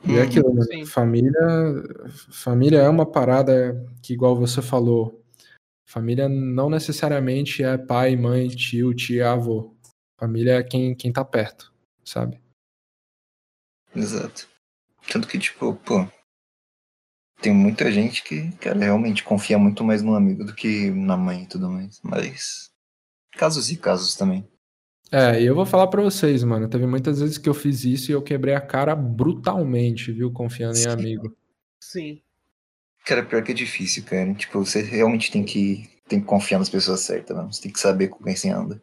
E 0.09 0.17
é 0.17 0.23
aquilo, 0.23 0.55
né? 0.55 0.87
família, 0.87 1.39
família 2.31 2.79
é 2.79 2.89
uma 2.89 3.05
parada 3.05 3.87
que, 4.03 4.15
igual 4.15 4.35
você 4.35 4.63
falou, 4.63 5.23
família 5.87 6.27
não 6.27 6.71
necessariamente 6.71 7.63
é 7.63 7.77
pai, 7.77 8.17
mãe, 8.17 8.49
tio, 8.49 8.95
tia, 8.95 9.33
avô. 9.33 9.77
Família 10.19 10.53
é 10.53 10.63
quem, 10.63 10.95
quem 10.95 11.13
tá 11.13 11.23
perto, 11.23 11.71
sabe? 12.03 12.41
Exato. 13.95 14.49
Tanto 15.13 15.29
que, 15.29 15.39
tipo, 15.39 15.75
pô, 15.75 16.09
tem 17.41 17.53
muita 17.53 17.91
gente 17.91 18.23
que, 18.23 18.51
cara, 18.53 18.79
realmente 18.79 19.25
confia 19.25 19.59
muito 19.59 19.83
mais 19.83 20.03
no 20.03 20.15
amigo 20.15 20.45
do 20.45 20.55
que 20.55 20.91
na 20.91 21.17
mãe 21.17 21.43
e 21.43 21.47
tudo 21.47 21.71
mais. 21.71 22.01
Mas 22.03 22.71
casos 23.33 23.71
e 23.71 23.77
casos 23.77 24.15
também. 24.15 24.47
É, 25.13 25.43
e 25.43 25.47
eu 25.47 25.55
vou 25.55 25.67
falar 25.67 25.89
para 25.89 26.03
vocês, 26.03 26.45
mano. 26.45 26.69
Teve 26.69 26.87
muitas 26.87 27.21
vezes 27.21 27.37
que 27.37 27.49
eu 27.49 27.55
fiz 27.55 27.85
isso 27.85 28.11
e 28.11 28.15
eu 28.15 28.23
quebrei 28.23 28.55
a 28.55 28.61
cara 28.61 28.95
brutalmente, 28.95 30.13
viu? 30.13 30.31
Confiando 30.31 30.77
Sim. 30.77 30.89
em 30.89 30.93
amigo. 30.93 31.37
Sim. 31.83 32.23
Cara, 33.05 33.25
pior 33.25 33.43
que 33.43 33.51
é 33.51 33.55
difícil, 33.55 34.05
cara. 34.05 34.33
Tipo, 34.35 34.65
você 34.65 34.83
realmente 34.83 35.33
tem 35.33 35.43
que, 35.43 35.89
tem 36.07 36.21
que 36.21 36.27
confiar 36.27 36.59
nas 36.59 36.69
pessoas 36.69 37.01
certas, 37.01 37.37
mano. 37.37 37.53
Você 37.53 37.63
tem 37.63 37.73
que 37.73 37.81
saber 37.81 38.09
com 38.09 38.23
quem 38.23 38.37
você 38.37 38.51
anda. 38.51 38.81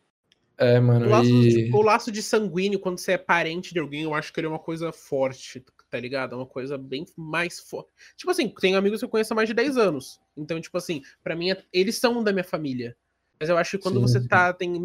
É, 0.57 0.79
mano. 0.79 1.05
O 1.05 1.09
laço, 1.09 1.29
e... 1.29 1.65
tipo, 1.65 1.77
o 1.77 1.81
laço 1.81 2.11
de 2.11 2.21
sanguíneo, 2.21 2.79
quando 2.79 2.97
você 2.97 3.13
é 3.13 3.17
parente 3.17 3.73
de 3.73 3.79
alguém, 3.79 4.03
eu 4.03 4.13
acho 4.13 4.33
que 4.33 4.39
ele 4.39 4.47
é 4.47 4.49
uma 4.49 4.59
coisa 4.59 4.91
forte, 4.91 5.63
tá 5.97 6.01
ligado? 6.01 6.33
É 6.33 6.37
uma 6.37 6.45
coisa 6.45 6.77
bem 6.77 7.05
mais 7.17 7.59
forte. 7.59 7.89
Tipo 8.15 8.29
assim, 8.29 8.47
tem 8.49 8.75
amigos 8.75 8.99
que 8.99 9.05
eu 9.05 9.09
conheço 9.09 9.33
há 9.33 9.35
mais 9.35 9.49
de 9.49 9.55
10 9.55 9.77
anos. 9.77 10.21
Então, 10.37 10.61
tipo 10.61 10.77
assim, 10.77 11.01
para 11.23 11.35
mim, 11.35 11.47
eles 11.73 11.97
são 11.97 12.23
da 12.23 12.31
minha 12.31 12.43
família. 12.43 12.95
Mas 13.39 13.49
eu 13.49 13.57
acho 13.57 13.71
que 13.71 13.83
quando 13.83 13.95
sim, 13.95 14.01
você 14.01 14.27
tá, 14.27 14.53
tem 14.53 14.83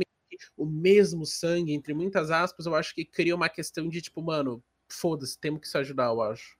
o 0.57 0.65
mesmo 0.65 1.27
sangue, 1.27 1.75
entre 1.75 1.93
muitas 1.93 2.31
aspas, 2.31 2.65
eu 2.65 2.75
acho 2.75 2.95
que 2.95 3.05
cria 3.05 3.37
uma 3.37 3.51
questão 3.51 3.89
de, 3.89 4.01
tipo, 4.01 4.23
mano, 4.23 4.65
foda-se, 4.91 5.39
temos 5.39 5.61
que 5.61 5.69
se 5.69 5.77
ajudar, 5.77 6.07
eu 6.07 6.23
acho. 6.23 6.57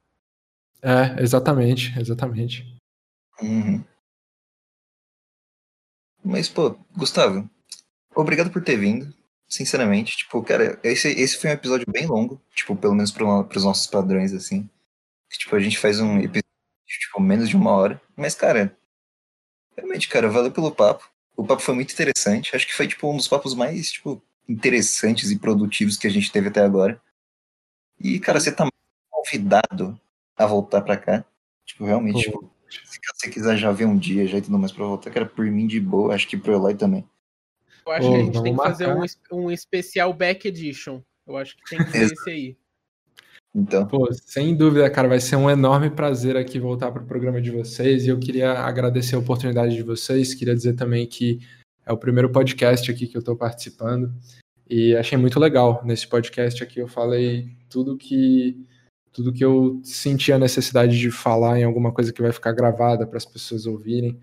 É, 0.83 1.23
exatamente, 1.23 1.99
exatamente. 1.99 2.77
Uhum. 3.41 3.83
Mas, 6.23 6.49
pô, 6.49 6.79
Gustavo, 6.95 7.49
Obrigado 8.15 8.51
por 8.51 8.63
ter 8.63 8.77
vindo. 8.77 9.13
Sinceramente, 9.53 10.17
tipo, 10.17 10.43
cara, 10.43 10.81
esse, 10.83 11.09
esse 11.09 11.37
foi 11.37 11.51
um 11.51 11.53
episódio 11.53 11.85
bem 11.87 12.07
longo, 12.07 12.41
tipo, 12.55 12.75
pelo 12.75 12.95
menos 12.95 13.11
para 13.11 13.47
os 13.55 13.65
nossos 13.65 13.87
padrões, 13.87 14.33
assim. 14.33 14.67
Tipo, 15.31 15.55
a 15.55 15.61
gente 15.61 15.79
faz 15.79 16.01
um 16.01 16.17
episódio, 16.17 16.49
tipo, 16.87 17.21
menos 17.21 17.51
de 17.51 17.55
uma 17.55 17.71
hora. 17.73 18.01
Mas, 18.17 18.35
cara, 18.35 18.75
realmente, 19.77 20.09
cara, 20.09 20.31
valeu 20.31 20.51
pelo 20.51 20.75
papo. 20.75 21.07
O 21.37 21.45
papo 21.45 21.61
foi 21.61 21.75
muito 21.75 21.93
interessante. 21.93 22.57
Acho 22.57 22.67
que 22.67 22.73
foi, 22.73 22.89
tipo, 22.89 23.13
um 23.13 23.19
dos 23.19 23.29
papos 23.29 23.55
mais, 23.55 23.93
tipo, 23.93 24.23
interessantes 24.49 25.31
e 25.31 25.39
produtivos 25.39 25.99
que 25.99 26.07
a 26.07 26.11
gente 26.11 26.33
teve 26.33 26.49
até 26.49 26.63
agora. 26.63 26.99
E, 28.01 28.19
cara, 28.21 28.41
você 28.41 28.51
tá 28.51 28.67
convidado 29.11 30.01
a 30.35 30.47
voltar 30.47 30.81
pra 30.81 30.97
cá. 30.97 31.27
Tipo, 31.67 31.85
realmente, 31.85 32.23
tipo, 32.23 32.51
se 32.71 32.81
você 33.15 33.29
quiser 33.29 33.59
já 33.59 33.71
ver 33.71 33.85
um 33.85 33.99
dia, 33.99 34.27
já 34.27 34.39
e 34.39 34.43
tudo 34.43 34.59
mais 34.59 34.73
pra 34.73 34.87
voltar, 34.87 35.11
cara, 35.11 35.27
por 35.27 35.45
mim 35.45 35.67
de 35.67 35.79
boa, 35.79 36.15
acho 36.15 36.27
que 36.27 36.39
pro 36.39 36.55
Eloy 36.55 36.75
também. 36.75 37.07
Eu 37.87 37.93
acho 37.93 38.09
que 38.09 38.15
a 38.15 38.25
gente 38.25 38.43
tem 38.43 38.57
que 38.57 38.63
fazer 38.63 38.89
um, 38.89 39.05
um 39.33 39.51
especial 39.51 40.13
Back 40.13 40.47
Edition. 40.47 41.03
Eu 41.27 41.37
acho 41.37 41.57
que 41.57 41.63
tem 41.69 41.85
que 41.85 41.91
ser 41.93 42.05
esse 42.13 42.31
aí. 42.31 42.57
Então. 43.55 43.87
Pô, 43.87 44.09
sem 44.13 44.57
dúvida, 44.57 44.89
cara, 44.89 45.09
vai 45.09 45.21
ser 45.21 45.37
um 45.37 45.51
enorme 45.51 45.91
prazer 45.91 46.37
aqui 46.37 46.59
voltar 46.59 46.91
para 46.91 47.03
o 47.03 47.07
programa 47.07 47.41
de 47.41 47.51
vocês. 47.51 48.07
E 48.07 48.09
eu 48.09 48.19
queria 48.19 48.53
agradecer 48.53 49.15
a 49.15 49.19
oportunidade 49.19 49.75
de 49.75 49.83
vocês. 49.83 50.35
Queria 50.35 50.55
dizer 50.55 50.75
também 50.75 51.07
que 51.07 51.39
é 51.85 51.93
o 51.93 51.99
primeiro 51.99 52.31
podcast 52.31 52.91
aqui 52.91 53.07
que 53.07 53.17
eu 53.17 53.21
estou 53.21 53.37
participando. 53.37 54.13
E 54.69 54.97
achei 54.97 55.19
muito 55.19 55.39
legal. 55.39 55.83
Nesse 55.85 56.07
podcast 56.07 56.63
aqui 56.63 56.81
eu 56.81 56.89
falei 56.89 57.51
tudo 57.69 57.97
que 57.97 58.57
tudo 59.13 59.33
que 59.33 59.45
eu 59.45 59.79
senti 59.85 60.33
a 60.33 60.39
necessidade 60.39 60.99
de 60.99 61.11
falar 61.11 61.61
em 61.61 61.65
alguma 61.65 61.93
coisa 61.93 62.11
que 62.11 62.23
vai 62.23 62.33
ficar 62.33 62.53
gravada 62.53 63.07
para 63.07 63.19
as 63.19 63.27
pessoas 63.27 63.67
ouvirem. 63.67 64.19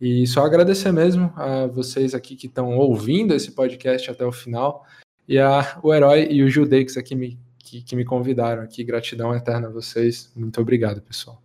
E 0.00 0.26
só 0.26 0.44
agradecer 0.44 0.92
mesmo 0.92 1.32
a 1.36 1.66
vocês 1.66 2.14
aqui 2.14 2.36
que 2.36 2.46
estão 2.46 2.76
ouvindo 2.76 3.34
esse 3.34 3.52
podcast 3.52 4.10
até 4.10 4.24
o 4.24 4.32
final, 4.32 4.86
e 5.26 5.38
a, 5.38 5.80
o 5.82 5.94
Herói 5.94 6.28
e 6.30 6.42
o 6.42 6.50
Judeix 6.50 6.96
aqui 6.96 7.14
me, 7.14 7.38
que, 7.58 7.82
que, 7.82 7.96
me 7.96 8.04
convidaram 8.04 8.62
aqui. 8.62 8.84
Gratidão 8.84 9.34
eterna 9.34 9.68
a 9.68 9.70
vocês. 9.70 10.30
Muito 10.36 10.60
obrigado, 10.60 11.00
pessoal. 11.00 11.42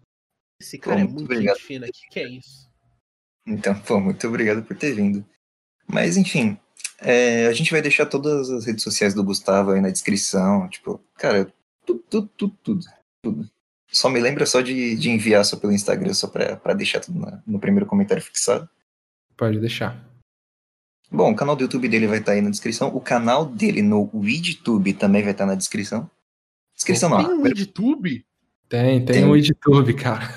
Esse 0.61 0.77
cara 0.77 0.97
pô, 0.97 1.01
é 1.03 1.07
muito 1.07 1.55
fina, 1.55 1.87
que, 1.87 2.09
que 2.09 2.19
é 2.19 2.27
isso? 2.27 2.69
Então, 3.47 3.79
pô, 3.79 3.99
muito 3.99 4.27
obrigado 4.27 4.63
por 4.63 4.75
ter 4.75 4.93
vindo. 4.93 5.25
Mas 5.87 6.17
enfim, 6.17 6.59
é, 6.99 7.47
a 7.47 7.53
gente 7.53 7.71
vai 7.71 7.81
deixar 7.81 8.05
todas 8.05 8.49
as 8.49 8.65
redes 8.65 8.83
sociais 8.83 9.13
do 9.13 9.23
Gustavo 9.23 9.71
aí 9.71 9.81
na 9.81 9.89
descrição. 9.89 10.67
Tipo, 10.69 11.01
cara, 11.15 11.51
tudo, 11.85 12.03
tudo, 12.09 12.29
tudo, 12.37 12.57
tudo. 12.61 12.85
tudo. 13.23 13.58
Só 13.91 14.09
me 14.09 14.19
lembra 14.19 14.45
só 14.45 14.61
de, 14.61 14.95
de 14.95 15.09
enviar 15.09 15.43
só 15.43 15.57
pelo 15.57 15.73
Instagram, 15.73 16.13
só 16.13 16.27
pra, 16.27 16.55
pra 16.55 16.73
deixar 16.73 16.99
tudo 16.99 17.19
na, 17.19 17.41
no 17.45 17.59
primeiro 17.59 17.85
comentário 17.85 18.21
fixado. 18.21 18.69
Pode 19.35 19.59
deixar. 19.59 20.03
Bom, 21.11 21.31
o 21.31 21.35
canal 21.35 21.55
do 21.55 21.63
YouTube 21.63 21.89
dele 21.89 22.05
vai 22.05 22.19
estar 22.19 22.33
aí 22.33 22.41
na 22.41 22.51
descrição. 22.51 22.95
O 22.95 23.01
canal 23.01 23.45
dele 23.45 23.81
no 23.81 24.09
WeedTube 24.13 24.93
também 24.93 25.23
vai 25.23 25.31
estar 25.31 25.45
na 25.45 25.55
descrição. 25.55 26.09
Descrição 26.75 27.09
Tem 27.09 27.27
não. 27.27 27.41
um 27.41 27.47
YouTube? 27.47 28.25
Tem, 28.69 29.03
tem 29.03 29.15
Tem. 29.21 29.25
o 29.25 29.35
YouTube, 29.35 29.95
cara. 29.95 30.27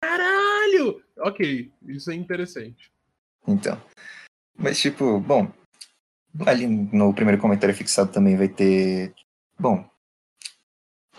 Caralho! 0.00 1.02
Ok, 1.18 1.72
isso 1.88 2.10
é 2.12 2.14
interessante. 2.14 2.92
Então. 3.46 3.80
Mas, 4.56 4.80
tipo, 4.80 5.18
bom. 5.18 5.52
Ali 6.46 6.66
no 6.66 7.12
primeiro 7.12 7.40
comentário 7.40 7.74
fixado 7.74 8.12
também 8.12 8.36
vai 8.36 8.48
ter. 8.48 9.12
Bom. 9.58 9.84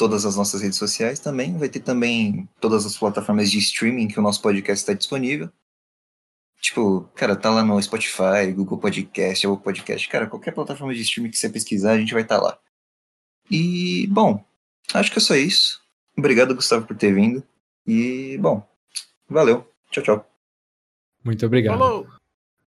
Todas 0.04 0.26
as 0.26 0.36
nossas 0.36 0.62
redes 0.62 0.78
sociais 0.78 1.18
também. 1.18 1.58
Vai 1.58 1.70
ter 1.70 1.80
também 1.80 2.50
todas 2.60 2.86
as 2.86 2.98
plataformas 2.98 3.50
de 3.50 3.58
streaming 3.60 4.10
que 4.10 4.20
o 4.20 4.22
nosso 4.22 4.42
podcast 4.42 4.84
está 4.84 4.92
disponível. 4.92 5.50
Tipo, 6.60 7.10
cara, 7.16 7.38
tá 7.38 7.50
lá 7.50 7.64
no 7.64 7.82
Spotify, 7.82 8.52
Google 8.54 8.80
Podcast, 8.80 9.48
Apple 9.48 9.64
Podcast. 9.64 10.10
Cara, 10.10 10.28
qualquer 10.28 10.52
plataforma 10.52 10.94
de 10.94 11.04
streaming 11.04 11.32
que 11.32 11.38
você 11.38 11.50
pesquisar, 11.50 11.94
a 11.94 11.98
gente 11.98 12.12
vai 12.12 12.24
estar 12.24 12.38
lá. 12.38 12.60
E, 13.50 14.06
bom, 14.08 14.44
acho 14.94 15.10
que 15.10 15.20
é 15.20 15.22
só 15.22 15.36
isso. 15.38 15.82
Obrigado, 16.18 16.54
Gustavo, 16.54 16.86
por 16.86 16.98
ter 16.98 17.14
vindo. 17.14 17.42
E, 17.88 18.38
bom, 18.42 18.62
valeu. 19.30 19.66
Tchau, 19.90 20.04
tchau. 20.04 20.32
Muito 21.24 21.46
obrigado. 21.46 21.80
Falou! 21.80 22.23